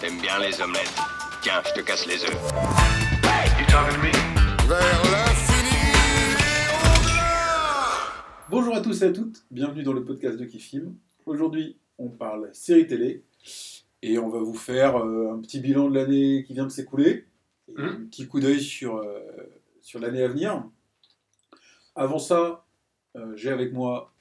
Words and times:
T'aimes 0.00 0.20
bien 0.20 0.38
les 0.38 0.60
omelettes. 0.60 0.94
Tiens, 1.42 1.62
je 1.66 1.72
te 1.80 1.80
casse 1.84 2.06
les 2.06 2.22
œufs. 2.24 2.52
Vers 4.68 5.02
l'infini 5.10 5.70
Bonjour 8.50 8.74
à 8.76 8.80
tous 8.80 9.02
et 9.02 9.06
à 9.06 9.12
toutes, 9.12 9.44
bienvenue 9.50 9.82
dans 9.82 9.92
le 9.92 10.04
podcast 10.04 10.36
de 10.38 10.44
Kifim. 10.44 10.94
Aujourd'hui, 11.26 11.76
on 11.98 12.08
parle 12.08 12.50
série 12.52 12.86
télé 12.86 13.24
et 14.02 14.18
on 14.18 14.28
va 14.28 14.38
vous 14.40 14.54
faire 14.54 14.96
euh, 14.98 15.32
un 15.32 15.40
petit 15.40 15.60
bilan 15.60 15.88
de 15.88 15.94
l'année 15.94 16.44
qui 16.46 16.54
vient 16.54 16.64
de 16.66 16.70
s'écouler, 16.70 17.26
Mhm. 17.74 17.84
un 17.86 18.06
petit 18.06 18.26
coup 18.28 18.40
d'œil 18.40 18.60
sur, 18.60 18.96
euh, 18.96 19.20
sur 19.80 19.98
l'année 20.00 20.22
à 20.22 20.28
venir. 20.28 20.64
Avant 21.94 22.18
ça, 22.18 22.64
euh, 23.16 23.32
j'ai 23.36 23.50
avec 23.50 23.72
moi 23.72 24.12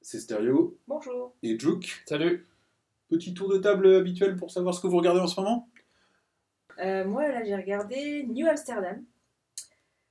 c'est 0.00 0.20
Stereo 0.20 0.78
Bonjour. 0.86 1.34
et 1.42 1.58
Juke. 1.58 2.02
Salut 2.06 2.46
Petit 3.08 3.34
tour 3.34 3.48
de 3.48 3.58
table 3.58 3.94
habituel 3.94 4.36
pour 4.36 4.50
savoir 4.50 4.74
ce 4.74 4.80
que 4.80 4.86
vous 4.86 4.96
regardez 4.96 5.20
en 5.20 5.26
ce 5.26 5.40
moment. 5.40 5.68
Euh, 6.78 7.04
moi, 7.04 7.28
là, 7.28 7.42
j'ai 7.44 7.56
regardé 7.56 8.24
New 8.24 8.46
Amsterdam. 8.46 9.04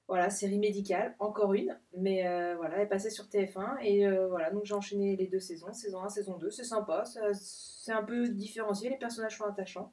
Voilà, 0.08 0.30
série 0.30 0.58
médicale, 0.58 1.16
encore 1.20 1.54
une, 1.54 1.78
mais 1.98 2.26
euh, 2.26 2.56
voilà, 2.56 2.78
elle 2.78 2.84
est 2.84 2.88
passée 2.88 3.10
sur 3.10 3.26
TF1 3.26 3.82
et 3.82 4.08
euh, 4.08 4.30
voilà, 4.30 4.52
donc 4.52 4.64
j'ai 4.64 4.73
enchaîné 4.73 5.18
les 5.18 5.28
deux 5.28 5.42
saisons, 5.42 5.73
saison 5.73 6.02
1, 6.02 6.08
saison 6.08 6.38
2, 6.38 6.50
c'est 6.50 6.64
sympa, 6.64 7.04
c'est 7.34 7.92
un 7.92 8.04
peu 8.04 8.30
différencié, 8.30 8.90
les 8.90 8.96
personnages 8.96 9.38
sont 9.38 9.44
attachants. 9.44 9.92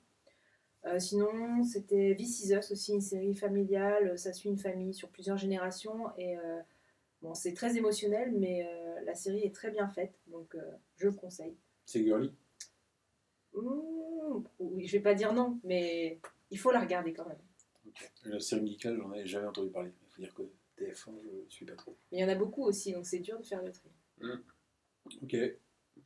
Euh, 0.87 1.01
sinon, 1.01 1.65
c'était 1.65 2.17
Us 2.21 2.71
aussi, 2.71 2.93
une 2.93 3.01
série 3.01 3.35
familiale, 3.35 4.19
ça 4.19 4.33
suit 4.33 4.51
une 4.51 4.59
famille 4.59 4.93
sur 4.93 5.09
plusieurs 5.09 5.39
générations 5.39 6.17
et 6.17 6.37
euh, 6.37 6.61
bon, 7.23 7.35
c'est 7.35 7.55
très 7.55 7.77
émotionnel, 7.77 8.33
mais 8.39 8.65
euh, 8.65 9.01
la 9.05 9.15
série 9.15 9.45
est 9.45 9.55
très 9.55 9.71
bien 9.71 9.89
faite, 9.89 10.15
donc 10.27 10.55
euh, 10.55 10.61
je 10.97 11.07
le 11.07 11.13
conseille. 11.13 11.57
C'est 11.87 12.05
girly. 12.05 12.31
Mmh, 13.55 14.45
oui, 14.59 14.87
je 14.87 14.93
vais 14.93 15.03
pas 15.03 15.15
dire 15.15 15.33
non, 15.33 15.59
mais 15.65 16.19
il 16.51 16.59
faut 16.59 16.71
la 16.71 16.81
regarder 16.81 17.13
quand 17.13 17.27
même. 17.27 17.39
La 18.25 18.41
série 18.41 18.63
médicale, 18.63 18.97
j'en 18.97 19.11
avais 19.13 19.27
jamais 19.27 19.47
entendu 19.47 19.71
parler. 19.71 19.91
Il 20.03 20.13
faut 20.13 20.23
dire 20.23 20.35
que 20.35 20.43
TF1, 20.83 21.13
je 21.49 21.55
suis 21.55 21.65
pas 21.65 21.75
trop. 21.75 21.97
Mais 22.11 22.19
il 22.19 22.21
y 22.23 22.25
en 22.25 22.29
a 22.29 22.35
beaucoup 22.35 22.65
aussi, 22.65 22.93
donc 22.93 23.07
c'est 23.07 23.21
dur 23.21 23.39
de 23.39 23.45
faire 23.45 23.63
le 23.63 23.71
tri. 23.73 23.89
Ok. 25.23 25.37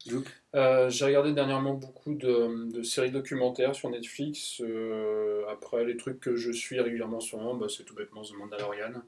Juke. 0.07 0.29
Euh, 0.55 0.89
J'ai 0.91 1.07
regardé 1.07 1.33
dernièrement 1.33 1.75
beaucoup 1.75 2.15
de, 2.15 2.71
de 2.71 2.83
séries 2.83 3.11
documentaires 3.11 3.75
sur 3.75 3.91
Netflix. 3.91 4.61
Euh, 4.61 5.45
après, 5.49 5.85
les 5.85 5.97
trucs 5.97 6.21
que 6.21 6.37
je 6.37 6.53
suis 6.53 6.79
régulièrement 6.81 7.17
en 7.17 7.21
ce 7.21 7.35
moment, 7.37 7.55
bah, 7.55 7.67
c'est 7.69 7.85
tout 7.85 7.95
bêtement 7.95 8.23
The 8.23 8.33
Mandalorian. 8.35 9.03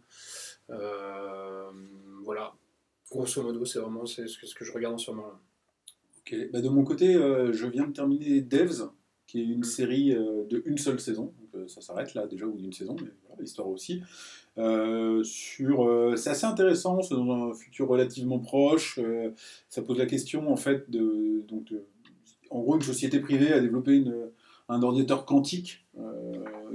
Euh, 0.71 1.71
voilà. 2.23 2.55
Grosso 3.11 3.43
modo, 3.43 3.65
c'est 3.65 3.79
vraiment 3.79 4.07
c'est 4.07 4.27
ce, 4.27 4.39
que, 4.39 4.47
ce 4.47 4.55
que 4.55 4.65
je 4.65 4.73
regarde 4.73 4.95
en 4.95 4.99
ce 4.99 5.11
moment. 5.11 5.33
Bah, 6.53 6.61
de 6.61 6.69
mon 6.69 6.85
côté, 6.85 7.15
euh, 7.15 7.53
je 7.53 7.67
viens 7.67 7.87
de 7.87 7.93
terminer 7.93 8.41
Devs, 8.41 8.91
qui 9.27 9.41
est 9.41 9.45
une 9.45 9.65
série 9.65 10.13
euh, 10.15 10.45
de 10.49 10.63
une 10.67 10.79
seule 10.79 11.01
saison. 11.01 11.33
Euh, 11.55 11.67
ça 11.69 11.81
s'arrête 11.81 12.15
là 12.15 12.27
déjà, 12.27 12.47
ou 12.47 12.57
d'une 12.57 12.73
saison, 12.73 12.97
mais 13.01 13.11
voilà, 13.27 13.43
l'histoire 13.43 13.69
aussi. 13.69 14.03
C'est 14.57 16.31
assez 16.31 16.45
intéressant, 16.45 17.01
c'est 17.03 17.15
dans 17.15 17.31
un 17.31 17.55
futur 17.55 17.89
relativement 17.89 18.39
proche. 18.39 19.01
ça 19.69 19.83
pose 19.83 19.97
la 19.99 20.07
question 20.07 20.53
en 20.53 20.57
fait 20.57 20.91
de, 20.91 21.45
donc, 21.49 21.73
en 22.51 22.61
gros, 22.61 22.77
une 22.77 22.83
société 22.83 23.21
privée 23.21 23.53
a 23.53 23.61
développé 23.61 24.05
un 24.69 24.83
ordinateur 24.83 25.25
quantique 25.25 25.87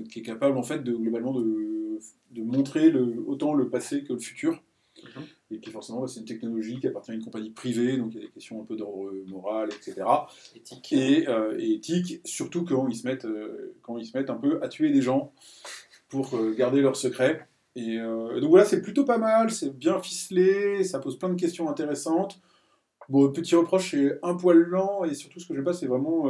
qui 0.10 0.20
est 0.20 0.24
capable 0.24 0.58
en 0.58 0.64
fait 0.64 0.84
de 0.84 0.94
globalement 0.94 1.34
de, 1.40 2.00
montrer 2.38 2.92
autant 3.28 3.54
le 3.54 3.70
passé 3.70 4.04
que 4.04 4.14
le 4.14 4.20
futur. 4.20 4.64
Et 5.52 5.60
puis 5.60 5.72
forcément, 5.72 6.08
c'est 6.08 6.20
une 6.20 6.26
technologie 6.26 6.80
qui 6.80 6.88
appartient 6.88 7.12
à 7.12 7.14
une 7.14 7.24
compagnie 7.24 7.52
privée, 7.52 7.98
donc 7.98 8.14
il 8.14 8.16
y 8.20 8.24
a 8.24 8.26
des 8.26 8.32
questions 8.32 8.62
un 8.62 8.66
peu 8.66 8.76
d'ordre 8.76 9.12
moral, 9.28 9.70
etc. 9.70 10.04
Éthique. 10.56 10.92
Et, 10.94 11.28
euh, 11.28 11.56
et 11.60 11.74
éthique, 11.74 12.20
surtout 12.26 12.66
quand 12.66 12.88
ils, 12.88 12.96
se 12.96 13.08
mettent, 13.08 13.26
euh, 13.26 13.76
quand 13.84 13.98
ils 14.00 14.06
se 14.06 14.18
mettent 14.18 14.32
un 14.32 14.38
peu 14.38 14.60
à 14.64 14.70
tuer 14.70 14.90
des 14.90 15.04
gens 15.04 15.34
pour 16.10 16.36
euh, 16.36 16.54
garder 16.56 16.82
leurs 16.82 16.96
secrets. 16.96 17.48
Et 17.76 17.98
donc 17.98 18.50
voilà, 18.50 18.64
c'est 18.64 18.82
plutôt 18.82 19.04
pas 19.04 19.18
mal, 19.18 19.52
c'est 19.52 19.78
bien 19.78 20.02
ficelé, 20.02 20.86
ça 20.86 21.00
pose 21.00 21.20
plein 21.20 21.28
de 21.28 21.36
questions 21.36 21.70
intéressantes. 21.70 22.40
Bon, 23.10 23.30
petit 23.34 23.54
reproche, 23.54 23.92
c'est 23.92 24.18
un 24.24 24.34
poil 24.36 24.60
lent, 24.60 25.04
et 25.04 25.14
surtout 25.14 25.42
ce 25.42 25.48
que 25.48 25.54
j'aime 25.54 25.66
pas, 25.66 25.74
c'est 25.74 25.86
vraiment 25.86 26.30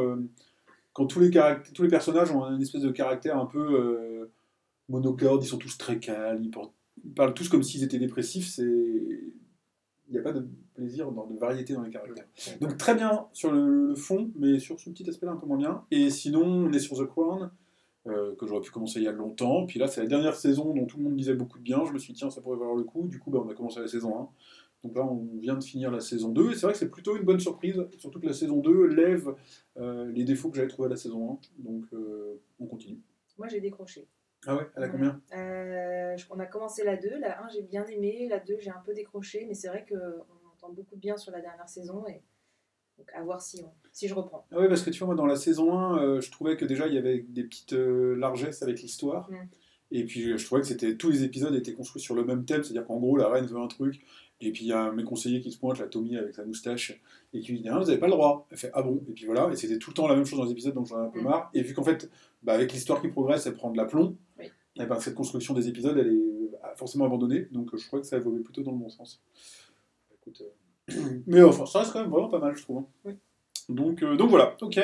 quand 0.93 1.05
tous 1.05 1.19
les, 1.19 1.29
tous 1.75 1.83
les 1.83 1.87
personnages 1.89 2.31
ont 2.31 2.43
une 2.45 2.63
espèce 2.63 2.81
de 2.81 2.89
caractère 2.89 3.37
un 3.37 3.45
peu 3.45 4.27
monocorde, 4.89 5.43
ils 5.43 5.47
sont 5.47 5.59
tous 5.59 5.77
très 5.77 5.99
calmes, 5.99 6.41
ils, 6.43 6.49
portent- 6.49 6.73
ils 7.05 7.13
parlent 7.13 7.33
tous 7.33 7.49
comme 7.49 7.63
s'ils 7.63 7.83
étaient 7.83 7.99
dépressifs, 7.99 8.47
c'est... 8.47 8.63
Il 10.07 10.11
n'y 10.11 10.19
a 10.19 10.21
pas 10.21 10.33
de 10.33 10.47
plaisir, 10.75 11.11
dans, 11.11 11.25
de 11.25 11.39
variété 11.39 11.73
dans 11.73 11.81
les 11.81 11.89
caractères. 11.89 12.27
Donc 12.61 12.77
très 12.77 12.93
bien 12.93 13.25
sur 13.33 13.51
le, 13.51 13.87
le 13.87 13.95
fond, 13.95 14.31
mais 14.35 14.59
sur 14.59 14.79
ce 14.79 14.91
petit 14.91 15.09
aspect-là 15.09 15.31
un 15.31 15.35
peu 15.35 15.47
moins 15.47 15.57
bien. 15.57 15.83
Et 15.89 16.11
sinon, 16.11 16.43
on 16.43 16.71
est 16.71 16.79
sur 16.79 16.97
The 16.97 17.07
Crown, 17.07 17.49
euh, 18.07 18.35
que 18.35 18.45
j'aurais 18.45 18.61
pu 18.61 18.69
commencer 18.69 18.99
il 18.99 19.03
y 19.03 19.07
a 19.07 19.11
longtemps. 19.11 19.65
Puis 19.65 19.79
là, 19.79 19.87
c'est 19.87 19.99
la 20.01 20.05
dernière 20.05 20.35
saison 20.35 20.75
dont 20.75 20.85
tout 20.85 20.97
le 20.97 21.03
monde 21.03 21.15
disait 21.15 21.33
beaucoup 21.33 21.57
de 21.57 21.63
bien. 21.63 21.83
Je 21.85 21.91
me 21.91 21.97
suis 21.97 22.13
dit, 22.13 22.19
tiens, 22.19 22.29
ça 22.29 22.39
pourrait 22.39 22.57
valoir 22.57 22.75
le 22.75 22.83
coup. 22.83 23.07
Du 23.07 23.17
coup, 23.17 23.31
bah, 23.31 23.41
on 23.43 23.49
a 23.49 23.55
commencé 23.55 23.79
la 23.79 23.87
saison 23.87 24.19
1. 24.19 24.29
Donc 24.83 24.95
là, 24.95 25.03
on 25.03 25.27
vient 25.39 25.55
de 25.55 25.63
finir 25.63 25.89
la 25.89 25.99
saison 25.99 26.29
2. 26.29 26.51
Et 26.51 26.53
c'est 26.53 26.67
vrai 26.67 26.73
que 26.73 26.77
c'est 26.77 26.91
plutôt 26.91 27.17
une 27.17 27.23
bonne 27.23 27.39
surprise, 27.39 27.83
surtout 27.97 28.19
que 28.19 28.27
la 28.27 28.33
saison 28.33 28.57
2 28.57 28.85
lève 28.89 29.33
euh, 29.77 30.11
les 30.11 30.23
défauts 30.23 30.51
que 30.51 30.57
j'avais 30.57 30.67
trouvés 30.67 30.85
à 30.85 30.89
la 30.89 30.97
saison 30.97 31.39
1. 31.59 31.63
Donc 31.63 31.85
on 32.59 32.67
continue. 32.67 32.99
Moi, 33.39 33.47
j'ai 33.47 33.59
décroché. 33.59 34.07
Ah 34.47 34.55
ouais, 34.55 34.67
elle 34.75 34.83
a 34.83 34.89
combien 34.89 35.21
Euh, 35.35 36.15
On 36.29 36.39
a 36.39 36.45
commencé 36.45 36.83
la 36.83 36.95
2, 36.97 37.17
la 37.19 37.43
1 37.43 37.49
j'ai 37.49 37.61
bien 37.63 37.85
aimé, 37.85 38.27
la 38.29 38.39
2 38.39 38.57
j'ai 38.59 38.69
un 38.69 38.81
peu 38.85 38.93
décroché, 38.93 39.45
mais 39.47 39.53
c'est 39.53 39.67
vrai 39.67 39.85
qu'on 39.87 39.95
entend 40.53 40.71
beaucoup 40.73 40.95
de 40.95 40.99
bien 41.01 41.17
sur 41.17 41.31
la 41.31 41.41
dernière 41.41 41.67
saison, 41.69 42.05
et 42.07 42.21
donc 42.97 43.07
à 43.13 43.21
voir 43.23 43.41
si, 43.41 43.61
on- 43.63 43.73
si 43.91 44.07
je 44.07 44.13
reprends. 44.13 44.45
Ah 44.51 44.59
ouais, 44.59 44.67
parce 44.69 44.81
que 44.83 44.89
tu 44.89 44.99
vois, 44.99 45.07
moi, 45.07 45.15
dans 45.15 45.25
la 45.25 45.35
saison 45.35 45.77
1, 45.77 45.99
euh, 46.01 46.21
je 46.21 46.31
trouvais 46.31 46.55
que 46.57 46.65
déjà, 46.65 46.87
il 46.87 46.93
y 46.93 46.97
avait 46.97 47.19
des 47.27 47.43
petites 47.43 47.73
euh, 47.73 48.15
largesses 48.15 48.61
avec 48.61 48.81
l'histoire. 48.81 49.29
Mm. 49.29 49.35
Et 49.91 50.03
puis, 50.03 50.37
je 50.37 50.45
trouvais 50.45 50.61
que 50.61 50.67
c'était 50.67 50.95
tous 50.95 51.09
les 51.11 51.23
épisodes 51.23 51.53
étaient 51.53 51.73
construits 51.73 52.01
sur 52.01 52.15
le 52.15 52.23
même 52.25 52.43
thème, 52.45 52.63
c'est-à-dire 52.63 52.85
qu'en 52.87 52.97
gros, 52.97 53.17
la 53.17 53.29
reine 53.29 53.45
veut 53.45 53.59
un 53.59 53.67
truc, 53.67 54.01
et 54.41 54.51
puis 54.51 54.63
il 54.65 54.67
y 54.69 54.73
a 54.73 54.91
mes 54.91 55.03
conseillers 55.03 55.41
qui 55.41 55.51
se 55.51 55.59
pointe, 55.59 55.77
la 55.79 55.87
Tommy 55.87 56.17
avec 56.17 56.33
sa 56.33 56.43
moustache, 56.43 56.99
et 57.33 57.39
qui 57.41 57.51
lui 57.51 57.61
dit 57.61 57.69
Ah, 57.69 57.77
vous 57.77 57.85
n'avez 57.85 57.99
pas 57.99 58.07
le 58.07 58.13
droit. 58.13 58.47
Elle 58.49 58.57
fait 58.57 58.71
Ah 58.73 58.81
bon? 58.81 59.03
Et 59.09 59.11
puis 59.13 59.25
voilà, 59.25 59.49
et 59.51 59.55
c'était 59.55 59.77
tout 59.77 59.91
le 59.91 59.93
temps 59.95 60.07
la 60.07 60.15
même 60.15 60.25
chose 60.25 60.39
dans 60.39 60.45
les 60.45 60.51
épisodes, 60.51 60.73
donc 60.73 60.87
j'en 60.87 61.03
ai 61.03 61.05
un 61.07 61.09
peu 61.09 61.19
Mm. 61.19 61.23
marre. 61.23 61.49
Et 61.53 61.61
vu 61.61 61.73
qu'en 61.73 61.83
fait, 61.83 62.09
bah, 62.43 62.53
avec 62.53 62.71
l'histoire 62.73 62.99
qui 63.01 63.09
progresse, 63.09 63.45
elle 63.45 63.53
prend 63.53 63.69
de 63.71 63.77
l'aplomb, 63.77 64.15
Et 64.77 64.85
ben, 64.85 64.99
cette 64.99 65.15
construction 65.15 65.53
des 65.53 65.67
épisodes, 65.67 65.97
elle 65.97 66.07
est 66.07 66.11
euh, 66.11 66.75
forcément 66.75 67.05
abandonnée, 67.05 67.47
donc 67.51 67.73
euh, 67.73 67.77
je 67.77 67.87
crois 67.87 67.99
que 68.01 68.05
ça 68.05 68.17
évolue 68.17 68.41
plutôt 68.43 68.61
dans 68.61 68.71
le 68.71 68.77
bon 68.77 68.89
sens. 68.89 69.21
Écoute, 70.13 70.41
euh, 70.91 70.93
Mais 71.27 71.41
enfin, 71.41 71.65
ça 71.65 71.79
reste 71.79 71.93
quand 71.93 72.01
même 72.01 72.09
vraiment 72.09 72.29
pas 72.29 72.39
mal, 72.39 72.55
je 72.55 72.61
trouve. 72.63 72.79
hein. 72.79 72.85
Oui. 73.05 73.13
Donc, 73.69 74.03
euh, 74.03 74.15
donc 74.17 74.29
voilà, 74.29 74.55
ok. 74.61 74.79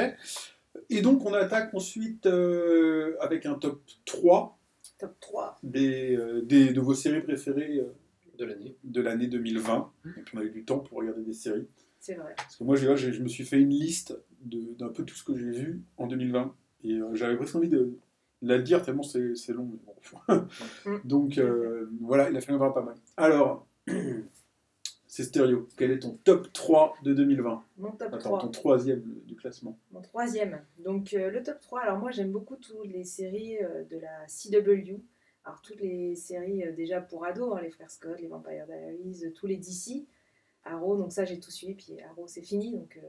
Et 0.90 1.02
donc 1.02 1.26
on 1.26 1.34
attaque 1.34 1.74
ensuite 1.74 2.26
euh, 2.26 3.16
avec 3.20 3.46
un 3.46 3.56
top 3.56 3.82
3 4.06 4.58
Top 4.98 5.16
3. 5.20 5.60
des, 5.64 6.16
euh, 6.16 6.42
des, 6.42 6.72
de 6.74 6.80
vos 6.80 6.94
séries 6.94 7.22
préférées 7.22 7.80
euh, 7.80 7.94
De 8.40 8.46
l'année. 8.46 8.76
de 8.84 9.02
l'année 9.02 9.28
2020. 9.28 9.92
Et 10.06 10.22
puis 10.22 10.38
on 10.38 10.40
a 10.42 10.44
eu 10.44 10.50
du 10.52 10.64
temps 10.64 10.80
pour 10.80 11.00
regarder 11.00 11.22
des 11.24 11.34
séries. 11.34 11.68
C'est 12.00 12.16
vrai. 12.16 12.34
Parce 12.38 12.56
que 12.56 12.64
moi, 12.64 12.76
j'ai- 12.76 12.96
j'ai- 12.98 13.12
je 13.12 13.22
me 13.22 13.28
suis 13.28 13.44
fait 13.44 13.60
une 13.60 13.70
liste 13.70 14.18
d'un 14.44 14.90
peu 14.90 15.04
tout 15.04 15.16
ce 15.16 15.24
que 15.24 15.36
j'ai 15.38 15.52
vu 15.52 15.82
en 15.98 16.08
2020. 16.08 16.56
Et 16.84 16.94
euh, 16.94 17.14
j'avais 17.14 17.36
presque 17.36 17.56
envie 17.56 17.70
de 17.70 17.92
la 18.42 18.60
dire 18.60 18.84
tellement 18.84 19.04
c'est 19.04 19.34
long. 19.50 19.70
mais 19.72 19.80
bon. 19.86 20.48
Donc 21.04 21.38
euh, 21.38 21.90
voilà, 22.02 22.30
il 22.30 22.38
a 22.38 22.42
fallu 22.42 22.54
en 22.58 22.62
avoir 22.62 22.74
pas 22.74 22.82
mal. 22.82 22.96
Alors, 23.18 23.68
c'est 25.08 25.24
stéréo. 25.24 25.68
Quel 25.78 25.92
est 25.92 26.00
ton 26.00 26.18
top 26.24 26.52
3 26.54 26.96
de 27.04 27.14
2020 27.14 27.64
Mon 27.78 27.92
top 27.92 28.14
Attends, 28.14 28.30
3. 28.30 28.40
ton 28.40 28.50
troisième 28.50 29.04
du 29.26 29.36
classement. 29.36 29.78
Mon 29.92 30.02
troisième. 30.02 30.62
Donc 30.80 31.14
euh, 31.14 31.30
le 31.30 31.44
top 31.44 31.60
3, 31.60 31.82
alors 31.82 31.98
moi 31.98 32.12
j'aime 32.12 32.32
beaucoup 32.32 32.56
toutes 32.56 32.86
les 32.86 33.04
séries 33.04 33.58
euh, 33.64 33.84
de 33.86 33.98
la 33.98 34.26
CW. 34.28 35.02
Alors 35.44 35.62
toutes 35.62 35.82
les 35.82 36.16
séries 36.16 36.64
déjà 36.74 37.02
pour 37.02 37.26
ados, 37.26 37.56
hein, 37.56 37.62
les 37.62 37.72
frères 37.72 37.90
Scott, 37.90 38.20
les 38.20 38.28
Vampire 38.28 38.66
Diaries, 38.68 39.34
tous 39.34 39.48
les 39.48 39.58
DC. 39.58 40.06
Arrow, 40.64 40.96
donc 40.96 41.12
ça 41.12 41.26
j'ai 41.26 41.40
tout 41.40 41.50
suivi, 41.50 41.74
puis 41.74 42.00
Arrow 42.02 42.28
c'est 42.28 42.44
fini, 42.44 42.72
donc 42.72 43.00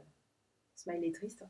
Smile 0.74 1.04
est 1.04 1.14
triste. 1.14 1.44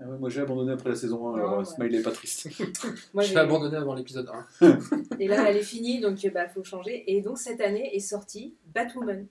Ah 0.00 0.08
ouais, 0.08 0.18
moi 0.18 0.28
j'ai 0.28 0.40
abandonné 0.40 0.72
après 0.72 0.90
la 0.90 0.96
saison 0.96 1.28
1, 1.30 1.34
alors 1.34 1.50
Non, 1.50 1.54
euh, 1.56 1.58
ouais. 1.60 1.64
Smile 1.64 1.94
est 1.96 2.02
pas 2.02 2.12
triste. 2.12 2.48
Moi, 3.14 3.24
J'ai 3.24 3.36
abandonné 3.36 3.76
avant 3.76 3.94
l'épisode 3.94 4.30
1. 4.60 4.78
Et 5.18 5.26
là, 5.26 5.48
elle 5.50 5.56
est 5.56 5.62
finie, 5.62 6.00
donc 6.00 6.22
il 6.22 6.30
bah, 6.32 6.48
faut 6.48 6.62
changer. 6.62 7.04
Et 7.12 7.20
donc 7.20 7.38
cette 7.38 7.60
année 7.60 7.94
est 7.96 8.00
sortie 8.00 8.54
Batwoman. 8.66 9.26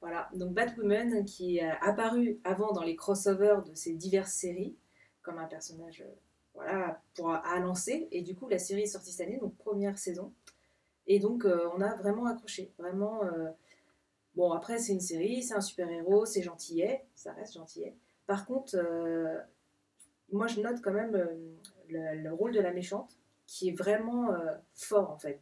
Voilà, 0.00 0.28
donc 0.34 0.52
Batwoman 0.54 1.24
qui 1.24 1.58
est 1.58 1.70
apparu 1.82 2.40
avant 2.44 2.72
dans 2.72 2.82
les 2.82 2.96
crossovers 2.96 3.62
de 3.68 3.74
ces 3.74 3.92
diverses 3.92 4.32
séries, 4.32 4.74
comme 5.22 5.38
un 5.38 5.46
personnage 5.46 6.00
euh, 6.00 6.10
voilà, 6.54 7.00
pour, 7.14 7.30
à 7.30 7.60
lancer. 7.60 8.08
Et 8.12 8.22
du 8.22 8.34
coup, 8.34 8.48
la 8.48 8.58
série 8.58 8.82
est 8.82 8.86
sortie 8.86 9.12
cette 9.12 9.26
année, 9.28 9.38
donc 9.38 9.56
première 9.58 9.98
saison. 9.98 10.32
Et 11.06 11.18
donc, 11.18 11.44
euh, 11.44 11.68
on 11.76 11.80
a 11.80 11.94
vraiment 11.96 12.26
accroché. 12.26 12.72
Vraiment. 12.78 13.24
euh, 13.24 13.50
Bon, 14.34 14.50
après, 14.52 14.78
c'est 14.78 14.92
une 14.94 15.00
série, 15.00 15.42
c'est 15.42 15.54
un 15.54 15.60
super-héros, 15.60 16.24
c'est 16.24 16.40
gentillet, 16.42 17.04
ça 17.14 17.32
reste 17.34 17.52
gentillet. 17.54 17.94
Par 18.26 18.46
contre, 18.46 18.76
euh, 18.76 19.36
moi, 20.32 20.46
je 20.46 20.60
note 20.60 20.80
quand 20.82 20.92
même 20.92 21.14
euh, 21.14 21.26
le, 21.88 22.22
le 22.22 22.32
rôle 22.32 22.52
de 22.52 22.60
la 22.60 22.72
méchante, 22.72 23.16
qui 23.46 23.68
est 23.68 23.72
vraiment 23.76 24.32
euh, 24.32 24.54
fort, 24.74 25.10
en 25.10 25.18
fait. 25.18 25.40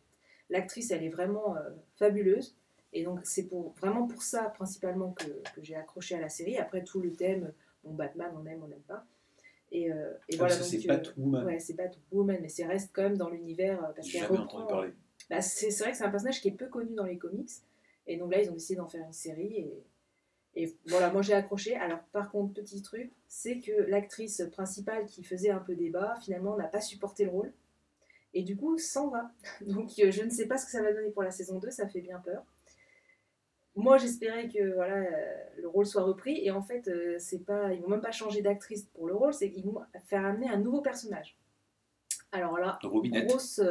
L'actrice, 0.49 0.91
elle 0.91 1.05
est 1.05 1.11
vraiment 1.11 1.57
euh, 1.57 1.61
fabuleuse. 1.97 2.57
Et 2.93 3.05
donc, 3.05 3.21
c'est 3.23 3.47
pour, 3.47 3.73
vraiment 3.75 4.07
pour 4.07 4.23
ça, 4.23 4.45
principalement, 4.51 5.13
que, 5.13 5.27
que 5.55 5.63
j'ai 5.63 5.77
accroché 5.77 6.17
à 6.17 6.21
la 6.21 6.29
série. 6.29 6.59
Après, 6.59 6.83
tout 6.83 7.01
le 7.01 7.13
thème, 7.13 7.53
bon, 7.85 7.95
Batman, 7.95 8.33
on 8.37 8.45
aime, 8.47 8.63
on 8.65 8.69
n'aime 8.69 8.81
pas. 8.81 9.05
Et, 9.73 9.93
euh, 9.93 10.13
et 10.29 10.35
Ah, 10.35 10.39
voilà, 10.39 10.55
ça, 10.55 10.65
c'est 10.65 10.85
Batwoman. 10.87 11.45
Ouais, 11.47 11.59
c'est 11.61 11.75
Batwoman, 11.75 12.39
mais 12.43 12.49
c'est 12.49 12.67
reste 12.67 12.91
quand 12.93 13.03
même 13.03 13.17
dans 13.17 13.31
l'univers 13.31 13.83
euh, 13.85 13.93
parce 13.95 14.11
qu'elle 14.11 14.25
reprend. 14.25 14.45
entendu 14.45 14.67
parler. 14.67 14.93
Bah, 15.29 15.41
c'est 15.41 15.71
c'est 15.71 15.85
vrai 15.85 15.93
que 15.93 15.99
c'est 15.99 16.05
un 16.05 16.11
personnage 16.11 16.41
qui 16.41 16.49
est 16.49 16.53
peu 16.53 16.67
connu 16.67 16.93
dans 16.95 17.05
les 17.05 17.19
comics. 17.19 17.51
Et 18.09 18.17
donc 18.17 18.33
là, 18.33 18.43
ils 18.43 18.51
ont 18.51 18.55
décidé 18.55 18.77
d'en 18.79 18.89
faire 18.89 19.07
une 19.07 19.13
série. 19.13 19.55
Et, 19.55 19.85
et 20.61 20.77
voilà, 20.87 21.11
moi 21.11 21.23
j'ai 21.23 21.33
accroché. 21.33 21.75
Alors, 21.77 22.01
par 22.13 22.31
contre, 22.31 22.53
petit 22.53 22.83
truc, 22.83 23.11
c'est 23.29 23.61
que 23.61 23.73
l'actrice 23.89 24.43
principale 24.53 25.07
qui 25.07 25.25
faisait 25.25 25.51
un 25.51 25.59
peu 25.59 25.75
débat, 25.75 26.17
finalement, 26.21 26.55
n'a 26.57 26.69
pas 26.69 26.83
supporté 26.83 27.25
le 27.25 27.31
rôle. 27.31 27.53
Et 28.35 28.43
du 28.43 28.57
coup, 28.57 28.77
s'en 28.77 29.09
va. 29.09 29.31
Donc, 29.63 29.93
euh, 29.99 30.11
je 30.11 30.23
ne 30.23 30.29
sais 30.29 30.47
pas 30.47 30.59
ce 30.59 30.67
que 30.67 30.71
ça 30.71 30.83
va 30.83 30.93
donner 30.93 31.11
pour 31.11 31.23
la 31.23 31.31
saison 31.31 31.59
2, 31.59 31.71
ça 31.71 31.89
fait 31.89 32.03
bien 32.03 32.19
peur. 32.19 32.45
Moi, 33.75 33.97
j'espérais 33.97 34.49
que 34.49 34.75
voilà, 34.75 34.97
euh, 34.97 35.35
le 35.63 35.69
rôle 35.69 35.87
soit 35.87 36.03
repris. 36.03 36.45
Et 36.45 36.51
en 36.51 36.61
fait, 36.61 36.89
euh, 36.89 37.17
c'est 37.19 37.45
pas, 37.45 37.73
ils 37.73 37.81
vont 37.81 37.89
même 37.89 38.03
pas 38.03 38.13
changer 38.13 38.43
d'actrice 38.43 38.85
pour 38.93 39.07
le 39.07 39.15
rôle, 39.15 39.33
c'est 39.33 39.51
qu'ils 39.51 39.65
vont 39.65 39.81
faire 40.05 40.27
amener 40.27 40.49
un 40.51 40.59
nouveau 40.59 40.83
personnage. 40.83 41.39
Alors 42.33 42.59
là, 42.59 42.79
Robinette. 42.83 43.27
grosse, 43.27 43.63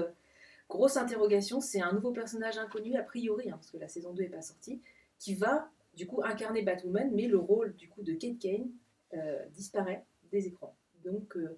grosse 0.67 0.97
interrogation, 0.97 1.61
c'est 1.61 1.81
un 1.81 1.93
nouveau 1.93 2.11
personnage 2.11 2.57
inconnu 2.57 2.97
a 2.97 3.03
priori, 3.03 3.51
hein, 3.51 3.57
parce 3.57 3.69
que 3.69 3.77
la 3.77 3.87
saison 3.87 4.11
2 4.13 4.23
n'est 4.23 4.29
pas 4.29 4.41
sortie, 4.41 4.81
qui 5.19 5.35
va 5.35 5.69
du 5.95 6.07
coup 6.07 6.21
incarner 6.23 6.61
Batwoman, 6.61 7.09
mais 7.13 7.27
le 7.27 7.37
rôle 7.37 7.75
du 7.75 7.89
coup 7.89 8.03
de 8.03 8.13
Kate 8.13 8.39
Kane 8.39 8.69
euh, 9.13 9.45
disparaît 9.49 10.05
des 10.31 10.47
écrans. 10.47 10.75
Donc 11.03 11.35
euh, 11.37 11.57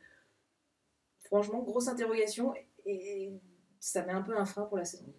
franchement, 1.19 1.61
grosse 1.61 1.87
interrogation 1.87 2.53
et 2.85 3.31
ça 3.79 4.05
met 4.05 4.13
un 4.13 4.21
peu 4.21 4.37
un 4.37 4.45
frein 4.45 4.63
pour 4.63 4.77
la 4.77 4.85
saison 4.85 5.05
2. 5.07 5.13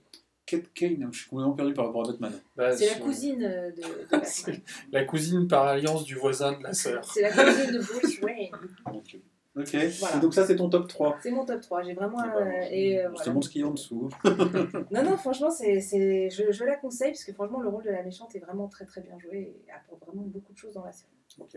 Kate 0.44 0.73
Kane, 0.75 1.03
hein, 1.05 1.09
je 1.12 1.20
suis 1.20 1.31
complètement 1.31 1.55
perdu 1.55 1.73
par 1.73 1.87
rapport 1.87 2.09
à 2.09 2.12
Batman. 2.12 2.32
Bah, 2.56 2.76
C'est 2.76 2.87
la 2.87 2.99
cousine 2.99 3.43
euh, 3.43 3.70
de, 3.70 3.76
de 3.76 4.06
Batman. 4.11 4.61
La 4.91 5.05
cousine 5.05 5.49
par 5.49 5.67
alliance 5.67 6.05
du 6.05 6.17
voisin 6.17 6.59
de 6.59 6.62
la 6.62 6.75
sœur. 6.75 7.05
C'est 7.05 7.23
la 7.23 7.31
cousine 7.31 7.73
de 7.73 7.79
Bruce 7.79 8.20
Wayne. 8.20 8.50
Ok. 8.93 9.19
Ok. 9.54 9.76
Voilà. 10.00 10.19
Donc 10.19 10.34
ça, 10.34 10.46
c'est 10.46 10.56
ton 10.56 10.70
top 10.70 10.88
3. 10.88 11.19
C'est 11.22 11.31
mon 11.31 11.44
top 11.44 11.60
3. 11.60 11.82
J'ai 11.82 11.94
vraiment. 11.94 12.20
Euh, 12.20 12.44
bah, 12.44 12.70
et, 12.70 12.99
euh, 12.99 13.04
se 13.04 13.08
voilà. 13.10 13.26
demande 13.26 13.44
ce 13.44 13.50
qu'il 13.50 13.60
y 13.60 13.64
a 13.64 13.69
en 13.69 13.72
dessous. 13.72 14.08
Non, 14.90 15.02
non, 15.04 15.16
franchement, 15.16 15.50
c'est, 15.50 15.81
c'est, 15.81 16.31
je, 16.31 16.50
je 16.50 16.64
la 16.64 16.76
conseille 16.76 17.12
parce 17.12 17.25
que 17.25 17.32
franchement, 17.32 17.60
le 17.60 17.69
rôle 17.69 17.84
de 17.84 17.90
la 17.90 18.02
méchante 18.02 18.34
est 18.34 18.40
vraiment 18.40 18.69
très 18.69 18.87
très 18.87 19.00
bien 19.00 19.19
joué 19.19 19.54
et 19.66 19.70
apporte 19.72 20.04
vraiment 20.04 20.22
beaucoup 20.22 20.52
de 20.52 20.58
choses 20.58 20.75
dans 20.75 20.84
la 20.84 20.93
série. 20.93 21.12
Ok. 21.38 21.56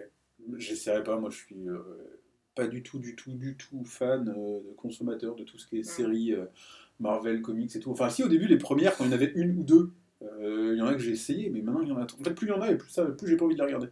J'essaierai 0.58 1.04
pas, 1.04 1.18
moi 1.18 1.30
je 1.30 1.38
suis 1.38 1.68
euh, 1.70 1.80
pas 2.56 2.68
du 2.68 2.82
tout, 2.84 3.00
du 3.00 3.16
tout, 3.16 3.32
du 3.32 3.56
tout 3.56 3.84
fan 3.84 4.30
euh, 4.30 4.62
de 4.62 4.74
consommateur 4.76 5.36
de 5.36 5.44
tout 5.44 5.58
ce 5.58 5.68
qui 5.68 5.78
est 5.80 5.84
séries 5.84 6.34
euh, 6.34 6.46
Marvel, 7.00 7.42
comics 7.42 7.76
et 7.76 7.80
tout. 7.80 7.92
Enfin, 7.92 8.10
si 8.10 8.24
au 8.24 8.28
début, 8.28 8.48
les 8.48 8.58
premières, 8.58 8.96
quand 8.96 9.04
il 9.04 9.12
y 9.12 9.14
en 9.14 9.16
avait 9.16 9.32
une 9.36 9.58
ou 9.60 9.64
deux, 9.64 9.92
euh, 10.22 10.72
il 10.74 10.80
y 10.80 10.82
en 10.82 10.88
a 10.88 10.94
que 10.94 11.00
j'ai 11.00 11.12
essayé, 11.12 11.50
mais 11.50 11.62
maintenant 11.62 11.82
il 11.82 11.90
y 11.90 11.92
en 11.92 11.98
a. 11.98 12.04
En 12.04 12.24
fait, 12.24 12.34
plus 12.34 12.48
il 12.48 12.52
y 12.52 12.54
en 12.54 12.62
a 12.62 12.72
et 12.72 12.78
plus, 12.78 12.90
ça, 12.90 13.06
plus 13.06 13.28
j'ai 13.28 13.38
pas 13.38 13.46
envie 13.46 13.56
de 13.56 13.60
les 13.60 13.66
regarder. 13.66 13.88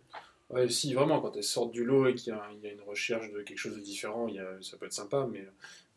Ouais, 0.54 0.70
si, 0.70 0.94
vraiment, 0.94 1.20
quand 1.22 1.36
elles 1.36 1.44
sortent 1.44 1.72
du 1.72 1.84
lot 1.84 2.08
et 2.08 2.16
qu'il 2.16 2.34
y, 2.34 2.36
a 2.36 2.50
il 2.54 2.60
y 2.62 2.68
a 2.68 2.72
une 2.72 2.82
recherche 2.82 3.32
de 3.32 3.42
quelque 3.42 3.58
chose 3.58 3.76
de 3.76 3.82
différent, 3.82 4.28
il 4.28 4.36
y 4.36 4.40
a- 4.40 4.62
ça 4.62 4.78
peut 4.78 4.86
être 4.86 4.94
sympa, 4.94 5.28
mais, 5.32 5.46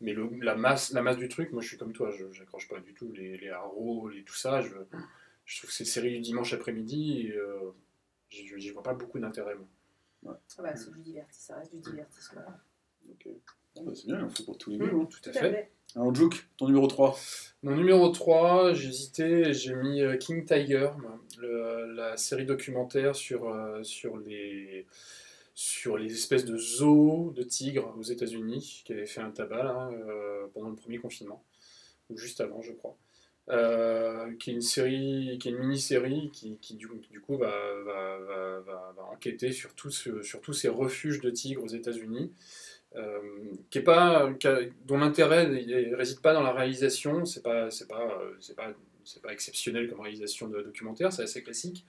mais 0.01 0.13
le- 0.13 0.29
la, 0.41 0.55
masse, 0.55 0.91
la 0.93 1.01
masse 1.01 1.17
du 1.17 1.27
truc, 1.29 1.51
moi 1.51 1.61
je 1.61 1.67
suis 1.67 1.77
comme 1.77 1.93
toi, 1.93 2.11
je 2.11 2.31
j'accroche 2.31 2.67
pas 2.67 2.79
du 2.79 2.93
tout 2.93 3.11
les, 3.13 3.37
les 3.37 3.49
Arrow, 3.49 4.09
les, 4.09 4.23
tout 4.23 4.35
ça. 4.35 4.61
Je, 4.61 4.69
je 5.45 5.57
trouve 5.59 5.69
que 5.69 5.75
c'est 5.75 5.85
série 5.85 6.11
du 6.15 6.19
dimanche 6.21 6.53
après-midi 6.53 7.27
et 7.27 7.33
euh, 7.37 7.71
j'y 8.29 8.47
j'y 8.59 8.71
vois 8.71 8.83
pas 8.83 8.93
beaucoup 8.95 9.19
d'intérêt. 9.19 9.55
moi. 9.55 10.39
Ah 10.57 10.61
bah, 10.63 10.75
c'est 10.75 10.91
du 10.93 11.01
divertissement, 11.01 11.55
ça 11.55 11.59
reste 11.59 11.73
du 11.75 11.79
divertissement. 11.81 12.41
Ok. 13.09 13.27
Bon, 13.75 13.83
bah, 13.85 13.91
c'est 13.95 14.07
bien, 14.07 14.17
il 14.19 14.23
en 14.23 14.29
faut 14.29 14.43
pour 14.43 14.57
tous 14.57 14.71
les 14.71 14.77
goûts. 14.77 15.01
hein. 15.03 15.09
Tout 15.09 15.29
à 15.29 15.31
Tout 15.33 15.39
à 15.39 15.41
fait. 15.41 15.71
Alors, 15.95 16.13
Jouk, 16.13 16.47
ton 16.57 16.67
numéro 16.67 16.87
3. 16.87 17.17
Mon 17.63 17.75
numéro 17.75 18.09
3, 18.09 18.73
j'ai 18.73 18.89
hésité, 18.89 19.53
j'ai 19.53 19.73
mis 19.73 20.01
euh, 20.01 20.17
King 20.17 20.45
Tiger, 20.45 20.89
la 21.41 22.17
série 22.17 22.45
documentaire 22.45 23.15
sur, 23.15 23.49
euh, 23.49 23.81
sur, 23.83 24.17
les, 24.17 24.85
sur 25.55 25.97
les 25.97 26.11
espèces 26.11 26.45
de 26.45 26.57
zoos 26.57 27.33
de 27.35 27.41
tigres 27.41 27.95
aux 27.97 28.03
États-Unis, 28.03 28.83
qui 28.85 28.93
avait 28.93 29.07
fait 29.07 29.21
un 29.21 29.31
tabac 29.31 29.89
euh, 29.91 30.45
pendant 30.53 30.69
le 30.69 30.75
premier 30.75 30.97
confinement, 30.97 31.43
ou 32.09 32.17
juste 32.17 32.41
avant, 32.41 32.61
je 32.61 32.73
crois. 32.73 32.97
Qui 34.39 34.51
est 34.51 34.53
une 34.53 34.61
série, 34.61 35.37
qui 35.39 35.47
est 35.47 35.51
une 35.51 35.59
mini-série 35.59 36.29
qui, 36.33 36.57
qui, 36.61 36.75
du, 36.75 36.89
coup 37.21 37.37
va, 37.37 37.49
va, 37.85 38.59
va, 38.59 38.93
enquêter 39.09 39.53
sur, 39.53 39.71
sur 40.21 40.41
tous 40.41 40.53
ces 40.53 40.67
refuges 40.67 41.21
de 41.21 41.29
tigres 41.29 41.63
aux 41.63 41.69
États-Unis 41.69 42.33
qui 43.69 43.79
est 43.79 43.83
pas, 43.83 44.29
dont 44.85 44.97
l'intérêt 44.97 45.47
ne 45.47 45.95
réside 45.95 46.21
pas 46.21 46.33
dans 46.33 46.43
la 46.43 46.53
réalisation, 46.53 47.25
c'est 47.25 47.43
pas, 47.43 47.69
c'est 47.69 47.87
pas, 47.87 48.17
euh, 48.21 48.33
c'est 48.39 48.55
pas, 48.55 48.73
pas 49.21 49.33
exceptionnel 49.33 49.89
comme 49.89 50.01
réalisation 50.01 50.47
de 50.47 50.61
documentaire, 50.61 51.11
c'est 51.11 51.23
assez 51.23 51.43
classique, 51.43 51.85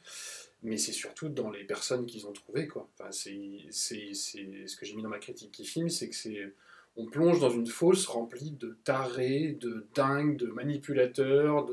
mais 0.62 0.76
c'est 0.76 0.92
surtout 0.92 1.28
dans 1.28 1.50
les 1.50 1.64
personnes 1.64 2.06
qu'ils 2.06 2.26
ont 2.26 2.32
trouvées 2.32 2.66
quoi. 2.66 2.88
Enfin, 2.98 3.10
c'est, 3.10 3.32
ce 3.70 4.76
que 4.76 4.86
j'ai 4.86 4.94
mis 4.94 5.02
dans 5.02 5.08
ma 5.08 5.18
critique 5.18 5.52
qui 5.52 5.64
filme, 5.64 5.88
c'est 5.88 6.08
que 6.08 6.16
c'est, 6.16 6.52
on 6.96 7.06
plonge 7.06 7.38
dans 7.38 7.50
une 7.50 7.66
fosse 7.66 8.06
remplie 8.06 8.50
de 8.50 8.76
tarés, 8.82 9.56
de 9.60 9.86
dingues, 9.94 10.36
de 10.36 10.46
manipulateurs, 10.46 11.64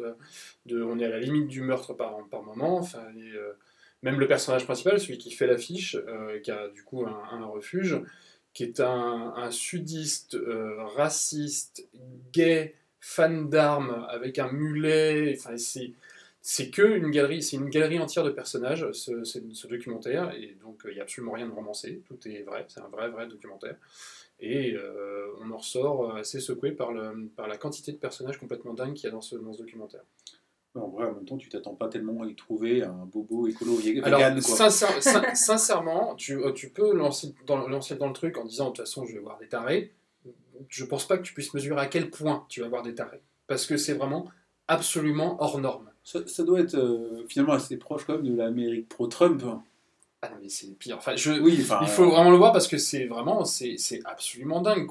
de, 0.66 0.83
on 0.83 1.00
est 1.00 1.06
à 1.06 1.10
la 1.10 1.19
limite 1.19 1.48
du 1.48 1.62
meurtre 1.62 1.94
par, 1.94 2.28
par 2.30 2.44
moment. 2.44 2.78
Enfin, 2.78 3.04
euh, 3.18 3.54
même 4.04 4.19
le 4.19 4.28
personnage 4.28 4.66
principal, 4.66 5.00
celui 5.00 5.18
qui 5.18 5.31
fait 5.31 5.48
l'affiche, 5.48 5.95
euh, 5.95 6.39
qui 6.42 6.51
a 6.51 6.68
du 6.69 6.83
coup 6.83 7.07
un 7.07 7.45
refuge, 7.45 8.00
qui 8.56 8.63
est 8.63 8.80
un, 8.80 9.52
sudiste, 9.52 10.34
euh, 10.36 10.81
raciste, 10.96 11.88
gay, 12.34 12.74
fan 13.02 13.50
d'armes, 13.50 14.07
avec 14.10 14.40
un 14.40 14.52
mulet. 14.52 15.36
Enfin, 15.38 15.57
c'est 15.57 15.92
c'est 16.48 16.69
que 16.69 16.84
une 16.84 17.10
galerie, 17.10 17.42
c'est 17.42 17.57
une 17.57 17.69
galerie 17.69 18.00
entière 18.00 18.24
de 18.24 18.30
personnages, 18.30 18.92
ce 18.92 19.68
documentaire, 19.68 20.31
et 20.36 20.56
donc 20.62 20.86
euh, 20.86 20.92
il 20.92 20.94
n'y 20.94 21.00
a 21.00 21.04
absolument 21.04 21.31
rien 21.31 21.48
de 21.48 21.52
romancé, 21.52 22.04
tout 22.06 22.19
est 22.28 22.44
vrai, 22.44 22.66
c'est 22.68 22.81
un 22.81 22.88
vrai, 22.88 23.10
vrai 23.10 23.28
documentaire. 23.28 23.75
Et 24.40 24.75
euh, 24.75 25.28
on 25.42 25.50
en 25.50 25.57
ressort 25.57 26.16
assez 26.16 26.40
secoué 26.40 26.72
par, 26.72 26.94
le, 26.94 27.30
par 27.36 27.48
la 27.48 27.57
quantité 27.57 27.94
de 27.94 27.98
personnages 27.98 28.38
complètement 28.38 28.75
dingues 28.75 28.94
qu'il 28.94 29.06
y 29.06 29.07
a 29.07 29.12
dans 29.12 29.22
ce, 29.22 29.36
dans 29.38 29.54
ce 29.54 29.57
documentaire. 29.57 30.04
En 30.75 30.89
vrai, 30.89 31.06
en 31.07 31.13
même 31.13 31.25
temps, 31.25 31.38
tu 31.38 31.48
t'attends 31.50 31.74
pas 31.74 31.88
tellement 31.88 32.24
à 32.24 32.25
y 32.27 32.36
trouver 32.36 32.83
un 32.83 33.06
bobo 33.06 33.48
écolo 33.48 33.75
vegan, 33.75 34.04
Alors, 34.04 34.19
quoi. 34.19 34.42
sincère- 34.42 35.01
sin- 35.01 35.33
sincèrement, 35.33 36.16
tu, 36.16 36.33
euh, 36.44 36.51
tu 36.51 36.69
peux 36.69 36.94
lancer 36.94 37.33
dans, 37.48 37.68
lancer 37.68 37.95
dans 37.95 38.07
le 38.07 38.13
truc 38.13 38.38
en 38.38 38.44
disant 38.44 38.66
de 38.66 38.69
toute 38.72 38.80
façon 38.86 39.06
je 39.06 39.13
vais 39.13 39.19
voir 39.19 39.38
des 39.38 39.48
tarés. 39.48 39.94
Je 40.69 40.83
pense 40.86 41.07
pas 41.07 41.18
que 41.18 41.24
tu 41.24 41.33
puisses 41.33 41.54
mesurer 41.54 41.80
à 41.81 41.86
quel 41.88 42.10
point 42.10 42.45
tu 42.50 42.62
vas 42.62 42.68
voir 42.68 42.81
des 42.83 42.94
tarés. 42.95 43.22
Parce 43.48 43.66
que 43.66 43.77
c'est 43.77 43.94
vraiment 43.94 44.25
absolument 44.68 45.38
hors 45.42 45.60
norme. 45.60 45.89
Ça, 46.04 46.19
ça 46.27 46.44
doit 46.44 46.60
être 46.60 46.75
euh, 46.75 47.25
finalement 47.28 47.54
assez 47.54 47.78
proche 47.78 48.04
quand 48.06 48.13
même 48.13 48.24
de 48.28 48.36
l'Amérique 48.36 48.89
pro-Trump. 48.89 49.42
hein. 49.45 49.63
Ah 50.21 50.30
non, 50.30 50.38
mais 50.42 50.50
c'est 50.50 50.68
pire. 50.78 50.98
Enfin, 50.98 51.16
je, 51.16 51.31
Oui, 51.33 51.57
enfin. 51.62 51.80
il 51.81 51.88
faut 51.88 52.04
euh, 52.04 52.07
vraiment 52.10 52.31
le 52.31 52.38
voir 52.38 52.51
parce 52.51 52.68
que 52.68 52.78
c'est 52.78 53.06
vraiment, 53.06 53.45
c'est 53.45 53.78
absolument 54.06 54.62
dingue. 54.62 54.88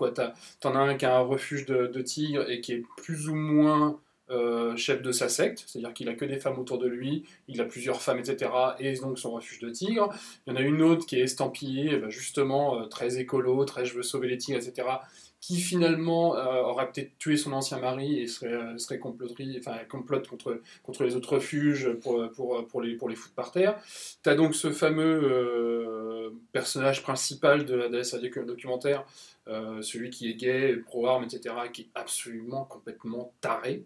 T'en 0.60 0.74
as 0.76 0.78
un 0.78 0.94
qui 0.94 1.04
a 1.06 1.16
un 1.16 1.20
refuge 1.22 1.66
de, 1.66 1.86
de 1.88 2.02
tigres 2.02 2.48
et 2.48 2.60
qui 2.60 2.72
est 2.72 2.82
plus 2.96 3.28
ou 3.28 3.34
moins 3.34 3.98
euh, 4.30 4.74
chef 4.76 5.02
de 5.02 5.12
sa 5.12 5.28
secte, 5.28 5.64
c'est-à-dire 5.66 5.92
qu'il 5.92 6.08
a 6.08 6.14
que 6.14 6.24
des 6.24 6.38
femmes 6.38 6.58
autour 6.58 6.78
de 6.78 6.86
lui, 6.86 7.24
il 7.46 7.60
a 7.60 7.64
plusieurs 7.64 8.00
femmes, 8.00 8.18
etc. 8.18 8.50
Et 8.78 8.94
donc 8.94 9.18
son 9.18 9.32
refuge 9.32 9.58
de 9.58 9.68
tigres. 9.68 10.08
Il 10.46 10.50
y 10.50 10.52
en 10.54 10.56
a 10.56 10.62
une 10.62 10.80
autre 10.80 11.04
qui 11.04 11.16
est 11.16 11.22
estampillée, 11.22 11.90
eh 11.92 11.96
ben, 11.98 12.08
justement, 12.08 12.80
euh, 12.80 12.86
très 12.86 13.18
écolo, 13.18 13.64
très 13.66 13.84
je 13.84 13.94
veux 13.94 14.02
sauver 14.02 14.28
les 14.28 14.38
tigres, 14.38 14.58
etc. 14.58 14.88
Qui 15.40 15.60
finalement 15.60 16.36
euh, 16.36 16.62
aurait 16.62 16.90
peut-être 16.90 17.18
tué 17.18 17.36
son 17.36 17.52
ancien 17.52 17.78
mari 17.78 18.18
et 18.18 18.26
serait, 18.26 18.52
euh, 18.54 18.78
serait 18.78 18.98
comploterie, 18.98 19.58
enfin, 19.58 19.76
complote 19.90 20.26
contre, 20.26 20.58
contre 20.82 21.04
les 21.04 21.16
autres 21.16 21.34
refuges 21.34 21.92
pour, 22.02 22.26
pour, 22.30 22.66
pour, 22.66 22.80
les, 22.80 22.94
pour 22.94 23.10
les 23.10 23.16
foutre 23.16 23.34
par 23.34 23.52
terre. 23.52 23.78
T'as 24.22 24.36
donc 24.36 24.54
ce 24.54 24.72
fameux 24.72 26.32
personnage 26.52 27.02
principal 27.02 27.66
de 27.66 27.74
la, 27.74 27.88
de 27.90 27.98
la 27.98 28.44
documentaire, 28.44 29.04
celui 29.82 30.08
qui 30.08 30.30
est 30.30 30.34
gay, 30.34 30.76
pro-armes, 30.76 31.24
etc., 31.24 31.54
qui 31.70 31.82
est 31.82 31.88
absolument 31.94 32.64
complètement 32.64 33.34
taré. 33.42 33.84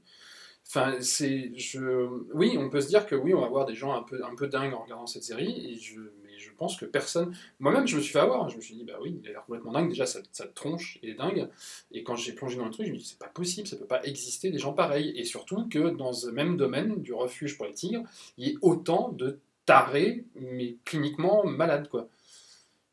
Enfin, 0.68 0.96
c'est, 1.00 1.50
je, 1.56 2.06
oui, 2.34 2.56
on 2.58 2.68
peut 2.68 2.82
se 2.82 2.88
dire 2.88 3.06
que 3.06 3.14
oui, 3.14 3.32
on 3.32 3.40
va 3.40 3.48
voir 3.48 3.64
des 3.64 3.74
gens 3.74 3.94
un 3.94 4.02
peu, 4.02 4.20
un 4.22 4.34
dingues 4.48 4.74
en 4.74 4.82
regardant 4.82 5.06
cette 5.06 5.22
série, 5.24 5.80
mais 6.22 6.38
je 6.38 6.50
pense 6.58 6.76
que 6.76 6.84
personne, 6.84 7.34
moi-même, 7.58 7.86
je 7.86 7.96
me 7.96 8.02
suis 8.02 8.12
fait 8.12 8.18
avoir. 8.18 8.50
Je 8.50 8.56
me 8.56 8.60
suis 8.60 8.74
dit, 8.74 8.84
bah 8.84 8.98
oui, 9.00 9.18
il 9.22 9.26
a 9.28 9.32
l'air 9.32 9.46
complètement 9.46 9.72
dingue. 9.72 9.88
Déjà, 9.88 10.04
sa, 10.04 10.20
sa 10.30 10.46
tronche 10.46 10.98
est 11.02 11.14
dingue. 11.14 11.48
Et 11.90 12.02
quand 12.04 12.16
j'ai 12.16 12.34
plongé 12.34 12.58
dans 12.58 12.66
le 12.66 12.70
truc, 12.70 12.86
je 12.86 12.92
me 12.92 12.98
dis, 12.98 13.04
c'est 13.06 13.18
pas 13.18 13.28
possible, 13.28 13.66
ça 13.66 13.76
peut 13.76 13.86
pas 13.86 14.04
exister 14.04 14.50
des 14.50 14.58
gens 14.58 14.74
pareils. 14.74 15.14
Et 15.16 15.24
surtout 15.24 15.66
que 15.70 15.88
dans 15.88 16.12
ce 16.12 16.28
même 16.28 16.58
domaine 16.58 17.00
du 17.00 17.14
refuge 17.14 17.56
pour 17.56 17.64
les 17.64 17.72
tigres, 17.72 18.02
il 18.36 18.48
y 18.48 18.50
ait 18.50 18.58
autant 18.60 19.08
de 19.08 19.38
tarés, 19.64 20.26
mais 20.34 20.76
cliniquement 20.84 21.46
malades, 21.46 21.88
quoi. 21.88 22.08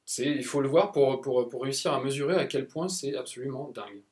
C'est, 0.05 0.27
il 0.27 0.45
faut 0.45 0.61
le 0.61 0.69
voir 0.69 0.93
pour 0.93 1.61
réussir 1.61 1.91
à 1.91 2.01
mesurer 2.01 2.37
à 2.37 2.45
quel 2.45 2.67
point 2.67 2.87
c'est 2.87 3.17
absolument 3.17 3.69
dingue 3.75 4.04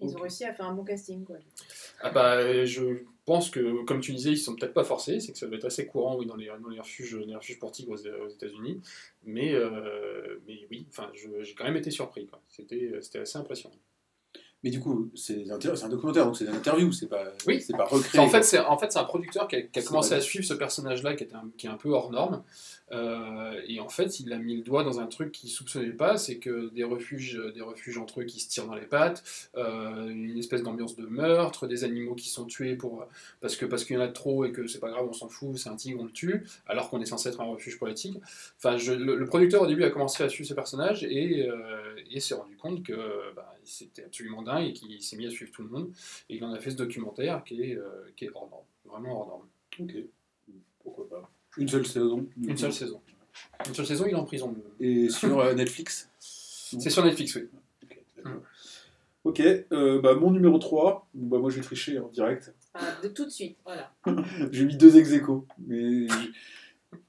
Ils 0.00 0.16
ont 0.16 0.20
réussi 0.20 0.44
à 0.44 0.52
faire 0.52 0.66
un 0.66 0.74
bon 0.74 0.84
casting, 0.84 1.24
quoi. 1.24 1.36
Ah 2.00 2.10
bah, 2.10 2.64
je 2.64 3.04
pense 3.26 3.50
que, 3.50 3.84
comme 3.84 4.00
tu 4.00 4.12
disais, 4.12 4.30
ils 4.32 4.38
sont 4.38 4.56
peut-être 4.56 4.72
pas 4.72 4.84
forcés, 4.84 5.20
c'est 5.20 5.32
que 5.32 5.38
ça 5.38 5.46
doit 5.46 5.56
être 5.56 5.66
assez 5.66 5.86
courant 5.86 6.16
oui, 6.16 6.26
dans, 6.26 6.36
les, 6.36 6.46
dans 6.46 6.68
les 6.68 6.80
refuges, 6.80 7.16
les 7.16 7.34
refuges 7.34 7.58
pour 7.58 7.70
tigres 7.72 7.92
aux, 7.92 8.06
aux 8.24 8.28
États-Unis. 8.28 8.80
Mais, 9.24 9.52
euh, 9.54 10.38
mais 10.46 10.66
oui, 10.70 10.86
enfin, 10.88 11.10
je- 11.14 11.42
j'ai 11.42 11.54
quand 11.54 11.64
même 11.64 11.76
été 11.76 11.90
surpris. 11.90 12.26
quoi. 12.26 12.40
C'était 12.48 12.92
c'était 13.02 13.18
assez 13.20 13.38
impressionnant. 13.38 13.76
Mais 14.62 14.70
du 14.70 14.78
coup, 14.80 15.10
c'est 15.14 15.44
un 15.50 15.88
documentaire, 15.88 16.26
donc 16.26 16.36
c'est 16.36 16.44
des 16.44 16.50
interviews, 16.52 16.92
c'est 16.92 17.06
pas, 17.08 17.32
Oui. 17.46 17.62
c'est 17.62 17.74
pas 17.76 17.86
recréé. 17.86 18.22
En 18.22 18.28
fait, 18.28 18.42
c'est 18.42 18.58
en 18.58 18.76
fait, 18.76 18.92
c'est 18.92 18.98
un 18.98 19.04
producteur 19.04 19.48
qui 19.48 19.56
a, 19.56 19.62
qui 19.62 19.78
a 19.78 19.82
C'est 19.82 19.88
commencé 19.88 20.12
à 20.12 20.20
suivre 20.20 20.44
ce 20.44 20.52
personnage-là, 20.54 21.14
qui, 21.14 21.26
qui 21.56 21.66
est 21.66 21.70
un 21.70 21.76
peu 21.76 21.88
hors 21.90 22.10
norme. 22.10 22.42
Euh, 22.92 23.60
et 23.68 23.78
en 23.80 23.88
fait, 23.88 24.18
il 24.20 24.32
a 24.32 24.38
mis 24.38 24.56
le 24.56 24.62
doigt 24.62 24.82
dans 24.82 24.98
un 25.00 25.06
truc 25.06 25.30
qu'il 25.32 25.48
soupçonnait 25.48 25.92
pas, 25.92 26.16
c'est 26.16 26.38
que 26.38 26.70
des 26.74 26.82
refuges, 26.84 27.40
des 27.54 27.60
refuges 27.60 27.98
entre 27.98 28.20
eux 28.20 28.24
qui 28.24 28.40
se 28.40 28.48
tirent 28.48 28.66
dans 28.66 28.74
les 28.74 28.84
pattes, 28.86 29.22
euh, 29.56 30.08
une 30.08 30.36
espèce 30.38 30.62
d'ambiance 30.62 30.96
de 30.96 31.06
meurtre, 31.06 31.66
des 31.68 31.84
animaux 31.84 32.14
qui 32.16 32.28
sont 32.28 32.46
tués 32.46 32.74
pour 32.74 33.06
parce 33.40 33.56
que 33.56 33.64
parce 33.64 33.84
qu'il 33.84 33.94
y 33.94 33.98
en 33.98 34.02
a 34.02 34.08
trop 34.08 34.44
et 34.44 34.50
que 34.52 34.66
c'est 34.66 34.80
pas 34.80 34.90
grave, 34.90 35.06
on 35.08 35.12
s'en 35.12 35.28
fout, 35.28 35.56
c'est 35.56 35.68
un 35.68 35.76
tigre, 35.76 36.00
on 36.00 36.04
le 36.04 36.10
tue, 36.10 36.44
alors 36.66 36.90
qu'on 36.90 37.00
est 37.00 37.06
censé 37.06 37.28
être 37.28 37.40
un 37.40 37.44
refuge 37.44 37.78
pour 37.78 37.86
les 37.86 37.94
tigres. 37.94 38.20
Enfin, 38.58 38.76
je- 38.76 38.92
le, 38.92 39.14
le 39.14 39.26
producteur 39.26 39.62
au 39.62 39.66
début 39.68 39.84
a 39.84 39.90
commencé 39.90 40.22
à 40.24 40.28
suivre 40.28 40.48
ce 40.48 40.54
personnage 40.54 41.04
et, 41.04 41.48
euh, 41.48 41.94
et 42.10 42.18
s'est 42.18 42.34
rendu 42.34 42.56
compte 42.56 42.82
que 42.82 42.92
bah, 43.36 43.54
c'était 43.70 44.04
absolument 44.04 44.42
dingue 44.42 44.68
et 44.68 44.72
qu'il 44.72 45.00
s'est 45.02 45.16
mis 45.16 45.26
à 45.26 45.30
suivre 45.30 45.50
tout 45.52 45.62
le 45.62 45.68
monde. 45.68 45.90
Et 46.28 46.36
il 46.36 46.44
en 46.44 46.52
a 46.52 46.58
fait 46.60 46.70
ce 46.70 46.76
documentaire 46.76 47.42
qui 47.44 47.62
est, 47.62 47.76
euh, 47.76 48.10
qui 48.16 48.26
est 48.26 48.30
hors 48.34 48.48
norme, 48.50 48.64
vraiment 48.84 49.20
hors 49.20 49.26
norme. 49.28 49.46
Ok, 49.80 49.94
pourquoi 50.82 51.08
pas. 51.08 51.30
Une 51.56 51.68
seule 51.68 51.86
saison. 51.86 52.26
Une 52.42 52.56
seule 52.56 52.72
saison. 52.72 53.00
Une 53.66 53.74
seule 53.74 53.86
saison, 53.86 54.04
il 54.06 54.12
est 54.12 54.14
en 54.16 54.24
prison. 54.24 54.54
Et 54.80 55.08
sur 55.08 55.38
euh, 55.40 55.54
Netflix 55.54 56.08
C'est 56.18 56.90
sur 56.90 57.04
Netflix, 57.04 57.36
oui. 57.36 57.48
Ok. 57.84 58.30
Ok, 59.22 59.40
euh, 59.40 60.00
bah, 60.00 60.14
mon 60.14 60.30
numéro 60.30 60.58
3, 60.58 61.06
bah, 61.12 61.38
moi 61.38 61.50
j'ai 61.50 61.60
triché 61.60 61.98
en 61.98 62.08
direct. 62.08 62.54
Ah, 62.72 62.96
de 63.02 63.08
tout 63.08 63.24
de 63.26 63.30
suite, 63.30 63.56
voilà. 63.64 63.92
J'ai 64.52 64.64
mis 64.64 64.76
deux 64.76 64.96
ex 64.96 65.10
aequo, 65.12 65.46
mais 65.66 66.06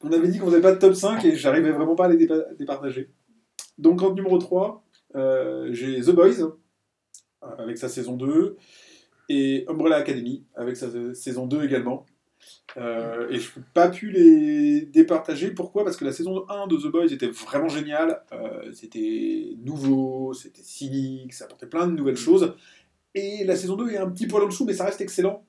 on 0.01 0.11
avait 0.11 0.27
dit 0.27 0.39
qu'on 0.39 0.47
faisait 0.47 0.59
pas 0.61 0.73
de 0.73 0.79
top 0.79 0.93
5 0.95 1.23
et 1.23 1.35
j'arrivais 1.35 1.71
vraiment 1.71 1.95
pas 1.95 2.05
à 2.05 2.09
les 2.09 2.17
dépa- 2.25 2.53
départager. 2.57 3.09
Donc 3.77 4.01
en 4.01 4.13
numéro 4.13 4.37
3, 4.39 4.83
euh, 4.87 4.90
j'ai 5.15 6.01
The 6.01 6.11
Boys, 6.11 6.41
euh, 7.43 7.47
avec 7.57 7.77
sa 7.77 7.89
saison 7.89 8.15
2, 8.17 8.57
et 9.29 9.65
Umbrella 9.67 9.97
Academy, 9.97 10.45
avec 10.55 10.77
sa 10.77 10.87
saison 11.13 11.47
2 11.47 11.63
également. 11.63 12.05
Euh, 12.77 13.29
et 13.29 13.39
je 13.39 13.59
n'ai 13.59 13.65
pas 13.73 13.89
pu 13.89 14.11
les 14.11 14.81
départager. 14.81 15.51
Pourquoi? 15.51 15.83
Parce 15.83 15.97
que 15.97 16.05
la 16.05 16.11
saison 16.11 16.45
1 16.49 16.67
de 16.67 16.77
The 16.77 16.87
Boys 16.87 17.11
était 17.11 17.27
vraiment 17.27 17.67
géniale. 17.67 18.23
Euh, 18.31 18.71
c'était 18.73 19.55
nouveau, 19.63 20.33
c'était 20.33 20.63
cynique, 20.63 21.33
ça 21.33 21.45
apportait 21.45 21.67
plein 21.67 21.87
de 21.87 21.93
nouvelles 21.93 22.17
choses. 22.17 22.55
Et 23.13 23.43
la 23.43 23.55
saison 23.55 23.75
2 23.75 23.91
est 23.91 23.97
un 23.97 24.09
petit 24.09 24.27
poil 24.27 24.43
en 24.43 24.47
dessous, 24.47 24.65
mais 24.65 24.73
ça 24.73 24.85
reste 24.85 25.01
excellent. 25.01 25.45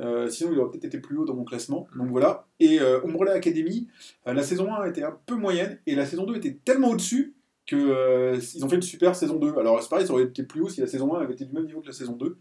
Euh, 0.00 0.28
sinon, 0.28 0.52
il 0.52 0.58
aurait 0.58 0.70
peut-être 0.70 0.84
été 0.84 0.98
plus 0.98 1.16
haut 1.16 1.24
dans 1.24 1.34
mon 1.34 1.44
classement. 1.44 1.88
Donc 1.96 2.08
voilà. 2.08 2.46
Et 2.60 2.80
euh, 2.80 3.04
Umbrella 3.04 3.32
Academy, 3.32 3.88
euh, 4.26 4.32
la 4.32 4.42
saison 4.42 4.72
1 4.72 4.86
était 4.86 5.02
un 5.02 5.18
peu 5.26 5.34
moyenne, 5.34 5.78
et 5.86 5.94
la 5.94 6.06
saison 6.06 6.24
2 6.24 6.36
était 6.36 6.58
tellement 6.64 6.90
au-dessus 6.90 7.34
que 7.68 7.76
euh, 7.76 8.40
ont 8.62 8.68
fait 8.68 8.76
une 8.76 8.82
super 8.82 9.14
saison 9.14 9.36
2. 9.36 9.58
Alors 9.58 9.80
c'est 9.82 9.88
pareil, 9.88 10.06
ça 10.06 10.12
aurait 10.12 10.24
été 10.24 10.42
plus 10.42 10.62
haut 10.62 10.68
si 10.68 10.80
la 10.80 10.86
saison 10.86 11.14
1 11.14 11.20
avait 11.20 11.34
été 11.34 11.44
du 11.44 11.52
même 11.52 11.66
niveau 11.66 11.80
que 11.80 11.86
la 11.86 11.92
saison 11.92 12.16
2. 12.16 12.36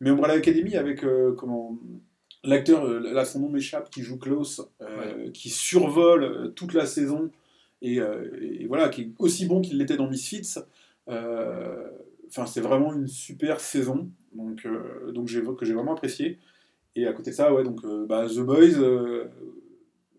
Mais 0.00 0.10
Umbrella 0.10 0.34
Academy 0.34 0.76
avec 0.76 1.04
euh, 1.04 1.32
comment 1.34 1.78
l'acteur, 2.42 2.84
euh, 2.84 2.98
là 2.98 3.24
son 3.24 3.40
nom 3.40 3.48
m'échappe, 3.50 3.90
qui 3.90 4.02
joue 4.02 4.18
Klaus, 4.18 4.62
qui 5.32 5.50
survole 5.50 6.52
toute 6.54 6.72
la 6.72 6.86
saison 6.86 7.30
et, 7.82 7.96
et 7.96 8.66
voilà, 8.66 8.88
qui 8.88 9.02
est 9.02 9.10
aussi 9.18 9.46
bon 9.46 9.60
qu'il 9.60 9.78
l'était 9.78 9.96
dans 9.96 10.08
Misfits. 10.08 10.58
Enfin, 11.06 12.46
c'est 12.46 12.60
vraiment 12.60 12.94
une 12.94 13.06
super 13.06 13.60
saison, 13.60 14.10
donc, 14.32 14.66
donc 15.12 15.28
j'ai, 15.28 15.42
que 15.42 15.64
j'ai 15.64 15.74
vraiment 15.74 15.92
apprécié. 15.92 16.38
Et 16.96 17.06
à 17.06 17.12
côté 17.12 17.30
de 17.30 17.36
ça, 17.36 17.52
ouais, 17.52 17.62
donc 17.62 17.84
bah, 18.08 18.26
The 18.26 18.40
Boys, 18.40 18.80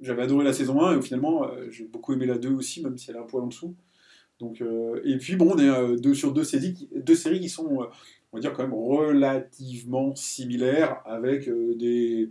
j'avais 0.02 0.24
adoré 0.24 0.44
la 0.44 0.54
saison 0.54 0.82
1 0.82 1.00
et 1.00 1.02
finalement 1.02 1.46
euh, 1.46 1.70
j'ai 1.70 1.86
beaucoup 1.86 2.14
aimé 2.14 2.26
la 2.26 2.38
2 2.38 2.50
aussi, 2.50 2.84
même 2.84 2.98
si 2.98 3.10
elle 3.10 3.18
est 3.18 3.20
un 3.20 3.24
poil 3.24 3.44
en 3.44 3.48
dessous. 3.48 3.76
Donc, 4.40 4.62
euh, 4.62 5.02
et 5.04 5.18
puis 5.18 5.36
bon, 5.36 5.54
on 5.54 5.58
est 5.58 5.70
euh, 5.70 5.96
deux 5.96 6.14
sur 6.14 6.32
deux 6.32 6.44
séries, 6.44 6.74
qui- 6.74 7.50
sont, 7.50 7.82
euh, 7.82 7.86
on 8.32 8.38
va 8.38 8.42
dire, 8.42 8.54
quand 8.54 8.64
même 8.64 8.74
relativement 8.74 10.16
similaires, 10.16 11.02
avec 11.06 11.50
des. 11.78 12.30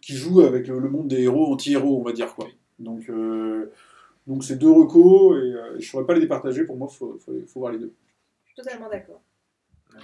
qui 0.00 0.14
jouent 0.14 0.40
avec 0.40 0.66
le, 0.68 0.80
monde 0.88 1.08
des 1.08 1.22
héros 1.22 1.52
anti-héros, 1.52 2.00
on 2.00 2.02
va 2.02 2.12
dire 2.12 2.34
quoi. 2.34 2.48
Donc, 2.78 3.10
donc 4.26 4.44
c'est 4.44 4.56
deux 4.56 4.70
recos 4.70 5.36
et 5.36 5.52
je 5.72 5.76
ne 5.76 5.80
saurais 5.80 6.06
pas 6.06 6.14
les 6.14 6.20
départager, 6.20 6.64
pour 6.64 6.76
moi, 6.76 6.88
il 6.90 6.96
faut, 6.96 7.18
faut, 7.18 7.32
faut 7.46 7.60
voir 7.60 7.72
les 7.72 7.78
deux. 7.78 7.92
Je 8.44 8.52
suis 8.52 8.56
totalement 8.56 8.88
d'accord. 8.88 9.20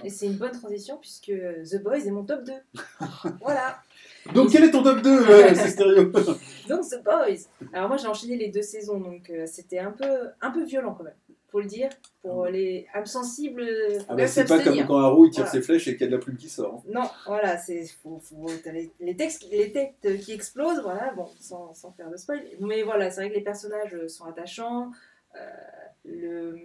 Et 0.03 0.09
c'est 0.09 0.25
une 0.27 0.37
bonne 0.37 0.51
transition 0.51 0.97
puisque 0.97 1.31
The 1.31 1.81
Boys 1.83 2.05
est 2.05 2.11
mon 2.11 2.23
top 2.23 2.43
2. 2.43 2.53
voilà. 3.41 3.77
Donc, 4.33 4.51
quel 4.51 4.63
est 4.65 4.71
ton 4.71 4.83
top 4.83 5.01
2, 5.01 5.09
euh, 5.09 5.53
c'est 5.55 5.69
stéréo 5.69 6.05
Donc 6.69 6.81
The 6.89 7.03
Boys. 7.03 7.47
Alors 7.73 7.87
moi 7.87 7.97
j'ai 7.97 8.07
enchaîné 8.07 8.37
les 8.37 8.49
deux 8.49 8.61
saisons, 8.63 8.99
donc 8.99 9.29
euh, 9.29 9.45
c'était 9.45 9.79
un 9.79 9.91
peu, 9.91 10.29
un 10.41 10.51
peu 10.51 10.63
violent 10.63 10.93
quand 10.95 11.03
même. 11.03 11.13
Faut 11.51 11.59
le 11.61 11.67
dire. 11.67 11.89
Pour 12.21 12.47
les 12.47 12.85
âmes 12.93 13.05
sensibles, 13.05 13.65
faut 13.99 14.05
ah 14.09 14.15
bah, 14.15 14.27
C'est 14.27 14.45
pas 14.45 14.61
comme 14.61 14.75
quand 14.85 14.97
Arrow 14.97 15.25
il 15.25 15.29
tire 15.29 15.43
Voilà. 15.45 15.51
ses 15.51 15.61
flèches 15.61 15.87
et 15.87 15.93
qu'il 15.95 16.01
y 16.01 16.03
a 16.05 16.07
de 16.11 16.15
la 16.17 16.21
plume 16.21 16.35
qui 16.37 16.49
sort. 16.49 16.83
hein. 16.85 16.89
Non, 16.91 17.07
voilà, 17.27 17.57
c'est 17.57 17.85
faut, 18.03 18.19
faut, 18.19 18.47
t'as 18.63 18.71
les, 18.73 18.91
les 18.99 19.15
textes, 19.15 19.43
qui- 19.43 19.51
les 19.55 19.71
têtes 19.71 20.19
qui 20.21 20.33
explosent, 20.33 20.81
voilà, 20.81 21.13
bon, 21.15 21.27
sans, 21.39 21.73
sans 21.73 21.91
faire 21.93 22.09
de 22.09 22.17
spoil. 22.17 22.43
Mais 22.59 22.81
voilà, 22.83 23.09
c'est 23.09 23.21
vrai 23.21 23.29
que 23.29 23.35
les 23.35 23.43
personnages 23.43 23.95
sont 24.07 24.25
attachants. 24.25 24.91
euh, 25.35 25.39
le 26.03 26.59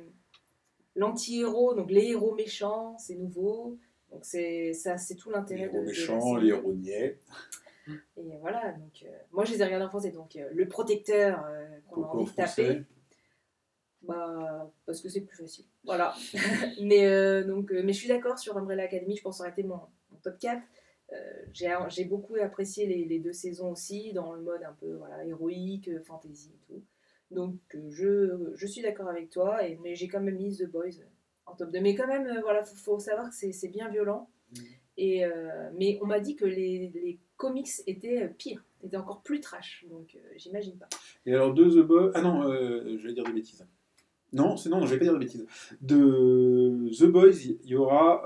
l'anti-héros, 0.95 1.75
donc 1.75 1.91
les 1.91 2.09
héros 2.11 2.35
méchants, 2.35 2.97
c'est 2.99 3.17
nouveau. 3.17 3.79
Donc 4.11 4.25
c'est 4.25 4.73
ça, 4.73 4.97
c'est 4.97 5.15
tout 5.15 5.31
Les 5.31 5.37
l'intérêt 5.37 5.69
de, 5.69 5.75
héros 5.75 5.81
de 5.81 5.87
méchants, 5.87 6.37
les 6.37 6.49
héros 6.49 6.73
niais. 6.73 7.21
Et 8.17 8.37
voilà, 8.41 8.73
donc 8.73 9.05
euh, 9.05 9.09
moi 9.33 9.45
je 9.45 9.53
les 9.53 9.63
ai 9.63 9.65
regardés 9.65 9.87
en 9.87 9.89
français, 9.89 10.11
donc 10.11 10.37
euh, 10.37 10.49
le 10.53 10.69
protecteur 10.69 11.45
euh, 11.45 11.67
qu'on 11.89 12.05
a 12.05 12.07
envie 12.07 12.25
en 12.25 12.27
de 12.27 12.37
taper. 12.37 12.85
Bah, 14.03 14.73
parce 14.87 15.01
que 15.01 15.09
c'est 15.09 15.21
plus 15.21 15.37
facile. 15.37 15.67
Voilà. 15.85 16.15
mais, 16.81 17.07
euh, 17.07 17.45
donc, 17.45 17.71
euh, 17.71 17.83
mais 17.85 17.93
je 17.93 17.99
suis 17.99 18.09
d'accord 18.09 18.39
sur 18.39 18.57
Umbrella 18.57 18.85
Academy, 18.85 19.17
je 19.17 19.23
pense 19.23 19.37
que 19.37 19.39
ça 19.39 19.45
aurait 19.45 19.53
été 19.53 19.63
mon, 19.63 19.81
mon 20.11 20.19
top 20.23 20.39
4. 20.39 20.63
Euh, 21.13 21.17
j'ai, 21.53 21.75
j'ai 21.89 22.05
beaucoup 22.05 22.37
apprécié 22.37 22.87
les, 22.87 23.05
les 23.05 23.19
deux 23.19 23.33
saisons 23.33 23.73
aussi, 23.73 24.13
dans 24.13 24.33
le 24.33 24.43
mode 24.43 24.63
un 24.63 24.73
peu 24.73 24.95
voilà, 24.95 25.25
héroïque, 25.25 25.91
fantasy 26.05 26.53
et 26.55 26.67
tout. 26.67 26.83
Donc 27.31 27.59
euh, 27.75 27.91
je, 27.91 28.53
je 28.55 28.67
suis 28.67 28.83
d'accord 28.83 29.09
avec 29.09 29.31
toi, 29.31 29.67
et, 29.67 29.79
mais 29.83 29.95
j'ai 29.95 30.09
quand 30.09 30.21
même 30.21 30.37
mis 30.37 30.57
The 30.57 30.67
Boys 30.71 31.03
en 31.47 31.55
top 31.55 31.71
2. 31.71 31.81
Mais 31.81 31.95
quand 31.95 32.07
même, 32.07 32.27
euh, 32.27 32.41
voilà, 32.41 32.65
faut, 32.65 32.77
faut 32.77 32.99
savoir 32.99 33.29
que 33.29 33.35
c'est, 33.35 33.69
bien 33.69 33.89
violent. 33.89 34.31
Mhm. 34.57 34.65
Et, 34.97 35.25
euh, 35.25 35.71
mais 35.77 35.99
on 36.03 36.07
m'a 36.07 36.21
dit 36.21 36.37
que 36.37 36.45
les, 36.45 36.91
les 36.95 37.19
comics 37.37 37.71
étaient 37.87 38.29
pires, 38.37 38.63
étaient 38.83 38.97
encore 38.97 39.23
plus 39.23 39.41
trash, 39.41 39.87
donc 39.89 40.15
euh, 40.15 40.19
j'imagine 40.37 40.77
pas. 40.77 40.89
Et 41.25 41.33
alors, 41.33 41.55
de 41.55 41.65
The 41.65 41.87
Boys. 41.87 42.11
Ah 42.15 42.23
non, 42.23 42.43
euh, 42.43 42.99
je 42.99 43.07
vais 43.07 43.15
dire 43.15 43.25
des 43.25 43.33
bêtises. 43.33 43.67
Non, 44.33 44.57
c'est 44.57 44.69
non, 44.69 44.81
non, 44.81 44.87
je 44.87 44.93
vais 44.93 44.99
pas 44.99 45.05
dire 45.05 45.15
des 45.15 45.25
bêtises. 45.25 45.47
De 45.81 46.91
The 46.99 47.05
Boys, 47.05 47.45
il 47.45 47.67
y 47.67 47.77
aura. 47.77 48.25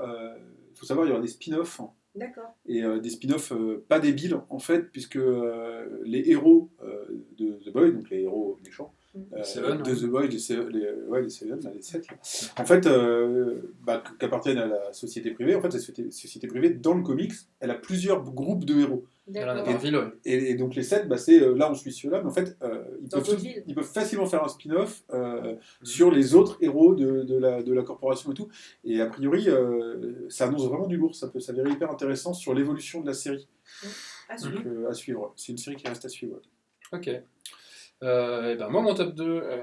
Il 0.71 0.77
faut 0.77 0.85
savoir, 0.85 1.05
il 1.05 1.09
y 1.09 1.11
aura 1.13 1.21
des 1.21 1.29
spin-offs. 1.29 1.79
D'accord. 2.15 2.55
Et 2.65 2.83
euh, 2.83 2.99
des 2.99 3.09
spin-offs 3.09 3.51
euh, 3.51 3.83
pas 3.87 3.99
débiles, 3.99 4.39
en 4.49 4.59
fait, 4.59 4.91
puisque 4.91 5.17
euh, 5.17 6.01
les 6.03 6.29
héros 6.29 6.69
euh, 6.83 7.05
de 7.37 7.59
The 7.65 7.73
Boys, 7.73 7.91
donc 7.91 8.09
les 8.09 8.21
héros 8.21 8.57
méchants, 8.65 8.93
euh, 9.33 9.43
Seven, 9.43 9.81
de 9.81 9.91
ouais. 9.91 9.97
The 9.97 10.05
Boys, 10.05 10.27
les, 10.27 10.79
les, 10.79 10.91
ouais, 11.07 11.21
les 11.21 11.29
Seven, 11.29 11.59
là, 11.61 11.71
les 11.73 11.81
sept, 11.81 12.07
là, 12.07 12.17
en 12.57 12.65
fait, 12.65 12.85
euh, 12.85 13.73
bah, 13.83 14.03
qu'appartiennent 14.19 14.57
à 14.57 14.67
la 14.67 14.93
société 14.93 15.31
privée, 15.31 15.55
en 15.55 15.61
fait, 15.61 15.73
la 15.73 15.79
société, 15.79 16.11
société 16.11 16.47
privée, 16.47 16.69
dans 16.69 16.93
le 16.93 17.03
comics, 17.03 17.33
elle 17.59 17.71
a 17.71 17.75
plusieurs 17.75 18.23
groupes 18.23 18.65
de 18.65 18.79
héros. 18.79 19.05
Ouais. 19.73 19.73
Et, 20.25 20.51
et 20.51 20.55
donc 20.55 20.75
les 20.75 20.83
7, 20.83 21.07
bah, 21.07 21.17
c'est 21.17 21.41
euh, 21.41 21.55
là 21.55 21.71
on 21.71 21.73
suit 21.73 21.91
ceux-là, 21.91 22.21
mais 22.21 22.29
en 22.29 22.33
fait 22.33 22.55
euh, 22.61 22.83
ils, 23.01 23.09
peuvent 23.09 23.21
d'autres 23.23 23.35
tout- 23.35 23.41
villes. 23.41 23.63
ils 23.65 23.73
peuvent 23.73 23.83
facilement 23.91 24.25
faire 24.27 24.43
un 24.43 24.47
spin-off 24.47 25.03
euh, 25.13 25.53
Mhm. 25.53 25.57
sur 25.83 26.11
les 26.11 26.35
autres 26.35 26.57
héros 26.61 26.93
de, 26.95 27.23
de 27.23 27.37
la, 27.37 27.63
de 27.63 27.73
la 27.73 27.81
corporation 27.83 28.31
et 28.31 28.35
tout. 28.35 28.49
Et 28.83 29.01
a 29.01 29.07
priori, 29.07 29.49
euh, 29.49 30.27
ça 30.29 30.45
annonce 30.45 30.67
vraiment 30.67 30.87
du 30.87 30.97
lourd, 30.97 31.15
ça 31.15 31.27
peut 31.27 31.39
s'avérer 31.39 31.71
hyper 31.71 31.89
intéressant 31.91 32.33
sur 32.33 32.53
l'évolution 32.53 33.01
de 33.01 33.07
la 33.07 33.13
série 33.13 33.47
super. 34.37 34.57
Donc, 34.57 34.65
euh, 34.67 34.89
à 34.89 34.93
suivre. 34.93 35.33
C'est 35.35 35.51
une 35.51 35.57
série 35.57 35.75
qui 35.75 35.87
reste 35.87 36.05
à 36.05 36.09
suivre. 36.09 36.39
Ok. 36.93 37.09
Euh, 38.05 38.53
et 38.53 38.55
ben 38.55 38.69
moi, 38.69 38.81
mon 38.81 38.93
top 38.93 39.15
2, 39.15 39.23
euh, 39.23 39.57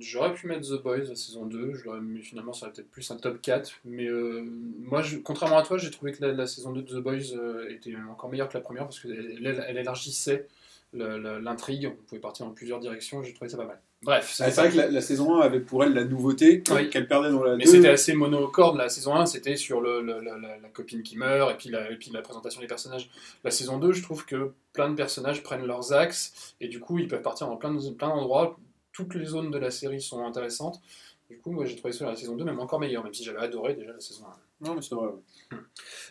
j'aurais 0.00 0.32
pu 0.32 0.46
mettre 0.46 0.68
The 0.68 0.80
Boys, 0.80 0.98
la 1.08 1.16
saison 1.16 1.44
2, 1.44 1.74
je 1.74 1.84
l'aurais 1.84 2.00
mis 2.00 2.22
finalement, 2.22 2.52
ça 2.52 2.66
aurait 2.66 2.74
peut-être 2.74 2.90
plus 2.90 3.10
un 3.10 3.16
top 3.16 3.42
4, 3.42 3.80
mais 3.84 4.06
euh, 4.06 4.44
moi, 4.78 5.02
contrairement 5.24 5.58
à 5.58 5.62
toi, 5.62 5.76
j'ai 5.76 5.90
trouvé 5.90 6.12
que 6.12 6.24
la, 6.24 6.46
saison 6.46 6.72
2 6.72 6.82
de 6.82 7.00
The 7.00 7.02
Boys 7.02 7.34
était 7.68 7.94
encore 8.08 8.30
meilleure 8.30 8.48
que 8.48 8.56
la 8.56 8.62
première 8.62 8.84
parce 8.84 9.00
qu'elle 9.00 9.44
elle, 9.44 9.76
élargissait 9.76 10.46
l'intrigue, 10.92 11.88
on 11.92 12.04
pouvait 12.06 12.20
partir 12.20 12.46
dans 12.46 12.52
plusieurs 12.52 12.78
directions, 12.78 13.22
j'ai 13.22 13.34
trouvé 13.34 13.48
ça 13.50 13.56
pas 13.56 13.66
mal. 13.66 13.80
Bref, 14.02 14.32
C'est 14.34 14.48
vrai 14.52 14.70
que 14.70 14.76
la, 14.78 14.88
la 14.90 15.00
saison 15.02 15.36
1 15.36 15.40
avait 15.42 15.60
pour 15.60 15.84
elle 15.84 15.92
la 15.92 16.04
nouveauté 16.04 16.62
Oui. 16.70 16.88
qu'elle 16.88 17.06
perdait 17.06 17.30
dans 17.30 17.42
la 17.42 17.56
Mais 17.56 17.64
2. 17.64 17.70
c'était 17.70 17.88
assez 17.90 18.14
monocorde, 18.14 18.78
la 18.78 18.88
saison 18.88 19.14
1, 19.14 19.26
c'était 19.26 19.56
sur 19.56 19.82
le, 19.82 20.00
le- 20.00 20.20
la, 20.20 20.38
la- 20.38 20.56
la 20.58 20.68
copine 20.70 21.02
qui 21.02 21.18
meurt, 21.18 21.50
et 21.52 21.54
puis, 21.54 21.68
la, 21.68 21.90
et 21.90 21.96
puis 21.96 22.10
la 22.10 22.22
présentation 22.22 22.62
des 22.62 22.66
personnages. 22.66 23.10
La 23.44 23.50
saison 23.50 23.76
2, 23.78 23.92
je 23.92 24.02
trouve 24.02 24.24
que 24.24 24.52
plein 24.72 24.88
de 24.88 24.94
personnages 24.94 25.42
prennent 25.42 25.66
leurs 25.66 25.92
axes, 25.92 26.54
et 26.62 26.68
du 26.68 26.80
coup, 26.80 26.98
ils 26.98 27.08
peuvent 27.08 27.20
partir 27.20 27.46
dans 27.46 27.56
plein, 27.56 27.74
de- 27.74 27.90
plein 27.90 28.08
d'endroits. 28.08 28.56
Toutes 28.92 29.14
les 29.14 29.26
zones 29.26 29.50
de 29.50 29.58
la 29.58 29.70
série 29.70 30.00
sont 30.00 30.24
intéressantes. 30.24 30.80
Du 31.28 31.38
coup, 31.38 31.52
moi 31.52 31.64
j'ai 31.66 31.76
trouvé 31.76 31.92
ça 31.92 32.06
la 32.06 32.16
saison 32.16 32.34
2 32.36 32.44
même 32.44 32.58
encore 32.58 32.80
meilleur, 32.80 33.04
même 33.04 33.14
si 33.14 33.22
j'avais 33.22 33.38
adoré 33.38 33.74
déjà 33.74 33.92
la 33.92 34.00
saison 34.00 34.24
1. 34.26 34.30
Non, 34.60 34.74
mais 34.74 34.82
c'est 34.82 34.94
vrai. 34.94 35.06
ouais. 35.06 35.58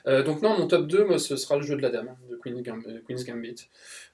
Euh, 0.07 0.23
donc 0.23 0.41
non, 0.41 0.57
mon 0.57 0.67
top 0.67 0.87
2, 0.87 1.05
moi, 1.05 1.19
ce 1.19 1.35
sera 1.35 1.55
le 1.57 1.61
jeu 1.63 1.75
de 1.75 1.81
la 1.81 1.89
dame, 1.89 2.15
de 2.29 2.35
euh, 2.87 3.01
Queen's 3.07 3.23
Gambit. 3.25 3.69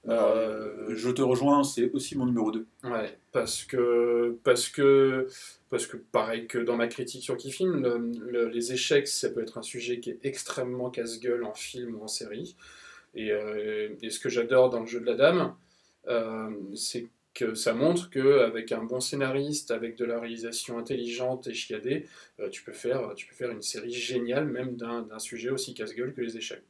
Euh, 0.08 0.94
je 0.96 1.10
te 1.10 1.22
rejoins, 1.22 1.63
c'est 1.63 1.92
aussi 1.92 2.18
mon 2.18 2.25
numéro 2.25 2.51
2. 2.51 2.65
Ouais, 2.84 3.18
parce 3.32 3.63
que, 3.63 4.38
parce 4.44 4.70
que, 4.70 5.27
parce 5.70 5.88
que 5.88 5.98
pareil 5.98 6.48
que 6.48 6.58
dans 6.58 6.75
ma 6.75 6.88
critique 6.88 7.24
sur 7.24 7.36
film, 7.51 7.82
le- 7.84 8.32
le- 8.32 8.50
les 8.50 8.74
échecs, 8.74 9.08
ça 9.08 9.30
peut 9.30 9.42
être 9.42 9.58
un 9.58 9.62
sujet 9.63 10.00
qui 10.00 10.10
est 10.12 10.20
extrêmement 10.24 10.89
casse-gueule 10.89 11.44
en 11.46 11.54
film 11.54 11.96
ou 11.96 12.04
en 12.04 12.08
série. 12.08 12.56
Et, 13.15 13.32
euh, 13.32 13.89
et 14.01 14.10
ce 14.10 14.20
que 14.20 14.30
j'adore 14.30 14.70
dans 14.70 14.82
le 14.82 14.88
jeu 14.88 15.00
de 15.00 15.06
la 15.06 15.15
dame, 15.15 15.56
c'est 16.75 17.08
que 17.36 17.54
ça 17.54 17.74
montre 17.74 18.10
qu'avec 18.10 18.72
un 18.72 18.84
bon 18.84 19.01
scénariste, 19.01 19.70
avec 19.70 19.98
de 19.98 20.06
la 20.06 20.20
réalisation 20.20 20.80
intelligente 20.80 21.48
et 21.48 21.54
chiadée, 21.54 22.08
euh, 22.39 22.50
tu, 22.50 22.63
peux 22.63 22.72
faire, 22.72 23.13
tu 23.13 23.27
peux 23.27 23.36
faire 23.36 23.51
une 23.51 23.62
série 23.62 23.92
géniale, 23.92 24.48
même 24.48 24.77
d'un 24.77 25.20
sujet 25.20 25.50
aussi 25.50 25.75
casse-gueule 25.75 26.13
que 26.13 26.22
les 26.22 26.38
échecs. 26.38 26.63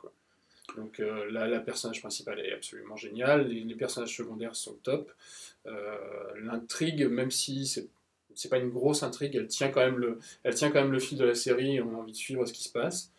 Donc 0.76 1.00
euh, 1.00 1.32
là, 1.32 1.48
la 1.48 1.60
personnage 1.60 2.02
principale 2.02 2.40
est 2.40 2.52
absolument 2.52 2.98
géniale, 2.98 3.48
les, 3.48 3.76
personnages 3.76 4.18
secondaires 4.18 4.56
sont 4.56 4.74
top. 4.84 5.14
Euh, 5.68 5.98
L'intrigue, 6.42 7.08
même 7.08 7.32
si 7.32 7.66
c'est 7.66 7.88
c'est 8.38 8.50
pas 8.50 8.58
une 8.58 8.70
grosse 8.70 9.02
intrigue, 9.02 9.34
elle 9.38 9.48
tient 9.48 9.70
quand 9.70 9.80
même 9.80 9.98
le, 9.98 10.20
elle 10.44 10.54
tient 10.56 10.70
quand 10.70 10.82
même 10.82 10.92
le 10.92 11.00
fil 11.00 11.18
de 11.18 11.24
la 11.24 11.36
série. 11.36 11.80
On 11.80 11.96
a 11.96 12.00
envie 12.00 12.12
de 12.12 12.18
suivre 12.18 12.46
ce 12.46 12.52
qui 12.52 12.64
se 12.64 12.70
passe. 12.70 13.14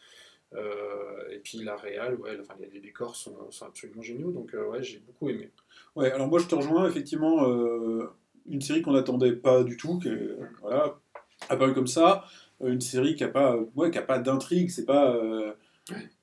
Et 1.31 1.39
puis 1.39 1.59
la 1.59 1.75
réal, 1.75 2.17
ouais, 2.17 2.37
enfin, 2.39 2.55
les, 2.61 2.81
décors 2.81 3.17
sont, 3.17 3.51
sont 3.51 3.65
absolument 3.65 4.03
géniaux, 4.03 4.31
donc 4.31 4.53
ouais, 4.53 4.83
j'ai 4.83 4.99
beaucoup 4.99 5.31
aimé. 5.31 5.51
Ouais, 5.97 6.13
alors 6.13 6.29
moi 6.29 6.39
je 6.39 6.47
te 6.47 6.55
rejoins, 6.55 6.87
effectivement, 6.89 7.49
euh, 7.49 8.13
une 8.47 8.61
série 8.61 8.83
qu'on 8.83 8.93
n'attendait 8.93 9.33
pas 9.33 9.65
du 9.65 9.79
tout, 9.79 9.99
qui 9.99 10.09
est, 10.09 10.29
voilà, 10.61 10.95
apparue 11.49 11.73
comme 11.73 11.87
ça, 11.87 12.25
euh, 12.63 12.71
une 12.73 12.83
série 12.83 13.17
qui 13.17 13.25
n'a 13.25 13.31
pas, 13.31 13.57
pas 14.07 14.19
d'intrigue, 14.19 14.69
c'est 14.71 14.85
pas, 14.85 15.15
euh, 15.17 15.53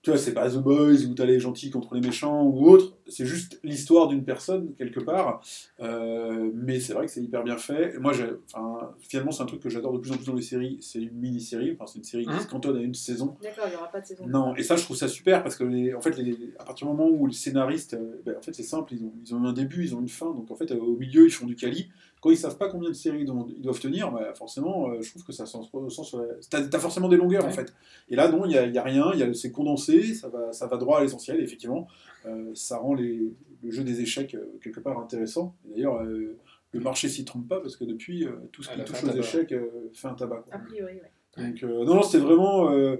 tu 0.03 0.09
vois, 0.11 0.19
c'est 0.19 0.33
pas 0.33 0.49
The 0.49 0.57
Boys 0.57 1.05
où 1.09 1.13
t'as 1.15 1.25
les 1.25 1.39
gentils 1.39 1.71
contre 1.71 1.95
les 1.95 2.01
méchants 2.01 2.43
ou 2.43 2.67
autre, 2.69 2.93
c'est 3.07 3.25
juste 3.25 3.59
l'histoire 3.63 4.07
d'une 4.09 4.23
personne 4.25 4.73
quelque 4.77 4.99
part, 4.99 5.41
euh, 5.79 6.51
mais 6.53 6.79
c'est 6.81 6.93
vrai 6.93 7.05
que 7.05 7.11
c'est 7.11 7.21
hyper 7.23 7.43
bien 7.43 7.57
fait. 7.57 7.95
Et 7.95 7.99
moi, 7.99 8.11
enfin, 8.53 8.91
finalement, 8.99 9.31
c'est 9.31 9.43
un 9.43 9.45
truc 9.45 9.61
que 9.61 9.69
j'adore 9.69 9.93
de 9.93 9.99
plus 9.99 10.11
en 10.11 10.15
plus 10.17 10.25
dans 10.25 10.35
les 10.35 10.41
séries, 10.41 10.77
c'est 10.81 10.99
une 11.01 11.13
mini-série, 11.17 11.71
enfin, 11.73 11.85
c'est 11.87 11.99
une 11.99 12.03
série 12.03 12.25
qui 12.25 12.31
Mhm. 12.31 12.39
se 12.41 12.47
cantonne 12.47 12.77
à 12.77 12.81
une 12.81 12.93
saison. 12.93 13.35
D'accord, 13.41 13.63
il 13.67 13.71
n'y 13.71 13.75
aura 13.77 13.89
pas 13.91 14.01
de 14.01 14.05
saison. 14.05 14.25
Non, 14.27 14.55
et 14.55 14.63
ça, 14.63 14.75
je 14.75 14.83
trouve 14.83 14.97
ça 14.97 15.07
super 15.07 15.41
parce 15.41 15.55
que, 15.55 15.63
les, 15.63 15.93
en 15.95 16.01
fait, 16.01 16.17
les, 16.17 16.37
à 16.59 16.65
partir 16.65 16.85
du 16.87 16.93
moment 16.93 17.09
où 17.09 17.25
les 17.25 17.33
scénaristes, 17.33 17.93
euh, 17.93 18.21
ben, 18.25 18.35
en 18.37 18.41
fait, 18.41 18.53
c'est 18.53 18.63
simple, 18.63 18.93
ils 18.93 19.03
ont, 19.05 19.13
ils 19.25 19.33
ont 19.33 19.43
un 19.45 19.53
début, 19.53 19.83
ils 19.85 19.95
ont 19.95 20.01
une 20.01 20.09
fin, 20.09 20.33
donc 20.33 20.51
en 20.51 20.55
fait, 20.55 20.69
euh, 20.71 20.77
au 20.79 20.97
milieu, 20.97 21.25
ils 21.25 21.31
font 21.31 21.45
du 21.45 21.55
quali. 21.55 21.89
Quand 22.23 22.31
ils 22.31 22.37
savent 22.37 22.57
pas 22.57 22.69
combien 22.69 22.87
de 22.87 22.93
séries 22.95 23.19
ils 23.19 23.25
doivent, 23.25 23.47
ils 23.53 23.61
doivent 23.61 23.81
tenir, 23.81 24.09
bah, 24.09 24.33
forcément, 24.33 24.89
euh, 24.91 25.01
je 25.01 25.09
trouve 25.09 25.25
que 25.25 25.33
ça 25.33 25.45
s'en 25.45 25.59
ressent 25.61 26.03
sur 26.05 26.19
la... 26.19 26.27
T'as 26.49 26.65
t'as 26.65 26.79
forcément 26.79 27.09
des 27.09 27.17
longueurs, 27.17 27.43
en 27.43 27.49
fait. 27.51 27.73
Et 28.07 28.15
là, 28.15 28.29
non, 28.31 28.45
il 28.45 28.49
n'y 28.49 28.57
a, 28.57 28.65
y 28.65 28.77
a 28.77 28.81
rien, 28.83 29.11
il 29.13 29.19
y 29.19 29.23
a- 29.23 29.33
c'est 29.33 29.51
condensé, 29.51 30.13
ça 30.13 30.29
va, 30.29 30.53
ça 30.53 30.65
va 30.67 30.77
droit 30.77 30.99
à 30.99 31.01
l'essentiel, 31.03 31.41
et 31.41 31.43
effectivement, 31.43 31.85
euh, 32.25 32.51
ça 32.55 32.77
rend 32.77 32.93
les, 32.93 33.33
le 33.61 33.71
jeu 33.71 33.83
des 33.83 33.99
échecs 33.99 34.35
euh, 34.35 34.45
quelque 34.63 34.79
part 34.79 34.97
intéressant. 34.99 35.53
Et 35.67 35.75
D'ailleurs, 35.75 36.01
euh, 36.01 36.37
le 36.71 36.79
marché 36.79 37.09
s'y 37.09 37.25
trompe 37.25 37.49
pas 37.49 37.59
parce 37.59 37.75
que 37.75 37.83
depuis, 37.83 38.25
euh, 38.25 38.31
tout 38.53 38.63
ce 38.63 38.69
qui 38.75 38.79
touche 38.85 39.03
aux 39.03 39.07
échecs 39.19 39.51
euh, 39.51 39.89
fait 39.93 40.07
un 40.07 40.13
tabac. 40.13 40.43
quoi. 40.47 40.55
A 40.55 40.59
priori, 40.59 40.93
ouais. 40.93 41.11
Donc, 41.45 41.61
euh, 41.63 41.83
non, 41.83 41.95
non, 41.95 42.03
c'était 42.03 42.23
vraiment. 42.23 42.71
euh, 42.71 42.95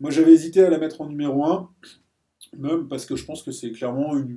moi, 0.00 0.10
j'avais 0.10 0.32
hésité 0.32 0.64
à 0.64 0.70
la 0.70 0.78
mettre 0.78 1.00
en 1.00 1.06
numéro 1.08 1.44
1, 1.44 1.70
même 2.56 2.88
parce 2.88 3.06
que 3.06 3.14
je 3.14 3.24
pense 3.24 3.42
que 3.44 3.52
c'est 3.52 3.70
clairement 3.70 4.16
une, 4.16 4.36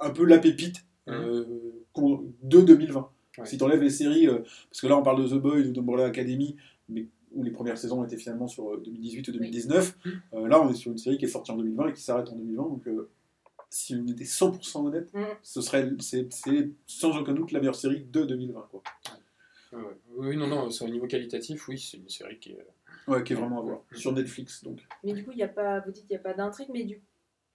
un 0.00 0.10
peu 0.10 0.24
la 0.24 0.38
pépite 0.38 0.84
euh, 1.08 1.44
qu'on- 1.92 2.24
de 2.42 2.60
2020. 2.62 3.10
Ouais. 3.38 3.46
Si 3.46 3.58
tu 3.58 3.64
enlèves 3.64 3.82
les 3.82 3.90
séries, 3.90 4.28
euh, 4.28 4.38
parce 4.70 4.80
que 4.80 4.86
là, 4.86 4.96
on 4.96 5.02
parle 5.02 5.22
de 5.22 5.28
The 5.28 5.40
Boys 5.40 5.58
ou 5.60 5.72
d'Umbrella 5.72 6.06
Academy, 6.06 6.56
mais 6.88 7.06
où 7.32 7.42
les 7.42 7.50
premières 7.50 7.76
saisons 7.76 8.02
étaient 8.04 8.16
finalement 8.16 8.46
sur 8.48 8.72
euh, 8.74 8.82
2018 8.84 9.28
ou 9.28 9.32
2019, 9.32 9.98
euh, 10.34 10.48
là, 10.48 10.60
on 10.62 10.70
est 10.70 10.74
sur 10.74 10.90
une 10.92 10.98
série 10.98 11.18
qui 11.18 11.24
est 11.26 11.28
sortie 11.28 11.50
en 11.52 11.56
2020 11.56 11.88
et 11.88 11.92
qui 11.92 12.02
s'arrête 12.02 12.28
en 12.28 12.36
2020. 12.36 12.62
Donc, 12.62 12.86
euh, 12.88 13.10
si 13.68 13.94
on 13.94 14.06
était 14.06 14.24
100% 14.24 14.86
honnête, 14.86 15.12
Mm. 15.12 15.24
ce 15.42 15.60
serait 15.60 15.90
c'est, 16.00 16.32
c'est 16.32 16.70
sans 16.86 17.16
aucun 17.18 17.32
doute 17.34 17.52
la 17.52 17.58
meilleure 17.58 17.74
série 17.74 18.00
de 18.10 18.24
2020. 18.24 18.68
Quoi. 18.70 18.82
Ouais, 19.72 19.78
ouais. 19.80 19.96
Oui, 20.16 20.36
non, 20.36 20.46
non, 20.46 20.70
c'est 20.70 20.84
au 20.84 20.88
niveau 20.88 21.06
qualitatif, 21.06 21.68
oui, 21.68 21.78
c'est 21.78 21.96
une 21.98 22.08
série 22.08 22.38
qui 22.38 22.52
est. 22.52 22.66
Ouais, 23.08 23.22
qui 23.22 23.34
est 23.34 23.36
vraiment 23.36 23.58
à 23.58 23.62
voir. 23.62 23.80
Sur 23.92 24.12
Netflix, 24.12 24.64
donc. 24.64 24.80
Mais 25.04 25.12
du 25.12 25.24
coup, 25.24 25.30
il 25.32 25.38
y 25.38 25.42
a 25.42 25.48
pas, 25.48 25.80
vous 25.80 25.90
dites 25.92 26.06
qu'il 26.06 26.14
n'y 26.16 26.20
a 26.20 26.22
pas 26.22 26.34
d'intrigue, 26.34 26.68
mais 26.72 26.84
du... 26.84 27.00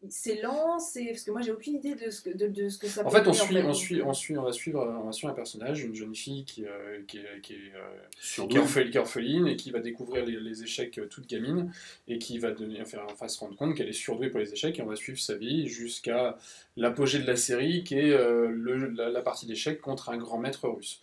c'est 0.10 0.42
lent, 0.42 0.80
c'est... 0.80 1.06
Parce 1.06 1.24
que 1.24 1.32
moi, 1.32 1.42
j'ai 1.42 1.52
aucune 1.52 1.76
idée 1.76 1.96
de 1.96 2.10
ce 2.10 2.22
que, 2.22 2.30
de, 2.30 2.48
de 2.48 2.70
ce 2.70 2.78
que 2.78 2.88
ça 2.88 3.02
En 3.02 3.10
peut 3.10 3.18
fait, 3.18 3.28
on 3.28 3.32
être, 3.34 3.46
suit, 3.46 3.58
on 3.60 3.64
Donc, 3.64 3.76
suit, 3.76 4.00
euh, 4.00 4.06
on 4.06 4.14
suit, 4.14 4.38
on 4.38 4.44
va 4.44 4.52
suivre, 4.52 4.98
on 5.02 5.06
va 5.06 5.12
suivre 5.12 5.32
un 5.32 5.36
personnage, 5.36 5.84
une 5.84 5.94
jeune 5.96 6.16
fille 6.16 6.44
qui, 6.46 6.66
euh, 6.66 7.02
qui 7.08 7.18
est, 7.20 7.42
qui 7.42 7.54
est, 7.54 7.72
euh, 7.76 8.48
qui 8.48 8.58
est 8.58 8.98
orpheline 9.00 9.48
et 9.48 9.56
qui 9.56 9.72
va 9.72 9.80
découvrir 9.80 10.26
les, 10.26 10.40
les 10.40 10.64
échecs 10.64 10.98
euh, 10.98 11.06
toute 11.08 11.28
gamine 11.28 11.72
et 12.08 12.18
qui 12.20 12.40
va 12.40 12.52
devenir, 12.52 12.88
faire, 12.88 13.06
enfin, 13.12 13.28
se 13.28 13.40
rendre 13.40 13.56
compte 13.56 13.76
qu'elle 13.76 13.90
est 13.90 13.94
surdouée 13.94 14.30
pour 14.30 14.40
les 14.40 14.52
échecs 14.52 14.80
et 14.80 14.82
on 14.82 14.88
va 14.88 14.96
suivre 14.96 15.20
sa 15.20 15.36
vie 15.36 15.68
jusqu'à 15.68 16.38
l'apogée 16.78 17.20
de 17.20 17.28
la 17.28 17.36
série 17.36 17.84
qui 17.84 17.96
est 17.96 18.12
euh, 18.12 18.48
le- 18.50 18.90
la, 18.90 19.10
la 19.10 19.22
partie 19.22 19.46
d'échecs 19.46 19.82
contre 19.82 20.10
un 20.10 20.18
grand 20.18 20.38
maître 20.40 20.68
russe. 20.68 21.02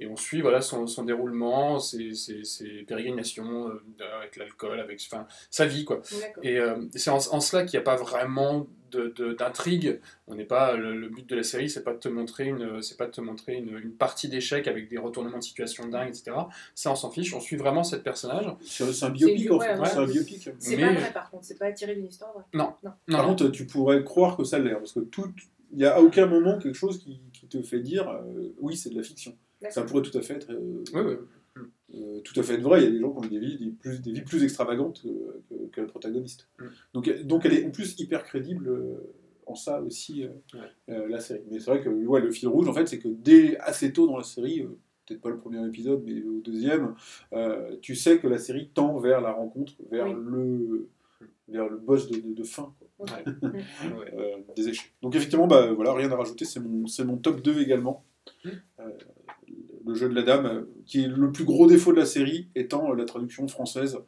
Et 0.00 0.06
on 0.06 0.16
suit 0.16 0.40
voilà, 0.40 0.60
son, 0.60 0.86
son 0.86 1.02
déroulement, 1.04 1.78
ses, 1.80 2.14
ses- 2.14 2.44
ses 2.44 2.82
pérégrinations 2.84 3.68
euh, 3.68 3.82
avec 4.20 4.36
l'alcool, 4.36 4.78
avec 4.78 5.00
enfin, 5.10 5.26
sa 5.50 5.66
vie. 5.66 5.84
Quoi. 5.84 6.00
Et 6.42 6.58
euh, 6.58 6.76
c'est 6.94 7.10
en, 7.10 7.16
en 7.16 7.40
cela 7.40 7.64
qu'il 7.64 7.76
n'y 7.78 7.82
a 7.82 7.84
pas 7.84 7.96
vraiment 7.96 8.68
d'intrigue. 9.36 10.00
On 10.28 10.34
n'est 10.34 10.44
pas 10.44 10.76
le, 10.76 10.96
le 10.98 11.08
but 11.08 11.28
de 11.28 11.36
la 11.36 11.42
série, 11.42 11.68
c'est 11.68 11.82
pas 11.84 11.92
de 11.92 11.98
te 11.98 12.08
montrer 12.08 12.46
une, 12.46 12.80
c'est 12.82 12.96
pas 12.96 13.06
de 13.06 13.10
te 13.10 13.20
montrer 13.20 13.54
une, 13.56 13.76
une 13.76 13.92
partie 13.92 14.28
d'échecs 14.28 14.66
avec 14.68 14.88
des 14.88 14.98
retournements 14.98 15.38
de 15.38 15.42
situation 15.42 15.86
dingues, 15.88 16.08
etc. 16.08 16.30
Ça, 16.74 16.90
on 16.92 16.94
s'en 16.94 17.10
fiche. 17.10 17.34
On 17.34 17.40
suit 17.40 17.56
vraiment 17.56 17.82
cette 17.84 18.02
personnage. 18.04 18.46
C'est 18.62 18.84
un 19.02 19.10
biopic 19.10 19.42
C'est- 19.44 19.50
en 19.50 19.58
ouais, 19.58 19.66
fait. 19.74 19.78
ouais. 19.80 19.88
C'est 19.88 19.96
un 19.98 20.06
biopic. 20.06 20.48
C'est 20.58 20.76
mais- 20.76 20.86
pas 20.86 20.92
vrai, 21.00 21.12
par 21.12 21.30
contre, 21.30 21.44
c'est 21.44 21.58
pas 21.58 21.72
tiré 21.72 21.94
d'une 21.96 22.06
histoire 22.06 22.32
vraie. 22.32 22.44
Non, 22.54 22.72
Par 22.82 22.96
non. 23.08 23.24
contre, 23.30 23.48
tu 23.48 23.66
pourrais 23.66 24.02
croire 24.04 24.36
que 24.36 24.44
ça 24.44 24.58
l'est, 24.58 24.74
parce 24.74 24.92
que 24.92 25.00
tout, 25.00 25.30
il 25.72 25.78
n'y 25.78 25.84
a 25.84 25.96
à 25.96 26.00
aucun 26.00 26.26
moment 26.26 26.58
quelque 26.58 26.74
chose 26.76 26.98
qui, 26.98 27.20
qui 27.32 27.46
te 27.46 27.60
fait 27.62 27.80
dire 27.80 28.08
euh, 28.08 28.54
oui, 28.60 28.76
c'est 28.76 28.90
de 28.90 28.96
la 28.96 29.02
fiction. 29.02 29.36
Ça 29.70 29.82
pourrait 29.82 30.02
tout 30.02 30.16
à 30.16 30.22
fait 30.22 30.34
être, 30.34 30.50
euh, 30.52 30.82
Oui, 30.94 31.00
oui. 31.56 31.62
euh, 31.94 32.20
tout 32.20 32.38
à 32.38 32.42
fait 32.42 32.54
être 32.54 32.62
vrai. 32.62 32.80
Il 32.82 32.84
y 32.84 32.86
a 32.88 32.90
des 32.90 33.00
gens 33.00 33.10
qui 33.12 33.26
ont 33.26 33.28
des 33.28 33.38
vies, 33.38 33.56
des 33.58 33.70
plus, 33.70 34.00
des 34.00 34.12
vies 34.12 34.20
plus 34.22 34.44
extravagantes 34.44 35.02
que, 35.02 35.08
que- 35.54 35.66
que 35.70 35.80
le 35.80 35.86
protagoniste. 35.86 36.48
Mm. 36.58 36.64
Donc, 36.94 37.08
euh, 37.08 37.22
donc 37.24 37.44
elle 37.46 37.54
est 37.54 37.66
en 37.66 37.70
plus 37.70 37.98
hyper 37.98 38.22
crédible 38.24 38.68
euh, 38.68 38.94
en 39.46 39.54
ça 39.54 39.80
aussi, 39.82 40.24
euh, 40.24 40.28
Ouais. 40.54 40.94
euh, 40.94 41.08
la 41.08 41.20
série. 41.20 41.42
Mais 41.50 41.58
c'est 41.58 41.70
vrai 41.70 41.82
que 41.82 41.88
ouais, 41.88 42.20
le 42.20 42.30
fil 42.30 42.48
rouge, 42.48 42.68
en 42.68 42.72
fait, 42.72 42.86
c'est 42.86 42.98
que 42.98 43.08
dès 43.08 43.56
assez 43.58 43.92
tôt 43.92 44.06
dans 44.06 44.16
la 44.18 44.22
série, 44.24 44.60
euh, 44.62 44.76
peut-être 45.06 45.20
pas 45.22 45.30
le 45.30 45.38
premier 45.38 45.66
épisode, 45.66 46.02
mais 46.04 46.22
au 46.22 46.40
deuxième, 46.40 46.94
euh, 47.32 47.76
tu 47.80 47.94
sais 47.96 48.18
que 48.18 48.28
la 48.28 48.38
série 48.38 48.68
tend 48.74 48.98
vers 48.98 49.20
la 49.22 49.32
rencontre, 49.32 49.72
vers, 49.90 50.06
Oui. 50.06 50.14
le, 50.16 50.88
vers 51.48 51.68
le 51.68 51.78
boss 51.78 52.08
de, 52.10 52.20
de- 52.20 52.34
de 52.34 52.42
fin. 52.44 52.74
quoi 52.78 52.86
Ok. 52.98 53.10
Ouais. 53.42 53.54
euh, 54.18 54.36
des 54.54 54.68
échecs. 54.68 54.92
Donc 55.02 55.14
effectivement, 55.16 55.46
bah, 55.46 55.72
voilà, 55.72 55.94
rien 55.94 56.10
à 56.12 56.16
rajouter, 56.16 56.44
c'est 56.44 56.60
mon, 56.60 56.86
c'est 56.86 57.04
mon 57.04 57.16
top 57.16 57.40
2 57.40 57.60
également. 57.62 58.04
Mm. 58.44 58.48
Euh, 58.80 58.90
le 59.88 59.94
jeu 59.94 60.08
de 60.08 60.14
la 60.14 60.22
dame, 60.22 60.66
qui 60.84 61.02
est 61.02 61.08
le 61.08 61.32
plus 61.32 61.44
gros 61.44 61.66
défaut 61.66 61.92
de 61.92 61.98
la 61.98 62.06
série, 62.06 62.48
étant 62.54 62.92
euh, 62.92 62.94
la 62.94 63.06
traduction 63.06 63.48
française 63.48 63.98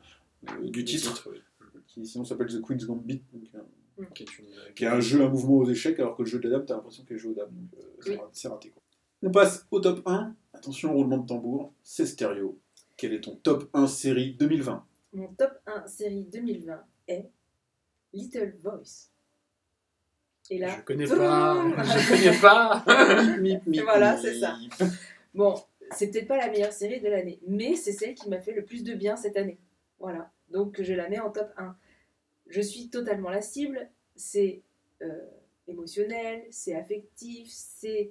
euh, 0.48 0.68
du 0.68 0.84
titre, 0.84 1.28
oui. 1.30 1.38
qui 1.86 2.06
sinon 2.06 2.24
s'appelle 2.24 2.48
The 2.48 2.60
Queen's 2.60 2.84
Gambit, 2.84 3.22
donc, 3.32 3.44
euh, 3.54 4.04
Qui 4.14 4.24
est, 4.24 4.38
une, 4.38 4.46
qui 4.74 4.84
est 4.84 4.88
un 4.88 5.00
jeu, 5.00 5.22
un 5.22 5.28
mouvement 5.28 5.56
aux 5.56 5.68
échecs, 5.68 5.98
alors 5.98 6.16
que 6.16 6.22
le 6.22 6.28
jeu 6.28 6.38
de 6.38 6.48
la 6.48 6.58
dame, 6.58 6.66
t'as 6.66 6.74
l'impression 6.74 7.04
qu'elle 7.04 7.16
joue 7.16 7.30
aux 7.30 7.34
dames. 7.34 7.50
Donc, 7.50 8.08
euh, 8.08 8.16
c'est 8.32 8.48
raté. 8.48 8.70
Quoi. 8.70 8.82
On 9.22 9.30
passe 9.30 9.66
au 9.70 9.80
top 9.80 10.02
1. 10.06 10.34
Attention, 10.52 10.92
roulement 10.92 11.18
de 11.18 11.26
tambour, 11.26 11.72
c'est 11.82 12.06
stéréo. 12.06 12.58
Quel 12.96 13.14
est 13.14 13.22
ton 13.22 13.36
top 13.36 13.70
1 13.72 13.86
série 13.86 14.34
2020 14.34 14.84
Mon 15.14 15.28
top 15.28 15.52
1 15.66 15.86
série 15.86 16.24
2020 16.24 16.84
est 17.08 17.30
Little 18.12 18.54
Voice. 18.62 19.08
Et 20.50 20.58
là, 20.58 20.76
Je 20.78 20.82
connais 20.82 21.06
pas. 21.06 21.64
Je 21.84 22.08
connais 22.08 22.40
pas. 22.40 22.84
Mip, 23.40 23.66
mip, 23.66 23.82
Voilà, 23.82 24.16
c'est 24.18 24.38
ça. 24.38 24.58
Bon, 25.32 25.54
c'est 25.92 26.10
peut-être 26.10 26.28
pas 26.28 26.36
la 26.36 26.48
meilleure 26.48 26.72
série 26.72 27.00
de 27.00 27.08
l'année, 27.08 27.40
mais 27.46 27.76
c'est 27.76 27.92
celle 27.92 28.14
qui 28.14 28.28
m'a 28.28 28.40
fait 28.40 28.52
le 28.52 28.64
plus 28.64 28.84
de 28.84 28.94
bien 28.94 29.16
cette 29.16 29.36
année. 29.36 29.58
Voilà, 29.98 30.30
donc 30.48 30.80
je 30.82 30.94
la 30.94 31.08
mets 31.08 31.20
en 31.20 31.30
top 31.30 31.50
1. 31.56 31.76
Je 32.46 32.60
suis 32.60 32.88
totalement 32.88 33.30
la 33.30 33.42
cible, 33.42 33.90
c'est 34.16 34.62
euh, 35.02 35.26
émotionnel, 35.68 36.44
c'est 36.50 36.74
affectif, 36.74 37.48
c'est... 37.50 38.10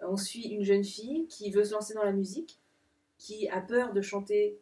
On 0.00 0.16
suit 0.16 0.48
une 0.48 0.62
jeune 0.62 0.84
fille 0.84 1.26
qui 1.26 1.50
veut 1.50 1.64
se 1.64 1.72
lancer 1.72 1.94
dans 1.94 2.04
la 2.04 2.12
musique, 2.12 2.60
qui 3.16 3.48
a 3.48 3.60
peur 3.60 3.92
de 3.92 4.00
chanter 4.00 4.58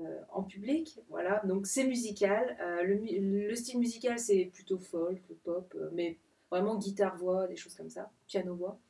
euh, 0.00 0.20
en 0.30 0.42
public, 0.42 0.98
voilà, 1.08 1.42
donc 1.44 1.66
c'est 1.66 1.84
musical. 1.84 2.56
Euh, 2.60 2.82
le, 2.82 3.48
le 3.48 3.54
style 3.54 3.78
musical, 3.78 4.18
c'est 4.18 4.46
plutôt 4.52 4.78
folk, 4.78 5.22
pop, 5.44 5.76
mais 5.92 6.18
vraiment 6.50 6.76
guitare-voix, 6.76 7.46
des 7.46 7.56
choses 7.56 7.74
comme 7.74 7.90
ça, 7.90 8.10
piano-voix. 8.26 8.80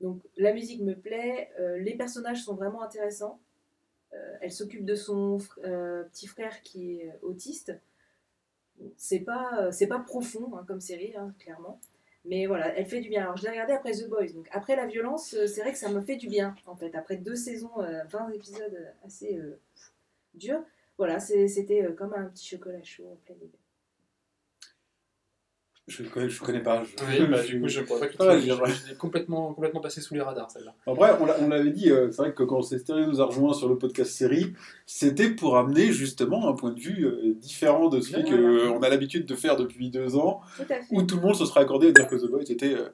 Donc 0.00 0.22
la 0.36 0.52
musique 0.52 0.82
me 0.82 0.94
plaît, 0.94 1.50
euh, 1.58 1.78
les 1.78 1.94
personnages 1.94 2.42
sont 2.42 2.54
vraiment 2.54 2.82
intéressants. 2.82 3.40
Euh, 4.12 4.36
elle 4.40 4.50
s'occupe 4.50 4.84
de 4.84 4.94
son 4.94 5.38
euh, 5.64 6.02
petit 6.04 6.26
frère 6.26 6.62
qui 6.62 7.00
est 7.00 7.12
autiste. 7.22 7.72
C'est 8.96 9.20
pas, 9.20 9.70
profond 10.06 10.56
hein, 10.56 10.64
comme 10.66 10.80
série, 10.80 11.14
hein, 11.14 11.34
clairement. 11.38 11.80
Mais 12.24 12.46
voilà, 12.46 12.74
elle 12.76 12.86
fait 12.86 13.00
du 13.00 13.08
bien. 13.08 13.22
Alors, 13.22 13.36
je 13.36 13.44
l'ai 13.44 13.50
regardée 13.50 13.74
après 13.74 13.92
The 13.92 14.08
Boys. 14.08 14.32
Donc, 14.32 14.48
après 14.52 14.74
la 14.74 14.86
violence, 14.86 15.36
c'est 15.46 15.60
vrai 15.60 15.72
que 15.72 15.78
ça 15.78 15.90
me 15.90 16.00
fait 16.00 16.16
du 16.16 16.28
bien, 16.28 16.54
en 16.66 16.76
fait. 16.76 16.94
Après 16.94 17.16
deux 17.16 17.36
saisons, 17.36 17.78
euh, 17.80 18.04
20 18.04 18.30
épisodes 18.30 18.92
assez 19.04 19.38
durs, 20.34 20.62
voilà, 20.96 21.20
c'était 21.20 21.94
comme 21.96 22.14
un 22.14 22.24
petit 22.26 22.46
chocolat 22.46 22.82
chaud 22.82 23.06
en 23.06 23.16
plein 23.24 23.36
hiver. 23.36 23.59
Je 25.90 26.04
connais, 26.04 26.28
je 26.28 26.40
connais 26.40 26.62
pas. 26.62 26.84
je- 26.84 27.04
Oui, 27.04 27.26
bah, 27.28 27.42
du 27.42 27.60
coup, 27.60 27.66
je 27.68 27.80
ne 27.80 27.84
pourrais 27.84 28.00
pas 28.00 28.06
Ah, 28.20 28.36
critiquer. 28.36 28.54
je- 28.90 28.94
complètement, 28.94 29.52
complètement 29.52 29.80
passé 29.80 30.00
sous 30.00 30.14
les 30.14 30.20
radars, 30.20 30.50
celle-là. 30.50 30.72
Après, 30.86 31.10
on 31.20 31.26
l'a- 31.26 31.36
on 31.40 31.48
l'avait 31.48 31.70
dit, 31.72 31.90
euh, 31.90 32.10
c'est 32.12 32.22
vrai 32.22 32.32
que 32.32 32.44
quand 32.44 32.62
Stéréo 32.62 33.06
nous 33.06 33.20
a 33.20 33.24
rejoint 33.24 33.52
sur 33.52 33.68
le 33.68 33.76
podcast 33.76 34.12
série, 34.12 34.52
c'était 34.86 35.30
pour 35.30 35.56
amener 35.58 35.90
justement 35.92 36.48
un 36.48 36.52
point 36.54 36.70
de 36.70 36.78
vue 36.80 37.04
euh, 37.06 37.34
différent 37.34 37.88
de 37.88 38.00
celui 38.00 38.22
qu'on 38.24 38.80
a 38.82 38.88
l'habitude 38.88 39.26
de 39.26 39.34
faire 39.34 39.56
depuis 39.56 39.90
deux 39.90 40.14
ans, 40.16 40.40
Tout 40.56 40.64
où 40.92 41.02
tout 41.02 41.16
le 41.16 41.22
monde 41.22 41.34
se 41.34 41.44
sera 41.44 41.60
accordé 41.60 41.88
à 41.88 41.92
dire 41.92 42.06
que 42.08 42.14
The 42.16 42.30
Boys 42.30 42.42
était. 42.48 42.74
euh, 42.74 42.88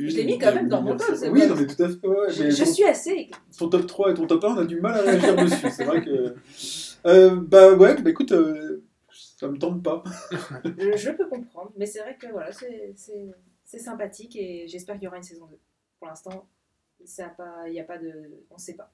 une 0.00 0.10
Je 0.10 0.16
l'ai 0.16 0.24
mis 0.24 0.38
quand 0.38 0.52
même 0.52 0.68
dans 0.68 0.82
mon 0.82 0.96
top, 0.96 1.06
Oui, 1.30 1.46
non, 1.46 1.54
mais 1.54 1.66
tout 1.68 1.80
à 1.82 1.88
fait. 1.88 2.06
ouais, 2.06 2.16
Je, 2.32 2.42
mais 2.42 2.50
je 2.50 2.64
ton- 2.64 2.70
suis 2.72 2.84
assez. 2.84 3.30
ton 3.56 3.68
top 3.68 3.86
3 3.86 4.10
et 4.10 4.14
ton 4.14 4.26
top 4.26 4.42
1, 4.44 4.48
on 4.48 4.58
a 4.58 4.64
du 4.64 4.80
mal 4.80 4.94
à 4.98 5.02
réagir 5.02 5.36
dessus. 5.36 5.70
C'est 5.70 5.84
vrai 5.84 6.04
que. 6.04 6.34
Euh, 7.06 7.36
bah 7.36 7.72
ouais, 7.74 7.94
bah 8.02 8.10
écoute, 8.10 8.32
euh, 8.32 8.82
ça 9.44 9.50
me 9.50 9.58
tente 9.58 9.82
pas. 9.82 10.02
Je, 10.64 11.10
peux 11.10 11.28
comprendre, 11.28 11.70
mais 11.76 11.84
c'est 11.84 12.00
vrai 12.00 12.16
que 12.16 12.26
voilà, 12.28 12.50
c'est- 12.52 12.94
sympathique 13.64 14.36
et 14.36 14.66
j'espère 14.68 14.94
qu'il 14.94 15.04
y 15.04 15.08
aura 15.08 15.18
une 15.18 15.22
saison 15.22 15.46
2. 15.46 15.58
Pour 15.98 16.08
l'instant, 16.08 16.48
ça 17.04 17.26
a 17.26 17.28
pas- 17.30 17.68
il 17.68 17.72
n'y 17.72 17.80
a 17.80 17.84
pas 17.84 17.98
de. 17.98 18.12
On 18.50 18.54
ne 18.54 18.60
sait 18.60 18.74
pas. 18.74 18.90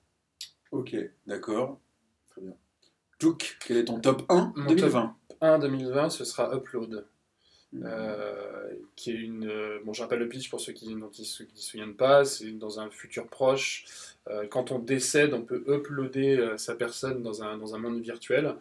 Ok, 0.73 0.97
d'accord. 1.27 1.79
Très 2.31 2.41
bien. 2.41 2.55
Jouk, 3.21 3.59
quel 3.65 3.77
est 3.77 3.85
ton 3.85 4.01
top 4.01 4.23
1 4.29 4.53
Mon 4.57 4.67
2020 4.67 5.17
1 5.41 5.59
2020, 5.59 6.11
ce 6.11 6.25
sera 6.25 6.55
Upload. 6.57 7.07
euh, 7.75 8.69
qui 8.97 9.13
est 9.13 9.15
une. 9.15 9.47
euh, 9.49 9.79
bon, 9.85 9.93
je 9.93 10.03
rappelle 10.03 10.19
le 10.19 10.29
pitch 10.29 10.51
pour 10.51 10.61
ceux 10.61 10.73
qui 10.73 10.93
qui 11.13 11.25
se 11.25 11.45
souviennent 11.55 11.95
pas. 11.95 12.25
C'est 12.25 12.51
dans 12.51 12.81
un 12.81 12.91
futur 12.91 13.29
proche. 13.29 13.85
euh, 14.29 14.47
quand 14.49 14.73
on 14.73 14.79
décède, 14.81 15.33
on 15.35 15.43
peut 15.43 15.63
uploader 15.69 16.37
euh, 16.39 16.57
sa 16.57 16.75
personne 16.75 17.23
dans 17.23 17.43
un, 17.45 17.59
dans 17.59 17.75
un 17.77 17.79
monde 17.79 18.01
virtuel. 18.01 18.57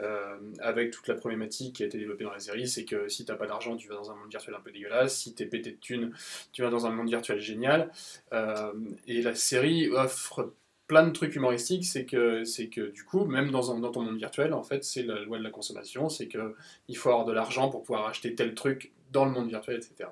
Euh, 0.00 0.38
avec 0.60 0.92
toute 0.92 1.08
la 1.08 1.14
problématique 1.14 1.76
qui 1.76 1.82
a 1.82 1.86
été 1.86 1.98
développée 1.98 2.24
dans 2.24 2.32
la 2.32 2.38
série, 2.38 2.68
c'est 2.68 2.84
que 2.84 3.08
si 3.08 3.24
t'as 3.24 3.34
pas 3.34 3.46
d'argent, 3.46 3.76
tu 3.76 3.88
vas 3.88 3.96
dans 3.96 4.10
un 4.10 4.14
monde 4.14 4.30
virtuel 4.30 4.54
un 4.54 4.60
peu 4.60 4.70
dégueulasse. 4.70 5.16
Si 5.16 5.34
t'es 5.34 5.46
pété 5.46 5.72
de 5.72 5.76
thunes, 5.76 6.12
tu 6.52 6.62
vas 6.62 6.70
dans 6.70 6.86
un 6.86 6.90
monde 6.90 7.08
virtuel 7.08 7.40
génial. 7.40 7.90
Euh, 8.32 8.72
et 9.06 9.22
la 9.22 9.34
série 9.34 9.88
offre 9.90 10.52
plein 10.86 11.06
de 11.06 11.12
trucs 11.12 11.34
humoristiques, 11.36 11.84
c'est 11.84 12.06
que, 12.06 12.44
c'est 12.44 12.68
que 12.68 12.90
du 12.92 13.04
coup, 13.04 13.24
même 13.26 13.50
dans, 13.50 13.62
ton 13.90 14.02
monde 14.02 14.16
virtuel, 14.16 14.54
en 14.54 14.62
fait, 14.62 14.84
c'est 14.84 15.02
la 15.02 15.20
loi 15.20 15.38
de 15.38 15.44
la 15.44 15.50
consommation, 15.50 16.08
c'est 16.08 16.28
que 16.28 16.54
il 16.88 16.96
faut 16.96 17.10
avoir 17.10 17.26
de 17.26 17.32
l'argent 17.32 17.68
pour 17.68 17.82
pouvoir 17.82 18.06
acheter 18.06 18.34
tel 18.34 18.54
truc 18.54 18.92
dans 19.12 19.24
le 19.24 19.30
monde 19.30 19.48
virtuel, 19.48 19.76
etc. 19.76 20.10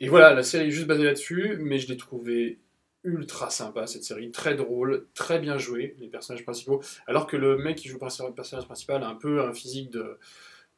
Et 0.00 0.08
voilà, 0.08 0.32
la 0.32 0.42
série 0.42 0.68
est 0.68 0.70
juste 0.70 0.86
basée 0.86 1.04
là-dessus, 1.04 1.58
mais 1.60 1.78
je 1.78 1.88
l'ai 1.88 1.98
trouvée 1.98 2.58
ultra 3.04 3.50
sympa 3.50 3.86
cette 3.86 4.04
série, 4.04 4.30
très 4.30 4.54
drôle, 4.54 5.06
très 5.14 5.38
bien 5.38 5.56
jouée, 5.58 5.96
les 5.98 6.08
personnages 6.08 6.44
principaux, 6.44 6.82
alors 7.06 7.26
que 7.26 7.36
le 7.36 7.56
mec 7.56 7.76
qui 7.76 7.88
joue 7.88 7.98
le 7.98 8.34
personnage 8.34 8.66
principal 8.66 9.02
a 9.02 9.08
un 9.08 9.14
peu 9.14 9.40
un 9.42 9.52
physique 9.52 9.90
de, 9.90 10.18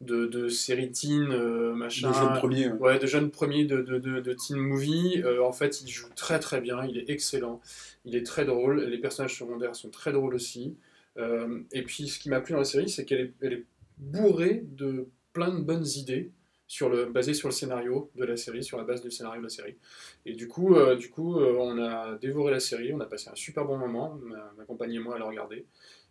de, 0.00 0.26
de 0.26 0.48
série 0.48 0.90
teen, 0.90 1.30
euh, 1.32 1.74
machin. 1.74 2.08
Le 2.08 2.14
jeune 2.14 2.34
premier. 2.34 2.68
ouais. 2.68 2.78
Ouais, 2.78 2.98
de 2.98 3.06
jeunes 3.06 3.30
premiers 3.30 3.64
de, 3.64 3.82
de, 3.82 3.98
de, 3.98 4.20
de 4.20 4.32
teen 4.34 4.56
movie. 4.56 5.22
Euh, 5.24 5.42
en 5.42 5.52
fait, 5.52 5.80
il 5.82 5.88
joue 5.88 6.08
très 6.14 6.38
très 6.38 6.60
bien, 6.60 6.84
il 6.84 6.98
est 6.98 7.08
excellent, 7.10 7.60
il 8.04 8.14
est 8.16 8.24
très 8.24 8.44
drôle, 8.44 8.84
les 8.84 8.98
personnages 8.98 9.36
secondaires 9.38 9.74
sont 9.74 9.90
très 9.90 10.12
drôles 10.12 10.34
aussi. 10.34 10.76
Euh, 11.18 11.60
et 11.72 11.82
puis, 11.82 12.08
ce 12.08 12.18
qui 12.18 12.30
m'a 12.30 12.40
plu 12.40 12.52
dans 12.52 12.60
la 12.60 12.64
série, 12.64 12.88
c'est 12.88 13.04
qu'elle 13.04 13.20
est, 13.20 13.32
elle 13.42 13.52
est 13.52 13.64
bourrée 13.98 14.64
de 14.66 15.08
plein 15.32 15.52
de 15.52 15.60
bonnes 15.62 15.86
idées 15.96 16.30
sur 16.72 16.88
le, 16.88 17.04
basées 17.04 17.34
sur 17.34 17.48
le 17.48 17.52
scénario 17.52 18.10
de 18.16 18.24
la 18.24 18.34
série, 18.34 18.64
sur 18.64 18.78
la 18.78 18.84
base 18.84 19.02
du 19.02 19.10
scénario 19.10 19.40
de 19.40 19.44
la 19.44 19.50
série. 19.50 19.76
Et 20.24 20.32
du 20.32 20.48
coup, 20.48 20.74
euh, 20.74 20.96
du 20.96 21.10
coup 21.10 21.38
euh, 21.38 21.54
on 21.60 21.78
a 21.78 22.16
dévoré 22.16 22.50
la 22.50 22.60
série, 22.60 22.94
on 22.94 23.00
a 23.00 23.04
passé 23.04 23.28
un 23.28 23.34
super 23.34 23.66
bon 23.66 23.76
moment, 23.76 24.18
ma, 24.22 24.50
ma 24.56 24.64
compagne 24.64 24.94
et 24.94 24.98
moi 24.98 25.16
à 25.16 25.18
la 25.18 25.26
regarder. 25.26 25.66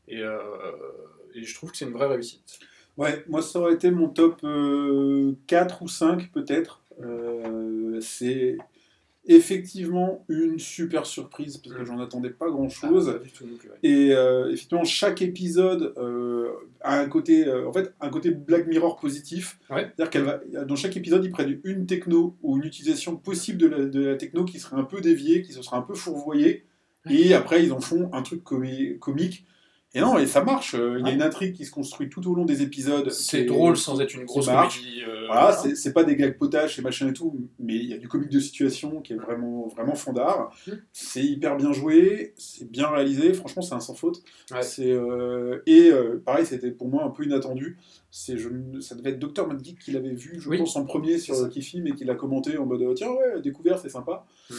Et, 0.07 0.21
euh, 0.21 0.37
et 1.33 1.41
je 1.41 1.55
trouve 1.55 1.71
que 1.71 1.77
c'est 1.77 1.85
une 1.85 1.93
vraie 1.93 2.05
réussite. 2.05 2.59
Ouais, 2.95 3.25
moi 3.27 3.41
ça 3.41 3.57
aurait 3.57 3.73
été 3.73 3.89
mon 3.89 4.07
top 4.07 4.37
euh, 4.43 5.33
4 5.47 5.81
ou 5.81 5.87
5 5.87 6.31
peut-être. 6.31 6.83
C'est 7.99 8.57
effectivement 9.25 10.25
une 10.29 10.59
super 10.59 11.05
surprise 11.05 11.57
parce 11.57 11.75
que 11.75 11.81
Mm. 11.81 11.85
j'en 11.85 11.99
attendais 11.99 12.29
pas 12.29 12.49
grand 12.49 12.69
chose. 12.69 13.09
Ah, 13.15 13.19
tout 13.37 13.45
plus, 13.45 13.69
ouais. 13.69 13.75
Et 13.83 14.13
euh, 14.13 14.51
effectivement, 14.51 14.83
chaque 14.83 15.21
épisode 15.21 15.93
euh, 15.97 16.49
a 16.81 16.99
un 16.99 17.07
côté, 17.07 17.47
euh, 17.47 17.67
en 17.67 17.73
fait, 17.73 17.93
un 18.01 18.09
côté 18.09 18.31
Black 18.31 18.67
Mirror 18.67 18.97
positif. 18.99 19.59
Ouais. 19.69 19.91
C'est-à-dire 19.95 20.09
qu'elle 20.09 20.23
va, 20.23 20.65
dans 20.65 20.75
chaque 20.75 20.97
épisode, 20.97 21.23
ils 21.23 21.31
prennent 21.31 21.59
une 21.63 21.85
techno 21.85 22.35
ou 22.41 22.57
une 22.57 22.63
utilisation 22.63 23.15
possible 23.15 23.57
de 23.59 23.67
la, 23.67 23.85
de 23.85 24.05
la 24.05 24.15
techno 24.15 24.43
qui 24.45 24.59
serait 24.59 24.77
un 24.77 24.83
peu 24.85 25.01
déviée, 25.01 25.41
qui 25.43 25.53
se 25.53 25.61
serait 25.61 25.77
un 25.77 25.81
peu 25.83 25.93
fourvoyée. 25.95 26.65
Et 27.09 27.33
après, 27.33 27.63
ils 27.63 27.73
en 27.73 27.79
font 27.79 28.09
un 28.13 28.21
truc 28.21 28.43
comi- 28.43 28.97
comique. 28.99 29.45
Et 29.93 29.99
non, 29.99 30.17
et 30.17 30.25
ça 30.25 30.41
marche. 30.43 30.73
Euh, 30.73 30.97
Il 30.99 31.05
y 31.05 31.09
a 31.09 31.13
une 31.13 31.21
intrigue 31.21 31.53
qui 31.53 31.65
se 31.65 31.71
construit 31.71 32.07
tout 32.09 32.25
au 32.29 32.33
long 32.33 32.45
des 32.45 32.61
épisodes. 32.61 33.09
C'est 33.09 33.41
est- 33.41 33.45
drôle 33.45 33.75
sans 33.75 33.99
être 33.99 34.13
une 34.13 34.23
grosse 34.23 34.45
comédie. 34.45 35.01
euh, 35.05 35.27
Voilà, 35.27 35.51
c'est- 35.53 35.75
c'est 35.75 35.91
pas 35.93 36.03
des 36.05 36.15
gags 36.15 36.37
potaches 36.37 36.79
et 36.79 36.81
machin 36.81 37.09
et 37.09 37.13
tout, 37.13 37.35
mais 37.59 37.75
il 37.75 37.85
y 37.85 37.93
a 37.93 37.97
du 37.97 38.07
comique 38.07 38.29
de 38.29 38.39
situation 38.39 39.01
qui 39.01 39.13
est 39.13 39.17
vraiment, 39.17 39.67
vraiment 39.67 39.95
fondard. 39.95 40.53
Mm. 40.67 40.71
C'est 40.93 41.23
hyper 41.23 41.57
bien 41.57 41.73
joué, 41.73 42.33
c'est 42.37 42.69
bien 42.69 42.87
réalisé, 42.87 43.33
franchement, 43.33 43.61
c'est 43.61 43.75
un 43.75 43.79
sans 43.81 43.93
faute. 43.95 44.21
Ouais. 44.51 44.61
C'est, 44.61 44.91
euh, 44.91 45.59
et 45.65 45.89
euh, 45.91 46.21
pareil, 46.25 46.45
c'était 46.45 46.71
pour 46.71 46.87
moi 46.87 47.03
un 47.03 47.09
peu 47.09 47.23
inattendu. 47.25 47.77
C'est, 48.13 48.37
ça 48.81 48.95
devait 48.95 49.11
être 49.11 49.19
Dr. 49.19 49.47
Madgeek 49.47 49.77
qui 49.79 49.91
l'avait 49.91 50.13
vu, 50.13 50.35
je 50.39 50.49
Oui. 50.49 50.57
pense, 50.57 50.75
en 50.75 50.83
premier 50.85 51.17
sur. 51.17 51.49
Kifi, 51.49 51.81
mais 51.81 51.91
qui 51.93 52.03
l'a 52.05 52.15
commenté 52.15 52.57
en 52.57 52.65
mode 52.65 52.81
tiens, 52.95 53.11
ouais, 53.11 53.41
découvert, 53.41 53.79
c'est 53.79 53.89
sympa. 53.89 54.25
Mm. 54.49 54.53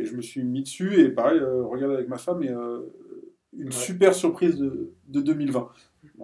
Et 0.00 0.04
je 0.06 0.14
me 0.16 0.22
suis 0.22 0.42
mis 0.42 0.62
dessus, 0.62 1.00
et 1.00 1.08
pareil, 1.10 1.40
regarde 1.40 1.92
avec 1.92 2.08
ma 2.08 2.18
femme, 2.18 2.42
et 2.42 2.50
une 3.56 3.66
Ouais. 3.66 3.72
super 3.72 4.14
surprise 4.14 4.56
de, 4.56 4.92
de 5.08 5.20
2020. 5.20 5.68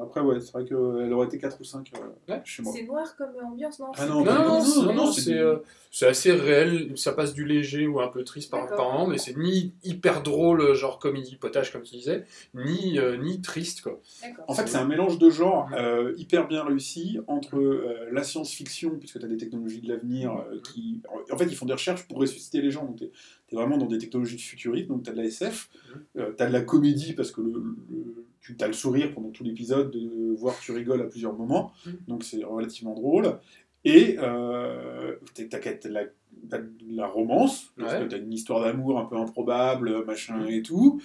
Après, 0.00 0.20
ouais, 0.20 0.40
c'est 0.40 0.52
vrai 0.52 0.64
qu'elle 0.64 0.76
aurait 1.12 1.26
été 1.26 1.38
4 1.38 1.60
ou 1.60 1.64
5 1.64 1.90
euh, 1.96 2.32
Ouais. 2.32 2.40
chez 2.44 2.62
moi. 2.62 2.72
C'est 2.74 2.84
noir 2.84 3.16
comme 3.16 3.30
ambiance, 3.44 3.78
non? 3.78 3.86
Ah 3.96 4.06
non, 4.06 4.24
Non, 4.24 4.32
non, 4.34 4.42
non, 4.64 4.82
non, 4.84 4.94
non, 4.94 5.12
c'est 5.12 5.20
c'est 5.22 5.30
du- 5.32 5.38
euh, 5.38 5.56
c'est 5.90 6.06
assez 6.06 6.32
réel, 6.32 6.92
ça 6.96 7.12
passe 7.12 7.32
du 7.34 7.44
léger 7.46 7.86
ou 7.86 8.00
un 8.00 8.08
peu 8.08 8.22
triste 8.24 8.50
par, 8.50 8.68
moment, 8.70 9.06
mais 9.06 9.18
c'est 9.18 9.36
ni 9.36 9.72
hyper 9.84 10.22
drôle, 10.22 10.74
genre 10.74 10.98
comédie 10.98 11.36
potage 11.36 11.72
comme 11.72 11.82
tu 11.82 11.96
disais, 11.96 12.24
ni, 12.54 12.98
euh, 12.98 13.16
ni 13.16 13.40
triste 13.40 13.80
quoi. 13.82 14.00
En 14.46 14.54
fait, 14.54 14.66
c'est 14.68 14.76
un 14.76 14.84
mélange 14.84 15.18
de 15.18 15.30
genres 15.30 15.68
euh, 15.74 16.12
hyper 16.16 16.46
bien 16.46 16.64
réussi 16.64 17.18
entre 17.26 17.56
euh, 17.58 18.08
la 18.12 18.22
science-fiction, 18.22 18.98
puisque 18.98 19.18
tu 19.18 19.24
as 19.24 19.28
des 19.28 19.36
technologies 19.38 19.80
de 19.80 19.88
l'avenir 19.88 20.32
euh, 20.36 20.60
qui. 20.72 21.00
En 21.32 21.36
fait, 21.38 21.46
ils 21.46 21.56
font 21.56 21.66
des 21.66 21.72
recherches 21.72 22.06
pour 22.06 22.18
ressusciter 22.18 22.60
les 22.60 22.70
gens. 22.70 22.84
Donc, 22.84 22.96
tu 22.96 23.04
es, 23.04 23.10
vraiment 23.56 23.78
dans 23.78 23.86
des 23.86 23.98
technologies 23.98 24.38
futuristes, 24.38 24.88
donc 24.88 25.02
tu 25.04 25.10
as 25.10 25.12
de 25.14 25.18
la 25.18 25.24
SF, 25.24 25.70
tu 26.14 26.20
as 26.38 26.46
de 26.46 26.52
la 26.52 26.60
comédie, 26.60 27.14
parce 27.14 27.30
que 27.30 27.40
le, 27.40 27.50
le- 27.90 28.24
tu 28.40 28.56
as 28.60 28.66
le 28.66 28.72
sourire 28.72 29.12
pendant 29.14 29.30
tout 29.30 29.44
l'épisode, 29.44 29.90
de 29.90 30.34
voir 30.36 30.58
que 30.58 30.62
tu 30.64 30.72
rigoles 30.72 31.00
à 31.00 31.04
plusieurs 31.04 31.34
moments, 31.34 31.72
Mhm. 31.86 31.96
donc 32.08 32.24
c'est 32.24 32.44
relativement 32.44 32.94
drôle. 32.94 33.38
Et 33.84 34.16
euh, 34.18 35.16
tu 35.34 35.48
as, 35.52 35.88
la, 35.88 36.04
t'as 36.50 36.58
la 36.90 37.06
romance, 37.06 37.72
parce 37.78 37.94
Ouais. 37.94 38.00
que 38.00 38.08
tu 38.08 38.14
as 38.16 38.18
une 38.18 38.32
histoire 38.32 38.60
d'amour 38.64 38.98
un 38.98 39.04
peu 39.04 39.16
improbable, 39.16 40.04
machin 40.04 40.38
Mhm. 40.38 40.48
et 40.50 40.62
tout, 40.62 41.00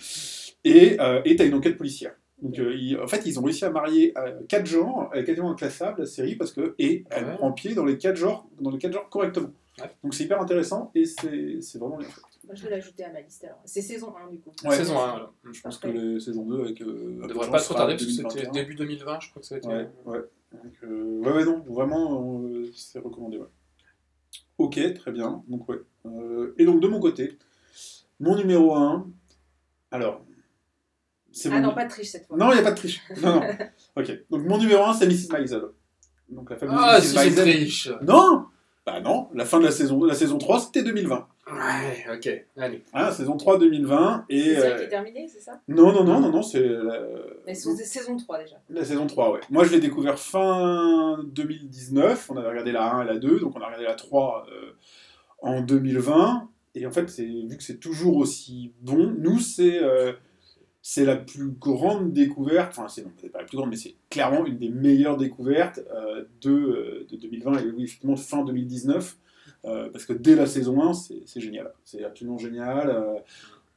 et 0.64 0.96
tu 0.98 1.42
as 1.42 1.46
une 1.46 1.54
enquête 1.54 1.78
policière. 1.78 2.16
Donc, 2.42 2.60
euh, 2.60 2.76
ils- 2.76 2.98
en 3.00 3.08
fait, 3.08 3.22
ils 3.26 3.40
ont 3.40 3.44
réussi 3.44 3.64
à 3.64 3.70
marier 3.70 4.12
euh, 4.18 4.42
quatre 4.50 4.66
genres, 4.66 5.10
elle 5.14 5.22
est 5.22 5.26
quasiment 5.26 5.52
inclassable 5.52 6.02
la 6.02 6.06
série, 6.06 6.36
parce 6.36 6.52
que 6.52 6.76
et 6.78 7.06
elle 7.10 7.26
Ouais. 7.26 7.36
prend 7.36 7.52
pied 7.54 7.74
dans 7.74 7.86
les 7.86 7.98
quatre 7.98 8.18
genres, 8.18 8.48
dans 8.60 8.72
les 8.72 8.80
quatre 8.80 8.92
genres 8.94 9.08
correctement. 9.10 9.52
Ouais. 9.80 9.90
Donc 10.04 10.14
c'est 10.14 10.26
hyper 10.26 10.42
intéressant 10.42 10.92
et 10.94 11.06
c'est 11.06 11.78
vraiment 11.80 11.98
bien 11.98 12.08
fait. 12.08 12.22
Moi, 12.54 12.60
je 12.62 12.64
vais 12.66 12.76
l'ajouter 12.76 13.04
à 13.04 13.12
ma 13.12 13.22
liste 13.22 13.44
alors. 13.46 13.58
C'est 13.66 13.82
saison 13.82 14.14
1 14.16 14.30
du 14.30 14.40
coup. 14.40 14.52
Ouais. 14.64 14.76
Saison 14.78 15.00
1, 15.00 15.10
voilà. 15.12 15.32
Je 15.52 15.60
pense 15.62 15.80
que 15.80 15.88
les 15.88 16.20
saison 16.20 16.46
2 16.46 16.62
avec. 16.62 16.82
Euh, 16.82 17.20
On 17.24 17.26
devrait 17.26 17.50
pas 17.50 17.60
trop 17.60 17.74
tarder 17.74 17.94
parce 17.96 18.06
que 18.06 18.12
2021. 18.18 18.30
c'était 18.46 18.52
début 18.52 18.76
2020, 18.76 19.20
je 19.22 19.30
crois 19.32 19.42
que 19.42 19.48
ça 19.48 19.56
a 19.56 19.58
été. 19.58 19.68
Ouais, 19.68 19.90
ouais. 20.06 20.20
Donc, 20.52 20.74
euh, 20.84 21.20
ouais, 21.22 21.32
ouais, 21.32 21.46
non, 21.46 21.64
vraiment, 21.68 22.44
euh, 22.44 22.70
c'est 22.76 23.00
recommandé. 23.00 23.40
Ouais. 23.40 23.48
Ok, 24.60 24.80
très 24.94 25.12
bien. 25.12 25.44
Donc, 25.48 25.68
ouais. 25.68 25.78
Euh, 26.06 26.54
et 26.60 26.66
donc, 26.66 26.80
de 26.80 26.88
mon 26.88 27.00
côté, 27.00 27.40
mon 28.20 28.36
numéro 28.36 28.76
1. 28.76 29.08
Alors. 29.90 30.24
Ah 31.46 31.50
mon- 31.50 31.60
non, 31.62 31.74
pas 31.74 31.86
de 31.86 31.90
triche 31.90 32.10
cette 32.12 32.28
fois. 32.28 32.38
Non, 32.38 32.52
il 32.52 32.56
n'y 32.56 32.60
a 32.60 32.64
pas 32.64 32.72
de 32.72 32.76
triche. 32.78 33.02
Non, 33.24 33.40
non. 33.40 33.48
ok. 33.98 34.12
Donc, 34.30 34.44
mon 34.46 34.60
numéro 34.60 34.84
1, 34.84 34.94
c'est 34.94 35.08
Mrs. 35.08 35.30
Maisel. 35.34 35.64
Donc, 36.30 36.52
la 36.52 36.58
fameuse 36.58 36.76
Ah, 36.78 37.00
Mrs. 37.00 37.04
si 37.08 37.16
Maisel. 37.16 37.50
triche 37.50 37.90
Non 38.04 38.46
Bah 38.86 39.02
non, 39.02 39.30
la 39.34 39.46
fin 39.46 39.60
de 39.60 39.66
la 39.66 39.72
saison, 39.72 40.04
la 40.04 40.14
saison 40.14 40.38
3, 40.38 40.60
c'était 40.60 40.84
2020. 40.84 41.28
Ouais, 41.46 42.06
ok, 42.16 42.46
allez. 42.58 42.84
Hein, 42.94 43.12
saison 43.12 43.36
3, 43.36 43.60
2020. 43.60 44.26
Et, 44.30 44.42
C'est 44.42 44.56
celle 44.62 44.72
euh, 44.72 44.78
qui 44.78 44.84
est 44.84 44.90
terminée, 44.90 45.28
c'est 45.28 45.42
ça? 45.42 45.60
Non, 45.68 45.92
non, 45.92 46.04
non, 46.06 46.22
non, 46.22 46.32
non, 46.32 46.42
c'est 46.42 46.66
la, 46.66 47.02
Mais 47.46 47.54
c'est 47.54 47.76
saison 47.76 48.16
3 48.16 48.40
déjà. 48.40 48.56
la 48.70 48.86
saison 48.86 49.06
3, 49.08 49.34
ouais. 49.34 49.40
Moi, 49.50 49.66
je 49.66 49.72
l'ai 49.74 49.82
découvert 49.82 50.18
fin 50.18 51.20
2019. 51.26 52.30
On 52.32 52.38
avait 52.38 52.48
regardé 52.50 52.72
la 52.72 52.94
1 52.94 53.04
et 53.04 53.06
la 53.08 53.18
2, 53.18 53.40
donc 53.42 53.56
on 53.58 53.62
a 53.62 53.66
regardé 53.66 53.86
la 53.86 53.96
3 53.96 54.46
euh, 54.50 54.72
en 55.42 55.60
2020. 55.62 56.48
Et 56.76 56.86
en 56.86 56.92
fait, 56.92 57.10
c'est- 57.10 57.26
vu 57.26 57.58
que 57.58 57.64
c'est 57.64 57.78
toujours 57.80 58.16
aussi 58.18 58.72
bon, 58.82 59.14
nous, 59.20 59.40
c'est 59.40 59.84
euh, 59.84 60.14
c'est 60.82 61.06
la 61.06 61.18
plus 61.18 61.50
grande 61.50 62.14
découverte. 62.14 62.70
Enfin, 62.78 62.88
c'est 62.88 63.04
non, 63.04 63.12
pas 63.32 63.40
la 63.40 63.46
plus 63.46 63.58
grande, 63.58 63.70
mais 63.70 63.76
c'est 63.76 63.96
clairement 64.10 64.46
une 64.46 64.58
des 64.58 64.70
meilleures 64.70 65.18
découvertes 65.18 65.82
euh, 65.94 66.24
de, 66.42 66.52
euh, 66.52 67.08
de 67.12 67.18
2020 67.18 67.60
et 67.60 67.70
oui, 67.72 67.84
effectivement, 67.84 68.16
fin 68.16 68.44
2019. 68.46 69.18
Euh, 69.66 69.90
parce 69.90 70.06
que 70.06 70.14
dès 70.14 70.36
la 70.36 70.46
saison 70.46 70.82
1, 70.82 70.94
c'est 70.94 71.40
génial. 71.40 71.72
C'est 71.86 72.04
absolument 72.04 72.38
génial. 72.38 72.90
euh, 72.90 73.20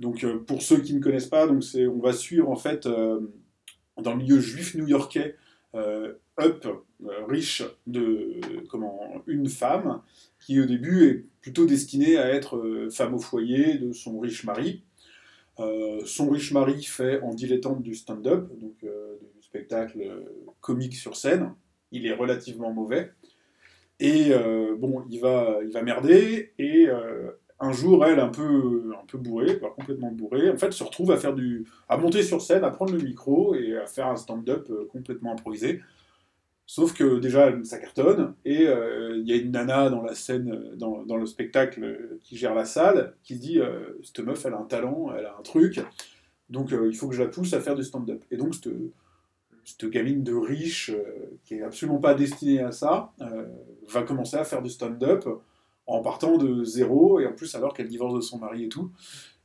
donc, 0.00 0.24
euh, 0.24 0.38
pour 0.38 0.62
ceux 0.62 0.80
qui 0.80 0.94
ne 0.94 1.00
connaissent 1.00 1.26
pas, 1.28 1.46
donc 1.46 1.62
on 1.74 2.00
va 2.00 2.12
suivre 2.12 2.50
en 2.50 2.56
fait 2.56 2.86
dans 2.86 4.12
le 4.12 4.16
milieu 4.16 4.40
juif 4.40 4.74
new-yorkais, 4.74 5.36
Up, 6.38 6.66
riche 7.28 7.62
de 7.86 8.40
comment, 8.68 9.22
une 9.26 9.48
femme 9.48 10.02
qui 10.38 10.60
au 10.60 10.66
début 10.66 11.06
est 11.06 11.24
plutôt 11.40 11.64
destinée 11.64 12.18
à 12.18 12.28
être 12.32 12.88
femme 12.90 13.14
au 13.14 13.18
foyer 13.18 13.78
de 13.78 13.92
son 13.92 14.18
riche 14.18 14.44
mari. 14.44 14.82
Son 16.04 16.30
riche 16.30 16.52
mari 16.52 16.82
fait 16.82 17.20
en 17.20 17.32
dilettante 17.32 17.82
du 17.82 17.94
stand-up, 17.94 18.48
donc 18.58 18.74
du 18.80 19.42
spectacle 19.42 20.24
comique 20.60 20.94
sur 20.94 21.16
scène. 21.16 21.54
Il 21.90 22.06
est 22.06 22.14
relativement 22.14 22.72
mauvais. 22.72 23.12
Et 23.98 24.28
euh, 24.30 24.76
bon, 24.78 25.04
il 25.08 25.20
va, 25.20 25.58
il 25.62 25.70
va 25.70 25.82
merder. 25.82 26.52
Et 26.58 26.86
euh, 26.88 27.30
un 27.60 27.72
jour, 27.72 28.04
elle, 28.04 28.20
un 28.20 28.28
peu, 28.28 28.92
un 29.00 29.06
peu 29.06 29.18
bourrée, 29.18 29.58
pas 29.58 29.70
complètement 29.70 30.10
bourrée, 30.12 30.50
en 30.50 30.56
fait, 30.56 30.72
se 30.72 30.84
retrouve 30.84 31.10
à 31.12 31.16
faire 31.16 31.34
du, 31.34 31.66
à 31.88 31.96
monter 31.96 32.22
sur 32.22 32.42
scène, 32.42 32.64
à 32.64 32.70
prendre 32.70 32.92
le 32.92 33.00
micro 33.00 33.54
et 33.54 33.76
à 33.76 33.86
faire 33.86 34.08
un 34.08 34.16
stand-up 34.16 34.66
euh, 34.70 34.86
complètement 34.92 35.32
improvisé. 35.32 35.80
Sauf 36.66 36.94
que 36.94 37.20
déjà, 37.20 37.52
ça 37.62 37.78
cartonne, 37.78 38.34
et 38.44 38.64
il 38.64 39.22
y 39.24 39.32
a 39.32 39.36
une 39.36 39.52
nana 39.52 39.88
dans 39.88 40.02
la 40.02 40.16
scène, 40.16 40.72
dans, 40.74 41.04
dans 41.04 41.16
le 41.16 41.24
spectacle, 41.24 42.18
qui 42.24 42.36
gère 42.36 42.56
la 42.56 42.64
salle, 42.64 43.14
qui 43.22 43.36
dit 43.36 43.60
Cette 44.02 44.18
meuf, 44.18 44.44
elle 44.44 44.54
a 44.54 44.58
un 44.58 44.64
talent, 44.64 45.12
elle 45.16 45.26
a 45.26 45.36
un 45.38 45.42
truc, 45.42 45.80
donc 46.50 46.72
il 46.72 46.96
faut 46.96 47.06
que 47.06 47.14
je 47.14 47.22
la 47.22 47.28
pousse 47.28 47.52
à 47.52 47.60
faire 47.60 47.76
du 47.76 47.84
stand-up. 47.84 48.24
Et 48.32 48.36
donc, 48.36 48.56
cette, 48.56 48.68
cette 49.66 49.86
gamine 49.90 50.24
de 50.24 50.34
riche, 50.34 50.90
euh, 50.90 51.38
qui 51.44 51.56
est 51.56 51.62
absolument 51.62 51.98
pas 52.00 52.14
destinée 52.14 52.60
à 52.60 52.72
ça, 52.72 53.12
euh, 53.22 53.46
va 53.88 54.04
commencer 54.04 54.38
à 54.38 54.44
faire 54.44 54.62
du 54.62 54.70
stand-up 54.70 55.26
en 55.86 56.02
partant 56.02 56.38
de 56.38 56.64
zéro, 56.64 57.20
et 57.20 57.26
en 57.26 57.34
plus, 57.34 57.54
alors 57.56 57.74
qu'elle 57.74 57.88
divorce 57.88 58.14
de 58.14 58.20
son 58.22 58.38
mari 58.38 58.64
et 58.66 58.70
tout. 58.70 58.92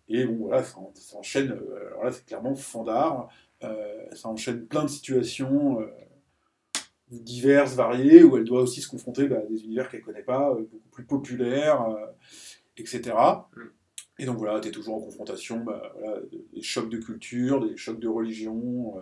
Et 0.09 0.25
bon, 0.25 0.47
voilà, 0.47 0.63
ça, 0.63 0.79
en- 0.79 0.91
ça 0.95 1.17
enchaîne, 1.17 1.51
euh, 1.51 1.87
alors 1.89 2.05
là, 2.05 2.11
c'est 2.13 2.25
clairement 2.25 2.55
fandard, 2.55 3.29
ça 4.13 4.29
enchaîne 4.29 4.65
plein 4.67 4.83
de 4.83 4.89
situations. 4.89 5.79
diverses, 7.09 7.75
variées, 7.75 8.23
où 8.23 8.37
elle 8.37 8.45
doit 8.45 8.61
aussi 8.61 8.81
se 8.81 8.87
confronter 8.87 9.27
bah, 9.27 9.39
à 9.39 9.45
des 9.45 9.65
univers 9.65 9.89
qu'elle 9.89 10.01
connaît 10.01 10.23
pas, 10.23 10.53
beaucoup 10.53 10.89
plus 10.91 11.03
populaires, 11.05 11.85
etc. 12.77 13.49
Et 14.19 14.25
donc 14.25 14.37
voilà, 14.37 14.59
tu 14.59 14.69
es 14.69 14.71
toujours 14.71 14.95
en 14.95 15.01
confrontation, 15.01 15.63
bah, 15.63 15.93
voilà, 15.99 16.19
des 16.53 16.61
chocs 16.61 16.89
de 16.89 16.97
culture, 16.97 17.65
des 17.67 17.75
chocs 17.75 17.99
de 17.99 18.07
religion, 18.07 18.95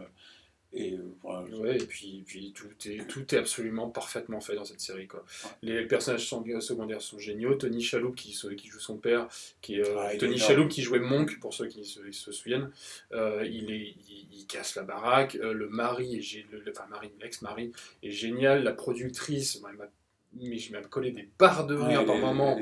et 0.71 0.93
euh, 0.93 1.01
voilà. 1.23 1.41
Ouais, 1.57 1.77
et 1.77 1.85
puis, 1.85 2.23
puis 2.27 2.53
tout, 2.55 2.67
est, 2.87 3.07
tout 3.07 3.33
est 3.33 3.37
absolument 3.39 3.89
parfaitement 3.89 4.39
fait 4.39 4.55
dans 4.55 4.65
cette 4.65 4.81
série. 4.81 5.07
Quoi. 5.07 5.25
Les 5.63 5.83
personnages 5.85 6.27
sont- 6.27 6.43
secondaires 6.61 7.01
sont 7.01 7.17
géniaux. 7.17 7.55
Tony 7.55 7.81
Shalhoub 7.81 8.13
qui, 8.13 8.37
qui 8.55 8.67
joue 8.67 8.79
son 8.79 8.97
père, 8.97 9.27
qui 9.61 9.75
est, 9.79 9.87
euh, 9.87 9.95
Ah, 9.99 10.15
Tony. 10.15 10.37
Shalhoub 10.37 10.67
qui 10.67 10.81
jouait 10.83 10.99
Monk, 10.99 11.39
pour 11.39 11.53
ceux 11.53 11.65
qui 11.67 11.85
se, 11.85 12.31
souviennent, 12.31 12.69
euh, 13.13 13.43
il, 13.49 13.71
est, 13.71 13.95
il, 14.09 14.27
il 14.31 14.45
casse 14.45 14.75
la 14.75 14.83
baraque. 14.83 15.35
Euh, 15.41 15.53
le 15.53 15.69
mari, 15.69 16.15
est 16.17 16.45
le, 16.51 16.63
enfin 16.69 16.85
mari, 16.89 17.09
l'ex-mari, 17.19 17.71
est 18.03 18.11
génial. 18.11 18.63
La 18.63 18.73
productrice, 18.73 19.59
moi, 19.61 19.69
elle 19.71 19.77
m'a- 19.79 19.89
mais 20.39 20.59
je 20.59 20.71
m'ai 20.71 20.81
collé 20.83 21.09
des 21.09 21.27
barres 21.39 21.65
de 21.65 21.73
rire 21.73 22.01
elle 22.01 22.05
par 22.05 22.15
moment. 22.17 22.55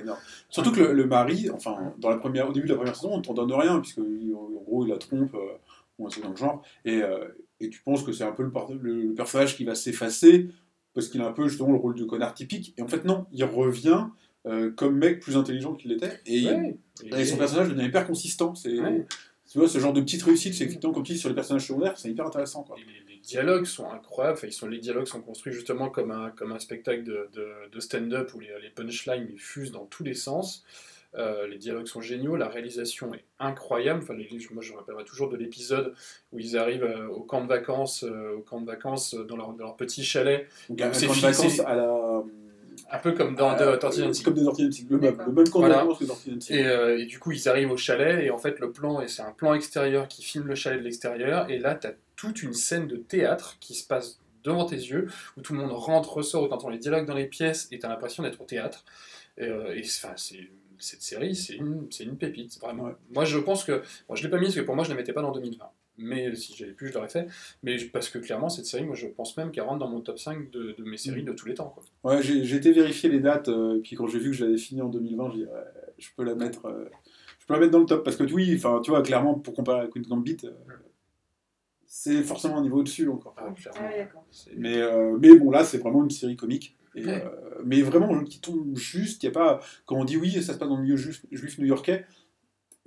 Surtout 0.50 0.72
que 0.72 0.80
le, 0.80 0.94
le 0.94 1.06
mari, 1.06 1.50
enfin, 1.50 1.94
dans 1.98 2.10
la 2.10 2.16
première, 2.16 2.48
au 2.50 2.54
début 2.54 2.66
de 2.68 2.72
la 2.72 2.78
première 2.78 2.96
saison, 2.96 3.12
on 3.16 3.18
ne 3.18 3.22
t'en 3.24 3.34
donne 3.34 3.52
rien, 3.52 3.82
puisque 3.82 3.98
en 4.00 4.04
gros, 4.64 4.86
il 4.86 4.90
la 4.90 4.98
trompe, 4.98 5.36
euh, 5.36 5.52
ou 6.00 6.06
un 6.06 6.10
truc 6.10 6.24
dans 6.24 6.30
le 6.32 6.36
genre, 6.36 6.64
et, 6.86 7.02
euh, 7.02 7.28
et 7.60 7.70
tu 7.70 7.82
penses 7.82 8.04
que 8.04 8.12
c'est 8.12 8.24
un 8.24 8.32
peu 8.32 8.44
le, 8.44 8.52
le- 8.82 9.02
le 9.08 9.14
personnage 9.14 9.56
qui 9.56 9.64
va 9.66 9.76
s'effacer, 9.76 10.48
parce 10.94 11.08
qu'il 11.10 11.22
a 11.22 11.28
un 11.28 11.32
peu 11.34 11.48
justement 11.48 11.72
le 11.72 11.78
rôle 11.78 11.96
de 11.96 12.04
connard 12.06 12.34
typique, 12.34 12.74
et 12.78 12.82
en 12.82 12.88
fait, 12.88 13.06
non, 13.06 13.26
il 13.32 13.44
revient 13.44 14.06
euh, 14.46 14.72
comme 14.72 14.98
mec 14.98 15.20
plus 15.20 15.36
intelligent 15.38 15.74
qu'il 15.76 15.92
l'était, 15.92 16.20
et, 16.26 16.46
Ouais. 16.48 16.78
et 17.04 17.26
son 17.26 17.38
personnage 17.38 17.70
devient 17.70 17.86
hyper 17.88 18.08
consistant. 18.08 18.56
C'est, 18.56 18.80
Ouais. 18.80 19.06
Tu 19.50 19.60
vois, 19.60 19.70
ce 19.70 19.80
genre 19.80 19.94
de 19.94 20.02
petite 20.02 20.24
réussite, 20.24 20.54
c'est 20.56 20.66
effectivement, 20.66 20.94
comme 20.94 21.04
tu 21.04 21.14
dis, 21.14 21.20
sur 21.20 21.30
les 21.30 21.36
personnages 21.36 21.66
secondaires, 21.68 21.98
c'est 21.98 22.10
hyper 22.10 22.26
intéressant. 22.26 22.64
Quoi. 22.64 22.76
Les, 22.78 23.14
les 23.14 23.20
dialogues 23.22 23.64
sont 23.64 23.90
incroyables. 23.90 24.38
Enfin, 24.38 24.48
ils 24.48 24.52
sont, 24.54 24.68
les 24.68 24.78
dialogues 24.80 25.06
sont 25.08 25.22
construits 25.22 25.54
justement 25.54 25.90
comme 25.90 26.12
un, 26.12 26.32
comme 26.32 26.52
un 26.52 26.60
spectacle 26.60 27.04
de, 27.06 27.30
de, 27.34 27.48
de 27.72 27.80
stand-up 27.80 28.30
où 28.36 28.42
les, 28.42 28.50
les 28.62 28.70
punchlines 28.70 29.30
fusent 29.38 29.72
dans 29.72 29.86
tous 29.86 30.04
les 30.04 30.14
sens. 30.16 30.66
Euh, 31.18 31.48
les 31.48 31.58
dialogues 31.58 31.88
sont 31.88 32.02
géniaux, 32.02 32.36
la 32.36 32.48
réalisation 32.48 33.14
est 33.14 33.24
incroyable. 33.40 34.02
Enfin, 34.04 34.14
les- 34.14 34.30
moi, 34.54 34.62
je 34.62 34.72
me 34.74 34.78
rappellerai 34.78 35.04
toujours 35.04 35.30
de 35.30 35.38
l'épisode 35.38 35.94
où 36.32 36.40
ils 36.40 36.58
arrivent 36.58 36.84
euh, 36.84 37.08
au 37.08 37.22
camp 37.22 37.42
de 37.44 37.48
vacances, 37.48 38.04
euh, 38.04 38.36
au 38.38 38.42
camp 38.42 38.62
de 38.62 38.68
vacances 38.68 39.16
dans 39.16 39.36
leur, 39.36 39.54
dans 39.54 39.64
leur 39.66 39.76
petit 39.76 40.04
chalet, 40.04 40.48
Donc, 40.70 40.82
un, 40.82 40.86
camp 40.86 40.92
de 40.92 40.96
fixé. 41.14 41.20
vacances 41.22 41.60
à 41.62 41.76
la. 41.76 42.24
un 42.92 43.00
peu 43.00 43.14
comme 43.14 43.36
dans 43.36 43.58
euh, 43.60 43.78
Nancy. 43.82 44.24
Comme 44.24 44.36
Nancy, 44.36 44.88
le 44.90 44.98
même, 45.00 45.18
le 45.26 45.32
même 45.32 45.50
camp 45.50 45.60
Voilà. 45.60 45.84
de 45.84 45.90
vacances 45.90 46.24
que. 46.24 46.54
Et, 46.54 46.66
euh, 46.68 47.00
et 47.00 47.06
du 47.06 47.18
coup, 47.20 47.32
ils 47.32 47.50
arrivent 47.50 47.72
au 47.72 47.78
chalet, 47.78 48.24
et 48.24 48.30
en 48.30 48.38
fait, 48.38 48.60
le 48.60 48.72
plan, 48.72 49.02
et 49.02 49.08
c'est 49.08 49.24
un 49.24 49.32
plan 49.32 49.54
extérieur 49.56 50.08
qui 50.08 50.22
filme 50.24 50.48
le 50.48 50.56
chalet 50.56 50.80
de 50.80 50.84
l'extérieur, 50.84 51.50
et 51.50 51.58
là, 51.58 51.74
tu 51.76 51.88
as 51.88 51.94
toute 52.16 52.44
une 52.44 52.54
scène 52.54 52.88
de 52.88 52.98
théâtre 52.98 53.58
qui 53.60 53.74
se 53.74 53.86
passe 53.88 54.20
devant 54.44 54.66
tes 54.66 54.76
yeux, 54.76 55.08
où 55.36 55.42
tout 55.42 55.54
le 55.54 55.60
monde 55.60 55.72
rentre, 55.72 56.14
ressort, 56.14 56.44
où 56.44 56.70
les 56.70 56.78
dialogues 56.78 57.06
dans 57.08 57.16
les 57.16 57.26
pièces, 57.26 57.68
et 57.72 57.80
t'as 57.80 57.90
l'impression 57.90 58.22
d'être 58.24 58.40
au 58.40 58.46
théâtre. 58.46 58.86
Et, 59.38 59.44
euh, 59.46 59.76
et 59.76 59.84
c'est 59.84 60.40
cette 60.80 61.02
série, 61.02 61.36
c'est 61.36 61.56
une, 61.56 62.18
pépite, 62.18 62.60
vraiment. 62.60 62.84
Ouais. 62.84 62.96
Moi, 63.14 63.26
je 63.26 63.38
pense 63.38 63.64
que... 63.64 63.84
Moi, 64.08 64.16
je 64.16 64.24
l'ai 64.24 64.30
pas 64.30 64.40
mise, 64.40 64.50
parce 64.50 64.62
que 64.62 64.66
pour 64.66 64.76
moi, 64.76 64.84
je 64.84 64.90
ne 64.90 64.96
la 64.96 65.02
mettais 65.02 65.14
pas 65.14 65.22
dans 65.22 65.32
2020. 65.32 65.66
Mais 66.00 66.36
si 66.36 66.56
j'avais 66.56 66.74
pu, 66.74 66.88
je 66.88 66.94
l'aurais 66.94 67.10
fait. 67.10 67.28
Mais 67.64 67.78
parce 67.86 68.10
que 68.10 68.20
clairement, 68.20 68.50
cette 68.50 68.66
série, 68.66 68.86
moi, 68.86 68.96
je 68.96 69.08
pense 69.08 69.36
même 69.36 69.52
qu'elle 69.52 69.64
rentre 69.64 69.80
dans 69.80 69.90
mon 69.90 70.02
top 70.02 70.20
5 70.20 70.52
de, 70.52 70.76
de 70.78 70.84
mes 70.84 70.98
séries 70.98 71.24
de 71.24 71.34
tous 71.34 71.48
les 71.48 71.56
temps. 71.56 71.74
Quoi. 71.74 71.84
Ouais, 72.04 72.22
j'ai 72.22 72.56
été 72.56 72.72
vérifier 72.72 73.10
les 73.10 73.20
dates, 73.20 73.50
euh, 73.50 73.80
puis 73.84 73.96
quand 73.96 74.08
j'ai 74.08 74.20
vu 74.20 74.30
que 74.30 74.36
je 74.36 74.46
l'avais 74.46 74.58
fini 74.58 74.82
en 74.82 74.90
2020, 74.90 75.32
j'ai 75.32 75.38
dit, 75.38 75.46
ouais, 75.46 75.52
je 75.98 76.10
peux 76.16 76.24
la 76.24 76.36
mettre, 76.36 76.68
euh, 76.68 76.86
je 77.40 77.48
peux 77.48 77.56
la 77.56 77.60
mettre 77.60 77.72
dans 77.72 77.80
le 77.80 77.86
top, 77.86 78.04
parce 78.04 78.16
que 78.16 78.24
oui, 78.32 78.54
enfin, 78.56 78.80
tu 78.84 78.92
vois, 78.92 79.02
clairement, 79.02 79.34
pour 79.34 79.56
comparer 79.56 79.82
à 79.82 79.88
Queen 79.88 80.04
Gambit, 80.04 80.38
euh, 80.44 80.52
c'est 81.88 82.22
forcément 82.22 82.58
un 82.58 82.62
niveau 82.62 82.78
au-dessus 82.78 83.10
encore. 83.10 83.34
Ah. 83.38 83.54
Ah 83.76 83.90
ouais, 83.90 84.10
euh, 84.78 85.18
mais 85.20 85.34
bon, 85.36 85.50
là, 85.50 85.64
c'est 85.64 85.78
vraiment 85.78 86.04
une 86.04 86.12
série 86.12 86.36
comique. 86.36 86.77
Et, 86.98 87.06
Ouais. 87.06 87.24
euh, 87.24 87.62
mais 87.64 87.82
vraiment, 87.82 88.24
qui 88.24 88.40
tombe 88.42 88.76
juste, 88.78 89.24
il 89.24 89.28
y 89.28 89.30
a 89.30 89.32
pas, 89.32 89.60
quand 89.86 89.96
on 89.96 90.04
dit 90.06 90.18
oui, 90.18 90.32
ça 90.42 90.54
se 90.54 90.58
passe 90.58 90.68
dans 90.70 90.76
le 90.78 90.84
milieu 90.84 90.98
juif, 90.98 91.26
juif 91.32 91.58
new-yorkais, 91.60 92.06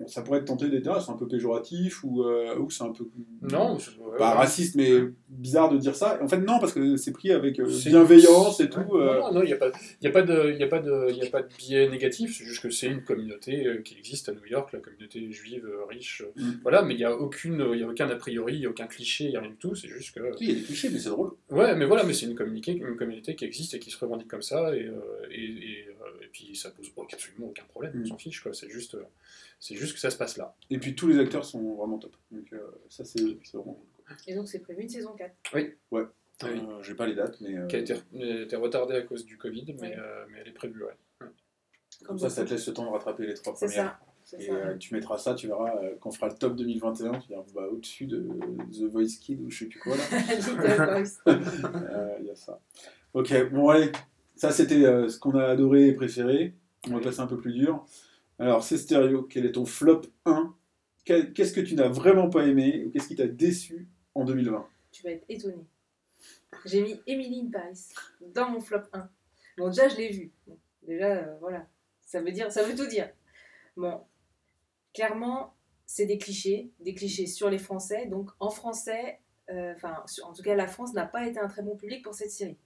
ça 0.06 0.22
pourrait 0.22 0.38
être 0.40 0.46
tenté 0.46 0.68
d'être, 0.68 0.88
ah, 0.88 1.00
c'est 1.00 1.10
un 1.12 1.16
peu 1.16 1.28
péjoratif, 1.28 2.02
ou, 2.04 2.22
euh, 2.24 2.56
ou 2.58 2.70
c'est 2.70 2.84
un 2.84 2.92
peu... 2.92 3.04
Non, 3.42 3.78
Pas 4.18 4.34
raciste, 4.34 4.74
mais 4.76 4.90
bizarre 5.28 5.70
de 5.70 5.78
dire 5.78 5.94
ça. 5.94 6.18
En 6.22 6.28
fait, 6.28 6.38
non, 6.38 6.58
parce 6.58 6.72
que 6.72 6.96
c'est 6.96 7.12
pris 7.12 7.30
avec 7.32 7.58
euh, 7.60 7.66
bienveillance 7.86 8.60
et 8.60 8.68
tout. 8.70 8.80
Euh, 8.96 9.18
Non, 9.20 9.32
non, 9.32 9.42
il 9.42 9.46
n'y 9.46 9.52
a, 9.52 9.56
pas- 9.56 9.72
y 10.02 10.06
a, 10.06 10.10
pas 10.10 10.22
de- 10.22 10.52
y 10.58 10.62
a, 10.62 10.66
pas 10.68 10.78
de- 10.80 11.10
y 11.12 11.22
a 11.26 11.30
pas 11.30 11.42
de 11.42 11.48
biais 11.58 11.88
négatif, 11.88 12.36
c'est 12.36 12.44
juste 12.44 12.62
que 12.62 12.70
c'est 12.70 12.86
une 12.88 13.02
communauté 13.04 13.66
euh, 13.66 13.82
qui 13.82 13.96
existe 13.98 14.28
à 14.28 14.32
New 14.32 14.44
York, 14.46 14.72
la 14.72 14.80
communauté 14.80 15.30
juive 15.32 15.66
euh, 15.66 15.84
riche. 15.88 16.22
Mm. 16.36 16.50
Voilà, 16.62 16.82
mais 16.82 16.94
il 16.94 16.98
n'y 16.98 17.04
a, 17.04 17.14
aucune, 17.14 17.60
y 17.74 17.82
a 17.82 17.88
aucun 17.88 18.08
a 18.10 18.16
priori, 18.16 18.54
il 18.54 18.60
n'y 18.60 18.66
a 18.66 18.70
aucun 18.70 18.86
cliché, 18.86 19.24
il 19.24 19.30
n'y 19.30 19.36
a 19.36 19.40
rien 19.40 19.50
du 19.50 19.56
tout, 19.56 19.74
c'est 19.74 19.88
juste 19.88 20.14
que. 20.14 20.20
Il 20.40 20.48
y 20.48 20.52
a 20.52 20.54
des 20.54 20.62
clichés, 20.62 20.90
mais 20.90 20.98
c'est 20.98 21.10
drôle. 21.10 21.32
Ouais, 21.50 21.74
mais 21.76 21.84
voilà, 21.86 22.04
mais 22.04 22.12
c'est 22.14 22.26
une, 22.26 22.34
communiqué- 22.34 22.72
une 22.76 22.96
communauté 22.96 23.34
qui 23.34 23.44
existe 23.44 23.74
et 23.74 23.78
qui 23.78 23.90
se 23.90 23.98
revendique 23.98 24.28
comme 24.28 24.42
ça, 24.42 24.74
et, 24.76 24.90
et, 25.30 25.44
et, 25.44 25.78
et 26.22 26.26
puis 26.32 26.54
ça 26.56 26.70
pose 26.70 26.90
absolument 27.12 27.48
aucun 27.48 27.64
problème, 27.64 27.92
Mm. 27.94 28.02
on 28.02 28.06
s'en 28.06 28.18
fiche, 28.18 28.40
quoi, 28.42 28.52
c'est 28.52 28.68
juste, 28.70 28.96
c'est 29.60 29.76
juste 29.76 29.92
que 29.94 30.00
ça 30.00 30.10
se 30.10 30.16
passe 30.16 30.36
là. 30.36 30.56
Et 30.70 30.78
puis 30.78 30.94
tous 30.96 31.06
les 31.06 31.18
acteurs 31.20 31.44
sont 31.44 31.74
vraiment 31.74 31.98
top. 31.98 32.16
Donc 32.32 32.52
euh, 32.52 32.58
ça, 32.88 33.04
c'est 33.04 33.20
vraiment 33.54 33.74
cool. 33.74 34.16
Et 34.26 34.34
donc, 34.34 34.48
c'est 34.48 34.58
prévu 34.58 34.82
une 34.82 34.88
saison 34.88 35.12
4. 35.16 35.32
Ouais. 35.54 35.76
Oui. 35.92 36.02
Euh, 36.42 36.82
J'ai 36.82 36.94
pas 36.94 37.06
les 37.06 37.14
dates, 37.14 37.38
mais 37.40 37.56
euh, 37.56 37.66
Qui 37.68 37.76
a 37.76 37.78
été, 37.80 37.94
été 38.14 38.56
retardée 38.56 38.96
à 38.96 39.02
cause 39.02 39.24
du 39.24 39.36
Covid, 39.38 39.66
mais, 39.80 39.90
Ouais. 39.90 39.96
euh, 39.98 40.24
mais 40.32 40.38
elle 40.40 40.48
est 40.48 40.52
prévue, 40.52 40.82
ouais. 40.84 41.28
comme 42.04 42.18
ça, 42.18 42.30
ça 42.30 42.44
te 42.44 42.50
laisse 42.50 42.66
le 42.66 42.72
temps 42.72 42.86
de 42.86 42.90
rattraper 42.90 43.26
les 43.26 43.34
trois 43.34 43.54
C'est 43.54 43.66
premières. 43.66 43.90
ça. 43.90 44.00
C'est 44.24 44.42
Et 44.42 44.46
ça. 44.46 44.52
euh, 44.54 44.76
tu 44.78 44.94
mettras 44.94 45.18
ça, 45.18 45.34
tu 45.34 45.46
verras, 45.48 45.76
euh, 45.82 45.94
quand 46.00 46.08
on 46.10 46.12
fera 46.12 46.28
le 46.28 46.34
top 46.34 46.56
2021, 46.56 47.18
tu 47.20 47.28
verras 47.28 47.42
bah, 47.54 47.66
au-dessus 47.70 48.06
de 48.06 48.26
The 48.72 48.90
Voice 48.90 49.18
Kid 49.20 49.40
ou 49.42 49.50
je 49.50 49.58
sais 49.60 49.66
plus 49.66 49.78
quoi 49.80 49.96
là. 49.96 50.02
Euh, 51.26 52.16
Il 52.20 52.26
y 52.26 52.30
a 52.30 52.36
ça. 52.36 52.60
Ok, 53.12 53.32
bon 53.50 53.68
allez, 53.68 53.90
ça 54.36 54.50
c'était 54.50 54.84
euh, 54.84 55.08
ce 55.08 55.18
qu'on 55.18 55.34
a 55.36 55.44
adoré 55.44 55.88
et 55.88 55.92
préféré. 55.92 56.54
On 56.88 56.94
va 56.94 57.00
passer 57.00 57.20
un 57.20 57.26
peu 57.26 57.36
plus 57.38 57.52
dur. 57.52 57.84
Alors, 58.40 58.64
c'est 58.64 58.78
stéréo, 58.78 59.22
quel 59.24 59.46
est 59.46 59.52
ton 59.52 59.66
flop 59.66 60.02
1 60.24 60.54
Quel- 61.04 61.32
Qu'est-ce 61.32 61.52
que 61.52 61.60
tu 61.60 61.74
n'as 61.74 61.88
vraiment 61.88 62.30
pas 62.30 62.46
aimé 62.46 62.84
ou 62.86 62.90
qu'est-ce 62.90 63.06
qui 63.08 63.16
t'a 63.16 63.26
déçu 63.28 63.86
en 64.14 64.24
2020 64.24 64.66
tu 64.92 65.04
vas 65.04 65.10
être 65.10 65.24
étonné. 65.28 65.64
J'ai 66.66 66.82
mis 66.82 67.00
Emily 67.06 67.42
in 67.46 67.50
Paris 67.52 67.86
dans 68.34 68.50
mon 68.50 68.60
flop 68.60 68.82
1. 68.92 69.08
Bon, 69.56 69.68
déjà, 69.68 69.88
je 69.88 69.96
l'ai 69.96 70.08
vu. 70.10 70.32
Déjà, 70.82 71.16
euh, 71.16 71.36
voilà. 71.40 71.68
Ça 72.04 72.20
veut, 72.20 72.32
dire, 72.32 72.50
ça 72.50 72.64
veut 72.64 72.74
tout 72.74 72.86
dire. 72.88 73.08
Bon, 73.76 74.00
clairement, 74.92 75.54
c'est 75.86 76.06
des 76.06 76.18
clichés, 76.18 76.72
des 76.80 76.92
clichés 76.94 77.26
sur 77.26 77.50
les 77.50 77.58
Français. 77.58 78.06
Donc, 78.06 78.30
en 78.40 78.50
français, 78.50 79.20
euh, 79.50 79.74
enfin, 79.76 80.02
en 80.24 80.32
tout 80.32 80.42
cas, 80.42 80.56
la 80.56 80.66
France 80.66 80.92
n'a 80.92 81.06
pas 81.06 81.24
été 81.28 81.38
un 81.38 81.46
très 81.46 81.62
bon 81.62 81.76
public 81.76 82.02
pour 82.02 82.14
cette 82.14 82.32
série. 82.32 82.58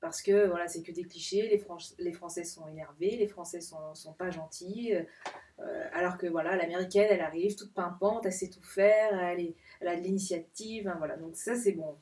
Parce 0.00 0.22
que, 0.22 0.46
voilà, 0.46 0.68
c'est 0.68 0.82
que 0.82 0.92
des 0.92 1.04
clichés. 1.04 1.48
Les, 1.48 1.58
Fran- 1.58 1.78
les 1.98 2.12
Français 2.12 2.44
sont 2.44 2.68
énervés, 2.68 3.16
les 3.16 3.26
Français 3.26 3.60
sont, 3.60 3.94
sont 3.94 4.12
pas 4.14 4.30
gentils. 4.30 4.94
euh, 4.94 5.88
alors 5.92 6.18
que, 6.18 6.26
voilà, 6.26 6.56
l'américaine, 6.56 7.08
elle 7.10 7.20
arrive 7.20 7.56
toute 7.56 7.74
pimpante, 7.74 8.26
elle 8.26 8.32
sait 8.32 8.50
tout 8.50 8.62
faire, 8.62 9.18
elle 9.20 9.88
a 9.88 9.96
de 9.96 10.00
l'initiative, 10.02 10.88
hein, 10.88 10.96
voilà. 10.98 11.16
Donc 11.16 11.36
ça 11.36 11.56
c'est 11.56 11.72
bon. 11.72 11.96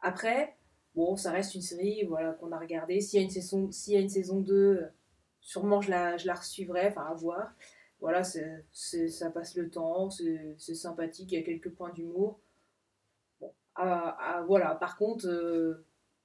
Après, 0.00 0.56
bon, 0.94 1.16
ça 1.16 1.30
reste 1.32 1.54
une 1.54 1.62
série, 1.62 2.04
voilà, 2.04 2.32
qu'on 2.34 2.52
a 2.52 2.58
regardé. 2.58 3.00
S'il 3.00 3.18
y 3.20 3.22
a 3.22 3.24
une 3.24 3.30
saison, 3.30 3.70
y 3.88 3.96
a 3.96 4.00
une 4.00 4.08
saison 4.08 4.40
2, 4.40 4.54
euh, 4.54 4.86
sûrement 5.40 5.80
je 5.80 5.90
la, 5.90 6.16
je 6.16 6.26
la 6.26 6.34
resuivrai, 6.34 6.88
enfin 6.88 7.04
à 7.06 7.14
voir. 7.14 7.54
Voilà, 8.00 8.24
c'est- 8.72 9.08
ça 9.08 9.30
passe 9.30 9.56
le 9.56 9.70
temps, 9.70 10.10
c'est, 10.10 10.56
sympathique, 10.74 11.32
il 11.32 11.38
y 11.38 11.42
a 11.42 11.44
quelques 11.44 11.70
points 11.70 11.90
d'humour. 11.92 12.38
Bon, 13.40 13.52
voilà, 14.46 14.74
par 14.76 14.96
contre, 14.96 15.26
euh, 15.26 15.84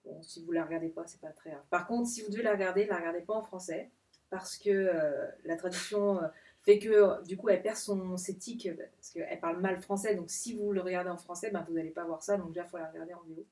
bon, 0.10 0.22
si 0.22 0.43
vous 0.43 0.52
la 0.52 0.65
regardez 0.65 0.89
pas, 0.89 1.04
c'est 1.06 1.22
pas 1.22 1.30
très 1.30 1.52
grave. 1.52 1.63
Par 1.69 1.88
contre, 1.88 2.08
si 2.10 2.22
vous 2.22 2.30
devez 2.32 2.43
la 2.43 2.54
regarder, 2.54 2.86
la 2.86 2.98
regardez 2.98 3.22
pas 3.22 3.36
en 3.36 3.41
français, 3.41 3.89
parce 4.30 4.58
que 4.58 4.69
euh, 4.69 5.28
la 5.45 5.56
traduction 5.56 6.22
euh, 6.22 6.28
fait 6.62 6.80
que 6.80 7.24
du 7.26 7.38
coup 7.38 7.50
elle 7.50 7.62
perd 7.62 7.78
son 7.78 8.17
ses 8.17 8.36
tics, 8.38 8.67
euh, 8.67 8.76
parce 8.98 9.12
qu'elle 9.12 9.39
parle 9.39 9.60
mal 9.60 9.82
français, 9.82 10.15
donc 10.15 10.30
si 10.30 10.54
vous 10.56 10.72
le 10.72 10.82
regardez 10.82 11.10
en 11.10 11.17
français, 11.17 11.52
ben, 11.52 11.65
vous 11.67 11.74
n'allez 11.74 11.91
pas 11.91 12.06
voir 12.06 12.22
ça, 12.22 12.38
donc 12.38 12.50
déjà 12.50 12.63
il 12.65 12.69
faut 12.69 12.78
la 12.78 12.89
regarder 12.89 13.13
en 13.13 13.22
VO. 13.28 13.45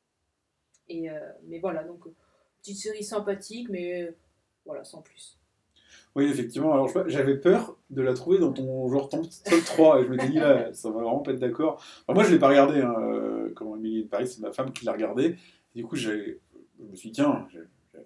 Et, 0.90 1.10
mais 1.44 1.60
voilà, 1.60 1.84
donc 1.84 2.06
petite 2.62 2.78
série 2.78 3.04
sympathique, 3.04 3.68
mais 3.70 4.16
voilà, 4.66 4.86
sans 4.86 5.02
plus. 5.02 5.38
Oui, 6.16 6.30
effectivement. 6.30 6.74
Alors, 6.74 6.90
j'avais 7.08 7.36
peur 7.36 7.78
de 7.90 8.02
la 8.02 8.14
trouver 8.14 8.40
dans 8.40 8.54
ton 8.54 8.88
genre 8.88 9.10
ton 9.10 9.22
top 9.22 9.64
3 9.66 10.00
et 10.00 10.06
je 10.06 10.10
m'étais 10.10 10.30
dit 10.30 10.40
là, 10.40 10.74
ça 10.74 10.90
va 10.90 11.02
vraiment 11.02 11.20
pas 11.20 11.32
être 11.32 11.40
d'accord. 11.40 11.84
Moi, 12.08 12.24
je 12.24 12.32
l'ai 12.32 12.40
pas 12.40 12.48
regardé. 12.48 12.80
Hein, 12.82 13.50
comment 13.54 13.76
de 13.76 14.04
Paris, 14.04 14.28
c'est 14.28 14.42
ma 14.42 14.54
femme 14.54 14.72
qui 14.72 14.86
l'a 14.86 14.94
regardé. 14.94 15.36
Du 15.76 15.86
coup, 15.86 15.96
j'ai- 15.96 16.40
je 16.80 16.84
me 16.86 16.96
suis 16.96 17.10
dit, 17.10 17.16
tiens, 17.16 17.48
j'ai 17.52 17.62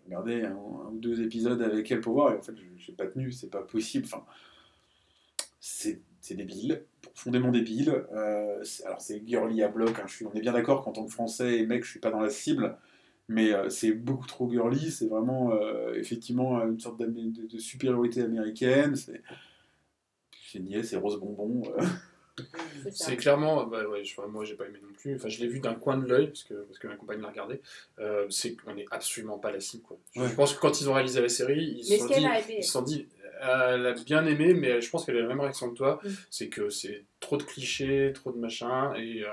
regardé 0.05 0.43
un, 0.43 0.55
ou 0.55 0.97
deux 0.99 1.21
épisodes 1.21 1.61
avec 1.61 1.91
elle 1.91 2.01
pour 2.01 2.13
voir 2.13 2.33
et 2.33 2.37
en 2.37 2.41
fait, 2.41 2.55
je 2.55 2.63
j'ai 2.77 2.93
pas 2.93 3.07
tenu, 3.07 3.31
c'est 3.31 3.49
pas 3.49 3.61
possible. 3.61 4.05
Enfin, 4.05 4.23
c'est 5.59 6.01
débile, 6.31 6.83
profondément 7.01 7.51
débile. 7.51 7.89
Euh, 8.13 8.63
alors, 8.85 9.01
c'est 9.01 9.21
girly 9.25 9.63
à 9.63 9.67
bloc. 9.67 9.99
hein, 9.99 10.05
on 10.25 10.33
est 10.33 10.41
bien 10.41 10.53
d'accord 10.53 10.83
qu'en 10.83 10.91
tant 10.91 11.05
que 11.05 11.11
français 11.11 11.59
et 11.59 11.65
mec, 11.65 11.83
je 11.83 11.89
suis 11.89 11.99
pas 11.99 12.11
dans 12.11 12.21
la 12.21 12.29
cible. 12.29 12.77
Mais 13.27 13.53
euh, 13.53 13.69
c'est 13.69 13.91
beaucoup 13.91 14.27
trop 14.27 14.49
girly, 14.49 14.91
c'est 14.91 15.07
vraiment 15.07 15.51
euh, 15.53 15.93
effectivement 15.95 16.61
une 16.65 16.79
sorte 16.79 16.99
de, 16.99 17.05
de 17.05 17.57
supériorité 17.57 18.21
américaine. 18.21 18.95
C'est 18.95 19.21
c'est 20.51 20.59
niais, 20.59 20.83
c'est 20.83 20.97
rose 20.97 21.19
bonbon. 21.19 21.63
C'est 22.91 23.17
clairement, 23.17 23.65
bah 23.65 23.87
ouais, 23.87 24.03
je, 24.03 24.19
moi 24.21 24.45
j'ai 24.45 24.55
pas 24.55 24.65
aimé 24.65 24.79
non 24.81 24.93
plus. 24.97 25.15
Enfin, 25.15 25.29
je 25.29 25.39
l'ai 25.39 25.47
vu 25.47 25.59
d'un 25.59 25.73
coin 25.73 25.97
de 25.97 26.07
l'œil 26.07 26.27
parce 26.27 26.43
que, 26.43 26.53
parce 26.53 26.79
que 26.79 26.87
ma 26.87 26.95
compagne 26.95 27.21
l'a 27.21 27.29
regardé. 27.29 27.61
Euh, 27.99 28.25
c'est 28.29 28.55
qu'on 28.55 28.75
est 28.77 28.85
absolument 28.91 29.37
pas 29.37 29.51
la 29.51 29.59
cible. 29.59 29.83
Quoi. 29.83 29.97
Je, 30.15 30.21
Ouais. 30.21 30.27
je 30.29 30.35
pense 30.35 30.53
que 30.53 30.59
quand 30.59 30.81
ils 30.81 30.89
ont 30.89 30.93
réalisé 30.93 31.21
la 31.21 31.29
série, 31.29 31.77
ils 31.79 31.85
se 31.85 31.97
sont 31.97 32.07
dit, 32.07 32.25
ils 32.57 32.63
sont 32.63 32.85
elle 33.41 33.87
a 33.87 33.93
bien 33.93 34.25
aimé, 34.25 34.53
mais 34.53 34.81
je 34.81 34.89
pense 34.89 35.05
qu'elle 35.05 35.17
a 35.17 35.21
la 35.21 35.27
même 35.27 35.39
réaction 35.39 35.69
que 35.71 35.75
toi. 35.75 35.99
Mm. 36.03 36.09
C'est 36.29 36.47
que 36.49 36.69
c'est 36.69 37.03
trop 37.19 37.37
de 37.37 37.43
clichés, 37.43 38.11
trop 38.13 38.31
de 38.31 38.37
machin. 38.37 38.93
Et 38.95 39.23
euh, 39.23 39.29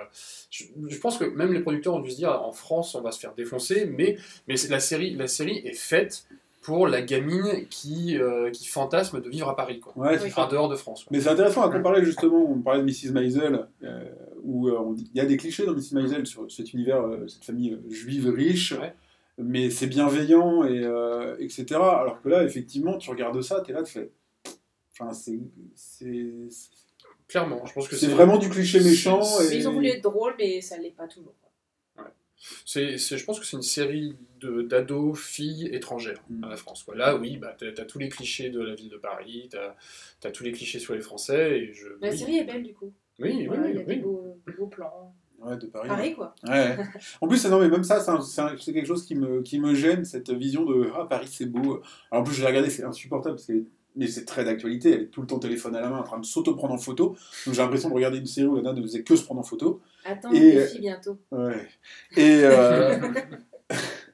je, 0.51 0.65
je 0.89 0.99
pense 0.99 1.19
que 1.19 1.25
même 1.25 1.53
les 1.53 1.61
producteurs 1.61 1.95
ont 1.95 2.01
dû 2.01 2.11
se 2.11 2.17
dire, 2.17 2.31
en 2.31 2.53
France, 2.53 2.95
on 2.95 3.03
va 3.03 3.13
se 3.13 3.21
faire 3.21 3.35
défoncer, 3.35 3.87
mais, 3.87 4.17
mais 4.47 4.55
la, 4.69 4.81
série, 4.81 5.15
la 5.15 5.27
série 5.27 5.59
est 5.59 5.77
faite 5.77 6.27
pour 6.69 6.87
la 6.87 7.01
gamine 7.01 7.67
qui, 7.71 8.19
euh, 8.19 8.51
qui 8.51 8.67
fantasme 8.67 9.23
de 9.23 9.29
vivre 9.31 9.49
à 9.49 9.57
Paris, 9.57 9.81
quoi. 9.81 9.95
Ouais. 9.97 10.19
Enfin, 10.27 10.47
dehors 10.49 10.69
de 10.69 10.77
France. 10.77 11.03
quoi. 11.05 11.09
Mais 11.17 11.23
c'est 11.23 11.31
intéressant 11.31 11.63
à 11.63 11.71
comparer 11.73 12.05
justement, 12.05 12.45
on 12.47 12.61
parlait 12.61 12.83
de 12.83 12.87
Mrs. 12.87 13.13
Maisel, 13.15 13.67
euh, 13.85 14.05
où 14.43 14.69
euh, 14.69 14.79
on 14.79 14.93
dit- 14.93 15.11
il 15.15 15.17
y 15.17 15.21
a 15.23 15.25
des 15.25 15.39
clichés 15.39 15.65
dans 15.65 15.73
Mrs. 15.73 15.95
Maisel 15.95 16.27
sur 16.27 16.51
cet 16.53 16.75
univers, 16.75 17.01
euh, 17.01 17.27
cette 17.27 17.43
famille 17.47 17.79
juive 17.89 18.29
riche, 18.29 18.73
Ouais. 18.73 18.93
mais 19.39 19.71
c'est 19.71 19.87
bienveillant, 19.87 20.63
et, 20.65 20.83
euh, 20.85 21.37
etc. 21.41 21.65
Alors 21.77 22.21
que 22.23 22.29
là, 22.29 22.45
effectivement, 22.45 22.99
tu 22.99 23.09
regardes 23.09 23.41
ça, 23.41 23.63
tu 23.63 23.71
es 23.71 23.75
là, 23.75 23.83
tu 23.83 23.93
fais... 23.95 24.11
Enfin, 24.93 25.13
c'est... 25.15 25.39
Clairement, 27.29 27.65
je 27.65 27.73
pense 27.73 27.89
que 27.89 27.97
c'est 27.97 28.09
vraiment 28.09 28.37
du 28.37 28.51
cliché 28.51 28.81
méchant. 28.81 29.21
Et... 29.51 29.57
Ils 29.57 29.67
ont 29.69 29.73
voulu 29.73 29.89
être 29.89 30.03
drôles, 30.03 30.35
mais 30.39 30.61
ça 30.61 30.77
l'est 30.77 30.91
pas 30.95 31.07
toujours. 31.07 31.33
C'est, 32.65 32.99
c'est- 32.99 33.19
je 33.19 33.25
pense 33.25 33.41
que 33.41 33.47
c'est 33.47 33.57
une 33.57 33.63
série 33.63 34.15
de, 34.41 34.63
d'ados, 34.63 35.19
filles 35.19 35.69
étrangères 35.73 36.23
Mm. 36.31 36.45
à 36.45 36.49
la 36.51 36.57
France. 36.57 36.83
Quoi. 36.85 36.95
Là, 36.97 37.17
oui, 37.17 37.37
bah, 37.37 37.55
t'as, 37.59 37.73
t'as 37.73 37.85
tous 37.85 37.99
les 37.99 38.09
clichés 38.09 38.51
de 38.51 38.61
la 38.61 38.75
ville 38.75 38.89
de 38.89 38.97
Paris, 38.97 39.49
t'as, 39.51 39.75
t'as 40.21 40.31
tous 40.31 40.45
les 40.45 40.53
clichés 40.53 40.79
sur 40.79 40.95
les 40.95 41.01
Français. 41.01 41.59
Et 41.59 41.73
je, 41.73 41.89
La 42.01 42.11
oui. 42.11 42.19
série 42.19 42.37
est 42.39 42.45
belle 42.45 42.63
du 42.63 42.75
coup. 42.75 42.93
Oui, 43.19 43.31
oui, 43.33 43.49
oui, 43.51 43.57
il 43.71 43.75
y 43.75 43.79
a 43.79 43.81
oui. 43.81 43.87
des, 43.87 43.97
beaux, 43.97 44.39
des 44.47 44.53
beaux 44.53 44.67
plans. 44.69 45.13
Ouais, 45.41 45.57
de 45.57 45.67
Paris. 45.67 45.89
Pareil 45.89 46.15
quoi. 46.15 46.35
Ouais. 46.47 46.77
En 47.21 47.29
plus, 47.29 47.45
non, 47.47 47.61
mais 47.61 47.69
même 47.69 47.85
ça, 47.85 48.01
c'est 48.59 48.73
quelque 48.73 48.87
chose 48.87 49.05
qui 49.07 49.15
me, 49.15 49.43
qui 49.43 49.59
me 49.61 49.75
gêne, 49.75 50.05
cette 50.05 50.31
vision 50.31 50.65
de 50.65 50.89
Ah, 50.97 51.07
Paris, 51.09 51.29
c'est 51.31 51.47
beau. 51.47 51.81
Alors, 52.11 52.23
en 52.23 52.25
plus, 52.25 52.35
je 52.35 52.41
l'ai 52.41 52.47
regardé, 52.49 52.71
c'est 52.71 52.83
insupportable, 52.85 53.37
parce 53.37 53.49
est- 53.51 53.65
mais 53.97 54.07
c'est 54.07 54.25
très 54.25 54.45
d'actualité. 54.45 54.93
Elle 54.93 55.03
est 55.03 55.07
tout 55.07 55.21
le 55.21 55.27
temps 55.27 55.39
téléphone 55.41 55.75
à 55.75 55.81
la 55.81 55.91
main, 55.91 55.99
en 55.99 56.03
train 56.05 56.19
de 56.21 56.25
s'auto-prendre 56.27 56.75
en 56.75 56.79
photo. 56.79 57.17
Donc, 57.47 57.55
j'ai 57.55 57.63
l'impression 57.63 57.89
de 57.89 57.95
regarder 57.95 58.19
une 58.19 58.27
série 58.27 58.47
où 58.47 58.55
la 58.57 58.63
nana 58.63 58.79
ne 58.79 58.83
faisait 58.83 59.03
que 59.03 59.17
se 59.17 59.25
prendre 59.25 59.41
en 59.41 59.45
photo. 59.45 59.81
Attends, 60.05 60.33
Et, 60.33 60.41
le 60.41 60.59
euh, 60.59 60.63
défi 60.65 60.81
bientôt. 60.81 61.19
Ouais. 61.31 61.69
Et, 62.17 62.41
euh, 62.45 62.99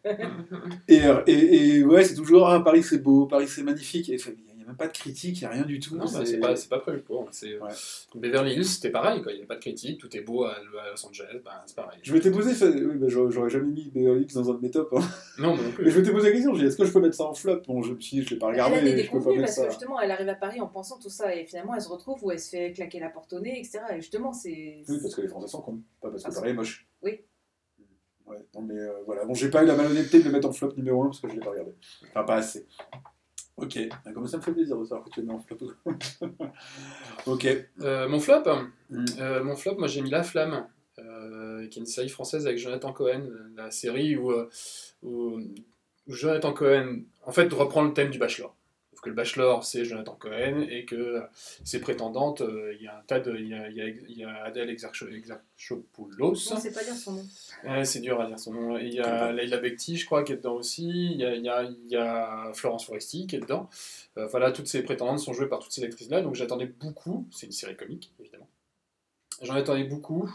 et, 0.88 1.04
euh, 1.04 1.22
et, 1.26 1.76
et 1.78 1.84
ouais, 1.84 2.04
c'est 2.04 2.14
toujours 2.14 2.48
Ah, 2.48 2.62
Paris, 2.62 2.82
c'est 2.82 2.98
beau, 2.98 3.26
Paris, 3.26 3.48
c'est 3.48 3.62
magnifique. 3.62 4.08
Et 4.08 4.18
n'y 4.64 4.68
a 4.68 4.72
même 4.72 4.76
pas 4.76 4.86
de 4.88 4.92
critique, 4.92 5.40
il 5.40 5.44
n'y 5.44 5.46
a 5.46 5.50
rien 5.50 5.64
du 5.64 5.78
tout. 5.78 5.94
Non, 5.96 6.04
bah, 6.04 6.10
c'est- 6.10 6.24
c'est, 6.26 6.38
pas, 6.38 6.56
c'est 6.56 6.68
pas 6.68 6.78
prévu 6.80 7.00
pour. 7.02 7.28
C'est, 7.30 7.58
Ouais. 7.58 7.70
Beverly 8.14 8.54
Hills, 8.54 8.64
c'était 8.64 8.90
pareil, 8.90 9.22
quoi. 9.22 9.32
il 9.32 9.38
n'y 9.38 9.42
a 9.44 9.46
pas 9.46 9.56
de 9.56 9.60
critique, 9.60 10.00
tout 10.00 10.16
est 10.16 10.20
beau 10.22 10.44
à, 10.44 10.52
à 10.54 10.90
Los 10.90 11.06
Angeles, 11.06 11.40
bah, 11.44 11.62
c'est 11.66 11.76
pareil. 11.76 11.98
Je 12.02 12.12
m'étais 12.12 12.30
posé, 12.30 12.54
fait- 12.54 12.82
oui, 12.84 12.96
bah, 12.96 13.06
j'aurais 13.08 13.50
jamais 13.50 13.70
mis 13.70 13.90
Beverly 13.90 14.22
Hills 14.24 14.34
dans 14.34 14.50
un 14.50 14.54
de 14.54 14.60
mes 14.60 14.70
tops. 14.70 14.92
hein. 14.96 15.06
Non, 15.38 15.56
mais 15.56 15.90
je 15.90 15.98
m'étais 15.98 16.12
posé 16.12 16.28
la 16.28 16.32
question, 16.34 16.54
j'ai 16.54 16.60
dit 16.62 16.66
est-ce 16.68 16.76
que 16.76 16.84
je 16.84 16.92
peux 16.92 17.00
mettre 17.00 17.16
ça 17.16 17.24
en 17.24 17.34
flop? 17.34 17.62
Bon, 17.66 17.82
je 17.82 17.92
me 17.94 18.00
suis 18.00 18.22
je 18.22 18.30
l'ai 18.30 18.36
pas 18.38 18.46
regardé, 18.48 18.76
elle 18.76 18.88
a 18.88 18.92
des 18.92 19.02
je 19.04 19.10
peux 19.10 19.18
pas 19.18 19.18
déconvenues 19.18 19.40
mettre 19.40 19.46
parce 19.48 19.56
ça. 19.56 19.64
que 19.66 19.70
justement 19.70 20.00
elle 20.00 20.10
arrive 20.10 20.28
à 20.28 20.34
Paris 20.34 20.60
en 20.60 20.68
pensant 20.68 20.98
tout 20.98 21.10
ça 21.10 21.34
et 21.34 21.44
finalement 21.44 21.74
elle 21.74 21.82
se 21.82 21.88
retrouve 21.88 22.22
où 22.24 22.30
elle 22.30 22.40
se 22.40 22.50
fait 22.50 22.72
claquer 22.72 23.00
la 23.00 23.10
porte 23.10 23.32
au 23.32 23.40
nez, 23.40 23.58
etc. 23.58 23.80
Et 23.92 23.96
justement 23.96 24.32
c'est. 24.32 24.82
Oui, 24.88 24.98
parce 25.02 25.14
que 25.14 25.20
les 25.20 25.28
Français 25.28 25.48
sont 25.48 25.60
cons, 25.62 25.80
pas 26.00 26.10
parce 26.10 26.22
que 26.22 26.28
Ah, 26.30 26.34
Paris 26.34 26.50
est 26.50 26.54
moche. 26.54 26.86
oui. 27.02 27.20
Ouais, 28.26 28.38
non 28.54 28.62
mais 28.62 28.78
euh, 28.78 29.02
voilà, 29.04 29.26
bon, 29.26 29.34
j'ai 29.34 29.50
pas 29.50 29.62
eu 29.62 29.66
la 29.66 29.76
malhonnêteté 29.76 30.20
de 30.20 30.24
le 30.24 30.30
mettre 30.30 30.48
en 30.48 30.52
flop 30.52 30.72
numéro 30.78 31.02
1 31.02 31.06
parce 31.08 31.20
que 31.20 31.28
je 31.28 31.34
l'ai 31.34 31.40
pas 31.40 31.50
regardé. 31.50 31.72
Enfin, 32.08 32.22
pas 32.24 32.36
assez. 32.36 32.66
Ok, 33.56 33.78
Ah, 34.04 34.12
comme 34.12 34.26
ça 34.26 34.36
me 34.38 34.42
fait 34.42 34.52
plaisir 34.52 34.76
de 34.78 34.84
savoir 34.84 35.04
que 35.04 35.10
tu 35.10 35.20
le 35.20 35.26
mets 35.26 35.32
en 35.32 35.38
flop. 35.38 35.58
ok. 37.26 37.46
Euh, 37.80 38.08
mon 38.08 38.20
flop, 38.20 38.42
Mm. 38.90 39.04
euh, 39.20 39.42
mon 39.44 39.56
flop, 39.56 39.76
moi 39.78 39.86
j'ai 39.88 40.02
mis 40.02 40.10
La 40.10 40.22
Flamme, 40.22 40.66
euh, 40.98 41.66
qui 41.68 41.78
est 41.78 41.80
une 41.80 41.86
série 41.86 42.08
française 42.08 42.46
avec 42.46 42.58
Jonathan 42.58 42.92
Cohen, 42.92 43.22
la 43.56 43.70
série 43.70 44.16
où, 44.16 44.32
où, 45.02 45.38
où 46.06 46.12
Jonathan 46.12 46.52
Cohen, 46.52 47.00
en 47.24 47.32
fait, 47.32 47.52
reprend 47.52 47.82
le 47.82 47.92
thème 47.92 48.10
du 48.10 48.18
Bachelor. 48.18 48.54
Que 49.04 49.10
le 49.10 49.14
Bachelor, 49.14 49.62
c'est 49.64 49.84
Jonathan 49.84 50.14
Cohen 50.14 50.66
et 50.68 50.84
que 50.86 50.96
euh, 50.96 51.20
ses 51.62 51.78
prétendantes, 51.80 52.40
euh, 52.40 52.72
il 52.74 52.82
y 52.82 52.88
a 52.88 52.96
un 52.98 53.02
tas 53.02 53.20
de. 53.20 53.36
Il 53.36 53.48
y 53.48 53.54
a, 53.54 53.68
il 53.68 54.16
y 54.16 54.24
Adèle 54.24 54.70
Exarcho- 54.70 55.14
Exarchopoulos. 55.14 56.52
On 56.52 56.56
sait 56.58 56.72
pas 56.72 56.82
dire 56.82 56.94
son 56.94 57.12
nom. 57.12 57.24
Ouais, 57.64 57.84
c'est 57.84 58.00
dur 58.00 58.20
à 58.20 58.26
dire 58.26 58.38
son 58.38 58.52
nom. 58.54 58.78
Il 58.78 58.94
y 58.94 59.00
a. 59.00 59.30
Leila 59.32 59.58
Bekti, 59.58 59.96
je 59.96 60.06
crois, 60.06 60.24
qui 60.24 60.32
est 60.32 60.36
dedans 60.36 60.54
aussi. 60.54 60.88
Il 60.88 61.18
y 61.18 61.24
a, 61.24 61.34
il 61.34 61.44
y 61.44 61.48
a- 61.48 61.62
il 61.64 61.88
y 61.90 61.96
a 61.96 62.50
Florence 62.54 62.86
Foresti 62.86 63.26
qui 63.26 63.36
est 63.36 63.40
dedans. 63.40 63.68
Euh, 64.16 64.26
voilà, 64.28 64.52
toutes 64.52 64.68
ces 64.68 64.82
prétendantes 64.82 65.18
sont 65.18 65.32
jouées 65.34 65.48
par 65.48 65.58
toutes 65.58 65.72
ces 65.72 65.84
actrices-là. 65.84 66.22
Donc 66.22 66.34
j'attendais 66.34 66.66
beaucoup. 66.66 67.28
C'est 67.30 67.46
une 67.46 67.52
série 67.52 67.76
comique, 67.76 68.12
évidemment. 68.18 68.48
J'en 69.42 69.54
attendais 69.54 69.84
beaucoup. 69.84 70.30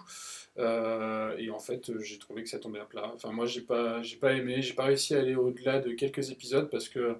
Euh, 0.57 1.35
et 1.37 1.49
en 1.51 1.59
fait, 1.59 1.89
euh, 1.89 1.99
j'ai 2.01 2.17
trouvé 2.19 2.43
que 2.43 2.49
ça 2.49 2.59
tombait 2.59 2.79
à 2.81 2.85
plat. 2.85 3.11
Enfin, 3.15 3.31
moi, 3.31 3.45
j'ai 3.45 3.61
pas, 3.61 4.01
j'ai 4.03 4.17
pas 4.17 4.33
aimé. 4.33 4.61
J'ai 4.61 4.73
pas 4.73 4.83
réussi 4.83 5.15
à 5.15 5.19
aller 5.19 5.35
au-delà 5.35 5.79
de 5.79 5.91
quelques 5.93 6.31
épisodes 6.31 6.69
parce 6.69 6.89
que 6.89 7.15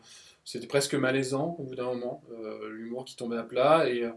c'était 0.52 0.68
presque 0.68 0.96
malaisant 0.96 1.56
au 1.60 1.64
bout 1.64 1.76
d'un 1.76 1.86
moment. 1.86 2.24
euh, 2.32 2.70
L'humour 2.70 3.06
qui 3.06 3.16
tombait 3.16 3.38
à 3.38 3.44
plat. 3.44 3.90
Et, 3.90 4.04
euh, 4.04 4.12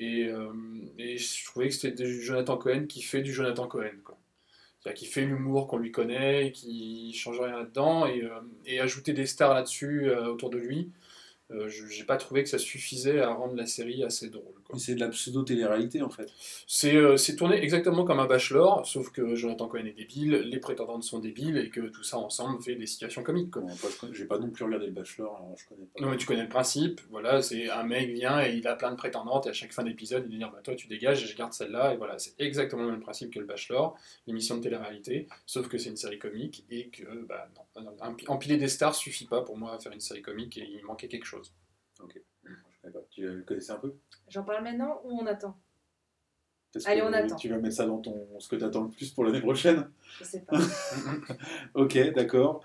euh, 0.00 0.52
et 0.98 1.18
je 1.18 1.44
trouvais 1.46 1.68
que 1.68 1.74
c'était 1.74 2.04
du 2.04 2.22
Jonathan 2.22 2.56
Cohen 2.58 2.86
qui 2.88 3.02
fait 3.02 3.22
du 3.22 3.32
Jonathan 3.32 3.66
Cohen. 3.68 3.90
C'est-à-dire 4.80 4.98
qui 4.98 5.06
fait 5.06 5.24
l'humour 5.24 5.68
qu'on 5.68 5.78
lui 5.78 5.92
connaît, 5.92 6.48
et 6.48 6.52
qui 6.52 7.12
change 7.14 7.40
rien 7.40 7.58
là-dedans, 7.58 8.06
et, 8.06 8.28
et 8.66 8.80
ajouter 8.80 9.12
des 9.12 9.26
stars 9.26 9.54
là-dessus 9.54 10.10
autour 10.10 10.50
de 10.50 10.58
lui, 10.58 10.90
je 11.50 11.86
j'ai 11.88 12.04
pas 12.04 12.16
trouvé 12.18 12.42
que 12.44 12.48
ça 12.50 12.58
suffisait 12.58 13.20
à 13.20 13.30
rendre 13.34 13.56
la 13.56 13.66
série 13.66 14.04
assez 14.04 14.30
drôle. 14.30 14.61
C'est 14.76 14.94
de 14.94 15.00
la 15.00 15.08
pseudo-télé-réalité 15.08 16.02
en 16.02 16.10
fait. 16.10 16.30
C'est 16.66 16.96
euh, 16.96 17.16
tourné 17.36 17.62
exactement 17.62 18.04
comme 18.04 18.20
un 18.20 18.26
bachelor, 18.26 18.86
sauf 18.86 19.10
que 19.10 19.34
Jonathan 19.34 19.68
Cohen 19.68 19.86
est 19.86 19.92
débile, 19.92 20.32
les 20.32 20.58
prétendantes 20.58 21.02
sont 21.02 21.18
débiles, 21.18 21.58
et 21.58 21.70
que 21.70 21.80
tout 21.80 22.02
ça 22.02 22.18
ensemble 22.18 22.62
fait 22.62 22.74
des 22.74 22.86
situations 22.86 23.22
comiques. 23.22 23.52
J'ai 24.12 24.24
pas 24.24 24.38
non 24.38 24.50
plus 24.50 24.64
regardé 24.64 24.86
le 24.86 24.92
Bachelor, 24.92 25.36
alors 25.36 25.56
je 25.56 25.66
connais 25.68 25.86
pas. 25.86 26.00
Non 26.00 26.10
mais 26.10 26.16
tu 26.16 26.26
connais 26.26 26.42
le 26.42 26.48
principe, 26.48 27.00
voilà, 27.10 27.42
c'est 27.42 27.70
un 27.70 27.84
mec 27.84 28.10
vient 28.10 28.44
et 28.44 28.54
il 28.54 28.66
a 28.66 28.74
plein 28.74 28.90
de 28.90 28.96
prétendantes 28.96 29.46
et 29.46 29.50
à 29.50 29.52
chaque 29.52 29.72
fin 29.72 29.84
d'épisode 29.84 30.24
il 30.28 30.38
dit 30.38 30.44
bah 30.44 30.60
toi 30.62 30.74
tu 30.74 30.86
dégages 30.86 31.22
et 31.22 31.26
je 31.26 31.36
garde 31.36 31.52
celle-là 31.52 31.94
et 31.94 31.96
voilà, 31.96 32.18
c'est 32.18 32.34
exactement 32.38 32.82
le 32.82 32.92
même 32.92 33.00
principe 33.00 33.32
que 33.32 33.38
le 33.38 33.46
Bachelor, 33.46 33.96
l'émission 34.26 34.56
de 34.56 34.62
télé-réalité, 34.62 35.28
sauf 35.46 35.68
que 35.68 35.78
c'est 35.78 35.90
une 35.90 35.96
série 35.96 36.18
comique 36.18 36.64
et 36.70 36.88
que 36.88 37.24
bah 37.26 37.48
non, 37.76 37.96
empiler 38.28 38.56
des 38.56 38.68
stars 38.68 38.94
suffit 38.94 39.26
pas 39.26 39.42
pour 39.42 39.56
moi 39.56 39.74
à 39.74 39.78
faire 39.78 39.92
une 39.92 40.00
série 40.00 40.22
comique 40.22 40.58
et 40.58 40.68
il 40.68 40.84
manquait 40.84 41.08
quelque 41.08 41.26
chose. 41.26 41.52
Pas. 41.98 42.04
Tu 43.22 43.28
le 43.28 43.42
connaissais 43.42 43.70
un 43.70 43.76
peu 43.78 43.94
J'en 44.28 44.42
parle 44.42 44.64
maintenant 44.64 45.00
ou 45.04 45.20
on 45.20 45.26
attend? 45.26 45.56
Parce 46.72 46.86
Allez, 46.86 47.02
que 47.02 47.06
on 47.06 47.12
attend. 47.12 47.36
Tu 47.36 47.48
vas 47.48 47.58
mettre 47.58 47.76
ça 47.76 47.86
dans 47.86 47.98
ton 47.98 48.26
ce 48.40 48.48
que 48.48 48.56
tu 48.56 48.64
attends 48.64 48.82
le 48.82 48.88
plus 48.88 49.12
pour 49.12 49.24
l'année 49.24 49.40
prochaine 49.40 49.88
Je 50.18 50.24
sais 50.24 50.40
pas. 50.40 50.58
Ok, 51.74 51.96
d'accord. 52.14 52.64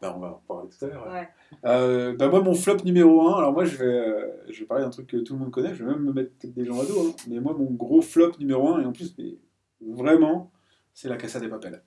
Bah, 0.00 0.14
on 0.16 0.20
va 0.20 0.28
en 0.28 0.42
parler 0.48 0.70
tout 0.70 0.84
à 0.84 0.88
l'heure. 0.88 1.12
Ouais. 1.12 1.28
Euh, 1.66 2.16
bah 2.16 2.28
moi, 2.28 2.40
mon 2.40 2.54
flop 2.54 2.78
numéro 2.84 3.28
1, 3.28 3.38
alors 3.38 3.52
moi, 3.52 3.66
je 3.66 3.76
vais, 3.76 3.84
euh, 3.84 4.30
je 4.48 4.60
vais 4.60 4.64
parler 4.66 4.84
d'un 4.84 4.90
truc 4.90 5.08
que 5.08 5.18
tout 5.18 5.34
le 5.34 5.40
monde 5.40 5.50
connaît, 5.50 5.74
je 5.74 5.84
vais 5.84 5.90
même 5.90 6.04
me 6.04 6.12
mettre 6.12 6.30
des 6.42 6.64
gens 6.64 6.80
à 6.80 6.86
dos, 6.86 7.08
hein. 7.08 7.16
mais 7.28 7.40
moi, 7.40 7.52
mon 7.52 7.70
gros 7.70 8.00
flop 8.00 8.32
numéro 8.38 8.74
1, 8.76 8.82
et 8.82 8.84
en 8.86 8.92
plus, 8.92 9.14
mais 9.18 9.36
vraiment, 9.80 10.52
c'est 10.94 11.08
la 11.08 11.16
Casa 11.16 11.40
des 11.40 11.48
Papel. 11.48 11.82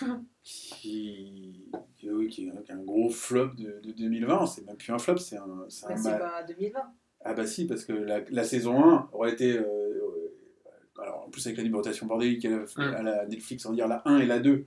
qui... 0.42 1.64
qui, 1.96 2.46
est 2.46 2.70
un 2.70 2.82
gros 2.82 3.08
flop 3.08 3.54
de, 3.56 3.80
de 3.82 3.92
2020. 3.92 4.46
C'est 4.46 4.66
même 4.66 4.76
plus 4.76 4.92
un 4.92 4.98
flop, 4.98 5.16
c'est 5.16 5.38
un, 5.38 5.64
c'est 5.68 5.86
un 5.86 5.88
Bah, 5.88 5.96
c'est 5.96 6.10
ma- 6.10 6.18
pas 6.18 6.42
2020. 6.44 6.80
Ah 7.24 7.32
bah 7.34 7.46
si, 7.46 7.66
parce 7.66 7.84
que 7.84 7.92
la, 7.92 8.20
la 8.30 8.44
saison 8.44 8.82
1 8.84 9.08
aurait 9.12 9.32
été... 9.32 9.56
euh, 9.58 9.62
euh, 9.62 11.02
alors 11.02 11.24
en 11.26 11.30
plus 11.30 11.44
avec 11.46 11.56
la 11.56 11.64
numérotation 11.64 12.06
bordélique 12.06 12.44
à 12.44 12.50
la, 12.50 12.58
Mm. 12.58 12.94
à 12.94 13.02
la 13.02 13.26
Netflix, 13.26 13.64
on 13.66 13.70
va 13.70 13.74
dire 13.76 13.88
la 13.88 14.02
1 14.04 14.18
et 14.18 14.26
la 14.26 14.38
2 14.38 14.64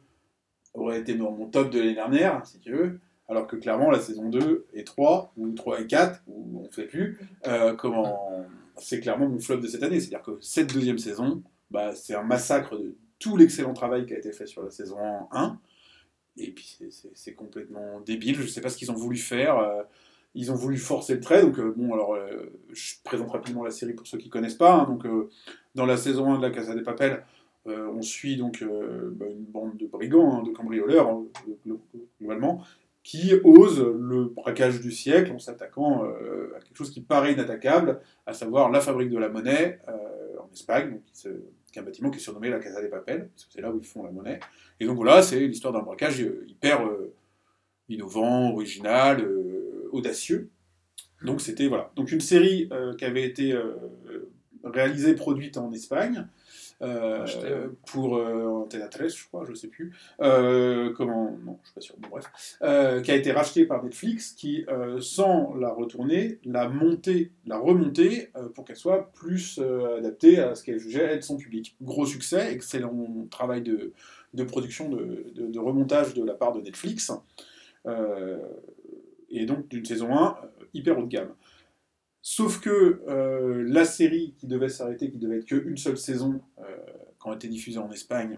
auraient 0.74 1.00
été 1.00 1.16
dans 1.16 1.32
mon 1.32 1.48
top 1.48 1.70
de 1.70 1.80
l'année 1.80 1.94
dernière, 1.96 2.46
si 2.46 2.60
tu 2.60 2.72
veux. 2.72 3.00
Alors 3.30 3.46
que 3.48 3.56
clairement 3.58 3.92
la 3.92 4.00
saison 4.00 4.30
2 4.30 4.68
et 4.74 4.84
3, 4.84 5.34
ou 5.38 5.52
3 5.52 5.82
et 5.82 5.88
4, 5.88 6.22
ou 6.28 6.60
on 6.60 6.64
ne 6.64 6.70
fait 6.70 6.86
plus, 6.86 7.20
euh, 7.48 7.74
comment... 7.76 8.46
c'est 8.78 9.00
clairement 9.02 9.28
mon 9.28 9.40
flop 9.40 9.58
de 9.58 9.68
cette 9.68 9.84
année. 9.84 10.00
C'est-à-dire 10.00 10.22
que 10.24 10.38
cette 10.42 10.74
deuxième 10.74 10.98
saison, 10.98 11.44
bah, 11.72 11.94
c'est 11.94 12.16
un 12.16 12.24
massacre 12.24 12.78
de 12.78 12.96
tout 13.20 13.36
l'excellent 13.36 13.74
travail 13.74 14.06
qui 14.06 14.14
a 14.14 14.18
été 14.18 14.32
fait 14.32 14.46
sur 14.48 14.64
la 14.64 14.70
saison 14.72 14.98
1. 15.32 15.60
Et 16.38 16.52
puis 16.52 16.78
c'est- 17.16 17.34
complètement 17.34 18.00
débile. 18.02 18.36
Je 18.36 18.44
ne 18.44 18.48
sais 18.48 18.62
pas 18.62 18.70
ce 18.70 18.78
qu'ils 18.78 18.92
ont 18.92 18.96
voulu 18.96 19.18
faire. 19.18 19.58
euh, 19.58 19.82
ils 20.36 20.52
ont 20.52 20.56
voulu 20.56 20.78
forcer 20.78 21.16
le 21.16 21.20
trait. 21.20 21.42
Donc, 21.42 21.58
euh, 21.60 21.74
bon, 21.76 21.94
alors, 21.94 22.14
euh, 22.16 22.52
je 22.74 22.96
présente 23.04 23.32
rapidement 23.32 23.64
la 23.64 23.72
série 23.72 23.94
pour 23.94 24.06
ceux 24.08 24.18
qui 24.18 24.28
ne 24.28 24.32
connaissent 24.32 24.56
pas. 24.56 24.74
hein. 24.74 24.86
donc, 24.86 25.06
euh, 25.06 25.30
dans 25.76 25.86
la 25.86 25.98
saison 25.98 26.32
1 26.34 26.38
de 26.38 26.44
la 26.44 26.52
Casa 26.52 26.76
des 26.76 26.84
Papel, 26.84 27.24
euh, 27.68 27.88
on 27.94 28.02
suit 28.02 28.38
donc 28.38 28.64
bah, 28.64 29.26
une 29.30 29.44
bande 29.46 29.78
de 29.78 29.88
brigands, 29.88 30.38
hein, 30.40 30.44
de 30.44 30.52
cambrioleurs, 30.52 31.10
hein, 31.10 31.26
glo- 31.68 31.80
globalement, 32.20 32.62
qui 33.04 33.34
osent 33.44 33.86
le 33.86 34.26
braquage 34.26 34.80
du 34.82 34.92
siècle 34.92 35.32
en 35.32 35.40
s'attaquant 35.40 36.04
à 36.04 36.60
quelque 36.60 36.76
chose 36.78 36.92
qui 36.92 37.02
paraît 37.02 37.34
inattaquable, 37.34 38.00
à 38.26 38.34
savoir 38.34 38.70
la 38.72 38.82
fabrique 38.82 39.10
de 39.10 39.18
la 39.18 39.30
monnaie 39.30 39.80
en 39.88 40.52
Espagne, 40.52 40.92
donc, 40.92 41.02
qui, 41.14 41.28
est 41.28 41.80
un 41.80 41.84
bâtiment 41.84 42.10
qui 42.10 42.18
est 42.18 42.22
surnommé 42.22 42.50
la 42.50 42.60
Casa 42.60 42.82
des 42.82 42.90
Papel, 42.90 43.30
parce 43.34 43.46
que 43.46 43.54
c'est 43.54 43.62
là 43.62 43.72
où 43.72 43.78
ils 43.80 43.86
font 43.86 44.04
la 44.04 44.12
monnaie. 44.12 44.40
Et 44.80 44.86
donc 44.86 44.96
voilà, 44.98 45.22
c'est 45.22 45.40
l'histoire 45.40 45.74
d'un 45.74 45.82
braquage 45.84 46.20
hyper 46.48 46.82
innovant, 47.90 48.52
original, 48.52 49.26
audacieux. 49.92 50.50
Donc 51.24 51.42
c'était 51.42 51.68
voilà. 51.68 51.92
Donc 51.96 52.12
une 52.12 52.22
série 52.22 52.70
euh, 52.72 52.96
qui 52.96 53.06
avait 53.06 53.24
été 53.24 53.52
euh, 53.54 53.74
réalisée, 54.64 55.16
produite 55.16 55.58
en 55.58 55.72
Espagne. 55.72 56.28
euh, 56.84 57.70
pour 57.88 58.18
euh, 58.18 58.68
13, 58.92 59.16
je 59.16 59.26
crois, 59.26 59.44
je 59.50 59.54
sais 59.56 59.68
plus. 59.68 59.96
Comment 60.20 61.36
Non, 61.44 61.58
je 61.64 61.68
suis 61.68 61.74
pas 61.74 61.82
sûr. 61.82 61.96
Bon, 61.98 62.10
bref, 62.10 62.26
qui 63.04 63.12
a 63.12 63.16
été 63.16 63.32
racheté 63.32 63.66
par 63.66 63.84
Netflix, 63.84 64.34
qui, 64.34 64.64
sans 65.00 65.56
la 65.56 65.70
retourner, 65.72 66.40
l'a 66.46 66.70
montée, 66.70 67.32
l'a 67.48 67.58
remontée 67.58 68.32
pour 68.54 68.64
qu'elle 68.66 68.76
soit 68.76 69.12
plus 69.14 69.60
adaptée 69.98 70.38
à 70.40 70.54
ce 70.54 70.64
qu'elle 70.64 70.78
jugeait 70.78 71.06
être 71.16 71.24
son 71.24 71.38
public. 71.38 71.76
Gros 71.82 72.06
succès, 72.06 72.54
excellent 72.54 73.26
travail 73.32 73.64
de, 73.64 73.94
de 74.36 74.44
production, 74.44 74.88
de, 74.90 75.26
de- 75.34 75.48
de 75.48 75.60
remontage 75.60 76.14
de 76.14 76.24
la 76.24 76.36
part 76.36 76.54
de 76.54 76.62
Netflix. 76.62 77.12
Et 79.30 79.46
donc 79.46 79.68
d'une 79.68 79.86
saison 79.86 80.16
1 80.16 80.38
euh, 80.44 80.66
hyper 80.74 80.98
haut 80.98 81.04
de 81.04 81.08
gamme. 81.08 81.34
Sauf 82.22 82.60
que 82.60 83.02
euh, 83.08 83.64
la 83.68 83.86
série 83.86 84.34
qui 84.38 84.48
devait 84.48 84.70
s'arrêter, 84.70 85.10
qui 85.10 85.18
devait 85.18 85.38
être 85.38 85.46
qu'une 85.46 85.78
seule 85.78 85.98
saison, 85.98 86.42
euh, 86.60 86.64
quand 87.20 87.32
elle 87.32 87.38
était 87.38 87.48
diffusée 87.48 87.80
en 87.80 87.92
Espagne, 87.92 88.38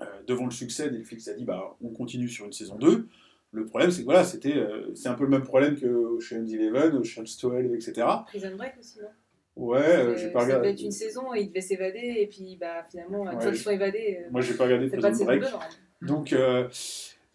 euh, 0.00 0.04
devant 0.26 0.46
le 0.46 0.50
succès, 0.50 0.90
Netflix 0.90 1.28
a 1.28 1.34
dit 1.34 1.44
bah, 1.44 1.76
on 1.82 1.90
continue 1.90 2.28
sur 2.28 2.46
une 2.46 2.52
saison 2.52 2.76
2. 2.76 3.06
Le 3.54 3.66
problème, 3.66 3.90
c'est 3.90 4.00
que 4.00 4.04
voilà, 4.06 4.24
c'était, 4.24 4.54
c'est 4.94 5.08
un 5.08 5.14
peu 5.14 5.24
le 5.24 5.30
même 5.30 5.42
problème 5.42 5.78
que 5.78 5.86
Ocean's 5.86 6.50
Eleven, 6.54 6.96
Ocean's 6.96 7.36
12, 7.38 7.74
etc. 7.74 8.06
Prison 8.26 8.56
Break 8.56 8.72
aussi, 8.78 8.98
non? 9.00 9.08
Ouais, 9.54 10.14
j'ai 10.16 10.30
pas 10.30 10.40
Ça 10.40 10.46
devait 10.46 10.56
regardé. 10.56 10.68
être 10.70 10.80
une 10.82 10.90
saison 10.90 11.34
et 11.34 11.42
ils 11.42 11.48
devaient 11.48 11.60
s'évader, 11.60 12.14
et 12.20 12.26
puis 12.28 12.56
bah, 12.58 12.82
finalement, 12.90 13.24
Ouais, 13.24 13.52
je- 13.52 13.58
sont 13.62 13.70
évadés, 13.70 14.20
Moi, 14.30 14.40
j'ai 14.40 14.54
pas 14.54 14.64
regardé 14.64 14.88
Prison 14.88 15.24
Break. 15.26 15.40
2, 15.42 15.46
normalement. 15.50 15.74
Donc, 16.00 16.32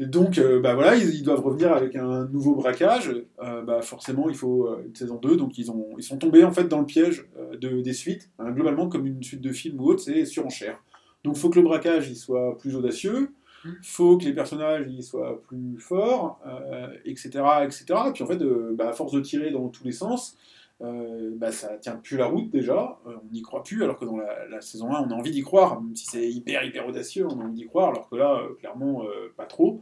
donc 0.05 0.37
euh, 0.37 0.59
bah 0.59 0.75
voilà, 0.75 0.95
ils, 0.95 1.09
ils 1.15 1.23
doivent 1.23 1.43
revenir 1.43 1.73
avec 1.73 1.95
un 1.95 2.25
nouveau 2.25 2.55
braquage. 2.55 3.11
Euh, 3.41 3.63
bah 3.63 3.81
forcément, 3.81 4.29
il 4.29 4.35
faut 4.35 4.67
euh, 4.67 4.83
une 4.85 4.95
saison 4.95 5.15
2. 5.15 5.37
Donc, 5.37 5.57
ils, 5.57 5.71
ont, 5.71 5.87
ils 5.97 6.03
sont 6.03 6.17
tombés 6.17 6.43
en 6.43 6.51
fait 6.51 6.65
dans 6.65 6.79
le 6.79 6.85
piège 6.85 7.27
euh, 7.39 7.57
de, 7.57 7.81
des 7.81 7.93
suites. 7.93 8.29
Hein, 8.37 8.51
globalement, 8.51 8.89
comme 8.89 9.07
une 9.07 9.23
suite 9.23 9.41
de 9.41 9.51
films 9.51 9.79
ou 9.81 9.87
autre, 9.89 10.01
c'est 10.01 10.25
surenchère. 10.25 10.79
Donc, 11.23 11.35
il 11.35 11.39
faut 11.39 11.49
que 11.49 11.59
le 11.59 11.65
braquage 11.65 12.09
il 12.09 12.15
soit 12.15 12.57
plus 12.59 12.75
audacieux. 12.75 13.31
Mm. 13.65 13.69
faut 13.81 14.17
que 14.19 14.25
les 14.25 14.33
personnages 14.33 14.85
ils 14.87 15.03
soient 15.03 15.41
plus 15.47 15.79
forts, 15.79 16.39
euh, 16.45 16.89
etc., 17.05 17.29
etc. 17.63 17.85
Et 18.07 18.11
puis 18.13 18.23
en 18.23 18.27
fait, 18.27 18.39
bah, 18.75 18.89
à 18.89 18.93
force 18.93 19.13
de 19.13 19.19
tirer 19.19 19.49
dans 19.49 19.67
tous 19.69 19.83
les 19.83 19.91
sens, 19.91 20.37
euh, 20.81 21.31
bah, 21.35 21.49
tient 21.81 21.95
plus 21.95 22.17
la 22.17 22.27
route 22.27 22.49
déjà, 22.51 22.99
Euh, 23.07 23.15
on 23.23 23.33
n'y 23.33 23.41
croit 23.41 23.63
plus, 23.63 23.83
alors 23.83 23.97
que 23.97 24.05
dans 24.05 24.17
la, 24.17 24.61
saison 24.61 24.93
1, 24.93 25.07
on 25.07 25.11
a 25.11 25.13
envie 25.15 25.31
d'y 25.31 25.41
croire, 25.41 25.81
même 25.81 25.95
si 25.95 26.05
c'est 26.05 26.29
hyper, 26.29 26.63
hyper 26.63 26.87
audacieux, 26.87 27.25
on 27.25 27.39
a 27.39 27.43
envie 27.43 27.55
d'y 27.55 27.65
croire, 27.65 27.89
alors 27.89 28.09
que 28.09 28.15
là, 28.15 28.41
euh, 28.43 28.53
clairement, 28.55 29.03
euh, 29.03 29.33
pas 29.35 29.45
trop. 29.45 29.81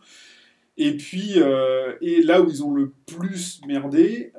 Et 0.77 0.97
puis, 0.97 1.37
et 2.01 2.21
là 2.21 2.41
où 2.41 2.49
ils 2.49 2.61
ont 2.61 2.73
le 2.73 2.91
plus 3.05 3.61
merdé, 3.65 4.33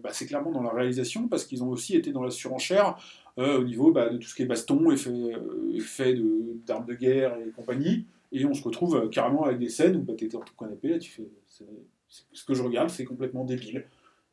bah, 0.00 0.10
c'est 0.12 0.26
clairement 0.26 0.52
dans 0.52 0.62
la 0.62 0.70
réalisation, 0.70 1.26
parce 1.26 1.44
qu'ils 1.44 1.64
ont 1.64 1.70
aussi 1.70 1.96
été 1.96 2.12
dans 2.12 2.22
la 2.22 2.30
surenchère 2.30 2.96
au 3.36 3.64
niveau 3.64 3.90
bah, 3.90 4.08
de 4.08 4.16
tout 4.16 4.28
ce 4.28 4.36
qui 4.36 4.42
est 4.42 4.46
baston, 4.46 4.92
effet, 4.92 6.14
d'armes 6.66 6.86
de, 6.86 6.94
guerre 6.94 7.36
et 7.36 7.50
compagnie. 7.50 8.06
Et 8.30 8.44
on 8.46 8.54
se 8.54 8.62
retrouve 8.62 9.08
carrément 9.10 9.42
avec 9.42 9.58
des 9.58 9.68
scènes 9.68 9.96
où 9.96 10.02
bah, 10.02 10.12
étais 10.16 10.36
en 10.36 10.42
tout 10.42 10.54
canapé, 10.56 10.86
là, 10.86 11.00
tu 11.00 11.10
fais. 11.10 11.28
ce 12.08 12.44
que 12.44 12.54
je 12.54 12.62
regarde, 12.62 12.88
c'est 12.88 13.04
complètement 13.04 13.44
débile. 13.44 13.84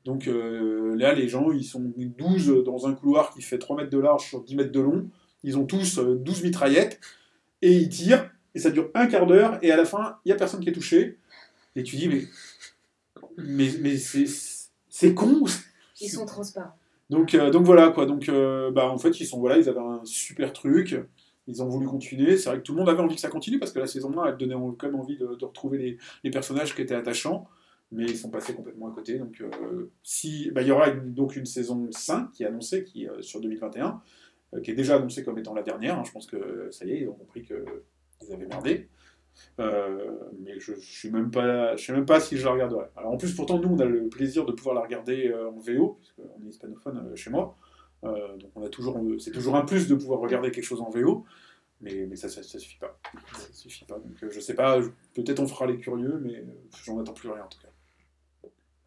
Donc 0.06 0.28
euh, 0.28 0.96
là, 0.96 1.14
les 1.14 1.28
gens, 1.28 1.52
ils 1.52 1.64
sont 1.64 1.92
12 1.96 2.64
dans 2.64 2.88
un 2.88 2.94
couloir 2.94 3.34
qui 3.34 3.42
fait 3.42 3.58
3 3.58 3.78
mètres 3.78 3.90
de 3.90 4.00
large 4.00 4.28
sur 4.28 4.44
10 4.44 4.56
mètres 4.56 4.72
de 4.72 4.80
long. 4.80 5.10
Ils 5.44 5.58
ont 5.58 5.66
tous 5.66 6.00
euh, 6.00 6.16
12 6.16 6.44
mitraillettes 6.44 7.00
et 7.62 7.74
ils 7.74 7.90
tirent. 7.90 8.30
Et 8.56 8.60
ça 8.60 8.72
dure 8.72 8.90
un 8.96 9.08
quart 9.08 9.28
d'heure. 9.28 9.60
Et 9.62 9.72
à 9.72 9.78
la 9.78 9.86
fin, 9.86 10.18
il 10.26 10.30
n'y 10.30 10.32
a 10.34 10.36
personne 10.36 10.60
qui 10.60 10.70
est 10.70 10.74
touché. 10.74 11.18
Et 11.76 11.84
tu 11.84 11.96
dis, 11.96 12.08
mais, 12.08 12.24
mais, 13.38 13.70
mais 13.82 13.98
c'est, 13.98 14.26
c'est 14.90 15.14
con. 15.14 15.44
Ils 16.02 16.10
sont 16.10 16.26
transparents. 16.26 16.76
Donc, 17.10 17.34
euh, 17.34 17.50
donc 17.50 17.66
voilà 17.66 17.90
quoi. 17.90 18.06
Donc 18.06 18.30
euh, 18.30 18.72
bah, 18.72 18.90
en 18.90 18.98
fait 18.98 19.20
ils 19.20 19.26
sont 19.26 19.40
voilà, 19.40 19.58
ils 19.58 19.68
avaient 19.68 19.80
un 19.80 20.02
super 20.04 20.54
truc. 20.54 20.96
Ils 21.48 21.64
ont 21.64 21.68
voulu 21.68 21.88
continuer. 21.88 22.38
C'est 22.38 22.50
vrai 22.50 22.60
que 22.60 22.64
tout 22.64 22.74
le 22.74 22.80
monde 22.80 22.90
avait 22.90 23.02
envie 23.02 23.16
que 23.16 23.22
ça 23.22 23.30
continue 23.30 23.58
parce 23.58 23.72
que 23.72 23.80
la 23.80 23.88
saison 23.88 24.16
1 24.20 24.28
elle 24.28 24.38
donnait 24.38 24.56
quand 24.78 24.88
même 24.88 25.00
envie 25.00 25.18
de, 25.18 25.36
de 25.36 25.46
retrouver 25.46 25.78
les, 25.80 25.98
les 26.24 26.30
personnages 26.30 26.76
qui 26.76 26.82
étaient 26.82 26.96
attachants. 26.96 27.48
Mais 27.92 28.06
ils 28.06 28.18
sont 28.18 28.30
passés 28.30 28.54
complètement 28.54 28.88
à 28.88 28.94
côté. 28.94 29.18
Donc 29.18 29.42
euh, 29.42 29.92
si 30.04 30.52
bah, 30.52 30.62
il 30.62 30.68
y 30.68 30.72
aura 30.72 30.92
donc 30.92 31.36
une 31.36 31.46
saison 31.46 31.88
5 31.92 32.32
qui 32.32 32.44
est 32.44 32.46
annoncée 32.46 32.84
qui 32.84 33.08
euh, 33.08 33.22
sur 33.22 33.42
2021, 33.42 34.02
euh, 34.54 34.62
qui 34.62 34.72
est 34.72 34.76
déjà 34.76 34.98
annoncée 34.98 35.24
comme 35.24 35.40
étant 35.40 35.56
la 35.56 35.64
dernière. 35.64 35.98
hein. 35.98 36.04
Je 36.06 36.12
pense 36.12 36.28
que 36.28 36.70
ça 36.72 36.86
y 36.86 36.92
est, 36.92 37.02
ils 37.02 37.10
ont 37.10 37.14
compris 37.14 37.44
que 37.44 37.66
ils 38.22 38.34
avaient 38.34 38.46
merdé. 38.46 38.90
Mais 39.58 40.60
je, 40.60 40.74
je 40.76 41.02
sais 41.02 41.10
même 41.10 41.32
pas 41.32 42.20
si 42.20 42.38
je 42.38 42.46
la 42.46 42.52
regarderai. 42.52 42.86
Alors 42.96 43.14
en 43.14 43.18
plus, 43.18 43.34
pourtant, 43.34 43.58
nous, 43.60 43.70
on 43.70 43.80
a 43.80 43.86
le 43.86 44.08
plaisir 44.10 44.46
de 44.46 44.52
pouvoir 44.52 44.76
la 44.76 44.82
regarder 44.82 45.34
en 45.34 45.60
VO, 45.60 45.98
puisqu'on 46.00 46.46
est 46.46 46.50
hispanophone 46.50 47.16
chez 47.16 47.30
moi. 47.30 47.58
Donc 48.04 48.52
on 48.56 48.64
a 48.64 48.70
toujours, 48.70 49.00
c'est 49.20 49.32
toujours 49.32 49.56
un 49.56 49.66
plus 49.66 49.88
de 49.88 49.96
pouvoir 49.96 50.20
regarder 50.20 50.52
quelque 50.52 50.64
chose 50.66 50.82
en 50.82 50.90
VO, 50.90 51.26
mais, 51.82 52.06
mais 52.08 52.18
ça, 52.18 52.28
ça, 52.28 52.44
ça 52.44 52.60
suffit 52.60 52.80
pas. 52.80 53.00
Ça 53.34 53.54
suffit 53.54 53.86
pas. 53.86 53.98
Donc 54.00 54.18
je 54.30 54.40
sais 54.42 54.56
pas, 54.56 54.80
peut-être 55.14 55.40
on 55.40 55.48
fera 55.48 55.66
les 55.68 55.78
curieux, 55.78 56.20
mais 56.22 56.44
j'en 56.84 57.00
attends 57.00 57.14
plus 57.14 57.30
rien 57.30 57.44
en 57.44 57.48
tout 57.48 57.60
cas. 57.62 57.69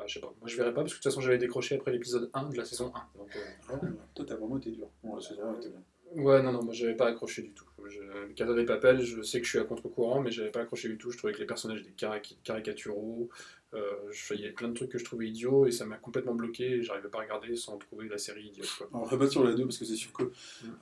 Bah, 0.03 0.09
je 0.09 0.14
sais 0.14 0.20
pas. 0.20 0.34
Moi, 0.40 0.48
je 0.48 0.57
verrai 0.57 0.74
pas 0.74 0.80
parce 0.82 0.92
que 0.94 0.98
de 0.98 1.03
toute 1.03 1.12
façon, 1.12 1.20
j'avais 1.20 1.38
décroché 1.38 1.76
après 1.76 1.92
l'épisode 1.92 2.28
1 2.34 2.48
de 2.48 2.57
la 2.57 2.64
saison 2.64 2.92
1. 2.94 3.18
Donc, 3.18 3.28
euh, 3.36 3.74
Ouais, 3.74 3.88
toi, 4.14 4.24
t'as 4.26 4.34
vraiment 4.34 4.59
été 4.59 4.70
dur. 4.72 4.88
Bon, 5.05 5.14
la 5.14 5.20
saison 5.22 5.42
un 5.44 5.57
était 5.59 5.68
bien. 5.68 5.82
Ouais, 6.16 6.42
non, 6.42 6.53
non, 6.53 6.62
moi 6.62 6.74
j'avais 6.74 6.94
pas 6.94 7.07
accroché 7.07 7.40
du 7.40 7.53
tout. 7.53 7.64
Je, 7.88 8.00
le 8.00 8.34
Casa 8.34 8.53
des 8.53 8.66
Papel, 8.66 9.00
je 9.00 9.22
sais 9.22 9.38
que 9.40 9.46
je 9.46 9.50
suis 9.50 9.59
à 9.59 9.64
contre-courant, 9.64 10.20
mais 10.20 10.30
j'avais 10.30 10.50
pas 10.50 10.61
accroché 10.61 10.88
du 10.88 10.98
tout. 10.98 11.11
Je 11.11 11.16
trouvais 11.16 11.32
que 11.32 11.38
les 11.38 11.46
personnages 11.46 11.80
étaient 11.80 11.92
caric- 11.92 12.36
caricaturaux. 12.44 13.30
Euh, 13.72 13.80
je- 14.11 14.34
il 14.34 14.40
y 14.40 14.44
avait 14.44 14.53
plein 14.53 14.68
de 14.68 14.74
trucs 14.74 14.90
que 14.90 14.98
je 14.98 15.05
trouvais 15.07 15.28
idiots 15.28 15.64
et 15.66 15.70
ça 15.70 15.86
m'a 15.86 15.96
complètement 15.96 16.34
bloqué. 16.34 16.64
et 16.64 16.82
J'arrivais 16.82 17.09
pas 17.09 17.20
à 17.20 17.22
regarder 17.22 17.57
sans 17.57 17.78
trouver 17.78 18.09
la 18.09 18.18
série 18.18 18.44
idiote. 18.44 18.68
Quoi. 18.76 18.88
Alors, 18.92 19.09
je 19.11 19.16
pas 19.16 19.26
sur 19.26 19.42
la 19.42 19.55
2 19.55 19.64
parce 19.64 19.78
que 19.78 19.86
c'est 19.86 19.94
sûr 19.96 20.12
que 20.12 20.30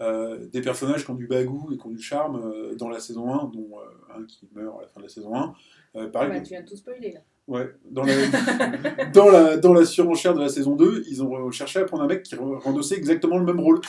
euh, 0.00 0.46
des 0.48 0.62
personnages 0.62 1.04
qui 1.04 1.10
ont 1.12 1.14
du 1.14 1.28
bagou 1.28 1.70
et 1.72 1.76
qui 1.78 1.86
ont 1.86 1.90
du 1.90 2.02
charme 2.02 2.42
euh, 2.52 2.74
dans 2.74 2.88
la 2.88 2.98
saison 2.98 3.32
1, 3.32 3.44
dont 3.54 3.78
euh, 3.78 4.16
un 4.18 4.24
qui 4.24 4.48
meurt 4.52 4.78
à 4.78 4.82
la 4.82 4.88
fin 4.88 4.98
de 4.98 5.04
la 5.04 5.10
saison 5.10 5.36
1, 5.36 5.54
euh, 5.94 6.08
pareil, 6.08 6.30
Bah, 6.30 6.40
tu 6.40 6.48
viens 6.48 6.62
de 6.62 6.68
tout 6.68 6.76
spoiler 6.76 7.12
là. 7.12 7.20
Ouais, 7.48 7.68
dans 7.90 8.04
la, 8.04 8.14
dans, 9.12 9.28
la, 9.28 9.56
dans 9.56 9.72
la 9.72 9.84
surenchère 9.84 10.34
de 10.34 10.40
la 10.40 10.48
saison 10.48 10.76
2, 10.76 11.04
ils 11.10 11.22
ont 11.22 11.50
cherché 11.50 11.80
à 11.80 11.84
prendre 11.84 12.04
un 12.04 12.06
mec 12.06 12.22
qui 12.22 12.36
re- 12.36 12.58
rendossait 12.60 12.96
exactement 12.96 13.38
le 13.38 13.44
même 13.44 13.58
rôle. 13.60 13.80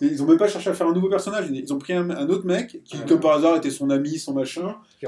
Et 0.00 0.06
ils 0.06 0.22
ont 0.22 0.26
même 0.26 0.36
pas 0.38 0.48
cherché 0.48 0.68
à 0.70 0.74
faire 0.74 0.86
un 0.86 0.92
nouveau 0.92 1.08
personnage, 1.08 1.46
ils 1.50 1.72
ont 1.72 1.78
pris 1.78 1.94
un, 1.94 2.10
un 2.10 2.28
autre 2.28 2.46
mec 2.46 2.82
qui, 2.84 2.98
Ouais. 2.98 3.04
comme 3.08 3.20
par 3.20 3.32
hasard, 3.38 3.56
était 3.56 3.70
son 3.70 3.88
ami, 3.90 4.18
son 4.18 4.34
machin, 4.34 4.76
Qui 5.00 5.06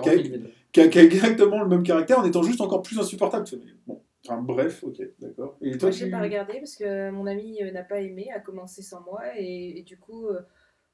a, 0.80 0.88
qui 0.88 0.98
a 0.98 1.02
exactement 1.02 1.62
le 1.62 1.68
même 1.68 1.82
caractère 1.82 2.18
en 2.18 2.24
étant 2.24 2.42
juste 2.42 2.60
encore 2.60 2.82
plus 2.82 2.98
insupportable. 2.98 3.44
Bon, 3.86 4.00
enfin 4.26 4.40
bref, 4.40 4.82
ok, 4.82 5.02
d'accord. 5.20 5.56
Et 5.60 5.76
toi, 5.76 5.90
Moi, 5.90 5.96
j'ai 5.98 6.06
tu- 6.06 6.10
pas 6.10 6.20
regardé 6.20 6.54
parce 6.54 6.76
que 6.76 7.10
mon 7.10 7.26
ami 7.26 7.62
euh, 7.62 7.70
n'a 7.72 7.82
pas 7.82 8.00
aimé, 8.00 8.30
a 8.34 8.40
commencé 8.40 8.80
sans 8.82 9.02
moi 9.02 9.20
et, 9.36 9.78
et 9.78 9.82
du 9.82 9.98
coup, 9.98 10.26
euh, 10.28 10.40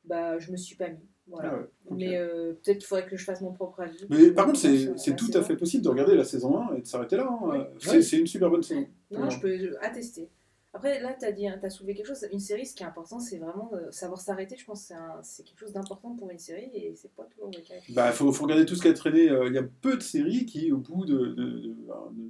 bah, 0.05 0.39
je 0.39 0.51
me 0.51 0.57
suis 0.57 0.77
pas 0.77 0.89
mis. 0.89 1.09
Voilà. 1.31 1.51
Ah 1.53 1.57
ouais. 1.59 1.67
Mais 1.97 2.17
euh, 2.17 2.53
peut-être 2.55 2.79
qu'il 2.79 2.87
faudrait 2.87 3.07
que 3.07 3.17
je 3.17 3.25
fasse 3.25 3.41
mon 3.41 3.53
propre 3.53 3.81
avis. 3.81 4.05
Mais 4.09 4.31
par 4.33 4.47
contre, 4.47 4.59
c'est 4.59 5.17
tout 5.17 5.31
à 5.35 5.43
fait 5.43 5.57
possible 5.57 5.85
de 5.85 5.89
regarder 5.89 6.15
la 6.17 6.25
saison 6.25 6.59
1 6.71 6.77
et 6.77 6.81
de 6.83 6.87
s'arrêter 6.87 7.17
là. 7.17 7.29
hein. 7.31 7.39
Oui. 7.43 7.59
C'est 7.81 7.91
Ouais. 8.17 8.21
une 8.21 8.27
super 8.27 8.51
bonne 8.51 8.63
saison. 8.63 8.87
Non, 9.11 9.31
je 9.31 9.41
peux 9.41 9.77
attester. 9.81 10.29
Après, 10.73 11.01
là, 11.03 11.17
tu 11.19 11.25
as, 11.27 11.59
as 11.65 11.71
soulevé 11.71 11.95
quelque 11.97 12.07
chose. 12.07 12.25
Une 12.33 12.39
série, 12.39 12.65
ce 12.65 12.77
qui 12.77 12.85
est 12.85 12.87
important, 12.87 13.19
c'est 13.19 13.39
vraiment 13.39 13.69
de 13.73 13.91
savoir 13.91 14.21
s'arrêter. 14.21 14.55
Je 14.57 14.65
pense 14.65 14.83
que 14.83 14.87
c'est 14.89 14.95
un- 14.95 15.19
c'est 15.21 15.43
quelque 15.43 15.59
chose 15.59 15.73
d'important 15.73 16.15
pour 16.15 16.31
une 16.31 16.39
série 16.39 16.71
et 16.73 16.93
c'est 16.95 17.11
pas 17.13 17.25
toujours 17.25 17.49
le 17.51 17.61
cas. 17.61 17.75
Bah, 17.93 18.13
faut, 18.13 18.31
faut 18.33 18.45
regarder 18.45 18.65
tout 18.67 18.77
ce 18.77 18.83
qui 18.83 18.87
a 18.89 18.93
traîné. 18.93 19.29
euh, 19.29 19.49
Il 19.49 19.55
y 19.55 19.59
a 19.59 19.65
peu 19.65 19.97
de 19.97 20.03
séries 20.03 20.47
qui, 20.47 20.71
au 20.71 20.77
bout 20.77 21.05
de, 21.07 21.17
de- 21.19 21.35
de- 21.35 21.59
de- 21.59 21.75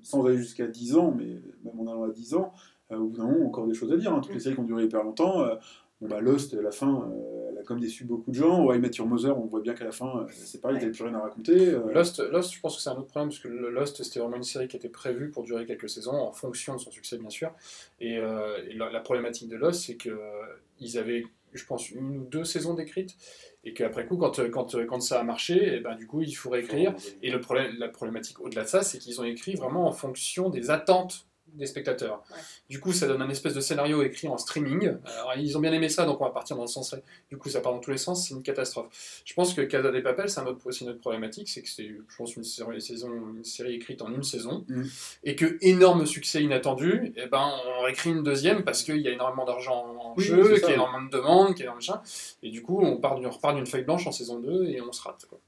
sans 0.03 0.25
aller 0.25 0.39
jusqu'à 0.39 0.67
10 0.67 0.97
ans, 0.97 1.15
mais 1.15 1.27
même 1.65 1.79
en 1.81 1.87
allant 1.87 2.05
à 2.05 2.09
10 2.09 2.33
ans, 2.33 2.55
euh, 2.93 2.97
au 2.97 3.09
bout 3.09 3.19
d'un 3.19 3.27
moment, 3.27 3.45
encore 3.47 3.67
des 3.67 3.75
choses 3.75 3.93
à 3.93 3.99
dire. 3.99 4.11
hein. 4.15 4.21
Toutes 4.23 4.33
les 4.33 4.41
séries 4.41 4.55
qui 4.55 4.61
ont 4.63 4.65
duré 4.65 4.85
hyper 4.85 5.05
longtemps. 5.05 5.43
euh, 5.43 5.57
bon, 6.01 6.09
bah, 6.09 6.21
Lost, 6.21 6.55
à 6.55 6.63
la 6.63 6.71
fin, 6.71 7.03
euh, 7.11 7.51
elle 7.53 7.59
a 7.59 7.63
comme 7.63 7.81
déçu 7.81 8.05
beaucoup 8.05 8.31
de 8.31 8.37
gens. 8.37 8.69
Met 8.79 8.91
Your 8.97 9.07
Mother, 9.07 9.39
on 9.39 9.47
voit 9.47 9.61
bien 9.61 9.75
qu'à 9.75 9.85
la 9.85 9.93
fin, 9.93 10.21
euh, 10.21 10.27
c'est 10.33 10.61
pareil, 10.61 10.77
Ouais. 10.77 10.81
t'avais 10.81 10.93
plus 10.93 11.05
rien 11.05 11.15
à 11.15 11.21
raconter. 11.21 11.69
euh, 11.69 11.93
Lost, 11.93 12.21
Lost, 12.31 12.53
je 12.55 12.61
pense 12.61 12.77
que 12.77 12.83
c'est 12.83 12.91
un 12.91 12.95
autre 12.97 13.07
problème, 13.09 13.29
parce 13.29 13.41
que 13.41 13.49
Lost, 13.49 14.03
c'était 14.03 14.21
vraiment 14.21 14.37
une 14.37 14.43
série 14.43 14.69
qui 14.69 14.77
était 14.77 14.89
prévue 14.89 15.31
pour 15.31 15.43
durer 15.45 15.67
quelques 15.67 15.89
saisons, 15.91 16.13
en 16.15 16.33
fonction 16.33 16.75
de 16.75 16.81
son 16.81 16.91
succès, 16.91 17.19
bien 17.19 17.31
sûr. 17.31 17.53
Et, 18.01 18.19
euh, 18.19 18.59
et 18.69 18.75
la, 18.75 18.91
la 18.91 19.01
problématique 19.01 19.49
de 19.49 19.57
Lost, 19.57 19.83
c'est 19.87 19.97
qu'ils 19.97 20.99
avaient, 20.99 21.25
je 21.53 21.65
pense, 21.65 21.91
une 21.91 22.19
ou 22.19 22.25
deux 22.25 22.45
saisons 22.45 22.75
d'écrites, 22.75 23.17
et 23.65 23.75
qu'après 23.75 24.07
coup, 24.07 24.17
quand, 24.17 24.41
quand, 24.51 24.75
quand 24.87 25.01
ça 25.01 25.21
a 25.21 25.23
marché, 25.23 25.77
et 25.77 25.81
ben, 25.81 25.95
du 25.95 26.07
coup, 26.07 26.23
il 26.23 26.33
faut 26.33 26.49
réécrire. 26.49 26.95
Et 27.23 27.31
le 27.31 27.41
problème, 27.43 27.75
la 27.79 27.89
problématique 27.89 28.41
au-delà 28.41 28.63
de 28.63 28.69
ça, 28.69 28.83
c'est 28.83 28.97
qu'ils 28.99 29.21
ont 29.21 29.25
écrit 29.25 29.55
vraiment 29.55 29.87
en 29.87 29.93
fonction 29.93 30.49
des 30.49 30.71
attentes 30.71 31.27
des 31.55 31.67
spectateurs. 31.67 32.23
Ouais. 32.31 32.37
Du 32.69 32.81
coup, 32.81 32.93
ça 32.93 33.07
donne 33.07 33.23
un 33.23 33.29
espèce 33.29 33.55
de 33.55 33.61
scénario 33.61 34.03
écrit 34.03 34.29
en 34.29 34.39
streaming. 34.39 34.93
Alors, 35.05 35.33
ils 35.37 35.57
ont 35.57 35.61
bien 35.61 35.73
aimé 35.73 35.89
ça, 35.89 36.05
donc 36.07 36.21
on 36.21 36.25
va 36.25 36.31
partir 36.31 36.57
dans 36.57 36.63
le 36.63 36.69
sens. 36.69 36.95
Du 37.29 37.37
coup, 37.37 37.49
ça 37.49 37.61
part 37.61 37.73
dans 37.73 37.79
tous 37.81 37.91
les 37.91 37.99
sens, 37.99 38.27
c'est 38.29 38.35
une 38.35 38.43
catastrophe. 38.43 38.89
Je 39.25 39.35
pense 39.35 39.55
que 39.55 39.61
Casa 39.63 39.91
des 39.91 40.03
Papel, 40.03 40.29
c'est 40.31 40.41
un 40.41 40.47
autre, 40.47 40.67
aussi 40.67 40.85
une 40.85 40.91
autre 40.91 41.01
problématique, 41.01 41.49
c'est 41.49 41.63
que 41.63 41.69
c'est, 41.69 41.87
je 41.89 42.17
pense, 42.17 42.37
une 42.37 42.45
série, 42.45 42.81
saison, 42.81 43.09
une 43.37 43.45
série 43.45 43.75
écrite 43.75 44.03
en 44.03 44.13
une 44.13 44.23
saison, 44.23 44.65
Mhm. 44.69 44.89
et 45.25 45.37
que 45.37 45.59
énorme 45.61 46.07
succès 46.07 46.43
inattendu, 46.43 47.13
et 47.17 47.27
ben 47.27 47.51
on 47.79 47.83
réécrit 47.85 48.11
une 48.11 48.23
deuxième 48.23 48.63
parce 48.65 48.83
qu'il 48.83 48.99
y 48.99 49.09
a 49.09 49.13
énormément 49.13 49.45
d'argent 49.45 49.97
en 50.01 50.15
Oui, 50.17 50.25
jeu, 50.25 50.55
qu'il 50.55 50.63
y 50.63 50.73
a 50.73 50.75
énormément 50.75 51.05
de 51.07 51.11
demandes, 51.11 51.49
qu'il 51.55 51.59
y 51.59 51.63
a 51.63 51.65
énormément 51.71 51.81
de 51.81 51.93
machin, 51.93 52.03
et 52.43 52.51
du 52.51 52.63
coup, 52.63 52.81
on, 52.83 52.97
part 52.99 53.17
d'une- 53.17 53.27
on 53.27 53.31
repart 53.31 53.55
d'une 53.57 53.67
feuille 53.67 53.85
blanche 53.85 54.07
en 54.07 54.13
saison 54.13 54.39
2 54.41 54.65
et 54.67 54.81
on 54.81 54.93
se 54.93 55.03
rate. 55.03 55.27
Quoi. 55.29 55.39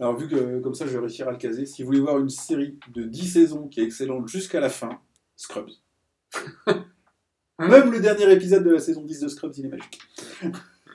Alors, 0.00 0.16
vu 0.16 0.28
que 0.28 0.60
comme 0.60 0.74
ça, 0.74 0.86
je 0.86 0.92
vais 0.92 0.98
réussir 0.98 1.28
à 1.28 1.32
le 1.32 1.36
caser, 1.36 1.66
si 1.66 1.82
vous 1.82 1.86
voulez 1.88 2.00
voir 2.00 2.18
une 2.18 2.30
série 2.30 2.78
de 2.94 3.02
10 3.04 3.28
saisons 3.32 3.68
qui 3.68 3.80
est 3.80 3.84
excellente 3.84 4.26
jusqu'à 4.28 4.58
la 4.60 4.70
fin, 4.70 4.98
Scrubs. 5.36 5.70
Même 7.58 7.92
le 7.92 8.00
dernier 8.00 8.32
épisode 8.32 8.64
de 8.64 8.70
la 8.70 8.78
saison 8.80 9.02
10 9.04 9.20
de 9.20 9.28
Scrubs, 9.28 9.52
il 9.58 9.66
est 9.66 9.68
magique. 9.68 10.00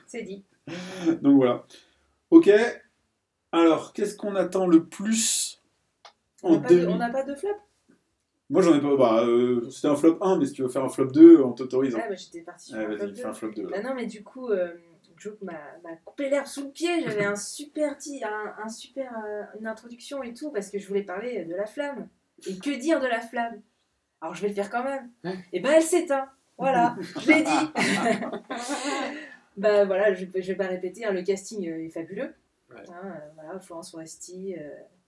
C'est 0.06 0.22
dit. 0.22 0.44
Donc 1.22 1.36
voilà. 1.36 1.64
Ok. 2.30 2.50
Alors, 3.52 3.92
qu'est-ce 3.92 4.16
qu'on 4.16 4.34
attend 4.34 4.66
le 4.66 4.84
plus 4.84 5.62
On 6.42 6.48
en 6.48 6.52
n'a 6.56 6.60
pas, 6.62 6.68
de- 6.70 6.74
2000 6.80 6.88
on 6.94 6.98
n'a 6.98 7.10
pas 7.10 7.22
de 7.22 7.34
flop? 7.36 7.48
Moi, 8.50 8.62
j'en 8.62 8.74
ai 8.76 8.80
pas. 8.80 8.96
Bah, 8.96 9.24
euh, 9.24 9.68
c'était 9.70 9.88
un 9.88 9.96
flop 9.96 10.18
1, 10.20 10.38
mais 10.38 10.46
si 10.46 10.52
tu 10.52 10.62
veux 10.62 10.68
faire 10.68 10.84
un 10.84 10.88
flop 10.88 11.06
2, 11.12 11.40
on 11.42 11.52
t'autorise. 11.52 11.94
hein. 11.94 12.00
Ah, 12.04 12.08
bah, 12.08 12.14
j'étais 12.16 12.44
un 12.48 12.52
flop 12.58 12.88
vas-y, 12.96 13.08
deux. 13.08 13.14
fais 13.14 13.24
un 13.24 13.32
flop 13.32 13.50
2. 13.52 13.66
Bah 13.68 13.82
non, 13.82 13.94
mais 13.94 14.06
du 14.06 14.22
coup, 14.24 14.48
euh, 14.50 14.72
Joe 15.16 15.34
m'a 15.42 15.56
coupé 16.04 16.28
l'herbe 16.28 16.46
sous 16.46 16.64
le 16.64 16.70
pied. 16.70 17.02
J'avais 17.02 17.24
un 17.24 17.36
super 17.36 17.96
un, 18.24 18.54
un 18.64 18.68
super, 18.68 19.12
euh, 19.26 19.42
une 19.58 19.66
introduction 19.66 20.22
et 20.22 20.32
tout 20.34 20.50
parce 20.50 20.70
que 20.70 20.78
je 20.78 20.86
voulais 20.86 21.02
parler 21.02 21.44
de 21.44 21.54
la 21.54 21.66
flamme. 21.66 22.08
Et 22.46 22.58
que 22.58 22.70
dire 22.78 23.00
de 23.00 23.06
la 23.06 23.20
flamme 23.20 23.62
Alors 24.20 24.34
je 24.34 24.42
vais 24.42 24.48
le 24.48 24.54
faire 24.54 24.70
quand 24.70 24.84
même. 24.84 25.10
Et 25.52 25.60
ben 25.60 25.72
elle 25.72 25.82
s'éteint. 25.82 26.30
Voilà, 26.58 26.96
je 27.20 27.28
l'ai 27.30 27.42
dit. 27.42 27.72
bah 29.56 29.84
voilà, 29.84 30.14
je, 30.14 30.24
je 30.26 30.40
vais 30.40 30.54
pas 30.56 30.66
répéter. 30.66 31.04
hein, 31.04 31.12
le 31.12 31.22
casting 31.22 31.68
euh, 31.68 31.84
est 31.84 31.90
fabuleux. 31.90 32.34
Ouais. 32.70 32.76
Hein, 32.90 33.02
euh, 33.04 33.30
voilà, 33.34 33.60
Florence 33.60 33.90
Foresti. 33.90 34.54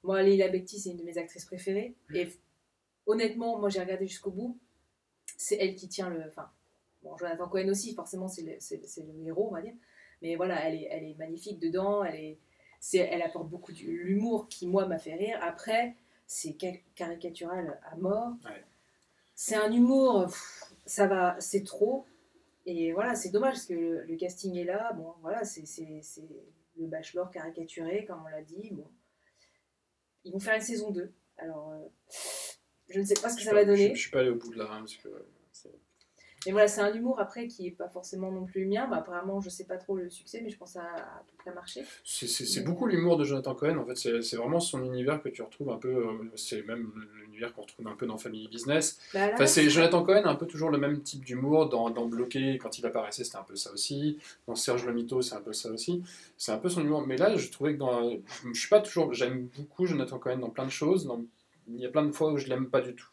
moi, 0.03 0.23
Leila 0.23 0.49
Bekti, 0.49 0.79
c'est 0.79 0.91
une 0.91 0.99
de 0.99 1.03
mes 1.05 1.19
actrices 1.19 1.45
préférées. 1.45 1.95
Et 2.15 2.29
honnêtement, 3.07 3.59
moi 3.59 3.69
j'ai 3.69 3.81
regardé 3.81 4.07
jusqu'au 4.07 4.31
bout. 4.31 4.59
C'est 5.37 5.57
elle 5.57 5.75
qui 5.75 5.89
tient 5.89 6.11
le. 6.11 6.23
Enfin, 6.29 6.51
Bon, 7.03 7.17
Jonathan 7.17 7.47
Cohen 7.49 7.69
aussi, 7.69 7.95
forcément, 7.95 8.27
c'est 8.27 8.43
le, 8.43 8.55
le 9.21 9.27
héros, 9.29 9.47
on 9.51 9.55
va 9.55 9.63
dire. 9.63 9.75
Mais 10.23 10.37
voilà, 10.37 10.63
elle 10.67 10.75
est, 10.75 10.89
elle 10.91 11.05
est 11.05 11.15
magnifique 11.19 11.59
dedans. 11.59 12.05
Elle, 12.05 12.17
est, 12.21 12.39
c'est, 12.81 12.99
elle 12.99 13.23
apporte 13.23 13.49
beaucoup 13.49 13.73
de 13.73 13.79
l'humour 13.79 14.49
qui, 14.49 14.67
moi, 14.67 14.87
m'a 14.87 14.99
fait 14.99 15.15
rire. 15.15 15.39
Après, 15.43 15.95
c'est 16.27 16.57
ca- 16.61 16.79
caricatural 16.95 17.81
à 17.85 17.97
mort. 17.97 18.33
Ouais. 18.45 18.65
C'est 19.35 19.55
un 19.55 19.71
humour, 19.73 20.27
pff, 20.27 20.63
ça 20.85 21.07
va, 21.07 21.37
c'est 21.39 21.65
trop. 21.65 22.05
Et 22.67 22.93
voilà, 22.93 23.15
c'est 23.15 23.31
dommage 23.31 23.55
parce 23.55 23.67
que 23.67 23.75
le, 23.75 24.03
le 24.05 24.17
casting 24.17 24.57
est 24.57 24.65
là. 24.65 24.93
Bon, 24.95 25.15
voilà, 25.23 25.45
c'est, 25.45 25.63
le 26.77 26.87
bachelor 26.87 27.31
caricaturé, 27.31 28.05
comme 28.05 28.23
on 28.25 28.29
l'a 28.29 28.43
dit. 28.43 28.71
Bon. 28.73 28.87
Ils 30.25 30.33
vont 30.33 30.41
faire 30.41 30.55
une 30.57 30.61
saison 30.61 30.91
2. 30.91 31.13
Alors, 31.39 31.71
euh, 31.71 31.89
je 32.89 33.01
ne 33.01 33.05
sais 33.05 33.15
pas 33.15 33.29
ce 33.31 33.37
que 33.37 33.41
Je 33.43 33.47
ça 33.47 33.55
va 33.55 33.65
donner. 33.65 33.91
Je, 33.91 33.95
je 33.95 34.01
suis 34.01 34.11
pas 34.11 34.21
allé 34.21 34.31
au 34.31 34.35
bout 34.37 34.53
de 34.53 34.59
la 34.59 34.65
hein, 34.65 34.81
parce 34.81 34.97
que 34.97 35.09
Mais 36.47 36.53
voilà, 36.53 36.69
c'est 36.69 36.81
un 36.81 36.93
humour 36.95 37.19
après 37.21 37.47
qui 37.49 37.67
est 37.67 37.71
pas 37.73 37.89
forcément 37.89 38.31
non 38.31 38.45
plus 38.45 38.63
le 38.63 38.69
mien. 38.69 38.87
Bah, 38.89 38.99
apparemment, 38.99 39.41
je 39.41 39.51
sais 39.51 39.65
pas 39.65 39.77
trop 39.77 39.97
le 39.97 40.09
succès, 40.09 40.41
mais 40.43 40.51
je 40.51 40.57
pense 40.57 40.77
à 40.77 40.83
peu 41.27 41.37
près 41.39 41.53
marché. 41.53 41.85
c'est, 42.05 42.65
beaucoup 42.65 42.87
l'humour 42.87 43.17
de 43.17 43.25
Jonathan 43.25 43.55
Cohen. 43.55 43.77
En 43.79 43.85
fait, 43.85 43.97
c'est, 44.23 44.37
vraiment 44.37 44.61
son 44.61 44.85
univers 44.85 45.21
que 45.23 45.29
tu 45.29 45.43
retrouves 45.43 45.71
un 45.71 45.77
peu. 45.79 45.89
euh, 45.89 46.13
c'est 46.37 46.63
même 46.67 46.93
l'univers 47.23 47.53
qu'on 47.55 47.63
retrouve 47.63 47.89
un 47.89 47.97
peu 47.97 48.07
dans 48.07 48.19
Family 48.19 48.49
Business. 48.49 48.99
Bah, 49.13 49.31
Enfin, 49.35 49.47
c'est 49.47 49.69
Jonathan 49.69 50.03
Cohen 50.05 50.23
a 50.25 50.29
un 50.31 50.35
peu 50.37 50.47
toujours 50.47 50.71
le 50.71 50.79
même 50.79 51.03
type 51.03 51.25
d'humour 51.25 51.69
dans, 51.69 51.91
dans 51.91 52.07
Bloqué 52.07 52.59
quand 52.59 52.79
il 52.79 52.87
apparaissait 52.87 53.25
c'était 53.25 53.37
un 53.39 53.43
peu 53.43 53.57
ça 53.57 53.73
aussi 53.73 54.19
dans 54.47 54.55
Serge 54.55 54.85
le 54.87 54.93
Mito 54.93 55.21
c'est 55.23 55.35
un 55.35 55.41
peu 55.41 55.53
ça 55.53 55.71
aussi 55.71 56.03
c'est 56.37 56.53
un 56.53 56.59
peu 56.59 56.69
son 56.69 56.83
humour 56.83 57.07
mais 57.07 57.17
là 57.17 57.37
je 57.37 57.49
trouvais 57.51 57.75
que 57.75 57.79
dans 57.79 58.11
je, 58.53 58.59
suis 58.59 58.69
pas 58.69 58.81
toujours 58.81 59.13
j'aime 59.13 59.49
beaucoup 59.57 59.87
Jonathan 59.87 60.19
Cohen 60.19 60.39
dans 60.39 60.51
plein 60.51 60.65
de 60.67 60.71
choses 60.71 61.07
dans- 61.07 61.23
il 61.69 61.81
y 61.81 61.87
a 61.87 61.89
plein 61.91 62.05
de 62.05 62.13
fois 62.13 62.33
où 62.33 62.39
je 62.39 62.47
l'aime 62.49 62.69
pas 62.69 62.81
du 62.81 62.95
tout 62.95 63.09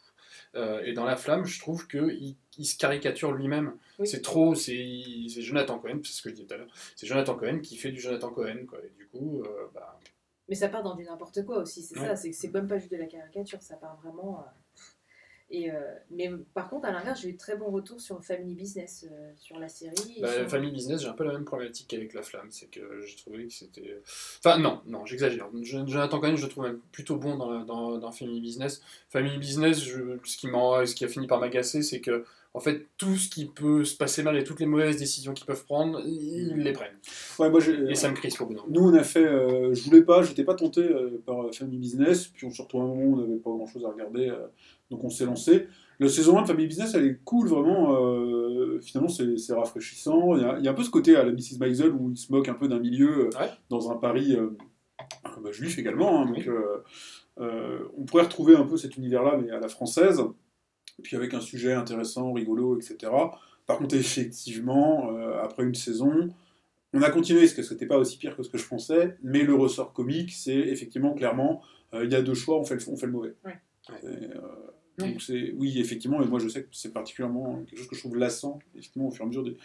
Euh, 0.54 0.80
et 0.84 0.92
dans 0.94 1.04
La 1.04 1.16
Flamme 1.16 1.44
je 1.44 1.60
trouve 1.60 1.86
que 1.86 2.10
il, 2.58 2.64
se 2.64 2.76
caricature 2.78 3.32
lui-même 3.32 3.74
Oui. 3.98 4.06
c'est 4.06 4.22
trop 4.22 4.54
c'est 4.54 4.84
Jonathan 5.28 5.78
Cohen 5.78 6.00
c'est 6.04 6.12
ce 6.12 6.22
que 6.22 6.30
je 6.30 6.34
disais 6.34 6.46
tout 6.46 6.54
à 6.54 6.56
l'heure 6.58 6.68
c'est 6.96 7.06
Jonathan 7.06 7.34
Cohen 7.34 7.60
qui 7.60 7.76
fait 7.76 7.90
du 7.92 8.00
Jonathan 8.00 8.30
Cohen 8.30 8.66
quoi 8.68 8.78
et 8.84 8.90
du 8.96 9.06
coup 9.08 9.42
euh, 9.44 9.66
bah, 9.74 9.98
Mais 10.48 10.54
ça 10.54 10.68
part 10.68 10.82
dans 10.82 10.94
du 10.94 11.04
n'importe 11.04 11.44
quoi 11.44 11.58
aussi, 11.58 11.82
c'est 11.82 11.98
Ouais. 11.98 12.14
ça. 12.14 12.16
C'est 12.16 12.52
même 12.54 12.68
pas 12.68 12.78
juste 12.78 12.92
de 12.92 12.96
la 12.98 13.06
caricature, 13.06 13.60
ça 13.62 13.76
part 13.76 13.98
vraiment. 14.02 14.40
euh, 14.40 14.50
Et, 15.50 15.70
euh, 15.70 15.80
mais 16.10 16.28
par 16.54 16.68
contre, 16.68 16.86
à 16.86 16.92
l'inverse, 16.92 17.20
j'ai 17.20 17.28
eu 17.28 17.32
de 17.34 17.38
très 17.38 17.56
bons 17.56 17.70
retours 17.70 18.00
sur 18.00 18.20
Family 18.24 18.54
Business, 18.56 19.06
sur 19.36 19.58
la 19.60 19.68
série. 19.68 20.18
Bah, 20.20 20.32
sur- 20.32 20.50
Family 20.50 20.72
Business, 20.72 21.00
j'ai 21.02 21.08
un 21.08 21.12
peu 21.12 21.22
la 21.24 21.32
même 21.32 21.44
problématique 21.44 21.86
qu'avec 21.88 22.14
La 22.14 22.22
Flamme, 22.22 22.50
c'est 22.50 22.66
que 22.66 23.00
j'ai 23.02 23.16
trouvé 23.16 23.46
que 23.46 23.52
c'était... 23.52 24.00
Enfin, 24.44 24.58
non, 24.58 24.82
non, 24.86 25.06
j'exagère. 25.06 25.48
Je- 25.62 25.86
Jonathan 25.86 26.18
Cohen, 26.20 26.34
je 26.36 26.42
le 26.44 26.48
trouve 26.48 26.64
même 26.64 26.80
plutôt 26.90 27.16
bon 27.16 27.36
dans, 27.36 27.64
dans, 27.64 27.98
dans 27.98 28.10
Family 28.12 28.40
Business. 28.40 28.82
Family 29.08 29.38
Business, 29.38 29.80
je- 29.84 30.18
ce, 30.24 30.36
qui 30.36 30.48
ce 30.48 30.94
qui 30.96 31.04
a 31.04 31.08
fini 31.08 31.28
par 31.28 31.38
m'agacer, 31.38 31.82
c'est 31.82 32.00
que, 32.00 32.24
en 32.56 32.60
fait, 32.60 32.86
tout 32.96 33.14
ce 33.16 33.28
qui 33.28 33.44
peut 33.44 33.84
se 33.84 33.94
passer 33.94 34.22
mal 34.22 34.34
et 34.38 34.42
toutes 34.42 34.60
les 34.60 34.66
mauvaises 34.66 34.96
décisions 34.96 35.34
qu'ils 35.34 35.44
peuvent 35.44 35.64
prendre, 35.66 36.00
ils 36.06 36.54
les 36.56 36.72
prennent. 36.72 36.96
Ouais, 37.38 37.50
moi, 37.50 37.60
j'ai- 37.60 37.78
Et 37.90 37.94
ça 37.94 38.08
me 38.10 38.14
crispe 38.14 38.40
au 38.40 38.46
bout. 38.46 38.56
Nous, 38.68 38.80
on 38.80 38.94
a 38.94 39.02
fait. 39.02 39.26
euh, 39.26 39.74
je 39.74 39.84
voulais 39.84 40.02
pas, 40.02 40.22
j'étais 40.22 40.42
pas 40.42 40.54
tenté 40.54 40.80
euh, 40.80 41.22
par 41.26 41.52
Family 41.54 41.76
Business. 41.76 42.28
Puis 42.28 42.46
on 42.46 42.50
se 42.50 42.62
retrouve 42.62 42.80
à 42.80 42.84
un 42.84 42.88
moment 42.88 43.02
où 43.02 43.12
on 43.14 43.16
n'avait 43.20 43.36
pas 43.40 43.50
grand 43.50 43.66
chose 43.66 43.84
à 43.84 43.88
regarder. 43.90 44.28
euh, 44.30 44.46
donc 44.90 45.04
on 45.04 45.10
s'est 45.10 45.26
lancé. 45.26 45.66
La 46.00 46.08
saison 46.08 46.38
1 46.38 46.42
de 46.42 46.46
Family 46.48 46.66
Business, 46.66 46.94
elle 46.94 47.06
est 47.06 47.20
cool, 47.24 47.46
vraiment. 47.48 47.94
euh, 48.02 48.80
finalement, 48.80 49.08
c'est 49.10 49.52
rafraîchissant. 49.54 50.34
Il 50.36 50.42
y, 50.42 50.44
a, 50.46 50.58
il 50.58 50.64
y 50.64 50.68
a 50.68 50.70
un 50.70 50.74
peu 50.74 50.82
ce 50.82 50.90
côté 50.90 51.14
à 51.16 51.24
la 51.24 51.32
Mrs. 51.32 51.58
Maisel 51.60 51.90
où 51.92 52.10
il 52.10 52.16
se 52.16 52.32
moque 52.32 52.48
un 52.48 52.54
peu 52.54 52.68
d'un 52.68 52.78
milieu 52.80 53.24
Ouais. 53.38 53.50
dans 53.68 53.90
un 53.90 53.96
Paris 53.96 54.34
bah, 55.42 55.52
juif 55.52 55.78
également. 55.78 56.22
hein, 56.22 56.26
donc 56.26 56.36
Oui. 56.38 57.46
on 57.98 58.04
pourrait 58.06 58.22
retrouver 58.24 58.56
un 58.56 58.64
peu 58.64 58.76
cet 58.78 58.96
univers-là, 58.96 59.38
mais 59.42 59.50
à 59.50 59.60
la 59.60 59.68
française. 59.68 60.22
Puis 61.02 61.16
avec 61.16 61.34
un 61.34 61.40
sujet 61.40 61.72
intéressant, 61.72 62.32
rigolo, 62.32 62.78
etc. 62.78 63.12
Par 63.66 63.78
contre, 63.78 63.94
effectivement, 63.96 65.10
euh, 65.10 65.42
après 65.42 65.64
une 65.64 65.74
saison, 65.74 66.30
on 66.92 67.02
a 67.02 67.10
continué 67.10 67.40
parce 67.40 67.52
que 67.52 67.62
c'était 67.62 67.86
pas 67.86 67.98
aussi 67.98 68.16
pire 68.16 68.36
que 68.36 68.42
ce 68.42 68.48
que 68.48 68.58
je 68.58 68.66
pensais, 68.66 69.16
mais 69.22 69.42
le 69.42 69.54
ressort 69.54 69.92
comique, 69.92 70.32
c'est 70.32 70.56
effectivement 70.56 71.14
clairement, 71.14 71.62
euh, 71.94 72.04
il 72.04 72.12
y 72.12 72.14
a 72.14 72.22
deux 72.22 72.34
choix, 72.34 72.58
on 72.58 72.64
fait 72.64 72.76
le, 72.76 72.80
on 72.88 72.96
fait 72.96 73.06
le 73.06 73.12
mauvais. 73.12 73.34
Ouais. 73.44 73.58
C'est, 74.00 74.06
euh, 74.06 74.40
donc 74.98 75.20
c'est, 75.20 75.52
oui, 75.56 75.78
effectivement, 75.78 76.22
et 76.22 76.26
moi 76.26 76.38
je 76.38 76.48
sais 76.48 76.62
que 76.62 76.68
c'est 76.72 76.92
particulièrement 76.92 77.62
quelque 77.66 77.78
chose 77.78 77.88
que 77.88 77.96
je 77.96 78.00
trouve 78.00 78.16
lassant, 78.16 78.58
effectivement, 78.74 79.08
au 79.08 79.10
fur 79.10 79.22
et 79.22 79.24
à 79.24 79.28
mesure 79.28 79.44
des, 79.44 79.56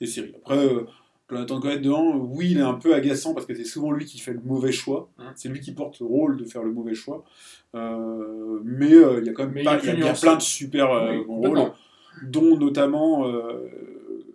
des 0.00 0.06
séries. 0.06 0.34
Après, 0.36 0.58
euh, 0.58 0.84
Jonathan 1.30 1.60
Cohen 1.60 1.76
dedans, 1.76 2.16
oui, 2.16 2.48
il 2.50 2.58
est 2.58 2.62
un 2.62 2.74
peu 2.74 2.94
agaçant 2.94 3.32
parce 3.34 3.46
que 3.46 3.54
c'est 3.54 3.64
souvent 3.64 3.90
lui 3.90 4.04
qui 4.04 4.18
fait 4.18 4.32
le 4.34 4.40
mauvais 4.44 4.72
choix. 4.72 5.08
Hein. 5.18 5.32
C'est 5.34 5.48
lui 5.48 5.60
qui 5.60 5.72
porte 5.72 5.98
le 6.00 6.06
rôle 6.06 6.36
de 6.36 6.44
faire 6.44 6.62
le 6.62 6.72
mauvais 6.72 6.94
choix. 6.94 7.24
Euh, 7.74 8.60
mais 8.64 8.92
euh, 8.92 9.20
il 9.20 9.26
y 9.26 9.30
a 9.30 9.32
quand 9.32 9.46
même 9.48 9.64
pas- 9.64 9.76
y 9.82 9.88
a 9.88 9.94
y 10.12 10.20
plein 10.20 10.36
de 10.36 10.42
super 10.42 10.90
euh, 10.92 11.12
Oui, 11.12 11.24
bons 11.24 11.34
complètement. 11.36 11.62
rôles, 11.64 11.72
dont 12.30 12.56
notamment 12.58 13.26
euh, 13.28 13.70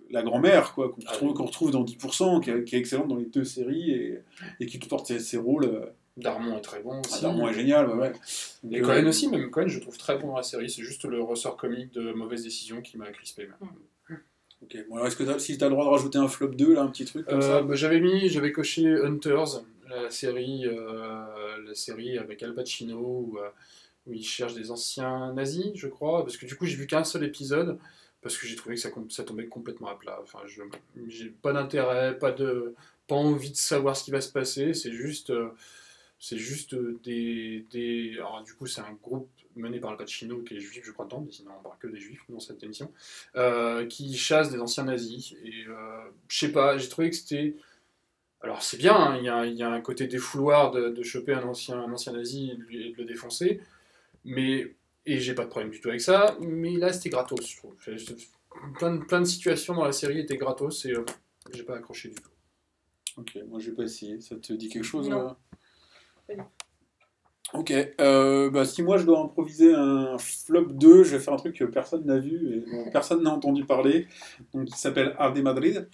la 0.09 0.23
grand-mère, 0.23 0.73
quoi, 0.73 0.89
qu'on 0.89 1.01
Ah 1.05 1.11
retrouve, 1.11 1.29
oui. 1.29 1.33
qu'on 1.35 1.45
retrouve 1.45 1.71
dans 1.71 1.83
10%, 1.83 2.41
qui 2.41 2.49
est, 2.49 2.63
qui 2.63 2.75
est 2.75 2.79
excellente 2.79 3.09
dans 3.09 3.17
les 3.17 3.25
deux 3.25 3.43
séries 3.43 3.91
et, 3.91 4.19
et 4.59 4.65
qui 4.65 4.79
porte 4.79 5.05
ses, 5.07 5.19
ses 5.19 5.38
rôles. 5.38 5.65
Euh, 5.65 5.85
Darmon 6.15 6.57
est 6.57 6.61
très 6.61 6.81
bon 6.81 6.99
aussi. 7.01 7.21
Darmon 7.21 7.47
est 7.47 7.53
génial, 7.53 7.88
ouais, 7.89 7.95
ouais. 7.95 8.11
Et 8.71 8.81
Cohen 8.81 9.05
euh, 9.05 9.09
aussi, 9.09 9.29
même 9.29 9.51
Cohen, 9.51 9.67
je 9.67 9.77
trouve 9.79 9.97
très 9.99 10.17
bon 10.17 10.29
dans 10.29 10.38
la 10.38 10.41
série. 10.43 10.67
C'est 10.67 10.81
juste 10.81 11.05
le 11.05 11.21
ressort 11.21 11.57
comique 11.57 11.93
de 11.93 12.11
mauvaises 12.13 12.41
décisions 12.43 12.81
qui 12.81 12.97
m'a 12.97 13.11
crispé. 13.11 13.43
même. 13.43 13.69
Ok, 14.63 14.77
bon, 14.89 14.95
alors 14.95 15.07
est-ce 15.07 15.15
que 15.15 15.39
si 15.39 15.57
tu 15.57 15.63
as 15.63 15.67
le 15.67 15.73
droit 15.73 15.85
de 15.85 15.89
rajouter 15.91 16.17
un 16.17 16.27
flop 16.27 16.49
2, 16.49 16.73
là, 16.73 16.81
un 16.81 16.87
petit 16.87 17.05
truc 17.05 17.25
comme 17.25 17.39
Euh, 17.39 17.41
ça 17.41 17.61
bah, 17.61 17.75
j'avais 17.75 17.99
mis, 17.99 18.27
j'avais 18.27 18.51
coché 18.51 18.87
Hunters, 18.87 19.63
la 19.87 20.09
série, 20.09 20.65
euh, 20.65 21.57
la 21.65 21.75
série 21.75 22.17
avec 22.17 22.41
Al 22.43 22.53
Pacino 22.53 22.97
où, 22.97 23.37
euh, 23.37 23.49
il 24.09 24.23
cherche 24.23 24.53
des 24.53 24.71
anciens 24.71 25.33
nazis, 25.33 25.71
je 25.75 25.87
crois, 25.87 26.23
parce 26.23 26.37
que 26.37 26.45
du 26.45 26.55
coup 26.55 26.65
j'ai 26.65 26.75
vu 26.75 26.87
qu'un 26.87 27.03
seul 27.03 27.23
épisode 27.23 27.77
parce 28.21 28.37
que 28.37 28.47
j'ai 28.47 28.55
trouvé 28.55 28.75
que 28.75 28.81
ça, 28.81 29.23
tombait 29.23 29.47
complètement 29.47 29.87
à 29.87 29.95
plat. 29.95 30.19
Enfin, 30.21 30.39
j'ai 31.07 31.29
pas 31.29 31.53
d'intérêt, 31.53 32.17
pas 32.17 32.33
pas 33.07 33.15
envie 33.15 33.51
de 33.51 33.55
savoir 33.55 33.95
ce 33.95 34.03
qui 34.03 34.11
va 34.11 34.21
se 34.21 34.31
passer. 34.31 34.73
C'est 34.73 34.91
juste, 34.91 35.29
euh, 35.29 35.49
c'est 36.20 36.38
juste 36.38 36.74
euh, 36.74 36.99
des, 37.03 37.65
des. 37.72 38.13
Alors 38.18 38.43
du 38.43 38.53
coup, 38.53 38.65
c'est 38.68 38.82
un 38.82 38.93
groupe 39.01 39.30
mené 39.55 39.80
par 39.80 39.91
le 39.91 39.97
Pacino 39.97 40.41
qui 40.43 40.55
est 40.55 40.59
juif, 40.59 40.84
je 40.86 40.91
crois 40.91 41.07
tant, 41.07 41.22
mais 41.22 41.32
sinon 41.32 41.51
on 41.59 41.63
parle 41.63 41.78
que 41.80 41.88
des 41.88 41.99
juifs 41.99 42.22
dans 42.30 42.39
cette 42.39 42.61
émission, 42.63 42.91
euh, 43.36 43.86
qui 43.88 44.15
chasse 44.15 44.51
des 44.51 44.59
anciens 44.59 44.84
nazis. 44.86 45.34
Et 45.43 45.65
euh, 45.68 46.03
je 46.28 46.38
sais 46.38 46.51
pas, 46.51 46.78
j'ai 46.78 46.89
trouvé 46.89 47.09
que 47.09 47.15
c'était 47.15 47.55
alors 48.41 48.61
c'est 48.61 48.78
bien, 48.78 48.95
hein, 48.95 49.18
il 49.18 49.24
y, 49.26 49.30
a, 49.30 49.45
il 49.47 49.55
y 49.55 49.63
a 49.63 49.70
un 49.72 49.82
côté 49.82 50.05
défouloir 50.05 50.70
de, 50.70 50.89
de 50.89 51.03
choper 51.03 51.34
un 51.34 51.41
ancien, 51.43 51.80
un 51.80 51.91
ancien 51.91 52.13
nazi 52.13 52.51
et 52.51 52.55
de, 52.55 52.61
lui- 52.61 52.88
et 52.88 52.91
de 52.91 52.97
le 52.97 53.05
défoncer, 53.05 53.59
mais 54.26 54.76
et 55.07 55.20
j'ai 55.20 55.34
pas 55.34 55.45
de 55.45 55.49
problème 55.49 55.72
du 55.72 55.80
tout 55.82 55.89
avec 55.89 56.01
ça, 56.01 56.38
mais 56.39 56.74
là 56.78 56.93
c'était 56.93 57.09
gratos, 57.09 57.49
je 57.49 57.57
trouve. 57.57 57.76
Plein 58.76 58.95
de, 58.95 59.03
plein 59.03 59.22
de 59.22 59.26
situations 59.26 59.74
dans 59.74 59.86
la 59.86 59.91
série 59.91 60.20
étaient 60.20 60.38
gratos 60.38 60.86
et 60.86 60.91
euh, 60.91 61.03
j'ai 61.53 61.63
pas 61.63 61.78
accroché 61.78 62.09
du 62.09 62.15
tout. 62.15 62.30
Ok, 63.18 63.38
moi 63.47 63.59
j'ai 63.59 63.72
pas 63.72 63.84
essayé. 63.84 64.22
Ça 64.22 64.36
te 64.36 64.53
dit 64.53 64.70
quelque 64.70 64.84
chose 64.84 65.09
Non. 65.09 65.30
euh 65.30 65.34
Ok, 67.53 67.71
euh, 68.01 68.49
bah, 68.49 68.65
si 68.65 68.84
moi 68.84 68.97
je 68.97 69.05
dois 69.05 69.19
improviser 69.21 69.73
un 69.73 70.17
flop 70.17 70.65
2, 70.73 71.03
je 71.03 71.15
vais 71.15 71.19
faire 71.19 71.34
un 71.34 71.38
truc 71.38 71.55
que 71.55 71.63
personne 71.63 72.05
n'a 72.05 72.17
vu 72.19 72.57
et 72.57 72.59
dont 72.59 72.91
personne 72.91 73.23
n'a 73.23 73.32
entendu 73.32 73.63
parler, 73.65 74.07
qui 74.51 74.78
s'appelle 74.78 75.15
Arde 75.17 75.38
Madrid, 75.39 75.88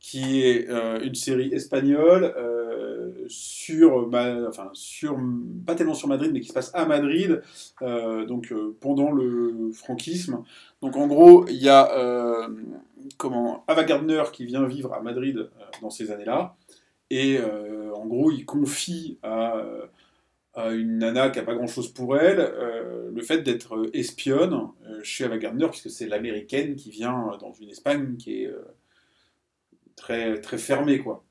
qui 0.00 0.42
est 0.42 0.68
euh, 0.68 0.98
une 1.04 1.14
série 1.14 1.52
espagnole 1.54 2.34
euh, 2.36 3.12
sur, 3.28 4.08
Ma- 4.08 4.48
enfin 4.48 4.70
sur, 4.72 5.16
pas 5.64 5.76
tellement 5.76 5.94
sur 5.94 6.08
Madrid, 6.08 6.32
mais 6.32 6.40
qui 6.40 6.48
se 6.48 6.52
passe 6.52 6.72
à 6.74 6.86
Madrid, 6.86 7.40
donc 7.80 8.52
pendant 8.80 9.12
le 9.12 9.70
franquisme. 9.72 10.42
Donc 10.82 10.96
en 10.96 11.06
gros, 11.06 11.46
il 11.48 11.56
y 11.62 11.68
a 11.68 12.48
comment 13.16 13.64
Ava 13.68 13.84
Gardner 13.84 14.22
qui 14.32 14.44
vient 14.44 14.66
vivre 14.66 14.92
à 14.92 15.00
Madrid 15.00 15.48
dans 15.82 15.90
ces 15.90 16.10
années-là, 16.10 16.56
et 17.10 17.38
euh, 17.38 17.92
en 17.94 18.06
gros, 18.06 18.30
il 18.30 18.44
confie 18.44 19.18
à 19.22 19.56
euh, 19.58 19.86
à 20.54 20.70
une 20.72 20.98
nana 20.98 21.28
qui 21.28 21.38
n'a 21.38 21.44
pas 21.44 21.54
grand 21.54 21.66
chose 21.66 21.92
pour 21.92 22.16
elle, 22.16 22.40
euh, 22.40 23.10
le 23.14 23.20
fait 23.22 23.42
d'être 23.42 23.90
espionne 23.92 24.54
euh, 24.86 25.00
chez 25.02 25.24
Ava 25.24 25.36
Gardner, 25.36 25.68
puisque 25.68 25.90
c'est 25.90 26.06
l'américaine 26.08 26.76
qui 26.76 26.90
vient 26.90 27.36
dans 27.40 27.52
une 27.52 27.68
Espagne 27.68 28.16
qui 28.16 28.42
est 28.42 28.46
euh, 28.46 28.62
très, 29.96 30.40
très 30.40 30.58
fermée, 30.58 30.98
quoi. 30.98 31.24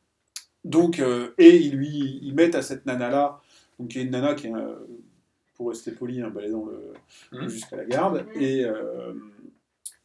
Donc, 0.63 0.99
euh, 0.99 1.31
et 1.39 1.57
ils 1.57 1.75
lui 1.75 2.19
ils 2.21 2.33
mettent 2.35 2.53
à 2.55 2.61
cette 2.61 2.85
nana-là, 2.85 3.41
donc 3.79 3.89
qui 3.89 3.99
est 3.99 4.03
une 4.03 4.11
nana 4.11 4.35
qui 4.35 4.47
est, 4.47 4.51
pour 5.55 5.69
rester 5.69 5.91
poli, 5.91 6.21
un 6.21 6.29
balai 6.29 6.51
dans 6.51 6.65
le, 6.65 6.93
Mhm. 7.31 7.47
jusqu'à 7.49 7.77
la 7.77 7.85
garde, 7.85 8.25
Mhm. 8.35 8.41
et, 8.41 8.63
euh, 8.65 9.13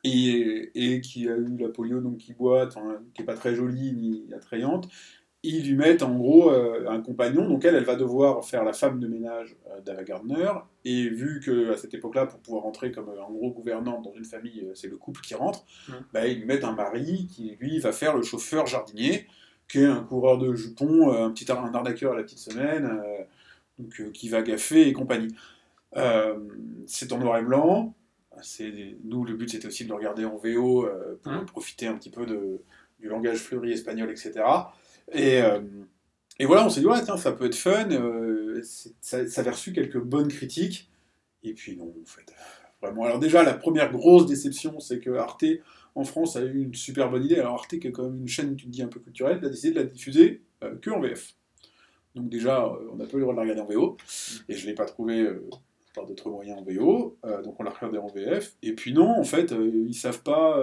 et, 0.04 0.70
et 0.74 1.00
qui 1.02 1.28
a 1.28 1.36
eu 1.36 1.56
la 1.58 1.68
polio, 1.68 2.00
donc 2.00 2.18
qui 2.18 2.32
boite, 2.32 2.74
enfin, 2.76 3.02
qui 3.14 3.20
est 3.22 3.24
pas 3.26 3.34
très 3.36 3.54
jolie 3.54 3.92
ni 3.92 4.32
attrayante, 4.34 4.88
ils 5.42 5.66
lui 5.66 5.74
mettent 5.74 6.02
en 6.02 6.14
gros 6.14 6.50
euh, 6.50 6.86
un 6.88 7.00
compagnon, 7.00 7.48
donc 7.48 7.64
elle, 7.64 7.74
elle 7.74 7.84
va 7.84 7.96
devoir 7.96 8.44
faire 8.44 8.62
la 8.64 8.72
femme 8.74 9.00
de 9.00 9.06
ménage 9.08 9.56
euh, 9.70 9.80
d'Ava 9.80 10.04
Gardner, 10.04 10.50
et 10.84 11.08
vu 11.08 11.40
que 11.40 11.72
à 11.72 11.76
cette 11.78 11.94
époque-là, 11.94 12.26
pour 12.26 12.40
pouvoir 12.40 12.62
rentrer 12.64 12.92
comme 12.92 13.08
euh, 13.08 13.22
en 13.22 13.30
gros 13.30 13.50
gouvernante 13.50 14.04
dans 14.04 14.12
une 14.12 14.24
famille, 14.26 14.60
euh, 14.66 14.74
c'est 14.74 14.88
le 14.88 14.96
couple 14.98 15.20
qui 15.22 15.34
rentre, 15.34 15.64
Mhm. 15.88 15.94
bah, 16.12 16.26
ils 16.26 16.38
lui 16.38 16.44
mettent 16.46 16.64
un 16.64 16.72
mari 16.74 17.26
qui 17.26 17.56
lui 17.58 17.78
va 17.78 17.92
faire 17.92 18.16
le 18.16 18.22
chauffeur 18.22 18.66
jardinier, 18.66 19.26
qui 19.68 19.78
est 19.78 19.86
un 19.86 20.02
coureur 20.02 20.36
de 20.38 20.54
jupons, 20.54 21.10
euh, 21.12 21.24
un 21.26 21.30
petit 21.30 21.50
un 21.50 21.72
arnaqueur 21.74 22.12
à 22.12 22.16
la 22.16 22.22
petite 22.22 22.38
semaine, 22.38 23.00
donc 23.78 24.12
qui 24.12 24.28
va 24.28 24.42
gaffer 24.42 24.88
et 24.88 24.92
compagnie. 24.92 25.34
C'est 26.86 27.12
en 27.12 27.18
noir 27.18 27.38
et 27.38 27.42
blanc. 27.42 27.94
C'est 28.42 28.96
nous 29.04 29.24
le 29.24 29.34
but 29.34 29.48
c'était 29.50 29.66
aussi 29.66 29.84
de 29.84 29.88
le 29.90 29.94
regarder 29.96 30.24
en 30.24 30.36
VO 30.36 30.88
pour 31.22 31.32
Mhm. 31.32 31.46
profiter 31.46 31.86
un 31.86 31.94
petit 31.94 32.10
peu 32.10 32.26
de, 32.26 32.60
du 32.98 33.08
langage 33.08 33.38
fleuri 33.38 33.72
espagnol, 33.72 34.10
etc. 34.10 34.32
Et, 35.12 35.42
euh, 35.42 35.60
et 36.38 36.46
voilà, 36.46 36.66
on 36.66 36.70
s'est 36.70 36.80
dit, 36.80 36.86
ouais, 36.86 37.02
tiens, 37.04 37.16
ça 37.16 37.32
peut 37.32 37.46
être 37.46 37.54
fun. 37.54 37.90
euh, 37.90 38.62
ça, 39.00 39.18
avait 39.36 39.50
reçu 39.50 39.72
quelques 39.72 40.00
bonnes 40.00 40.28
critiques. 40.28 40.90
Et 41.42 41.54
puis, 41.54 41.76
non, 41.76 41.92
en 42.00 42.06
fait, 42.06 42.32
vraiment. 42.82 43.04
Alors, 43.04 43.18
déjà, 43.18 43.42
la 43.42 43.54
première 43.54 43.90
grosse 43.90 44.26
déception, 44.26 44.78
c'est 44.80 45.00
que 45.00 45.10
Arte, 45.10 45.44
en 45.94 46.04
France, 46.04 46.36
a 46.36 46.42
eu 46.42 46.62
une 46.62 46.74
super 46.74 47.10
bonne 47.10 47.24
idée. 47.24 47.36
Alors, 47.36 47.54
Arte, 47.54 47.78
qui 47.78 47.86
est 47.86 47.92
quand 47.92 48.04
même 48.04 48.20
une 48.20 48.28
chaîne, 48.28 48.56
tu 48.56 48.66
dis, 48.66 48.82
un 48.82 48.88
peu 48.88 49.00
culturelle, 49.00 49.44
a 49.44 49.48
décidé 49.48 49.72
de 49.72 49.80
la 49.80 49.84
diffuser 49.84 50.42
euh, 50.62 50.76
que 50.76 50.90
en 50.90 51.00
VF. 51.00 51.34
Donc, 52.14 52.28
déjà, 52.28 52.68
on 52.92 52.96
n'a 52.96 53.06
pas 53.06 53.12
eu 53.12 53.16
le 53.16 53.22
droit 53.22 53.34
de 53.34 53.38
la 53.38 53.42
regarder 53.42 53.62
en 53.62 53.66
VO. 53.66 53.96
Et 54.48 54.54
je 54.54 54.64
ne 54.64 54.70
l'ai 54.70 54.74
pas 54.74 54.84
trouvé 54.84 55.28
par 55.94 56.06
d'autres 56.06 56.28
moyens 56.28 56.58
en 56.58 56.62
VO. 56.62 57.18
donc, 57.44 57.58
on 57.58 57.62
l'a 57.62 57.70
regardé 57.70 57.98
en 57.98 58.08
VF. 58.08 58.56
Et 58.62 58.72
puis, 58.74 58.92
non, 58.92 59.10
en 59.10 59.24
fait, 59.24 59.52
ils 59.52 59.94
savent 59.94 60.22
pas. 60.22 60.60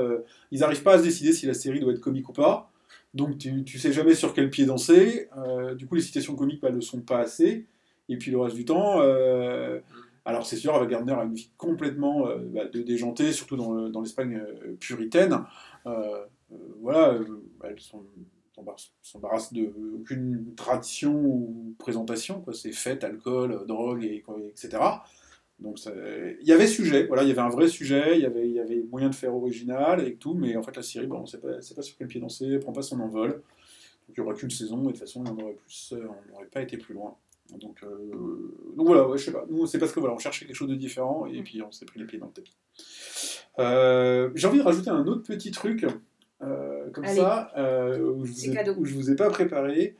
ils 0.52 0.60
n'arrivent 0.60 0.84
pas 0.84 0.96
à 0.96 0.98
se 0.98 1.04
décider 1.04 1.32
si 1.32 1.46
la 1.46 1.54
série 1.54 1.80
doit 1.80 1.94
être 1.94 2.02
comique 2.02 2.28
ou 2.28 2.34
pas. 2.34 2.70
Donc 3.14 3.38
tu, 3.38 3.80
sais 3.80 3.92
jamais 3.92 4.14
sur 4.16 4.34
quel 4.34 4.50
pied 4.50 4.66
danser. 4.66 5.30
Euh, 5.38 5.76
du 5.76 5.88
coup, 5.88 5.96
les 5.96 6.02
citations 6.02 6.36
comiques 6.36 6.62
ne 6.64 6.70
le 6.70 6.82
sont 6.82 7.02
pas 7.02 7.20
assez. 7.20 7.66
Et 8.10 8.18
puis 8.18 8.32
le 8.32 8.40
reste 8.40 8.56
du 8.56 8.64
temps, 8.66 9.02
euh, 9.02 9.80
alors 10.24 10.46
c'est 10.46 10.56
sûr, 10.56 10.74
Ava 10.76 10.86
Gardner 10.86 11.14
a 11.14 11.24
une 11.24 11.34
vie 11.34 11.50
complètement 11.58 12.28
euh, 12.28 12.38
bah, 12.54 12.66
déjantée, 12.66 13.32
surtout 13.34 13.58
dans, 13.58 13.74
le- 13.74 13.90
dans 13.90 14.02
l'Espagne 14.02 14.42
puritaine. 14.80 15.40
Voilà, 16.82 17.18
elle 17.64 17.76
s'embarrasse- 17.80 18.94
s'embarrasse 19.02 19.52
de 19.54 19.74
aucune 20.00 20.54
tradition 20.56 21.14
ou 21.14 21.76
présentation. 21.80 22.46
C'est 22.54 22.72
fête, 22.72 23.04
alcool, 23.04 23.66
drogue, 23.68 24.04
et, 24.04 24.24
etc. 24.50 24.78
Donc 25.60 25.80
il 25.86 26.48
y 26.48 26.52
avait 26.52 26.68
sujet, 26.68 27.08
voilà, 27.08 27.24
il 27.24 27.30
y 27.30 27.32
avait 27.32 27.42
un 27.42 27.50
vrai 27.50 27.68
sujet, 27.68 28.16
il 28.16 28.22
y 28.22 28.26
avait, 28.26 28.48
il 28.48 28.54
y 28.54 28.60
avait 28.60 28.84
moyen 28.92 29.10
de 29.10 29.16
faire 29.16 29.34
original 29.36 30.06
et 30.08 30.16
tout, 30.16 30.36
mais 30.36 30.56
en 30.56 30.62
fait 30.62 30.76
la 30.76 30.84
série, 30.84 31.08
bon, 31.08 31.22
on 31.22 31.26
sait 31.26 31.40
pas, 31.40 31.62
sait 31.62 31.74
pas 31.74 31.82
sur 31.82 31.98
quel 31.98 32.08
pied 32.08 32.22
danser, 32.22 32.46
elle 32.46 32.60
prend 32.60 32.74
pas 32.74 32.84
son 32.84 33.00
envol. 33.00 33.32
Donc 33.32 34.16
il 34.18 34.22
n'y 34.22 34.26
aura 34.28 34.36
qu'une 34.36 34.52
saison 34.52 34.84
et 34.84 34.86
de 34.86 34.92
toute 34.92 35.00
façon 35.00 35.26
aurait 35.26 35.56
plus, 35.56 35.94
euh, 35.94 36.08
on 36.08 36.32
n'aurait 36.32 36.46
pas 36.46 36.62
été 36.62 36.78
plus 36.78 36.94
loin. 36.94 37.16
Donc, 37.60 37.82
euh, 37.82 37.88
donc 38.76 38.86
voilà, 38.88 39.08
ouais, 39.08 39.18
je 39.18 39.24
sais 39.26 39.32
pas. 39.32 39.46
Nous 39.50 39.66
c'est 39.66 39.80
parce 39.80 39.92
que 39.94 40.00
voilà, 40.00 40.14
on 40.14 40.20
cherchait 40.20 40.46
quelque 40.46 40.56
chose 40.56 40.70
de 40.70 40.76
différent 40.76 41.26
et 41.26 41.42
puis 41.42 41.62
on 41.64 41.72
s'est 41.72 41.86
pris 41.86 42.00
les 42.00 42.06
pieds 42.06 42.20
dans 42.20 42.28
le 42.28 42.34
tapis. 42.34 42.56
Euh, 43.58 44.30
J'ai 44.36 44.48
envie 44.48 44.60
de 44.60 44.64
rajouter 44.64 44.92
un 44.92 45.08
autre 45.08 45.24
petit 45.24 45.50
truc 45.50 45.88
euh, 46.44 46.90
comme 46.92 47.04
Allez. 47.06 47.16
ça 47.16 47.52
où, 48.00 48.26
je 48.26 48.32
C'est 48.32 48.50
vous 48.50 48.56
ai, 48.58 48.70
où 48.78 48.86
je 48.86 48.94
vous 48.94 49.10
ai 49.10 49.16
pas 49.16 49.30
préparé. 49.32 49.96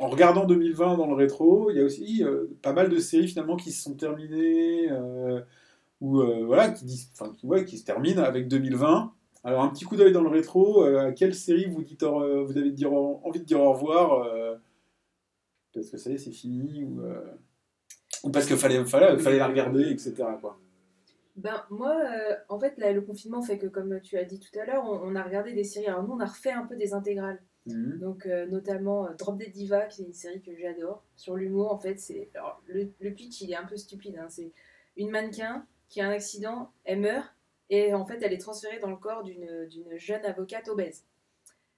En 0.00 0.08
regardant 0.08 0.46
2020 0.46 0.96
dans 0.96 1.06
le 1.06 1.14
rétro, 1.14 1.70
il 1.70 1.76
y 1.76 1.80
a 1.80 1.84
aussi 1.84 2.24
euh, 2.24 2.46
pas 2.62 2.72
mal 2.72 2.88
de 2.88 2.98
séries 2.98 3.28
finalement 3.28 3.56
qui 3.56 3.70
se 3.70 3.82
sont 3.82 3.94
terminées 3.94 4.90
euh, 4.90 5.42
ou 6.00 6.20
euh, 6.20 6.44
voilà 6.46 6.70
qui, 6.70 6.86
qui- 6.86 7.78
se 7.78 7.84
terminent 7.84 8.22
avec 8.22 8.48
2020. 8.48 9.12
Alors 9.44 9.62
un 9.62 9.68
petit 9.68 9.84
coup 9.84 9.96
d'œil 9.96 10.12
dans 10.12 10.22
le 10.22 10.30
rétro, 10.30 10.84
à 10.84 11.12
quelle 11.12 11.34
série 11.34 11.66
vous 11.66 11.82
dites 11.82 12.02
vous 12.02 12.56
avez 12.56 12.86
envie 13.22 13.40
de 13.40 13.44
dire 13.44 13.60
au 13.62 13.72
revoir 13.74 14.26
parce 15.74 15.90
que 15.90 15.98
ça 15.98 16.10
y 16.10 16.14
est 16.14 16.18
c'est 16.18 16.30
fini 16.32 16.84
ou, 16.84 17.00
parce 18.32 18.46
qu'il 18.46 18.56
fallait, 18.56 18.84
fallait, 18.84 19.18
fallait 19.18 19.38
la 19.38 19.46
regarder 19.48 19.82
etc. 19.90 20.24
Ben, 21.36 21.64
moi, 21.70 21.96
en 22.48 22.58
fait, 22.58 22.76
là, 22.76 22.92
le 22.92 23.00
confinement 23.00 23.40
fait 23.40 23.56
que, 23.58 23.66
comme 23.66 24.00
tu 24.02 24.18
as 24.18 24.24
dit 24.24 24.40
tout 24.40 24.58
à 24.58 24.66
l'heure, 24.66 24.84
on, 24.84 25.00
on 25.10 25.16
a 25.16 25.22
regardé 25.22 25.52
des 25.54 25.64
séries. 25.64 25.86
Alors, 25.86 26.02
nous, 26.02 26.12
on 26.12 26.20
a 26.20 26.26
refait 26.26 26.52
un 26.52 26.66
peu 26.66 26.76
des 26.76 26.92
intégrales. 26.92 27.40
Mhm. 27.66 27.98
Donc, 27.98 28.26
euh, 28.26 28.46
notamment 28.46 29.06
euh, 29.06 29.14
Drop 29.14 29.36
Dead 29.38 29.52
Diva, 29.52 29.86
qui 29.86 30.02
est 30.02 30.06
une 30.06 30.12
série 30.14 30.40
que 30.40 30.56
j'adore. 30.56 31.04
Sur 31.16 31.36
l'humour, 31.36 31.72
en 31.72 31.78
fait, 31.78 31.98
c'est. 31.98 32.30
Le, 32.66 32.92
le 33.00 33.10
pitch, 33.12 33.40
il 33.42 33.52
est 33.52 33.56
un 33.56 33.66
peu 33.66 33.76
stupide. 33.76 34.16
hein. 34.18 34.28
C'est 34.28 34.52
une 34.96 35.10
mannequin 35.10 35.66
qui 35.88 36.00
a 36.00 36.08
un 36.08 36.10
accident, 36.10 36.72
elle 36.84 37.00
meurt, 37.00 37.34
et 37.68 37.94
en 37.94 38.04
fait, 38.06 38.20
elle 38.22 38.32
est 38.32 38.38
transférée 38.38 38.78
dans 38.78 38.90
le 38.90 38.96
corps 38.96 39.22
d'une 39.24 39.66
jeune 39.96 40.24
avocate 40.24 40.68
obèse. 40.68 41.04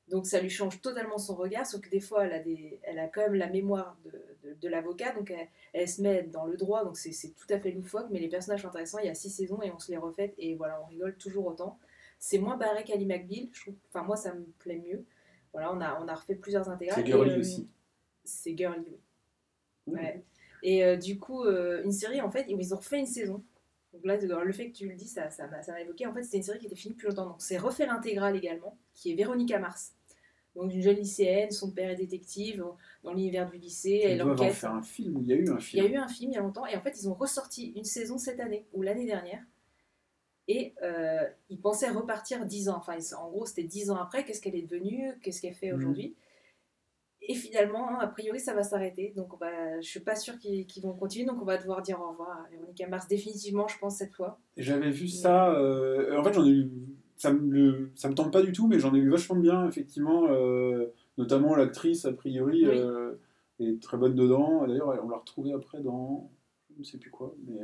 Donc, 0.09 0.27
ça 0.27 0.41
lui 0.41 0.51
change 0.51 0.81
totalement 0.83 1.19
son 1.19 1.35
regard, 1.35 1.67
sauf 1.67 1.81
que 1.81 1.89
des 1.89 2.01
fois, 2.01 2.27
elle 2.27 2.33
a, 2.33 2.39
des, 2.39 2.79
elle 2.83 2.99
a 2.99 3.09
quand 3.09 3.23
même 3.23 3.35
la 3.35 3.49
mémoire 3.49 3.97
de, 4.05 4.57
de, 4.61 4.69
l'avocat, 4.69 5.13
donc 5.13 5.33
elle, 5.73 5.89
se 5.89 6.03
met 6.03 6.25
dans 6.25 6.45
le 6.45 6.57
droit, 6.57 6.85
donc 6.85 6.99
c'est 6.99 7.35
tout 7.35 7.47
à 7.51 7.59
fait 7.59 7.71
loufoque, 7.71 8.09
mais 8.11 8.19
les 8.19 8.29
personnages 8.29 8.63
sont 8.63 8.69
intéressants. 8.69 8.99
Il 8.99 9.07
y 9.07 9.11
a 9.11 9.15
six 9.15 9.31
saisons 9.31 9.63
et 9.63 9.71
on 9.71 9.79
se 9.79 9.91
les 9.91 9.97
refait, 9.97 10.35
et 10.39 10.55
voilà, 10.57 10.83
on 10.83 10.87
rigole 10.87 11.17
toujours 11.17 11.47
autant. 11.47 11.79
C'est 12.19 12.39
moins 12.39 12.57
barré 12.57 12.85
qu'Ali 12.85 13.07
McBeal. 13.07 13.49
Enfin, 13.89 14.05
moi, 14.05 14.17
ça 14.17 14.35
me 14.35 14.45
plaît 14.59 14.83
mieux. 14.87 15.05
Voilà, 15.53 15.73
on 15.75 15.81
a, 15.81 16.01
on 16.03 16.09
a 16.09 16.15
refait 16.15 16.35
plusieurs 16.35 16.69
intégrales. 16.69 16.99
C'est 17.05 17.07
girly 17.07 17.31
et, 17.31 17.35
euh, 17.35 17.41
aussi. 17.41 17.69
C'est 18.25 18.57
girly, 18.57 18.85
oui. 19.87 19.95
Ouais. 19.95 20.25
Et 20.63 20.85
euh, 20.85 20.97
du 20.97 21.19
coup, 21.19 21.45
euh, 21.45 21.83
une 21.85 21.93
série, 21.93 22.21
en 22.21 22.31
fait, 22.31 22.47
ils 22.49 22.75
ont 22.75 22.77
refait 22.79 22.99
une 23.01 23.07
saison. 23.07 23.43
Donc 23.93 24.05
là, 24.07 24.17
le 24.17 24.53
fait 24.53 24.71
que 24.71 24.77
tu 24.77 24.89
le 24.89 24.95
dis, 24.95 25.09
ça 25.09 25.29
ça 25.31 25.47
m'a 25.49 25.81
évoqué. 25.81 26.07
En 26.07 26.15
fait, 26.15 26.23
c'était 26.23 26.39
une 26.39 26.43
série 26.43 26.59
qui 26.59 26.67
était 26.67 26.77
finie 26.77 26.95
depuis 26.95 27.09
longtemps. 27.09 27.27
Donc 27.27 27.43
c'est 27.43 27.59
refait 27.59 27.85
l'intégrale 27.85 28.37
également, 28.37 28.79
qui 28.95 29.13
est 29.13 29.15
Véronica 29.15 29.59
Mars. 29.59 29.93
Donc 30.55 30.73
une 30.73 30.81
jeune 30.83 30.97
lycéenne, 30.97 31.51
son 31.51 31.71
père 31.71 31.91
est 31.91 31.97
détective 31.97 32.65
dans 33.03 33.13
l'univers 33.13 33.51
du 33.51 33.59
lycée, 33.59 34.01
Ils 34.05 34.11
elle 34.13 34.23
enquête. 34.23 34.53
faire 34.53 34.73
un 34.75 34.83
film, 34.83 35.19
il 35.23 35.27
y 35.29 35.33
a 35.33 35.37
eu 35.37 35.49
un 35.51 35.57
Il 35.59 35.61
y 35.61 35.63
film. 35.63 35.85
a 35.87 35.89
eu 35.89 35.97
un 35.97 36.09
film 36.09 36.31
il 36.31 36.35
y 36.35 36.39
a 36.39 36.41
longtemps, 36.43 36.67
et 36.67 36.77
en 36.77 36.81
fait, 36.81 36.99
ils 37.01 37.09
ont 37.09 37.15
ressorti 37.15 37.73
une 37.77 37.85
saison 37.85 38.17
cette 38.19 38.39
année, 38.41 38.67
ou 38.73 38.83
l'année 38.83 39.07
dernière. 39.07 39.43
Et 40.55 40.75
euh, 40.83 41.23
ils 41.49 41.61
pensaient 41.61 41.89
repartir 41.91 42.45
dix 42.47 42.69
ans. 42.69 42.77
Enfin, 42.79 42.97
en 43.19 43.31
gros, 43.31 43.47
c'était 43.47 43.63
dix 43.63 43.91
ans 43.91 43.97
après. 43.97 44.25
Qu'est-ce 44.25 44.41
qu'elle 44.43 44.57
est 44.57 44.63
devenue? 44.71 45.13
Qu'est-ce 45.23 45.41
qu'elle 45.41 45.55
fait 45.55 45.71
Mhm. 45.73 45.79
aujourd'hui? 45.79 46.15
Et 47.23 47.35
finalement, 47.35 48.01
a 48.01 48.07
priori, 48.09 48.41
ça 48.41 48.53
va 48.53 48.65
s'arrêter. 48.65 49.13
Donc, 49.17 49.39
bah, 49.39 49.81
je 49.81 49.89
suis 49.89 50.01
pas 50.01 50.17
sûre 50.17 50.37
qu'ils 50.41 50.83
vont 50.83 50.93
continuer. 50.93 51.25
Donc, 51.25 51.41
on 51.41 51.45
va 51.45 51.57
devoir 51.57 51.81
dire 51.81 52.01
au 52.01 52.09
revoir 52.11 52.31
à 52.45 52.49
Véronica 52.51 52.89
Mars 52.89 53.07
définitivement, 53.07 53.69
je 53.69 53.79
pense, 53.79 53.97
cette 53.99 54.13
fois. 54.13 54.41
J'avais 54.57 54.91
vu 54.91 55.07
ça. 55.09 55.55
euh, 55.55 56.19
en 56.19 56.25
fait, 56.25 56.33
j'en 56.33 56.45
ai 56.45 56.51
eu. 56.51 56.71
Ça 57.17 57.33
me, 57.33 57.49
le- 57.53 57.93
ça 57.95 58.09
me 58.09 58.15
tente 58.15 58.33
pas 58.33 58.43
du 58.43 58.51
tout, 58.51 58.67
mais 58.67 58.81
j'en 58.81 58.93
ai 58.95 58.99
eu 58.99 59.09
vachement 59.09 59.37
bien, 59.37 59.69
effectivement. 59.69 60.27
euh, 60.29 60.93
notamment 61.19 61.55
l'actrice, 61.55 62.05
a 62.07 62.13
priori, 62.13 62.67
Oui. 62.69 62.81
est 63.69 63.81
très 63.81 63.97
bonne 63.97 64.17
dedans. 64.17 64.67
D'ailleurs, 64.67 64.89
on 65.05 65.09
l'a 65.09 65.19
retrouvée 65.19 65.53
après 65.53 65.81
dans. 65.81 66.29
Je 66.75 66.81
ne 66.81 66.85
sais 66.85 66.99
plus 66.99 67.11
quoi. 67.11 67.33
Mais, 67.47 67.61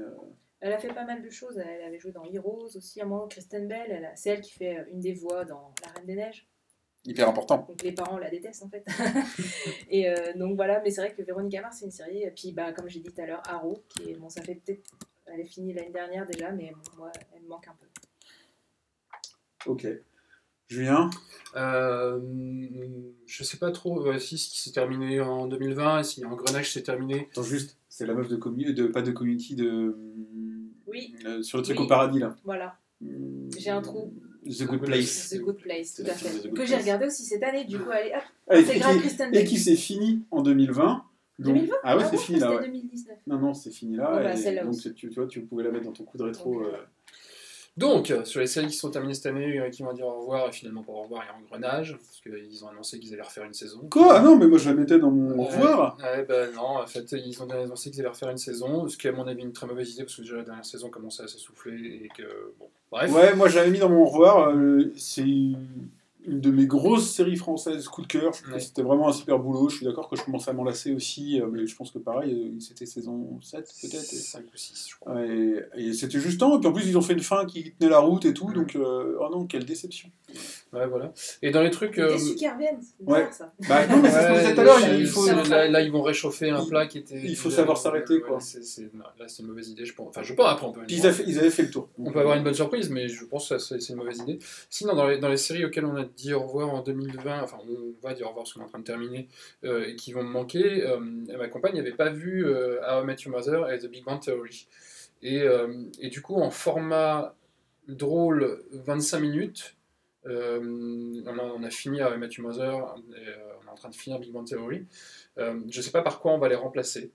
Elle 0.60 0.72
a 0.72 0.78
fait 0.78 0.92
pas 0.92 1.04
mal 1.04 1.22
de 1.22 1.30
choses. 1.30 1.56
Elle 1.58 1.82
avait 1.84 1.98
joué 2.00 2.10
dans 2.12 2.24
Heroes 2.24 2.68
aussi, 2.76 3.00
à 3.00 3.04
un 3.04 3.06
moment. 3.06 3.28
Kristen 3.28 3.68
Bell, 3.68 3.86
elle 3.90 4.04
a- 4.04 4.16
c'est 4.16 4.30
elle 4.30 4.40
qui 4.40 4.52
fait 4.52 4.84
une 4.90 5.00
des 5.00 5.12
voix 5.12 5.44
dans 5.44 5.72
La 5.84 5.92
Reine 5.92 6.06
des 6.06 6.14
Neiges. 6.16 6.46
hyper 7.04 7.28
important. 7.28 7.64
Donc 7.68 7.82
les 7.82 7.92
parents 7.92 8.18
la 8.18 8.28
détestent 8.28 8.64
en 8.64 8.68
fait. 8.68 8.84
et 9.90 10.10
euh, 10.10 10.32
donc 10.34 10.56
voilà, 10.56 10.80
mais 10.82 10.90
c'est 10.90 11.00
vrai 11.00 11.14
que 11.14 11.22
Véronica 11.22 11.60
Mars 11.62 11.76
c'est 11.78 11.84
une 11.86 11.90
série. 11.92 12.22
Et 12.22 12.30
puis 12.30 12.52
bah, 12.52 12.72
comme 12.72 12.88
j'ai 12.88 13.00
dit 13.00 13.10
tout 13.12 13.20
à 13.20 13.24
l'heure, 13.26 13.42
Arrow, 13.48 13.82
qui 13.88 14.10
est, 14.10 14.14
bon, 14.16 14.28
ça 14.28 14.42
fait 14.42 14.56
peut-être. 14.56 14.82
Elle 15.26 15.40
est 15.40 15.44
finie 15.44 15.72
l'année 15.74 15.90
dernière 15.90 16.26
déjà, 16.26 16.50
mais 16.52 16.72
bon, 16.72 16.96
moi, 16.98 17.12
elle 17.34 17.42
me 17.42 17.48
manque 17.48 17.68
un 17.68 17.76
peu. 17.78 17.86
Ok. 19.70 19.86
Julien? 20.68 21.08
Euh, 21.56 22.20
je 23.26 23.42
sais 23.44 23.56
pas 23.56 23.70
trop 23.70 24.06
euh, 24.06 24.18
si 24.18 24.36
ce 24.38 24.50
qui 24.50 24.60
s'est 24.60 24.72
terminé 24.72 25.20
en 25.20 25.46
2020 25.46 26.00
et 26.00 26.04
si 26.04 26.24
Engrenage 26.24 26.72
s'est 26.72 26.82
terminé. 26.82 27.28
Attends, 27.30 27.42
juste, 27.42 27.78
c'est 27.88 28.04
la 28.06 28.12
meuf 28.14 28.28
de, 28.28 28.36
commu- 28.36 28.72
de 28.74 28.86
pas 28.86 29.02
de 29.02 29.10
community 29.12 29.54
de. 29.54 29.96
Oui. 30.90 31.14
euh, 31.26 31.42
sur 31.42 31.58
le 31.58 31.64
truc 31.64 31.78
Oui. 31.78 31.84
au 31.84 31.88
paradis 31.88 32.18
là. 32.18 32.34
Voilà, 32.44 32.76
J'ai 33.56 33.70
un 33.70 33.82
trou. 33.82 34.12
The 34.46 34.64
Good 34.64 34.80
Place. 34.80 35.30
The 35.30 35.40
Good 35.40 35.56
Place, 35.58 35.94
tout 35.94 36.02
à 36.02 36.14
fait. 36.14 36.48
Que 36.50 36.64
j'ai 36.64 36.76
regardé 36.76 37.06
aussi 37.06 37.24
cette 37.24 37.42
année, 37.42 37.64
du 37.64 37.78
coup, 37.78 37.90
allez, 37.90 38.12
hop, 38.14 38.22
Ah, 38.48 38.58
et, 38.58 38.64
c'est 38.64 38.74
qui- 38.74 38.78
grave 38.80 38.98
Kristen 38.98 39.34
et 39.34 39.44
qui 39.44 39.58
s'est 39.58 39.76
fini 39.76 40.22
en 40.30 40.42
2020. 40.42 41.04
Donc- 41.38 41.54
2020 41.54 41.74
Ah 41.84 41.96
ouais, 41.96 42.02
bon, 42.04 42.08
c'est 42.10 42.16
fini 42.18 42.38
là. 42.40 42.46
C'était 42.48 42.60
Ouais. 42.62 42.66
2019. 42.68 43.18
Non, 43.26 43.38
non, 43.38 43.54
c'est 43.54 43.70
fini 43.70 43.96
là. 43.96 44.06
Bon, 44.10 44.22
bah, 44.24 44.34
et 44.34 44.64
donc, 44.64 44.74
tu, 44.80 44.94
tu 44.94 45.08
vois, 45.10 45.26
tu 45.26 45.42
pouvais 45.42 45.62
la 45.64 45.70
mettre 45.70 45.84
dans 45.84 45.92
ton 45.92 46.04
coup 46.04 46.16
de 46.18 46.22
rétro. 46.24 46.62
Euh, 46.62 46.72
Donc, 47.78 48.12
sur 48.24 48.40
les 48.40 48.46
séries 48.48 48.66
qui 48.66 48.76
sont 48.76 48.90
terminées 48.90 49.14
cette 49.14 49.26
année, 49.26 49.58
euh, 49.60 49.70
qui 49.70 49.82
vont 49.82 49.92
dire 49.92 50.06
au 50.06 50.20
revoir 50.20 50.48
et 50.48 50.52
finalement 50.52 50.82
pas 50.82 50.92
au 50.92 51.02
revoir, 51.02 51.22
il 51.24 51.26
y 51.26 51.30
a 51.30 51.36
Engrenage, 51.58 51.96
parce 51.96 52.20
qu'ils 52.20 52.64
ont 52.64 52.68
annoncé 52.68 52.98
qu'ils 52.98 53.12
allaient 53.14 53.22
refaire 53.22 53.44
une 53.44 53.54
saison. 53.54 53.88
Quoi? 53.90 54.16
Ah 54.16 54.20
non, 54.20 54.36
mais 54.36 54.48
moi 54.48 54.58
je 54.58 54.68
la 54.68 54.74
mettais 54.74 54.98
dans 54.98 55.10
mon 55.12 55.38
au 55.38 55.44
revoir. 55.44 55.96
Ouais, 56.02 56.24
ben 56.24 56.52
non, 56.54 56.78
en 56.78 56.86
fait, 56.86 57.12
ils 57.12 57.40
ont 57.40 57.48
annoncé 57.48 57.90
qu'ils 57.90 58.00
allaient 58.00 58.08
refaire 58.08 58.30
une 58.30 58.36
saison, 58.36 58.88
ce 58.88 58.96
qui 58.96 59.06
est 59.06 59.10
à 59.10 59.12
mon 59.12 59.26
avis 59.28 59.42
une 59.42 59.52
très 59.52 59.66
mauvaise 59.68 59.92
idée, 59.92 60.02
parce 60.02 60.16
que 60.16 60.22
déjà 60.22 60.36
la 60.36 60.42
dernière 60.42 60.64
saison 60.64 60.90
commençait 60.90 61.22
à 61.22 61.28
s'essouffler 61.28 62.02
et 62.04 62.08
que. 62.08 62.24
Bon, 62.58 62.66
bref. 62.90 63.12
Ouais, 63.14 63.34
moi 63.36 63.48
j'avais 63.48 63.70
mis 63.70 63.78
dans 63.78 63.88
mon 63.88 64.02
au 64.02 64.06
revoir. 64.06 64.50
euh, 64.50 64.92
c'est 64.96 65.22
une 66.28 66.40
de 66.40 66.50
mes 66.50 66.66
grosses 66.66 67.10
séries 67.10 67.36
françaises 67.36 67.88
coup 67.88 68.02
de 68.02 68.06
cœur. 68.06 68.32
Ouais. 68.52 68.60
C'était 68.60 68.82
vraiment 68.82 69.08
un 69.08 69.12
super 69.12 69.38
boulot. 69.38 69.68
Je 69.68 69.76
suis 69.76 69.86
d'accord 69.86 70.08
que 70.08 70.16
je 70.16 70.22
commençais 70.22 70.50
à 70.50 70.52
m'en 70.52 70.64
lasser 70.64 70.92
aussi, 70.92 71.40
euh, 71.40 71.46
mais 71.50 71.66
je 71.66 71.74
pense 71.74 71.90
que 71.90 71.98
pareil, 71.98 72.32
euh, 72.56 72.60
c'était 72.60 72.86
saison 72.86 73.38
7 73.40 73.68
peut-être. 73.82 73.94
et- 74.12 74.16
5 74.16 74.44
ou 74.44 74.56
6, 74.56 74.86
je 74.90 74.96
crois. 74.96 75.14
Ouais, 75.14 75.68
et 75.76 75.92
c'était 75.92 76.20
juste 76.20 76.38
temps, 76.40 76.56
et 76.56 76.60
puis 76.60 76.68
en 76.68 76.72
plus 76.72 76.86
ils 76.86 76.96
ont 76.98 77.02
fait 77.02 77.14
une 77.14 77.20
fin 77.20 77.44
qui 77.46 77.72
tenait 77.78 77.90
la 77.90 77.98
route 78.00 78.24
et 78.24 78.34
tout, 78.34 78.52
donc 78.52 78.76
euh, 78.76 79.16
oh 79.20 79.28
non, 79.32 79.46
quelle 79.46 79.64
déception. 79.64 80.10
Ouais, 80.72 80.86
voilà. 80.86 81.12
Et 81.42 81.50
dans 81.50 81.62
les 81.62 81.70
trucs. 81.70 81.98
Euh, 81.98 82.12
déçu 82.12 82.34
qu'ils 82.34 82.48
reviennent, 82.50 82.78
c'est 82.82 83.04
ouais. 83.10 83.26
bizarre 83.28 83.32
ça. 83.32 83.52
Bah 83.68 83.86
non, 83.86 84.02
mais 84.02 84.10
c'est 84.10 84.20
ce 84.20 84.26
qu'on 84.26 84.32
Ouais, 84.34 84.40
disait 84.40 84.54
tout 84.54 84.60
à 84.60 84.64
l'heure, 84.64 84.80
là, 84.80 84.94
il 84.94 85.06
faut. 85.06 85.22
Ça 85.26 85.34
va. 85.34 85.48
là, 85.48 85.68
là, 85.68 85.80
ils 85.80 85.90
vont 85.90 86.02
réchauffer 86.02 86.50
un 86.50 86.62
Il- 86.62 86.68
plat 86.68 86.86
qui 86.86 86.98
était. 86.98 87.20
il 87.24 87.36
faut 87.36 87.50
savoir 87.50 87.78
s'arrêter, 87.78 88.14
Ouais, 88.14 88.20
quoi. 88.20 88.38
c'est- 88.40 88.62
c'est- 88.62 88.92
non, 88.94 89.04
là, 89.18 89.26
c'est 89.28 89.42
une 89.42 89.48
mauvaise 89.48 89.68
idée, 89.70 89.86
je 89.86 89.94
pense. 89.94 90.08
Enfin, 90.08 90.22
je 90.22 90.34
pense, 90.34 90.46
après, 90.50 90.66
on 90.66 90.72
peut. 90.72 90.80
Puis 90.86 90.96
ils, 90.96 91.06
avaient 91.06 91.14
fait, 91.14 91.24
ils 91.26 91.38
avaient 91.38 91.50
fait 91.50 91.62
le 91.62 91.70
tour. 91.70 91.88
On 91.98 92.10
peut 92.12 92.20
avoir 92.20 92.36
une 92.36 92.44
bonne 92.44 92.52
surprise, 92.54 92.90
mais 92.90 93.08
je 93.08 93.24
pense 93.24 93.48
que 93.48 93.58
ça, 93.58 93.64
c'est 93.64 93.80
c'est 93.80 93.92
une 93.94 93.98
mauvaise 93.98 94.18
idée. 94.18 94.38
Sinon, 94.68 94.94
dans 94.94 95.06
les, 95.06 95.18
dans 95.18 95.28
les 95.28 95.36
séries 95.38 95.64
auxquelles 95.64 95.86
on 95.86 95.96
a 95.96 96.04
dit 96.18 96.34
au 96.34 96.40
revoir 96.42 96.74
en 96.74 96.82
2020, 96.82 97.42
enfin, 97.42 97.58
on 97.62 98.06
va 98.06 98.12
dire 98.12 98.26
au 98.26 98.30
revoir 98.30 98.44
parce 98.44 98.52
qu'on 98.52 98.60
est 98.60 98.64
en 98.64 98.68
train 98.68 98.80
de 98.80 98.84
terminer, 98.84 99.28
euh, 99.64 99.86
et 99.86 99.94
qui 99.94 100.12
vont 100.12 100.24
me 100.24 100.28
manquer, 100.28 100.84
euh, 100.84 100.98
ma 100.98 101.48
compagne 101.48 101.76
n'avait 101.76 101.92
pas 101.92 102.10
vu 102.10 102.44
euh, 102.44 102.80
How 102.82 103.02
I 103.02 103.06
Met 103.06 103.16
Mother 103.26 103.70
et 103.70 103.78
The 103.78 103.86
Big 103.86 104.04
Bang 104.04 104.20
Theory. 104.20 104.66
Et, 105.22 106.10
du 106.10 106.22
coup, 106.22 106.36
en 106.36 106.50
format 106.50 107.34
drôle 107.88 108.62
25 108.72 109.20
minutes, 109.20 109.76
on, 110.24 111.62
a, 111.62 111.70
fini 111.70 112.00
Met 112.18 112.28
Your 112.28 112.48
Mother, 112.48 112.94
et, 113.16 113.30
on 113.62 113.68
est 113.68 113.70
en 113.70 113.74
train 113.74 113.88
de 113.88 113.94
finir 113.94 114.18
Big 114.18 114.32
Bang 114.32 114.46
Theory. 114.46 114.86
Je 115.36 115.42
ne 115.44 115.82
sais 115.82 115.92
pas 115.92 116.02
par 116.02 116.20
quoi 116.20 116.32
on 116.32 116.38
va 116.38 116.48
les 116.48 116.56
remplacer. 116.56 117.12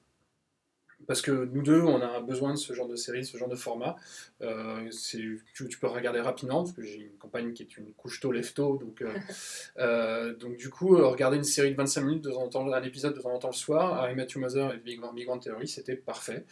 Parce 1.08 1.22
que 1.22 1.32
nous 1.32 1.62
deux, 1.62 1.82
on 1.82 2.02
a 2.02 2.20
besoin 2.22 2.52
de 2.52 2.58
ce 2.58 2.74
genre 2.74 2.88
de 2.88 2.96
série, 2.96 3.26
ce 3.26 3.38
genre 3.38 3.50
de 3.50 3.56
format. 3.56 3.96
Euh, 4.42 4.90
c'est- 4.92 5.18
tu, 5.54 5.68
tu 5.68 5.78
peux 5.80 5.88
regarder 5.88 6.20
rapidement, 6.22 6.64
parce 6.64 6.72
que 6.76 6.84
j'ai 6.84 6.96
une 6.98 7.18
compagne 7.18 7.54
qui 7.54 7.64
est 7.64 7.78
une 7.78 7.92
couche-tôt, 7.94 8.32
lève-tôt. 8.32 8.78
Donc, 8.78 9.02
euh, 9.02 9.14
euh, 9.78 10.34
donc 10.36 10.58
du 10.58 10.70
coup, 10.70 10.96
regarder 10.98 11.38
une 11.38 11.44
série 11.44 11.72
de 11.72 11.76
25 11.78 12.02
minutes, 12.02 12.24
de 12.24 12.32
temps 12.32 12.44
en 12.44 12.50
temps, 12.50 12.72
un 12.72 12.84
épisode 12.84 13.16
de 13.16 13.22
temps 13.22 13.34
en 13.34 13.40
temps 13.40 13.50
le 13.50 13.54
soir, 13.54 13.94
Harry 14.02 14.16
Matthew 14.16 14.38
Mother 14.38 14.74
et 14.74 14.78
Big 14.78 15.00
Bang, 15.00 15.42
Theory, 15.42 15.68
c'était 15.68 15.96
parfait. 15.96 16.46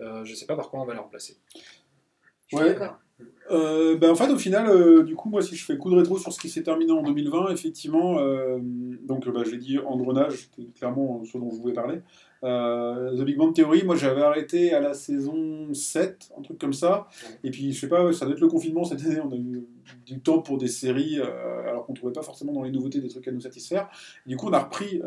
Euh, 0.00 0.24
je 0.24 0.34
sais 0.34 0.46
pas 0.46 0.54
par 0.56 0.70
quoi 0.70 0.80
on 0.80 0.84
va 0.84 0.94
les 0.94 1.00
remplacer. 1.00 1.36
Je 1.54 1.60
suis 2.46 2.56
Ouais. 2.56 2.72
d'accord. 2.74 2.98
Euh, 3.50 3.96
ben, 3.96 4.10
en 4.10 4.14
fait, 4.14 4.30
au 4.30 4.38
final, 4.38 4.68
euh, 4.68 5.02
du 5.02 5.14
coup, 5.14 5.30
moi, 5.30 5.42
si 5.42 5.56
je 5.56 5.64
fais 5.64 5.76
coup 5.76 5.90
de 5.90 5.96
rétro 5.96 6.18
sur 6.18 6.32
ce 6.32 6.38
qui 6.38 6.48
s'est 6.48 6.62
terminé 6.62 6.92
en 6.92 7.02
2020, 7.02 7.50
effectivement, 7.50 8.18
euh, 8.18 8.58
donc 9.02 9.28
bah, 9.28 9.42
j'ai 9.48 9.56
dit 9.56 9.78
engrenage, 9.78 10.48
c'était 10.56 10.68
clairement 10.72 11.22
ce 11.24 11.38
dont 11.38 11.50
je 11.50 11.56
voulais 11.56 11.72
parler. 11.72 12.00
The 12.42 13.24
Big 13.24 13.36
Bang 13.36 13.52
Theory, 13.52 13.82
moi 13.82 13.96
j'avais 13.96 14.22
arrêté 14.22 14.72
à 14.72 14.80
la 14.80 14.94
saison 14.94 15.74
7, 15.74 16.30
un 16.38 16.42
truc 16.42 16.58
comme 16.58 16.72
ça. 16.72 17.08
Et 17.42 17.50
puis, 17.50 17.72
je 17.72 17.80
sais 17.80 17.88
pas, 17.88 18.12
ça 18.12 18.26
doit 18.26 18.34
être 18.34 18.40
le 18.40 18.48
confinement 18.48 18.84
cette 18.84 19.04
année, 19.04 19.20
on 19.20 19.32
a 19.32 19.36
eu 19.36 19.66
du 20.06 20.20
temps 20.20 20.40
pour 20.40 20.58
des 20.58 20.68
séries, 20.68 21.20
alors 21.20 21.86
qu'on 21.86 21.94
trouvait 21.94 22.12
pas 22.12 22.22
forcément 22.22 22.52
dans 22.52 22.62
les 22.62 22.70
nouveautés 22.70 23.00
des 23.00 23.08
trucs 23.08 23.26
à 23.26 23.32
nous 23.32 23.40
satisfaire. 23.40 23.88
du 24.26 24.36
coup, 24.36 24.48
on 24.48 24.52
a 24.52 24.60
repris 24.60 25.02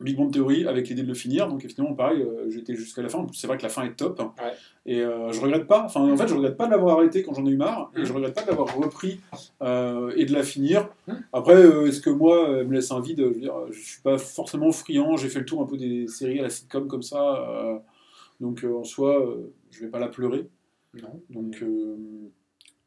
Big 0.00 0.16
Bang 0.16 0.32
Theory 0.32 0.66
avec 0.66 0.88
l'idée 0.88 1.02
de 1.02 1.08
le 1.08 1.14
finir. 1.14 1.46
Donc, 1.48 1.66
finalement, 1.66 1.94
pareil, 1.94 2.22
euh, 2.22 2.48
j'étais 2.50 2.74
jusqu'à 2.74 3.02
la 3.02 3.08
fin. 3.10 3.26
C'est 3.32 3.46
vrai 3.46 3.58
que 3.58 3.62
la 3.62 3.68
fin 3.68 3.84
est 3.84 3.94
top. 3.96 4.18
Ouais. 4.18 4.52
Et 4.86 5.00
euh, 5.02 5.30
je 5.30 5.40
regrette 5.40 5.66
pas, 5.66 5.84
enfin, 5.84 6.00
en 6.10 6.16
fait, 6.16 6.26
je 6.26 6.34
regrette 6.34 6.56
pas 6.56 6.66
de 6.66 6.70
l'avoir 6.70 6.98
arrêté 6.98 7.22
quand 7.22 7.34
j'en 7.34 7.44
ai 7.46 7.50
eu 7.50 7.56
marre. 7.56 7.90
Et 7.94 8.00
Mhm. 8.00 8.04
je 8.06 8.12
regrette 8.14 8.34
pas 8.34 8.42
de 8.42 8.46
l'avoir 8.48 8.74
repris 8.76 9.20
euh, 9.62 10.10
et 10.16 10.24
de 10.24 10.32
la 10.32 10.42
finir. 10.42 10.88
Mhm. 11.06 11.22
Après, 11.34 11.54
euh, 11.54 11.86
est-ce 11.86 12.00
que 12.00 12.10
moi, 12.10 12.48
elle 12.60 12.66
me 12.68 12.72
laisse 12.74 12.90
un 12.92 13.00
vide 13.00 13.18
Je 13.20 13.24
veux 13.24 13.40
dire, 13.40 13.54
je 13.70 13.78
suis 13.78 14.00
pas 14.02 14.16
forcément 14.18 14.72
friand. 14.72 15.16
J'ai 15.16 15.28
fait 15.28 15.40
le 15.40 15.44
tour 15.44 15.60
un 15.60 15.66
peu 15.66 15.76
des 15.76 16.06
séries 16.06 16.38
à 16.40 16.44
la 16.44 16.50
sitcom 16.50 16.88
comme 16.88 17.02
ça. 17.02 17.82
donc, 18.40 18.64
en 18.64 18.84
soi, 18.84 19.36
je 19.70 19.80
vais 19.80 19.88
pas 19.90 19.98
la 19.98 20.08
pleurer. 20.08 20.46
Non. 20.94 21.20
Donc, 21.28 21.62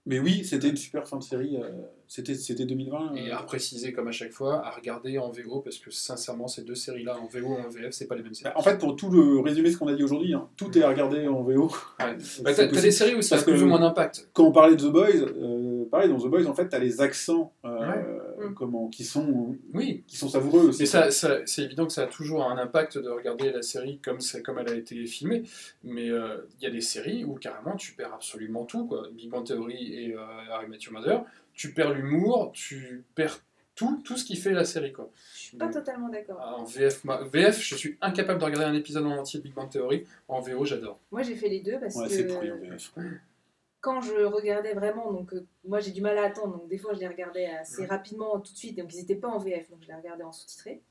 mais 0.06 0.20
oui, 0.20 0.44
c'était 0.44 0.70
une 0.70 0.78
super 0.78 1.08
fin 1.08 1.18
de 1.18 1.24
série. 1.24 1.58
euh, 1.58 1.70
c'était, 2.08 2.36
c'était 2.36 2.66
2020. 2.66 3.16
Et 3.16 3.32
euh, 3.32 3.38
à 3.38 3.44
préciser, 3.44 3.92
comme 3.94 4.08
à 4.08 4.12
chaque 4.12 4.32
fois, 4.34 4.66
à 4.66 4.72
regarder 4.72 5.18
en 5.18 5.32
VO, 5.32 5.62
parce 5.62 5.78
que 5.80 5.90
sincèrement, 5.90 6.48
ces 6.48 6.64
deux 6.64 6.76
séries-là, 6.76 7.18
en 7.18 7.26
VO 7.28 7.48
ou 7.48 7.54
en 7.56 7.70
VF, 7.70 7.92
c'est 7.92 8.06
pas 8.06 8.16
les 8.16 8.22
mêmes 8.22 8.34
séries. 8.34 8.52
Bah, 8.54 8.60
En 8.60 8.62
fait, 8.62 8.78
pour 8.78 8.96
tout 8.96 9.10
le 9.10 9.40
résumer 9.40 9.72
ce 9.72 9.78
qu'on 9.78 9.88
a 9.88 9.96
dit 9.96 10.04
aujourd'hui, 10.04 10.34
hein, 10.34 10.48
tout 10.58 10.78
est 10.78 10.84
à 10.84 10.90
regarder 10.90 11.28
en 11.28 11.42
VO. 11.42 11.72
Ouais. 12.00 12.18
Bah, 12.44 12.54
t'as, 12.54 12.68
t'as 12.68 12.82
des 12.82 12.92
séries 12.92 13.16
où 13.16 13.22
ça 13.22 13.38
a 13.38 13.42
plus 13.42 13.64
ou 13.64 13.68
moins 13.68 13.80
d'impact. 13.80 14.30
Quand 14.34 14.44
on 14.44 14.52
parlait 14.52 14.76
de 14.76 14.88
The 14.88 14.92
Boys, 14.92 15.08
euh, 15.16 15.86
pareil, 15.90 16.10
dans 16.10 16.20
The 16.20 16.28
Boys, 16.28 16.46
en 16.46 16.54
fait, 16.54 16.68
tu 16.70 16.76
as 16.76 16.80
les 16.80 17.02
accents 17.02 17.54
euh, 17.66 18.20
Mm. 18.50 18.54
comment, 18.54 18.88
qui, 18.90 19.04
sont, 19.04 19.56
Oui, 19.74 20.04
qui 20.08 20.18
sont 20.18 20.30
savoureux 20.30 20.68
aussi. 20.70 20.82
Mais 20.82 20.86
ça, 20.86 21.12
ça- 21.12 21.40
c'est 21.46 21.64
évident 21.64 21.86
que 21.86 21.94
ça 21.94 22.04
a 22.04 22.08
toujours 22.08 22.44
un 22.50 22.58
impact 22.58 22.98
de 22.98 23.10
regarder 23.10 23.52
la 23.52 23.62
série 23.62 24.00
comme, 24.00 24.20
c'est- 24.22 24.42
comme 24.42 24.60
elle 24.60 24.70
a 24.70 24.76
été 24.76 25.06
filmée. 25.06 25.44
Mais 25.84 26.10
euh, 26.10 26.38
il 26.60 26.64
y 26.64 26.68
a 26.68 26.72
des 26.72 26.82
séries 26.82 27.24
où 27.26 27.36
carrément 27.36 27.76
tu 27.76 27.94
perds 27.94 28.14
absolument 28.14 28.66
tout. 28.66 28.86
Quoi. 28.88 29.08
Big 29.14 29.30
Bang 29.30 29.46
Theory 29.46 29.94
et 29.94 30.16
euh, 30.16 30.20
Harry 30.52 30.68
Met 30.68 30.78
Your 30.80 30.94
Mother, 30.94 31.24
tu 31.54 31.74
perds 31.74 31.94
l'humour, 31.94 32.52
tu 32.54 33.04
perds 33.16 33.40
tout, 33.76 34.02
tout 34.06 34.18
ce 34.18 34.24
qui 34.24 34.36
fait 34.36 34.52
la 34.54 34.66
série. 34.66 34.94
Quoi. 34.94 35.10
Je 35.36 35.40
suis 35.40 35.58
pas 35.58 35.68
totalement 35.68 36.08
d'accord. 36.10 36.38
Ah, 36.40 36.56
En 36.58 36.64
VF, 36.64 37.04
ma- 37.06 37.24
VF, 37.24 37.60
je 37.60 37.74
suis 37.76 37.98
incapable 38.02 38.40
de 38.40 38.46
regarder 38.46 38.66
un 38.66 38.74
épisode 38.76 39.06
en 39.06 39.18
entier 39.18 39.40
de 39.40 39.44
Big 39.46 39.54
Bang 39.56 39.68
Theory. 39.70 40.06
En 40.28 40.42
VO, 40.42 40.64
j'adore. 40.64 41.00
Moi, 41.12 41.24
j'ai 41.24 41.36
fait 41.36 41.50
les 41.50 41.60
deux 41.62 41.80
parce 41.80 41.96
Ouais, 41.96 42.08
que 42.08 42.14
c'est 42.14 42.28
pourri 42.28 42.52
en 42.52 42.58
VF. 42.58 42.94
quand 43.84 44.00
je 44.00 44.14
regardais 44.24 44.74
vraiment, 44.74 45.12
donc 45.12 45.34
euh, 45.34 45.46
moi 45.66 45.82
j'ai 45.82 45.92
du 45.92 46.00
mal 46.02 46.18
à 46.18 46.24
attendre, 46.24 46.58
donc 46.58 46.70
des 46.70 46.78
fois 46.78 46.94
je 46.94 47.00
les 47.02 47.08
regardais 47.08 47.46
assez 47.48 47.86
rapidement 47.86 48.40
tout 48.40 48.54
de 48.54 48.58
suite, 48.58 48.78
donc 48.78 48.94
ils 48.94 49.00
n'étaient 49.00 49.18
pas 49.18 49.28
en 49.28 49.40
VF, 49.40 49.70
donc 49.70 49.82
je 49.84 49.88
les 49.90 49.94
regardais 49.96 50.24
en 50.24 50.32
sous-titré. 50.32 50.82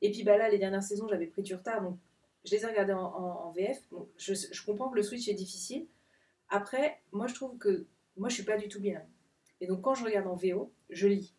Et 0.00 0.10
puis 0.12 0.22
bah 0.22 0.36
là, 0.38 0.48
les 0.48 0.58
dernières 0.58 0.82
saisons, 0.84 1.08
j'avais 1.08 1.26
pris 1.26 1.42
du 1.42 1.54
retard, 1.56 1.82
donc 1.82 1.98
je 2.44 2.52
les 2.52 2.62
ai 2.62 2.66
regardées 2.68 2.92
en, 2.92 3.02
en- 3.04 3.46
en 3.46 3.50
VF. 3.50 3.80
Je, 4.16 4.34
je 4.34 4.64
comprends 4.64 4.88
que 4.90 4.94
le 4.96 5.02
switch 5.02 5.26
est 5.28 5.34
difficile. 5.34 5.86
Après, 6.48 7.00
moi 7.12 7.26
je 7.26 7.34
trouve 7.34 7.58
que 7.58 7.86
moi 8.16 8.28
je 8.28 8.34
suis 8.34 8.44
pas 8.44 8.56
du 8.58 8.68
tout 8.68 8.80
bien. 8.80 9.02
Et 9.60 9.66
donc 9.66 9.82
quand 9.82 9.94
je 9.94 10.04
regarde 10.04 10.28
en 10.28 10.36
VO, 10.36 10.70
je 10.90 11.08
lis. 11.08 11.34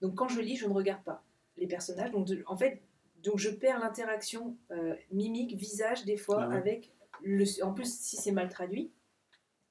Donc 0.00 0.16
quand 0.16 0.28
je 0.28 0.40
lis, 0.40 0.56
je 0.56 0.66
ne 0.66 0.72
regarde 0.72 1.04
pas 1.04 1.22
les 1.56 1.68
personnages. 1.68 2.10
Donc 2.10 2.26
de- 2.26 2.42
en 2.48 2.56
fait, 2.56 2.82
donc 3.22 3.38
je 3.38 3.50
perds 3.50 3.78
l'interaction 3.78 4.56
euh, 4.72 4.96
mimique, 5.12 5.54
visage 5.54 6.04
des 6.04 6.16
fois 6.16 6.40
Ah 6.42 6.48
ouais. 6.48 6.56
avec 6.56 6.90
le. 7.22 7.44
En 7.62 7.72
plus, 7.72 7.92
si 7.92 8.16
c'est 8.16 8.32
mal 8.32 8.48
traduit, 8.48 8.90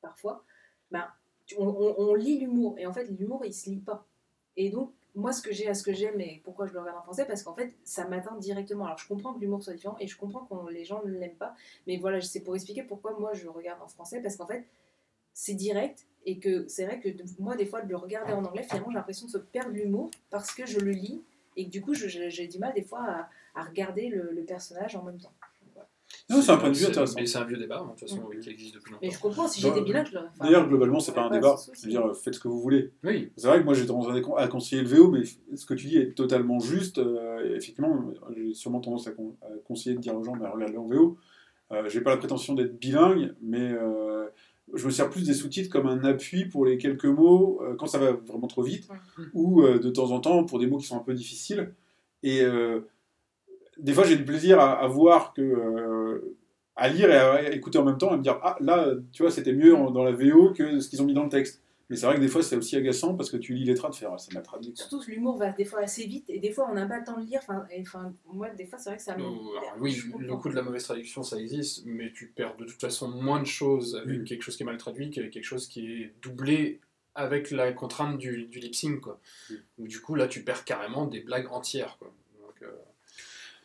parfois, 0.02 0.44
tu- 1.46 1.56
on, 1.60 2.14
lit 2.14 2.40
l'humour 2.40 2.76
et 2.78 2.86
en 2.86 2.94
fait 2.94 3.06
l'humour 3.06 3.44
il 3.46 3.54
se 3.54 3.70
lit 3.70 3.80
pas. 3.80 4.06
Et 4.56 4.70
donc 4.70 4.92
moi 5.16 5.32
ce 5.32 5.42
que 5.42 5.52
j'ai 5.54 5.68
à 5.68 5.74
ce 5.74 5.84
que 5.84 5.94
j'aime 5.94 6.20
et 6.20 6.42
pourquoi 6.44 6.68
je 6.68 6.74
le 6.74 6.80
regarde 6.80 6.98
en 7.00 7.04
français 7.04 7.26
parce 7.26 7.44
qu'en 7.44 7.54
fait 7.54 7.74
ça 7.84 8.08
m'atteint 8.08 8.36
directement. 8.38 8.86
Alors 8.86 8.98
je 8.98 9.08
comprends 9.08 9.34
que 9.34 9.40
l'humour 9.40 9.64
soit 9.64 9.74
différent 9.74 9.98
et 10.00 10.08
je 10.08 10.18
comprends 10.18 10.46
que 10.46 10.72
les 10.72 10.86
gens 10.86 11.04
ne 11.04 11.12
l'aiment 11.12 11.36
pas, 11.36 11.56
mais 11.88 11.98
voilà 11.98 12.22
c'est 12.22 12.42
pour 12.42 12.56
expliquer 12.56 12.84
pourquoi 12.84 13.18
moi 13.18 13.34
je 13.34 13.48
regarde 13.48 13.82
en 13.82 13.88
français 13.88 14.22
parce 14.22 14.36
qu'en 14.36 14.48
fait 14.48 14.66
c'est 15.34 15.56
direct 15.56 16.08
et 16.26 16.40
que 16.40 16.68
c'est 16.68 16.86
vrai 16.86 17.00
que 17.00 17.10
moi 17.40 17.56
des 17.56 17.66
fois 17.66 17.82
de 17.82 17.90
le 17.90 17.96
regarder 17.96 18.34
en 18.34 18.44
anglais 18.44 18.64
finalement 18.64 18.90
j'ai 18.90 18.98
l'impression 18.98 19.28
de 19.28 19.32
se 19.32 19.38
perdre 19.38 19.72
l'humour 19.72 20.12
parce 20.30 20.54
que 20.54 20.66
je 20.66 20.80
le 20.80 20.92
lis 20.92 21.24
Et 21.56 21.66
que 21.66 21.72
du 21.72 21.82
coup, 21.82 21.94
j'ai 21.94 22.48
du 22.48 22.60
mal 22.60 22.74
des 22.74 22.84
fois 22.84 23.30
à, 23.56 23.64
regarder 23.64 24.10
le 24.10 24.44
personnage 24.44 24.96
en 24.96 25.04
même 25.04 25.20
temps. 25.20 25.34
Non, 26.30 26.42
c'est 26.42 26.52
un 26.52 26.58
point 26.58 26.70
de 26.72 26.76
vue 26.76 26.86
intéressant. 26.86 27.16
Mais 27.18 27.26
c'est 27.26 27.38
un 27.38 27.46
vieux 27.46 27.56
débat, 27.58 27.80
hein, 27.80 27.86
de 27.86 27.90
toute 28.00 28.10
façon, 28.10 28.22
Mm. 28.22 28.40
qui 28.40 28.50
existe 28.50 28.76
depuis 28.76 28.92
longtemps. 28.92 29.00
Mais 29.06 29.12
je 29.12 29.20
comprends, 29.20 29.48
si 29.48 29.62
Bah, 29.64 29.70
j'étais 29.74 29.86
bilingue, 29.86 30.08
je. 30.12 30.18
D'ailleurs, 30.44 30.68
globalement, 30.68 31.00
c'est 31.00 31.14
pas 31.14 31.24
un 31.24 31.30
débat. 31.30 31.56
c'est- 31.56 31.72
Je 31.76 31.82
veux 31.86 31.90
dire, 31.90 32.16
faites 32.16 32.34
ce 32.36 32.40
que 32.42 32.50
vous 32.50 32.60
voulez. 32.60 32.92
Oui, 33.06 33.32
C'est 33.38 33.48
vrai 33.48 33.60
que 33.60 33.64
moi 33.64 33.74
j'ai 33.74 33.86
tendance 33.86 34.08
à- 34.38 34.48
conseiller 34.50 34.82
le 34.82 34.90
VO, 34.90 35.10
mais 35.10 35.22
ce 35.56 35.66
que 35.66 35.74
tu 35.74 35.88
dis 35.88 35.98
est 35.98 36.14
totalement 36.16 36.60
juste. 36.60 36.98
Euh, 36.98 37.56
effectivement, 37.56 38.12
j'ai 38.36 38.54
sûrement 38.54 38.82
tendance 38.82 39.08
à, 39.08 39.12
con- 39.12 39.36
à 39.42 39.48
conseiller 39.66 39.96
de 39.96 40.02
dire 40.02 40.16
aux 40.18 40.24
gens, 40.24 40.36
mais 40.36 40.48
regarde-le 40.48 40.80
en 40.80 40.86
VO. 40.88 41.18
Euh, 41.72 41.88
j'ai 41.90 42.02
pas 42.02 42.10
la 42.12 42.18
prétention 42.18 42.54
d'être 42.56 42.78
bilingue, 42.78 43.34
mais 43.42 43.72
euh, 43.72 44.26
je 44.74 44.86
me 44.86 44.92
sers 44.92 45.10
plus 45.10 45.26
des 45.26 45.34
sous-titres 45.34 45.70
comme 45.70 45.88
un 45.88 46.04
appui 46.04 46.46
pour 46.46 46.66
les 46.66 46.78
quelques 46.78 47.06
mots 47.06 47.62
euh, 47.62 47.76
quand 47.76 47.88
ça 47.88 48.00
va 48.00 48.12
vraiment 48.12 48.48
trop 48.48 48.64
vite, 48.64 48.90
ou 49.34 49.62
euh, 49.62 49.80
de 49.80 49.90
temps 49.90 50.12
en 50.12 50.20
temps 50.20 50.44
pour 50.44 50.60
des 50.60 50.68
mots 50.68 50.78
qui 50.78 50.88
sont 50.88 50.98
un 50.98 51.04
peu 51.04 51.14
difficiles. 51.14 51.74
Et 52.24 52.42
euh, 52.42 52.82
des 53.80 53.94
fois, 53.94 54.04
j'ai 54.06 54.16
du 54.18 54.26
plaisir 54.26 54.60
à, 54.60 54.74
à 54.80 54.88
voir 54.88 55.34
que. 55.34 55.42
euh, 55.42 56.36
à 56.80 56.90
lire 56.90 57.10
et 57.10 57.18
à 57.18 57.52
écouter 57.54 57.80
en 57.80 57.84
même 57.86 57.98
temps 57.98 58.14
et 58.14 58.18
me 58.18 58.22
dire 58.22 58.40
ah 58.44 58.56
là 58.60 58.94
tu 59.12 59.24
vois 59.24 59.32
c'était 59.32 59.52
mieux 59.52 59.74
en- 59.76 59.90
dans 59.90 60.04
la 60.04 60.12
VO 60.12 60.54
que 60.54 60.80
ce 60.80 60.88
qu'ils 60.90 61.02
ont 61.02 61.06
mis 61.06 61.16
dans 61.16 61.24
le 61.24 61.30
texte 61.30 61.60
mais 61.90 61.96
c'est 61.96 62.06
vrai 62.06 62.18
que 62.18 62.22
des 62.22 62.28
fois 62.28 62.44
c'est 62.44 62.56
aussi 62.56 62.76
agaçant 62.76 63.16
parce 63.16 63.32
que 63.32 63.38
tu 63.38 63.56
lis 63.56 63.64
les 63.64 63.74
trains 63.74 63.90
de 63.90 63.96
faire 63.96 64.12
ah, 64.14 64.18
ça 64.20 64.28
m'a 64.32 64.42
traduit. 64.42 64.74
Surtout 64.76 65.00
que 65.00 65.10
l'humour 65.10 65.38
va 65.38 65.52
des 65.54 65.66
fois 65.66 65.80
assez 65.80 66.06
vite 66.06 66.26
et 66.30 66.38
des 66.38 66.52
fois 66.52 66.68
on 66.70 66.76
n'a 66.76 66.86
pas 66.86 67.00
le 67.00 67.04
temps 67.04 67.20
de 67.20 67.26
lire. 67.26 67.40
Enfin, 67.42 67.66
et, 67.72 67.82
enfin, 67.82 68.14
moi, 68.32 68.50
des 68.52 68.66
fois, 68.68 68.78
c'est 68.78 68.90
vrai 68.92 68.98
que 68.98 69.04
ça 69.04 69.18
me. 69.18 69.24
Alors 69.24 69.74
oui, 69.80 70.00
le 70.20 70.36
coup 70.36 70.50
de 70.50 70.54
la 70.56 70.62
mauvaise 70.62 70.84
traduction, 70.84 71.24
ça 71.24 71.40
existe, 71.40 71.84
mais 71.88 72.12
tu 72.14 72.28
perds 72.28 72.58
de 72.58 72.66
toute 72.66 72.80
façon 72.80 73.08
moins 73.10 73.40
de 73.40 73.48
choses 73.48 73.96
avec 73.96 74.26
quelque 74.26 74.44
chose 74.44 74.56
qui 74.56 74.62
est 74.62 74.66
mal 74.68 74.78
traduit 74.78 75.10
qu'avec 75.10 75.32
quelque 75.32 75.46
chose 75.46 75.66
qui 75.68 75.88
est 76.04 76.14
doublé 76.22 76.80
avec 77.16 77.50
la 77.50 77.72
contrainte 77.72 78.20
du, 78.20 78.46
du 78.46 78.60
lip 78.60 78.76
sync, 78.76 79.00
quoi. 79.02 79.20
Donc, 79.80 79.88
du 79.88 80.00
coup, 80.00 80.14
là, 80.14 80.28
tu 80.28 80.44
perds 80.44 80.64
carrément 80.66 81.08
des 81.08 81.22
blagues 81.22 81.48
entières, 81.52 81.96
quoi. 81.98 82.14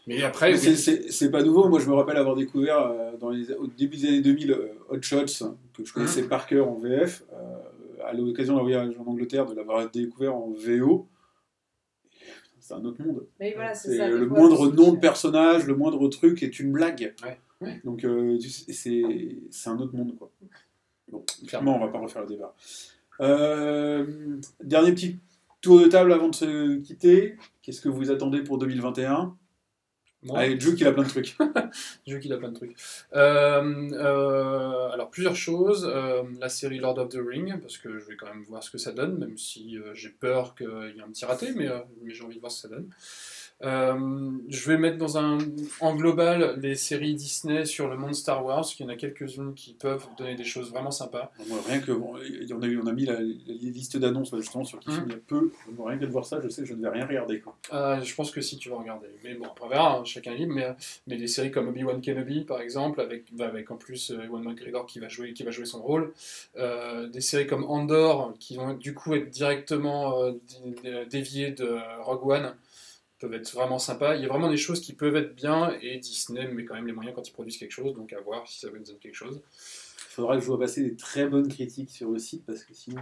Mais 0.06 0.22
après, 0.22 0.52
Mais 0.52 0.58
oui, 0.68 0.76
c'est- 0.76 1.30
pas 1.30 1.42
nouveau 1.42 1.68
moi 1.68 1.78
je 1.78 1.88
me 1.88 1.94
rappelle 1.94 2.16
avoir 2.16 2.34
découvert 2.34 2.78
euh, 2.86 3.16
dans 3.18 3.30
les, 3.30 3.52
au 3.52 3.66
début 3.68 3.96
des 3.96 4.08
années 4.08 4.20
2000 4.20 4.50
euh, 4.50 4.68
Hot 4.88 5.00
Shots 5.00 5.44
hein, 5.44 5.56
que 5.76 5.84
je 5.84 5.92
connaissais 5.92 6.24
par 6.24 6.46
cœur 6.46 6.68
en 6.68 6.74
VF 6.74 7.22
euh, 7.32 7.36
à 8.04 8.12
l'occasion 8.12 8.56
d'un 8.56 8.62
voyage 8.62 8.94
en 8.98 9.08
Angleterre 9.08 9.46
de 9.46 9.54
l'avoir 9.54 9.88
découvert 9.90 10.34
en 10.34 10.50
VO 10.50 11.06
c'est 12.58 12.74
un 12.74 12.84
autre 12.84 13.02
monde 13.04 13.26
Mais 13.40 13.52
voilà, 13.54 13.74
c'est 13.74 13.90
C'est 13.90 13.98
ça. 13.98 14.08
des 14.08 14.16
le 14.16 14.26
moindre 14.26 14.70
nom 14.72 14.92
de 14.92 14.98
personnage, 14.98 15.66
le 15.66 15.74
moindre 15.74 16.08
truc 16.08 16.42
est 16.44 16.58
une 16.60 16.70
blague. 16.72 17.14
Ouais, 17.24 17.38
ouais. 17.60 17.80
Donc 17.84 18.04
euh, 18.04 18.38
c'est 18.40 19.02
c'est 19.50 19.68
un 19.70 19.78
autre 19.78 19.94
monde 19.96 20.16
quoi. 20.16 20.30
Bon, 21.10 21.24
clairement, 21.46 21.76
on 21.76 21.80
va 21.84 21.88
pas 21.92 21.98
refaire 21.98 22.22
le 22.22 22.28
débat. 22.28 22.54
Euh, 23.20 24.36
dernier 24.62 24.92
petit 24.92 25.18
tour 25.60 25.80
de 25.80 25.86
table 25.86 26.12
avant 26.12 26.28
de 26.28 26.34
se 26.34 26.78
quitter. 26.78 27.36
Qu'est-ce 27.62 27.80
que 27.80 27.88
vous 27.88 28.10
attendez 28.10 28.42
pour 28.42 28.58
2021 28.58 29.36
moi, 30.24 30.38
Allez, 30.38 30.58
Juke, 30.60 30.80
il 30.80 30.86
a 30.86 30.92
plein 30.92 31.02
de 31.02 31.08
trucs. 31.08 31.36
jeu 32.06 32.18
qu'il 32.18 32.32
a 32.32 32.36
plein 32.36 32.50
de 32.50 32.54
trucs. 32.54 32.76
Euh, 33.14 33.90
euh, 33.92 34.88
alors, 34.90 35.10
plusieurs 35.10 35.34
choses. 35.34 35.88
Euh, 35.92 36.22
la 36.40 36.48
série 36.48 36.78
Lord 36.78 36.98
of 36.98 37.08
the 37.08 37.18
Ring, 37.18 37.60
parce 37.60 37.76
que 37.76 37.98
je 37.98 38.04
vais 38.04 38.16
quand 38.16 38.26
même 38.26 38.44
voir 38.44 38.62
ce 38.62 38.70
que 38.70 38.78
ça 38.78 38.92
donne, 38.92 39.18
même 39.18 39.36
si 39.36 39.78
euh, 39.78 39.94
j'ai 39.94 40.10
peur 40.10 40.54
qu'il 40.54 40.92
y 40.94 40.98
ait 40.98 41.02
un 41.02 41.08
petit 41.08 41.24
raté, 41.24 41.52
mais, 41.56 41.68
euh, 41.68 41.80
mais 42.02 42.14
j'ai 42.14 42.22
envie 42.22 42.36
de 42.36 42.40
voir 42.40 42.52
ce 42.52 42.62
que 42.62 42.68
ça 42.68 42.74
donne. 42.74 42.88
Euh, 43.64 44.30
je 44.48 44.68
vais 44.70 44.76
mettre 44.76 44.98
dans 44.98 45.18
un, 45.18 45.38
en 45.80 45.94
global 45.94 46.58
les 46.60 46.74
séries 46.74 47.14
Disney 47.14 47.64
sur 47.64 47.88
le 47.88 47.96
monde 47.96 48.14
Star 48.14 48.44
Wars, 48.44 48.64
qu'il 48.64 48.84
y 48.84 48.88
en 48.88 48.92
a 48.92 48.96
quelques-unes 48.96 49.54
qui 49.54 49.74
peuvent 49.74 50.04
donner 50.18 50.34
des 50.34 50.44
choses 50.44 50.70
vraiment 50.70 50.90
sympas. 50.90 51.30
Moi, 51.48 51.58
rien 51.68 51.78
que, 51.78 51.92
bon, 51.92 52.16
a, 52.16 52.20
eu, 52.24 52.80
on 52.82 52.86
a 52.88 52.92
mis 52.92 53.04
la, 53.04 53.14
la 53.20 53.20
liste 53.20 53.96
d'annonces 53.96 54.34
justement 54.36 54.64
sur 54.64 54.80
qui 54.80 54.90
Mhm. 54.90 54.94
filme 54.96 55.06
il 55.10 55.12
y 55.12 55.16
a 55.16 55.20
peu. 55.26 55.52
Rien 55.78 55.98
que 55.98 56.04
de 56.06 56.10
voir 56.10 56.26
ça, 56.26 56.40
je 56.42 56.48
sais 56.48 56.62
que 56.62 56.68
je 56.68 56.74
ne 56.74 56.82
vais 56.82 56.88
rien 56.88 57.06
regarder. 57.06 57.40
Quoi. 57.40 57.56
Euh, 57.72 58.00
je 58.02 58.14
pense 58.16 58.30
que 58.32 58.40
si 58.40 58.58
tu 58.58 58.68
vas 58.68 58.76
regarder. 58.78 59.06
Mais 59.22 59.34
bon, 59.34 59.46
on 59.60 59.68
verra, 59.68 59.98
hein, 59.98 60.04
chacun 60.04 60.34
libre. 60.34 60.54
Mais, 60.54 60.74
mais 61.06 61.16
des 61.16 61.28
séries 61.28 61.50
comme 61.52 61.68
Obi-Wan 61.68 62.00
Kenobi, 62.00 62.44
par 62.44 62.60
exemple, 62.60 63.00
avec, 63.00 63.32
bah, 63.32 63.46
avec 63.46 63.70
en 63.70 63.76
plus 63.76 64.10
euh, 64.10 64.24
Ewan 64.24 64.42
McGregor 64.42 64.86
qui 64.86 64.98
va 64.98 65.08
jouer, 65.08 65.32
qui 65.34 65.44
va 65.44 65.52
jouer 65.52 65.66
son 65.66 65.80
rôle. 65.82 66.12
Euh, 66.56 67.06
des 67.08 67.20
séries 67.20 67.46
comme 67.46 67.64
Andor, 67.64 68.34
qui 68.40 68.56
vont 68.56 68.74
du 68.74 68.92
coup 68.92 69.14
être 69.14 69.30
directement 69.30 70.30
dé- 70.82 71.06
déviées 71.08 71.52
de 71.52 71.76
Rogue 72.02 72.26
One, 72.26 72.54
peuvent 73.22 73.34
être 73.34 73.50
vraiment 73.52 73.78
sympas. 73.78 74.16
Il 74.16 74.22
y 74.22 74.24
a 74.26 74.28
vraiment 74.28 74.50
des 74.50 74.56
choses 74.56 74.80
qui 74.80 74.92
peuvent 74.92 75.16
être 75.16 75.34
bien, 75.34 75.76
et 75.80 75.98
Disney 75.98 76.46
met 76.48 76.64
quand 76.64 76.74
même 76.74 76.86
les 76.86 76.92
moyens 76.92 77.14
quand 77.14 77.26
ils 77.26 77.32
produisent 77.32 77.56
quelque 77.56 77.70
chose, 77.72 77.94
donc 77.94 78.12
à 78.12 78.20
voir 78.20 78.46
si 78.48 78.58
ça 78.60 78.68
va 78.70 78.78
nous 78.78 78.84
donner 78.84 78.98
quelque 78.98 79.14
chose. 79.14 79.40
Il 79.54 80.14
faudra 80.14 80.34
que 80.36 80.42
je 80.42 80.46
vois 80.46 80.58
passer 80.58 80.82
des 80.82 80.94
très 80.96 81.26
bonnes 81.26 81.48
critiques 81.48 81.90
sur 81.90 82.10
le 82.10 82.18
site 82.18 82.44
parce 82.44 82.64
que 82.64 82.74
sinon. 82.74 83.00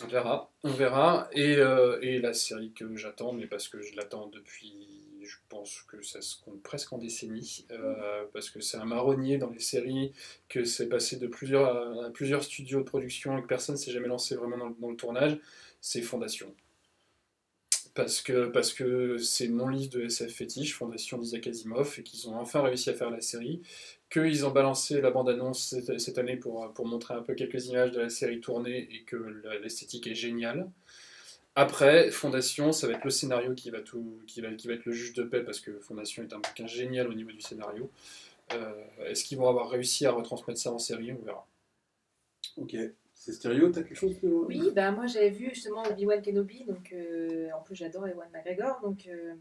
euh, 0.00 0.04
On 0.04 0.06
verra, 0.06 0.50
on 0.62 0.70
verra. 0.70 1.28
Et, 1.32 1.56
euh, 1.56 1.98
et 2.00 2.20
la 2.20 2.32
série 2.32 2.70
que 2.72 2.94
j'attends, 2.96 3.32
mais 3.32 3.46
parce 3.46 3.66
que 3.68 3.80
je 3.82 3.96
l'attends 3.96 4.28
depuis, 4.28 4.72
je 5.24 5.36
pense 5.48 5.82
que 5.88 6.00
ça 6.02 6.20
se 6.20 6.36
compte 6.44 6.62
presque 6.62 6.92
en 6.92 6.98
décennie, 6.98 7.66
euh, 7.72 8.24
parce 8.32 8.50
que 8.50 8.60
c'est 8.60 8.76
un 8.76 8.84
marronnier 8.84 9.38
dans 9.38 9.50
les 9.50 9.58
séries, 9.58 10.12
que 10.48 10.64
c'est 10.64 10.88
passé 10.88 11.16
de 11.16 11.26
plusieurs, 11.26 12.04
à 12.04 12.10
plusieurs 12.10 12.44
studios 12.44 12.80
de 12.80 12.84
production 12.84 13.36
et 13.38 13.42
que 13.42 13.46
personne 13.48 13.74
ne 13.74 13.80
s'est 13.80 13.90
jamais 13.92 14.08
lancé 14.08 14.36
vraiment 14.36 14.58
dans, 14.58 14.68
le- 14.68 14.76
dans 14.78 14.90
le 14.90 14.96
tournage, 14.96 15.38
c'est 15.80 16.02
Fondation. 16.02 16.54
Parce 17.94 18.22
que 18.22 19.18
c'est 19.18 19.48
mon 19.48 19.68
livre 19.68 19.90
de 19.92 20.02
SF 20.02 20.34
fétiche, 20.34 20.74
Fondation 20.74 21.16
d'Isaac 21.16 21.46
Asimov, 21.46 21.94
et 21.98 22.02
qu'ils 22.02 22.28
ont 22.28 22.36
enfin 22.36 22.62
réussi 22.62 22.90
à 22.90 22.94
faire 22.94 23.10
la 23.10 23.20
série, 23.20 23.62
qu'ils 24.10 24.44
ont 24.44 24.50
balancé 24.50 25.00
la 25.00 25.12
bande-annonce 25.12 25.76
cette, 25.98 26.18
année 26.18 26.36
pour, 26.36 26.72
montrer 26.84 27.14
un 27.14 27.22
peu 27.22 27.34
quelques 27.34 27.66
images 27.66 27.92
de 27.92 28.00
la 28.00 28.08
série 28.08 28.40
tournée 28.40 28.88
et 28.92 29.02
que 29.04 29.16
l'esthétique 29.62 30.08
est 30.08 30.14
géniale. 30.16 30.68
Après, 31.54 32.10
Fondation, 32.10 32.72
ça 32.72 32.88
va 32.88 32.94
être 32.94 33.04
le 33.04 33.10
scénario 33.10 33.54
qui 33.54 33.70
va, 33.70 33.80
tout, 33.80 34.18
qui 34.26 34.40
va, 34.40 34.52
qui 34.54 34.66
va 34.66 34.74
être 34.74 34.86
le 34.86 34.92
juge 34.92 35.12
de 35.14 35.22
paix, 35.22 35.44
parce 35.44 35.60
que 35.60 35.78
Fondation 35.78 36.24
est 36.24 36.32
un 36.32 36.38
bouquin 36.38 36.66
génial 36.66 37.08
au 37.08 37.14
niveau 37.14 37.30
du 37.30 37.40
scénario. 37.40 37.90
Euh, 38.54 38.72
Est-ce 39.06 39.24
qu'ils 39.24 39.38
vont 39.38 39.48
avoir 39.48 39.70
réussi 39.70 40.04
à 40.04 40.10
retransmettre 40.10 40.60
ça 40.60 40.72
en 40.72 40.78
série? 40.78 41.12
On 41.12 41.24
verra. 41.24 41.46
Ok. 42.56 42.76
C'est 43.24 43.32
stéréo, 43.32 43.70
t'as 43.70 43.82
quelque 43.82 43.96
chose 43.96 44.20
de... 44.20 44.28
Oui, 44.28 44.70
bah 44.74 44.90
moi 44.90 45.06
j'avais 45.06 45.30
vu 45.30 45.48
justement 45.54 45.82
Obi-Wan 45.90 46.20
Kenobi, 46.20 46.64
donc 46.66 46.92
euh, 46.92 47.48
en 47.58 47.62
plus 47.62 47.74
j'adore 47.74 48.06
Ewan 48.06 48.28
McGregor, 48.30 48.80
donc 48.82 49.06
euh, 49.06 49.32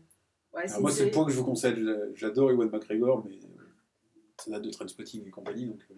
ouais, 0.53 0.63
Ah, 0.69 0.79
moi, 0.79 0.89
c'est 0.89 1.03
le 1.03 1.11
point 1.11 1.25
que 1.25 1.31
je 1.33 1.37
vous 1.37 1.43
conseille. 1.43 1.75
J'a- 1.83 2.13
J'adore 2.15 2.51
Ewan 2.51 2.69
McGregor, 2.69 3.25
mais 3.25 3.33
euh, 3.35 3.63
ça 4.39 4.51
date 4.51 4.61
de 4.61 4.69
Trainspotting 4.69 5.27
et 5.27 5.29
compagnie. 5.31 5.65
Donc, 5.65 5.81
euh, 5.91 5.95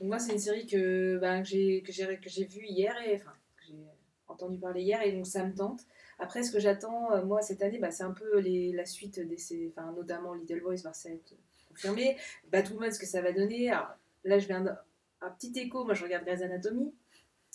Donc 0.00 0.08
moi 0.08 0.18
c'est 0.18 0.32
une 0.32 0.40
série 0.40 0.66
que, 0.66 1.18
bah, 1.18 1.40
que 1.42 1.46
j'ai 1.48 1.80
que 1.82 1.92
que 1.92 2.52
vue 2.52 2.66
hier 2.66 2.92
et 3.06 3.14
enfin 3.14 3.30
que 3.56 3.66
j'ai 3.68 3.74
entendu 4.26 4.58
parler 4.58 4.82
hier 4.82 5.00
et 5.02 5.12
donc 5.12 5.26
ça 5.28 5.44
me 5.46 5.54
tente. 5.54 5.82
Après 6.18 6.42
ce 6.42 6.50
que 6.50 6.58
j'attends 6.58 7.24
moi 7.24 7.40
cette 7.40 7.62
année, 7.62 7.78
bah, 7.78 7.92
c'est 7.92 8.02
un 8.02 8.10
peu 8.10 8.40
les, 8.40 8.72
la 8.72 8.84
suite 8.84 9.20
des 9.20 9.38
enfin 9.70 9.92
notamment 9.92 10.34
Little 10.34 10.60
Boys 10.60 10.82
va 10.82 10.90
être 11.04 11.34
confirmé, 11.68 12.16
Batwoman 12.50 12.90
ce 12.90 12.98
que 12.98 13.06
ça 13.06 13.22
va 13.22 13.30
donner. 13.30 13.70
Alors, 13.70 13.90
là 14.24 14.40
je 14.40 14.48
viens 14.48 14.60
d'un 14.62 14.76
un 15.20 15.30
petit 15.30 15.52
écho, 15.58 15.84
moi 15.84 15.94
je 15.94 16.02
regarde 16.02 16.24
Grey's 16.24 16.42
Anatomy. 16.42 16.92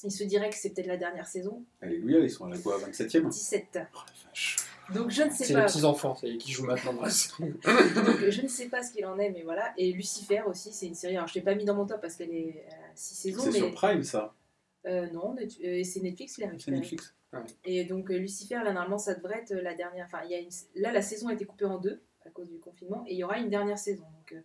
Il 0.03 0.11
se 0.11 0.23
dirait 0.23 0.49
que 0.49 0.55
c'est 0.55 0.71
peut-être 0.71 0.87
la 0.87 0.97
dernière 0.97 1.27
saison, 1.27 1.63
Alléluia, 1.81 2.19
ils 2.19 2.29
sont 2.29 2.45
à 2.45 2.49
la 2.49 2.57
quoi 2.57 2.77
27ème 2.79 3.29
17. 3.29 3.65
Oh 3.73 3.77
la 3.77 4.29
vache. 4.29 4.57
Donc 4.93 5.11
je 5.11 5.23
ne 5.23 5.29
sais 5.29 5.45
C'est 5.45 5.53
les 5.53 5.59
pas. 5.61 5.65
petits-enfants 5.65 6.15
ça 6.15 6.27
y 6.27 6.33
est, 6.35 6.37
qui 6.37 6.51
jouent 6.51 6.65
maintenant 6.65 6.93
dans 6.93 7.03
la 7.03 7.09
série. 7.11 7.51
Donc, 7.51 8.29
je 8.29 8.41
ne 8.41 8.47
sais 8.47 8.67
pas 8.67 8.83
ce 8.83 8.91
qu'il 8.91 9.05
en 9.05 9.17
est, 9.17 9.29
mais 9.29 9.43
voilà. 9.43 9.73
Et 9.77 9.93
Lucifer 9.93 10.41
aussi, 10.45 10.73
c'est 10.73 10.87
une 10.87 10.95
série. 10.95 11.15
Alors, 11.15 11.27
je 11.27 11.33
ne 11.33 11.35
l'ai 11.35 11.41
pas 11.45 11.55
mis 11.55 11.63
dans 11.63 11.75
mon 11.75 11.85
top 11.85 12.01
parce 12.01 12.15
qu'elle 12.15 12.33
est 12.33 12.65
à 12.69 12.95
6 12.95 13.15
saisons, 13.15 13.43
C'est 13.43 13.51
mais. 13.51 13.57
sur 13.59 13.73
Prime, 13.73 14.03
ça. 14.03 14.33
Euh, 14.85 15.07
non, 15.11 15.35
euh, 15.37 15.83
c'est 15.85 16.01
Netflix 16.01 16.35
qui 16.35 16.41
l'a 16.41 16.49
C'est. 16.59 16.71
Netflix. 16.71 17.15
Et 17.63 17.85
donc, 17.85 18.11
euh, 18.11 18.17
Lucifer, 18.17 18.55
là, 18.55 18.73
normalement, 18.73 18.97
ça 18.97 19.15
devrait 19.15 19.39
être 19.39 19.53
la 19.53 19.73
dernière. 19.73 20.05
Enfin, 20.05 20.19
il 20.25 20.31
y 20.31 20.35
a 20.35 20.39
une... 20.39 20.49
là, 20.75 20.91
la 20.91 21.01
saison 21.01 21.29
a 21.29 21.33
été 21.33 21.45
coupée 21.45 21.65
en 21.65 21.77
deux 21.79 22.01
à 22.25 22.29
cause 22.29 22.49
du 22.49 22.59
confinement, 22.59 23.03
et 23.07 23.13
il 23.13 23.17
y 23.17 23.23
aura 23.23 23.39
une 23.39 23.49
dernière 23.49 23.77
saison. 23.79 24.03
Donc, 24.03 24.33
euh, 24.33 24.41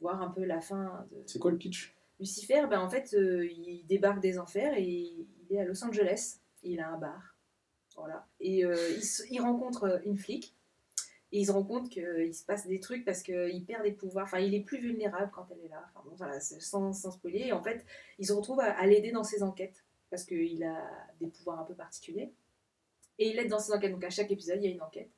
voir 0.00 0.22
un 0.22 0.30
peu 0.30 0.44
la 0.44 0.60
fin 0.62 1.06
de. 1.12 1.22
C'est 1.26 1.38
quoi 1.38 1.50
le 1.50 1.58
pitch? 1.58 1.94
Lucifer, 2.20 2.66
ben, 2.68 2.80
en 2.80 2.88
fait, 2.88 3.14
euh, 3.14 3.46
il 3.46 3.84
débarque 3.86 4.20
des 4.20 4.38
enfers 4.38 4.74
et 4.76 4.84
il 4.84 5.26
est 5.50 5.58
à 5.58 5.64
Los 5.64 5.84
Angeles. 5.84 6.38
Il 6.62 6.80
a 6.80 6.88
un 6.88 6.98
bar. 6.98 7.36
Voilà. 7.96 8.26
Et 8.40 8.64
euh, 8.64 8.76
il, 9.30 9.40
rencontre 9.40 10.00
une 10.04 10.16
flic. 10.16 10.54
Et 11.32 11.40
il 11.40 11.46
se 11.46 11.52
rend 11.52 11.64
compte 11.64 11.90
qu'il 11.90 12.34
se 12.34 12.44
passe 12.44 12.66
des 12.66 12.78
trucs 12.78 13.04
parce 13.04 13.22
qu'il 13.22 13.64
perd 13.66 13.82
des 13.82 13.92
pouvoirs. 13.92 14.24
Enfin, 14.24 14.38
il 14.38 14.54
est 14.54 14.60
plus 14.60 14.78
vulnérable 14.78 15.30
quand 15.34 15.48
elle 15.50 15.64
est 15.64 15.68
là. 15.68 15.84
Enfin, 15.90 16.08
bon, 16.08 16.14
voilà, 16.16 16.40
sans, 16.40 16.92
sans 16.92 17.10
spoiler. 17.10 17.46
Et 17.46 17.52
en 17.52 17.62
fait, 17.62 17.84
il 18.18 18.26
se 18.26 18.32
retrouve 18.32 18.60
à, 18.60 18.86
l'aider 18.86 19.10
dans 19.10 19.24
ses 19.24 19.42
enquêtes 19.42 19.84
parce 20.10 20.24
qu'il 20.24 20.62
a 20.62 20.88
des 21.20 21.26
pouvoirs 21.26 21.58
un 21.58 21.64
peu 21.64 21.74
particuliers. 21.74 22.32
Et 23.18 23.28
il 23.28 23.36
l'aide 23.36 23.48
dans 23.48 23.58
ses 23.58 23.72
enquêtes. 23.72 23.92
Donc, 23.92 24.04
à 24.04 24.10
chaque 24.10 24.30
épisode, 24.30 24.58
il 24.62 24.68
y 24.68 24.72
a 24.72 24.74
une 24.74 24.82
enquête. 24.82 25.10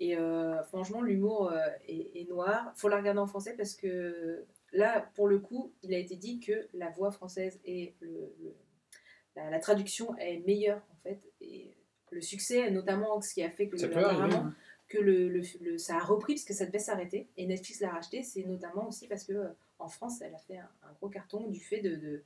Et 0.00 0.16
euh, 0.16 0.62
franchement, 0.64 1.02
l'humour 1.02 1.50
euh, 1.50 1.68
est, 1.86 2.20
est 2.20 2.28
noir. 2.28 2.72
faut 2.74 2.88
la 2.88 2.96
regarder 2.96 3.20
en 3.20 3.26
français 3.26 3.54
parce 3.56 3.74
que 3.74 4.44
là, 4.74 5.10
pour 5.14 5.26
le 5.28 5.38
coup, 5.38 5.72
il 5.82 5.94
a 5.94 5.98
été 5.98 6.16
dit 6.16 6.40
que 6.40 6.68
la 6.74 6.90
voix 6.90 7.10
française 7.10 7.58
et 7.64 7.94
le, 8.00 8.34
le- 8.42 8.54
la, 9.36 9.50
la 9.50 9.58
traduction 9.58 10.16
est 10.18 10.38
meilleure 10.46 10.82
en 10.92 10.96
fait. 11.02 11.20
Et 11.40 11.74
le 12.10 12.20
succès, 12.20 12.70
notamment 12.70 13.20
ce 13.20 13.34
qui 13.34 13.42
a 13.42 13.50
fait 13.50 13.68
que, 13.68 13.76
Ça 13.76 13.88
le- 13.88 13.96
arriver. 13.96 14.36
hein. 14.36 14.54
que 14.88 14.98
le, 14.98 15.42
ça 15.78 15.96
a 15.96 16.00
repris 16.00 16.34
parce 16.34 16.44
que 16.44 16.54
ça 16.54 16.66
devait 16.66 16.78
s'arrêter. 16.78 17.26
Et 17.36 17.46
Netflix 17.46 17.80
l'a 17.80 17.90
racheté, 17.90 18.22
c'est 18.22 18.44
notamment 18.44 18.86
aussi 18.88 19.08
parce 19.08 19.24
que 19.24 19.32
euh, 19.32 19.48
en 19.78 19.88
France, 19.88 20.20
elle 20.22 20.34
a 20.34 20.38
fait 20.38 20.58
un, 20.58 20.68
un 20.84 20.92
gros 21.00 21.08
carton 21.08 21.48
du 21.48 21.58
fait 21.60 21.80
de, 21.80 21.96
de, 21.96 22.22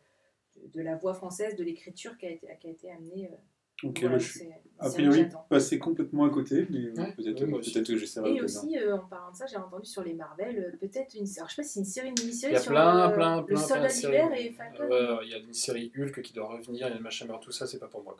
de- 0.56 0.66
de 0.66 0.80
la 0.82 0.96
voix 0.96 1.14
française, 1.14 1.54
de 1.56 1.64
l'écriture 1.64 2.18
qui 2.18 2.26
a 2.26 2.30
été, 2.30 2.46
qui 2.60 2.66
a 2.66 2.70
été 2.70 2.90
amenée 2.90 3.30
euh, 3.32 3.36
Ok, 3.84 4.00
Voilà, 4.00 4.16
bah, 4.16 4.18
je 4.18 4.28
suis 4.30 4.38
c'est- 4.40 4.50
a 4.80 4.88
c'est 4.90 4.94
priori 4.96 5.18
j'attends. 5.22 5.46
passé 5.48 5.78
complètement 5.78 6.24
à 6.24 6.30
côté, 6.30 6.66
mais 6.70 6.90
Ouais, 7.00 7.12
peut-être 7.16 7.44
moi 7.46 7.58
aussi. 7.60 7.72
peut-être 7.72 7.86
que 7.88 7.96
j'essaierai 7.96 8.34
Et 8.34 8.42
aussi, 8.42 8.76
euh, 8.78 8.96
en 8.96 9.06
parlant 9.06 9.30
de 9.32 9.36
ça, 9.36 9.46
j'ai 9.46 9.56
entendu 9.56 9.86
sur 9.86 10.02
les 10.02 10.14
Marvel, 10.14 10.56
euh, 10.58 10.76
peut-être 10.78 11.14
une. 11.14 11.26
Alors, 11.36 11.48
je 11.48 11.54
sais 11.54 11.62
pas 11.62 11.66
si 11.66 11.68
c'est 11.74 11.80
une 11.80 11.86
série, 11.86 12.08
une 12.08 12.14
mini-série 12.20 12.52
Il 12.52 12.54
y 12.54 12.58
a 12.58 12.60
sur 12.60 12.72
plein, 12.72 13.10
euh, 13.10 13.14
plein, 13.14 13.36
le 13.38 13.44
plein, 13.44 13.56
plein 13.56 13.66
soldat 13.66 13.88
d'hiver 13.88 14.28
et 14.36 14.50
Falcon. 14.52 15.18
Il 15.24 15.30
y 15.30 15.34
a 15.34 15.38
une 15.38 15.52
série 15.52 15.92
Hulk 15.96 16.22
qui 16.22 16.32
doit 16.32 16.46
revenir, 16.48 16.86
il 16.86 16.90
y 16.90 16.92
a 16.92 16.96
le 16.96 17.00
machin 17.00 17.26
tout 17.40 17.50
ça, 17.52 17.66
c'est 17.66 17.78
pas 17.78 17.88
pour 17.88 18.02
moi. 18.04 18.16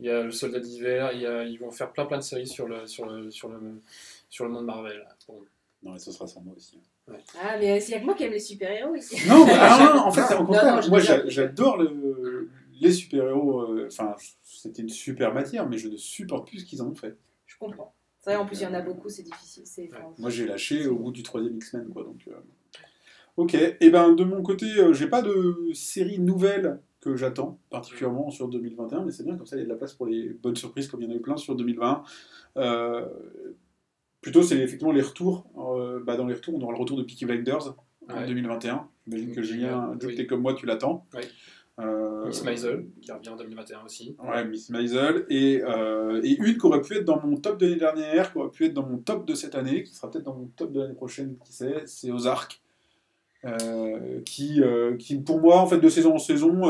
Il 0.00 0.06
y 0.06 0.10
a 0.10 0.22
le 0.22 0.30
soldat 0.30 0.60
d'hiver, 0.60 1.10
ils 1.12 1.58
vont 1.58 1.70
faire 1.70 1.90
plein 1.92 2.06
plein 2.06 2.18
de 2.18 2.22
séries 2.22 2.46
sur 2.46 2.66
le, 2.68 2.86
sur 2.86 3.06
le, 3.06 3.30
sur 3.30 3.48
le, 3.48 3.58
sur 4.28 4.44
le 4.44 4.50
monde 4.50 4.64
Marvel. 4.64 5.06
Bon. 5.26 5.42
Non, 5.82 5.92
mais 5.92 5.98
ce 5.98 6.10
sera 6.10 6.26
sans 6.26 6.40
moi 6.40 6.54
aussi. 6.56 6.80
Ah, 7.40 7.56
mais 7.58 7.70
a 7.72 7.78
que 8.00 8.04
moi 8.04 8.14
qui 8.14 8.24
aime 8.24 8.32
les 8.32 8.40
super-héros 8.40 8.94
ici. 8.96 9.16
Non, 9.28 9.46
bah, 9.46 9.52
ah, 9.58 9.92
non, 9.94 10.00
en 10.02 10.10
fait, 10.10 10.22
c'est 10.22 10.34
au 10.34 10.44
contraire. 10.44 10.80
non, 10.82 10.88
Moi, 10.88 10.98
j'adore 11.00 11.76
le- 11.78 12.50
les 12.80 12.92
super-héros. 12.92 13.62
euh, 13.72 13.88
Enfin, 13.90 14.14
c'était 14.42 14.82
une 14.82 14.88
super 14.88 15.32
matière, 15.34 15.68
mais 15.68 15.78
je 15.78 15.88
ne 15.88 15.96
supporte 15.96 16.48
plus 16.48 16.60
ce 16.60 16.64
qu'ils 16.64 16.82
en 16.82 16.88
ont 16.88 16.94
fait. 16.94 17.16
Je 17.46 17.56
comprends. 17.58 17.94
C'est 18.20 18.30
vrai, 18.34 18.38
en 18.42 18.46
plus, 18.46 18.60
il 18.60 18.64
y 18.64 18.66
en 18.66 18.74
a 18.74 18.80
beaucoup, 18.82 19.08
c'est 19.08 19.22
difficile. 19.22 19.62
C'est, 19.66 19.88
enfin, 19.92 20.04
Moi, 20.18 20.30
j'ai 20.30 20.46
lâché 20.46 20.86
au 20.86 20.96
bout 20.96 21.12
du 21.12 21.22
troisième 21.22 21.56
X-Men, 21.56 21.88
quoi. 21.88 22.02
Donc, 22.04 22.20
euh, 22.28 22.32
ok. 23.36 23.54
Et 23.80 23.90
ben, 23.90 24.12
de 24.12 24.24
mon 24.24 24.42
côté, 24.42 24.66
euh, 24.78 24.92
j'ai 24.92 25.06
pas 25.08 25.22
de 25.22 25.70
série 25.72 26.18
nouvelle 26.18 26.80
que 27.00 27.14
j'attends 27.16 27.58
particulièrement 27.70 28.28
sur 28.30 28.48
2021, 28.48 29.04
mais 29.04 29.12
c'est 29.12 29.22
bien 29.24 29.36
comme 29.36 29.46
ça, 29.46 29.54
il 29.56 29.60
y 29.60 29.62
a 29.62 29.64
de 29.66 29.70
la 29.70 29.76
place 29.76 29.94
pour 29.94 30.06
les 30.06 30.30
bonnes 30.30 30.56
surprises, 30.56 30.88
comme 30.88 31.00
il 31.00 31.08
y 31.08 31.10
en 31.10 31.14
a 31.14 31.16
eu 31.16 31.20
plein 31.20 31.36
sur 31.36 31.54
2020. 31.54 32.02
Euh, 32.56 33.06
plutôt, 34.20 34.42
c'est 34.42 34.58
effectivement 34.58 34.92
les 34.92 35.00
retours. 35.02 35.46
Euh, 35.56 36.00
bah, 36.04 36.16
dans 36.16 36.26
les 36.26 36.34
retours, 36.34 36.54
on 36.56 36.60
aura 36.60 36.72
le 36.72 36.78
retour 36.78 36.96
de 36.98 37.04
Peaky 37.04 37.24
Blinders 37.24 37.68
en 38.08 38.14
Ouais. 38.14 38.26
2021. 38.26 38.88
J'imagine 39.06 39.34
que 39.34 39.42
Julien, 39.42 39.96
oui. 40.02 40.26
comme 40.26 40.40
moi, 40.40 40.54
tu 40.54 40.66
l'attends. 40.66 41.06
Oui. 41.14 41.20
Euh, 41.78 42.26
Miss 42.26 42.42
Maisel, 42.42 42.86
qui 43.00 43.12
revient 43.12 43.28
en 43.28 43.36
2021 43.36 43.84
aussi. 43.84 44.16
Ouais, 44.22 44.44
Miss 44.44 44.68
Maisel. 44.70 45.24
Et, 45.28 45.62
euh, 45.62 46.20
et 46.24 46.36
une 46.36 46.58
qui 46.58 46.66
aurait 46.66 46.80
pu 46.80 46.96
être 46.96 47.04
dans 47.04 47.24
mon 47.24 47.36
top 47.36 47.58
de 47.58 47.66
l'année 47.66 47.78
dernière, 47.78 48.32
qui 48.32 48.38
aurait 48.38 48.50
pu 48.50 48.64
être 48.66 48.74
dans 48.74 48.86
mon 48.86 48.98
top 48.98 49.26
de 49.26 49.34
cette 49.34 49.54
année, 49.54 49.84
qui 49.84 49.94
sera 49.94 50.10
peut-être 50.10 50.24
dans 50.24 50.34
mon 50.34 50.46
top 50.56 50.72
de 50.72 50.80
l'année 50.80 50.94
prochaine, 50.94 51.36
qui 51.44 51.52
sait, 51.52 51.82
c'est 51.86 52.10
Ozark. 52.10 52.60
Euh, 53.44 54.20
qui, 54.24 54.60
euh, 54.60 54.96
qui, 54.96 55.16
pour 55.18 55.40
moi, 55.40 55.58
en 55.60 55.66
fait, 55.68 55.78
de 55.78 55.88
saison 55.88 56.14
en 56.14 56.18
saison, 56.18 56.62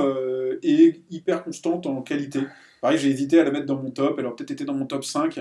est 0.62 1.00
hyper 1.10 1.42
constante 1.42 1.86
en 1.86 2.02
qualité. 2.02 2.40
Pareil, 2.80 2.98
j'ai 2.98 3.08
hésité 3.10 3.40
à 3.40 3.44
la 3.44 3.50
mettre 3.50 3.66
dans 3.66 3.80
mon 3.80 3.90
top, 3.90 4.16
elle 4.18 4.26
aurait 4.26 4.36
peut-être 4.36 4.50
été 4.52 4.64
dans 4.64 4.74
mon 4.74 4.86
top 4.86 5.04
5. 5.04 5.40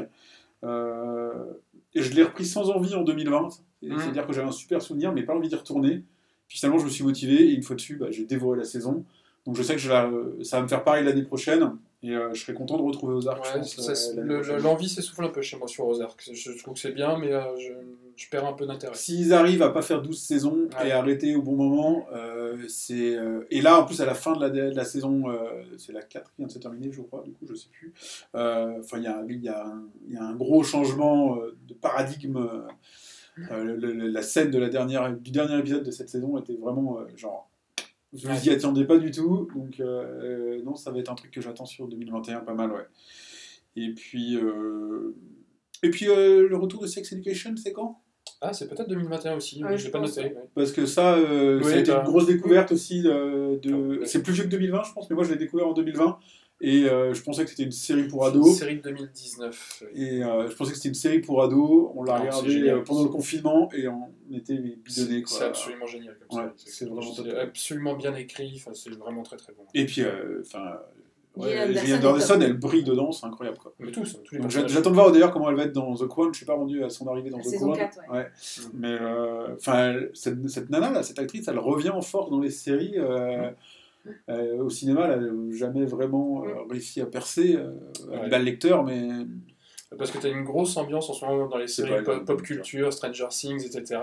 Euh, 0.63 1.53
et 1.93 2.01
je 2.01 2.13
l'ai 2.13 2.23
repris 2.23 2.45
sans 2.45 2.69
envie 2.69 2.95
en 2.95 3.03
2020. 3.03 3.49
Et 3.81 3.89
Mhm. 3.89 3.99
C'est-à-dire 3.99 4.25
que 4.25 4.33
j'avais 4.33 4.47
un 4.47 4.51
super 4.51 4.81
souvenir, 4.81 5.13
mais 5.13 5.23
pas 5.23 5.35
envie 5.35 5.49
d'y 5.49 5.55
retourner. 5.55 6.03
Puis 6.47 6.57
finalement, 6.59 6.79
je 6.79 6.85
me 6.85 6.89
suis 6.89 7.03
motivé, 7.03 7.49
et 7.49 7.53
une 7.53 7.63
fois 7.63 7.75
dessus, 7.75 7.95
bah, 7.97 8.07
j'ai 8.09 8.25
dévoré 8.25 8.57
la 8.57 8.63
saison. 8.63 9.03
Donc 9.47 9.55
je 9.55 9.63
sais 9.63 9.73
que 9.73 9.79
je 9.81 9.89
la- 9.89 10.11
ça 10.43 10.57
va 10.57 10.63
me 10.63 10.67
faire 10.67 10.83
pareil 10.83 11.03
l'année 11.05 11.23
prochaine, 11.23 11.71
et 12.03 12.11
euh, 12.11 12.31
je 12.33 12.41
serais 12.41 12.53
content 12.53 12.77
de 12.77 12.83
retrouver 12.83 13.15
Ozark. 13.15 13.43
Ouais, 13.55 13.61
euh. 14.19 14.59
L'envie 14.59 14.87
s'essouffle 14.89 15.23
un 15.23 15.29
peu 15.29 15.41
chez 15.41 15.57
moi 15.57 15.67
sur 15.67 15.87
Ozark. 15.87 16.21
Je, 16.31 16.51
je 16.51 16.57
trouve 16.61 16.73
que 16.75 16.79
c'est 16.81 16.91
bien, 16.91 17.17
mais 17.17 17.31
euh, 17.33 17.41
je, 17.57 17.71
je 18.17 18.29
perds 18.29 18.45
un 18.45 18.53
peu 18.53 18.65
d'intérêt. 18.67 18.93
S'ils 18.95 19.33
arrivent 19.33 19.63
à 19.63 19.69
pas 19.69 19.81
faire 19.81 20.01
12 20.01 20.19
saisons 20.19 20.67
Ouais. 20.79 20.89
et 20.89 20.91
arrêter 20.91 21.35
au 21.35 21.41
bon 21.41 21.55
moment, 21.55 22.05
c'est. 22.67 23.17
et 23.49 23.61
là, 23.61 23.79
en 23.79 23.85
plus, 23.85 24.01
à 24.01 24.05
la 24.05 24.13
fin 24.15 24.35
de 24.35 24.41
la, 24.41 24.49
de 24.49 24.75
la 24.75 24.83
saison, 24.85 25.23
c'est 25.77 25.93
la 25.93 26.01
4 26.01 26.29
qui 26.31 26.37
vient 26.39 26.47
de 26.47 26.51
se 26.51 26.59
terminer, 26.59 26.91
je 26.91 27.01
crois, 27.01 27.23
du 27.23 27.31
coup, 27.31 27.45
je 27.49 27.55
sais 27.55 27.69
plus. 27.71 27.93
Enfin, 28.33 28.97
il 28.97 29.03
y 29.03 29.07
a, 29.07 29.23
y, 29.27 29.47
un- 29.49 29.83
il 30.07 30.13
y 30.13 30.17
a 30.17 30.23
un 30.23 30.35
gros 30.35 30.63
changement 30.63 31.37
de 31.67 31.73
paradigme. 31.73 32.49
Euh, 33.51 33.63
le- 33.63 33.75
le- 33.75 34.07
la 34.07 34.23
scène 34.23 34.49
de 34.49 34.57
la 34.57 34.67
dernière, 34.67 35.13
du 35.15 35.29
dernier 35.29 35.59
épisode 35.59 35.83
de 35.83 35.91
cette 35.91 36.09
saison 36.09 36.37
était 36.39 36.55
vraiment 36.55 36.97
euh, 36.99 37.03
genre. 37.15 37.46
Je 38.17 38.27
Ouais. 38.27 38.33
vous 38.35 38.45
y 38.47 38.49
attendais 38.49 38.83
pas 38.85 38.97
du 38.97 39.11
tout, 39.11 39.47
donc 39.55 39.79
euh, 39.79 40.61
non, 40.63 40.75
ça 40.75 40.91
va 40.91 40.97
être 40.99 41.11
un 41.11 41.15
truc 41.15 41.31
que 41.31 41.39
j'attends 41.41 41.65
sur 41.65 41.87
2021, 41.87 42.39
pas 42.39 42.53
mal, 42.55 42.71
ouais. 42.71 42.85
Et 43.75 43.93
puis, 43.93 44.35
euh, 44.37 45.15
et 45.83 45.91
puis 45.91 46.07
euh, 46.09 46.47
le 46.49 46.57
retour 46.57 46.81
de 46.81 46.87
Sex 46.87 47.11
Education, 47.13 47.55
c'est 47.55 47.73
quand? 47.73 48.01
Ah, 48.41 48.53
c'est 48.53 48.67
peut-être 48.67 48.89
2021 48.89 49.35
aussi, 49.37 49.63
Ouais, 49.63 49.69
mais 49.71 49.77
je 49.77 49.81
je 49.81 49.85
l'ai 49.85 49.91
pas 49.91 49.99
noté. 49.99 50.19
ouais. 50.21 50.25
ouais. 50.33 50.49
Parce 50.55 50.71
que 50.71 50.85
ça, 50.85 51.15
euh, 51.15 51.61
ça 51.61 51.69
a 51.75 51.77
été 51.77 51.91
bah. 51.91 51.99
une 52.03 52.09
grosse 52.09 52.25
découverte 52.25 52.71
aussi. 52.71 53.03
euh, 53.05 53.57
de... 53.59 53.73
Ouais. 53.99 54.05
C'est 54.05 54.21
plus 54.23 54.33
vieux 54.33 54.43
que 54.43 54.49
2020, 54.49 54.83
je 54.83 54.93
pense, 54.93 55.09
mais 55.09 55.15
moi 55.15 55.23
je 55.23 55.31
l'ai 55.31 55.37
découvert 55.37 55.67
en 55.67 55.73
2020. 55.73 56.17
Et 56.59 56.85
euh, 56.85 57.13
je 57.13 57.21
pensais 57.21 57.43
que 57.43 57.49
c'était 57.51 57.63
une 57.63 57.71
série 57.71 58.07
pour 58.07 58.23
C'est 58.25 58.31
une 58.31 58.37
ados. 58.39 58.57
série 58.57 58.77
de 58.77 58.81
2019. 58.81 59.83
oui. 59.93 60.03
Et 60.03 60.23
euh, 60.23 60.49
je 60.49 60.55
pensais 60.55 60.71
que 60.71 60.77
c'était 60.77 60.89
une 60.89 60.95
série 60.95 61.19
pour 61.19 61.43
ados. 61.43 61.91
On 61.95 62.03
l'a 62.03 62.13
Non, 62.13 62.17
c'est 62.23 62.29
regardé 62.29 62.49
génial. 62.51 62.77
euh, 62.77 62.83
pendant 62.83 63.03
le 63.03 63.09
confinement 63.09 63.69
et 63.73 63.87
on 63.87 64.09
était 64.33 64.55
bidonnés. 64.57 65.23
C'est 65.27 65.43
absolument 65.43 65.85
génial 65.85 66.17
comme 66.27 66.39
Ouais, 66.39 66.49
c'est 66.55 66.85
vraiment 66.89 67.11
absolument 67.41 67.95
bien 67.95 68.15
écrit, 68.15 68.53
enfin, 68.55 68.71
c'est 68.73 68.89
vraiment 68.89 69.21
très 69.23 69.37
très 69.37 69.53
bon. 69.53 69.63
Et 69.75 69.85
puis, 69.85 70.01
euh, 70.01 70.41
enfin, 70.41 70.79
ouais, 71.35 71.73
Gillian 71.75 71.97
Anderson 71.97 72.39
elle 72.41 72.57
brille 72.57 72.83
dedans, 72.83 73.11
c'est 73.11 73.27
incroyable. 73.27 73.59
Quoi. 73.59 73.73
Mais 73.79 73.91
tous, 73.91 74.17
tous 74.23 74.37
personnages. 74.39 74.71
j'attends 74.71 74.89
de 74.89 74.95
voir 74.95 75.11
d'ailleurs 75.11 75.31
comment 75.31 75.51
elle 75.51 75.55
va 75.57 75.63
être 75.65 75.73
dans 75.73 75.93
The 75.93 76.07
Crown. 76.07 76.33
Je 76.33 76.37
suis 76.37 76.45
pas 76.47 76.55
rendu 76.55 76.83
à 76.83 76.89
son 76.89 77.07
arrivée 77.07 77.29
dans 77.29 77.37
La 77.37 77.43
The 77.43 77.55
Crown. 77.55 77.77
4, 77.77 77.99
ouais. 78.11 78.27
Mais 78.73 78.97
euh, 78.99 79.53
enfin, 79.55 79.95
cette, 80.15 80.49
cette 80.49 80.71
nana 80.71 80.89
là, 80.89 81.03
cette 81.03 81.19
actrice, 81.19 81.47
elle 81.47 81.59
revient 81.59 81.91
en 81.91 82.01
force 82.01 82.31
dans 82.31 82.39
les 82.39 82.49
séries. 82.49 82.93
euh, 82.97 83.51
euh, 84.29 84.57
au 84.63 84.69
cinéma, 84.69 85.07
elle 85.07 85.25
n'a 85.25 85.55
jamais 85.57 85.85
vraiment 85.85 86.43
euh, 86.45 86.53
réussi 86.69 87.01
à 87.01 87.05
percer. 87.05 87.55
Euh, 87.55 87.71
elle 88.11 88.13
est 88.19 88.21
Ouais. 88.23 88.29
bel 88.29 88.43
lecteur, 88.43 88.83
mais 88.83 89.07
Parce 89.97 90.11
que 90.11 90.17
tu 90.17 90.25
as 90.27 90.29
une 90.29 90.43
grosse 90.43 90.75
ambiance 90.75 91.09
en 91.09 91.13
ce 91.13 91.23
moment 91.23 91.47
dans 91.47 91.57
les 91.57 91.67
séries 91.67 92.03
pop, 92.03 92.41
culture. 92.41 92.91
Stranger 92.91 93.27
Things, 93.29 93.65
etc. 93.65 94.01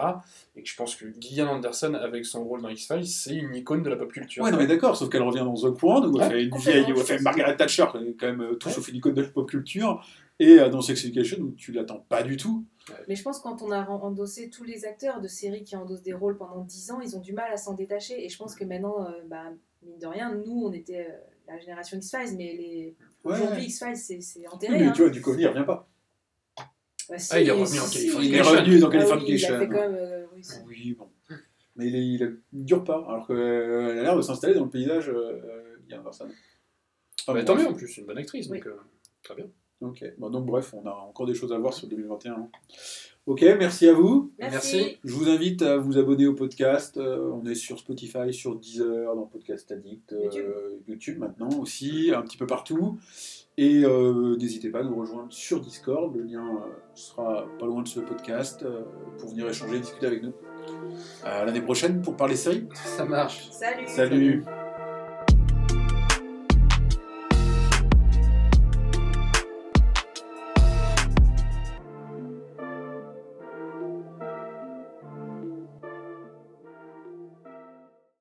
Et 0.57 0.63
que 0.63 0.69
je 0.69 0.75
pense 0.77 0.97
que 0.97 1.05
Gillian 1.21 1.47
Anderson, 1.49 1.93
avec 1.93 2.25
son 2.25 2.43
rôle 2.43 2.63
dans 2.63 2.71
X-Files, 2.71 3.07
c'est 3.07 3.35
une 3.35 3.55
icône 3.55 3.83
de 3.83 3.91
la 3.91 3.97
pop 3.97 4.11
culture. 4.11 4.43
ouais, 4.43 4.51
non 4.51 4.57
mais 4.57 4.67
d'accord. 4.67 4.97
Sauf 4.97 5.11
qu'elle 5.11 5.21
revient 5.23 5.41
dans 5.45 5.53
The 5.55 5.75
Crown 5.77 6.07
où 6.07 6.17
elle 6.19 6.23
Ouais, 6.23 6.31
fait 6.31 6.45
une 6.45 6.57
vieille, 6.57 6.91
où 6.93 6.97
elle 6.99 7.05
fait. 7.05 7.19
Margaret 7.21 7.55
Thatcher, 7.57 7.85
qui 7.93 7.99
est 7.99 8.15
quand 8.15 8.27
même 8.29 8.41
euh, 8.41 8.55
tout 8.55 8.69
Ouais. 8.69 8.75
sauf 8.75 8.89
une 8.89 8.97
icône 8.97 9.13
de 9.13 9.21
la 9.23 9.29
pop 9.29 9.47
culture. 9.49 10.03
Et 10.41 10.59
euh, 10.59 10.71
dans 10.71 10.81
Sex 10.81 11.05
Education 11.05 11.37
où 11.43 11.51
tu 11.53 11.71
l'attends 11.71 12.05
pas 12.09 12.23
du 12.23 12.37
tout. 12.39 12.65
Mais 13.07 13.15
je 13.15 13.23
pense 13.23 13.39
que 13.39 13.43
quand 13.45 13.61
on 13.63 13.71
a 13.71 13.87
endossé 13.89 14.49
tous 14.51 14.65
les 14.65 14.85
acteurs 14.87 15.21
de 15.21 15.29
séries 15.29 15.65
qui 15.65 15.77
endossent 15.77 16.03
des 16.03 16.13
rôles 16.15 16.37
pendant 16.39 16.65
10 16.65 16.91
ans, 16.93 17.01
ils 17.03 17.15
ont 17.17 17.21
du 17.21 17.33
mal 17.35 17.53
à 17.53 17.57
s'en 17.59 17.75
détacher. 17.75 18.25
Et 18.25 18.29
je 18.31 18.37
pense 18.39 18.55
que 18.57 18.65
maintenant, 18.65 19.07
euh, 19.07 19.11
bah, 19.29 19.45
mine 19.85 19.99
de 19.99 20.07
rien, 20.07 20.35
nous, 20.35 20.65
on 20.67 20.73
était 20.73 21.07
euh, 21.09 21.17
la 21.47 21.59
génération 21.59 21.97
X-Files, 21.99 22.37
mais 22.37 22.53
les... 22.57 22.97
Ouais. 23.25 23.33
aujourd'hui, 23.35 23.65
X-Files, 23.65 23.97
c'est 23.97 24.21
c'est 24.21 24.41
Oui, 24.41 24.47
enterré. 24.49 24.79
mais 24.79 24.87
hein. 24.87 24.93
tu 24.95 25.03
vois, 25.03 25.11
Duchovny 25.11 25.43
il 25.43 25.47
revient 25.49 25.65
pas. 25.67 25.89
Bah, 27.09 27.19
si, 27.19 27.29
Ah, 27.33 27.41
il 27.41 27.49
est 27.49 27.51
revenu 27.53 27.79
en 27.81 28.19
oui. 28.19 28.27
Il 28.29 28.35
est 28.35 28.41
revenu 28.43 28.79
dans 28.79 28.87
Ah 28.87 28.91
oui, 28.91 28.97
Californication. 28.97 29.49
il 29.49 29.55
a 29.55 29.59
fait 29.61 29.69
quand 29.69 29.81
même. 29.81 29.95
euh, 29.95 30.27
oui, 30.67 30.95
bon. 30.99 31.09
Mais 31.77 31.89
il, 31.89 31.97
est- 31.97 32.07
il, 32.07 32.23
est- 32.23 32.33
il 32.53 32.65
dure 32.65 32.85
pas, 32.85 33.05
alors 33.09 33.27
qu'elle 33.27 33.37
a 33.37 34.03
l'air 34.03 34.17
de 34.17 34.23
s'installer 34.23 34.55
dans 34.55 34.65
le 34.65 34.71
paysage 34.71 35.09
euh, 35.09 35.77
Gillian 35.83 36.01
Anderson. 36.01 36.29
Enfin, 37.27 37.35
Mais 37.35 37.41
bon, 37.41 37.47
tant 37.47 37.57
mieux 37.57 37.67
en 37.69 37.75
plus, 37.75 37.89
c'est 37.89 38.01
une 38.01 38.07
bonne 38.07 38.19
actrice, 38.19 38.49
Oui. 38.49 38.59
donc 38.59 38.69
euh, 38.69 38.77
très 39.23 39.35
bien. 39.35 39.47
Ok, 39.81 40.05
bon, 40.19 40.31
donc 40.31 40.47
bref, 40.47 40.73
on 40.73 40.87
a 40.87 40.93
encore 40.93 41.27
des 41.27 41.35
choses 41.35 41.53
à 41.53 41.59
voir 41.59 41.75
sur 41.75 41.89
2021. 41.89 42.49
Ok, 43.27 43.43
merci 43.59 43.89
à 43.89 43.95
vous. 43.95 44.33
Merci. 44.39 44.77
Merci. 44.77 44.99
Je 45.03 45.15
vous 45.15 45.31
invite 45.31 45.63
à 45.63 45.79
vous 45.79 45.97
abonner 45.97 46.27
au 46.27 46.35
podcast. 46.35 46.99
Euh, 46.99 47.31
on 47.33 47.47
est 47.47 47.55
sur 47.55 47.79
Spotify, 47.79 48.35
sur 48.35 48.57
Deezer, 48.57 49.17
dans 49.17 49.25
Podcast 49.25 49.73
Addict, 49.73 50.13
euh, 50.13 50.25
YouTube. 50.25 50.45
YouTube 50.89 51.19
maintenant 51.19 51.49
aussi, 51.61 52.13
un 52.15 52.21
petit 52.21 52.37
peu 52.37 52.47
partout. 52.47 52.99
Et 53.57 53.85
euh, 53.85 54.37
n'hésitez 54.37 54.69
pas 54.69 54.81
à 54.81 54.83
nous 54.83 54.97
rejoindre 54.97 55.33
sur 55.33 55.61
Discord. 55.61 56.15
Le 56.15 56.23
lien 56.23 56.45
euh, 56.45 56.69
sera 56.95 57.47
pas 57.59 57.67
loin 57.67 57.83
de 57.83 57.89
ce 57.89 58.01
podcast 58.01 58.63
euh, 58.65 58.83
pour 59.19 59.31
venir 59.31 59.49
échanger, 59.49 59.79
discuter 59.79 60.07
avec 60.07 60.23
nous. 60.23 60.33
À 61.23 61.45
l'année 61.45 61.61
prochaine 61.61 62.03
pour 62.03 62.17
parler 62.17 62.37
série. 62.37 62.67
Ça 62.75 63.05
marche. 63.05 63.49
Salut. 63.51 63.87
Salut. 63.87 64.45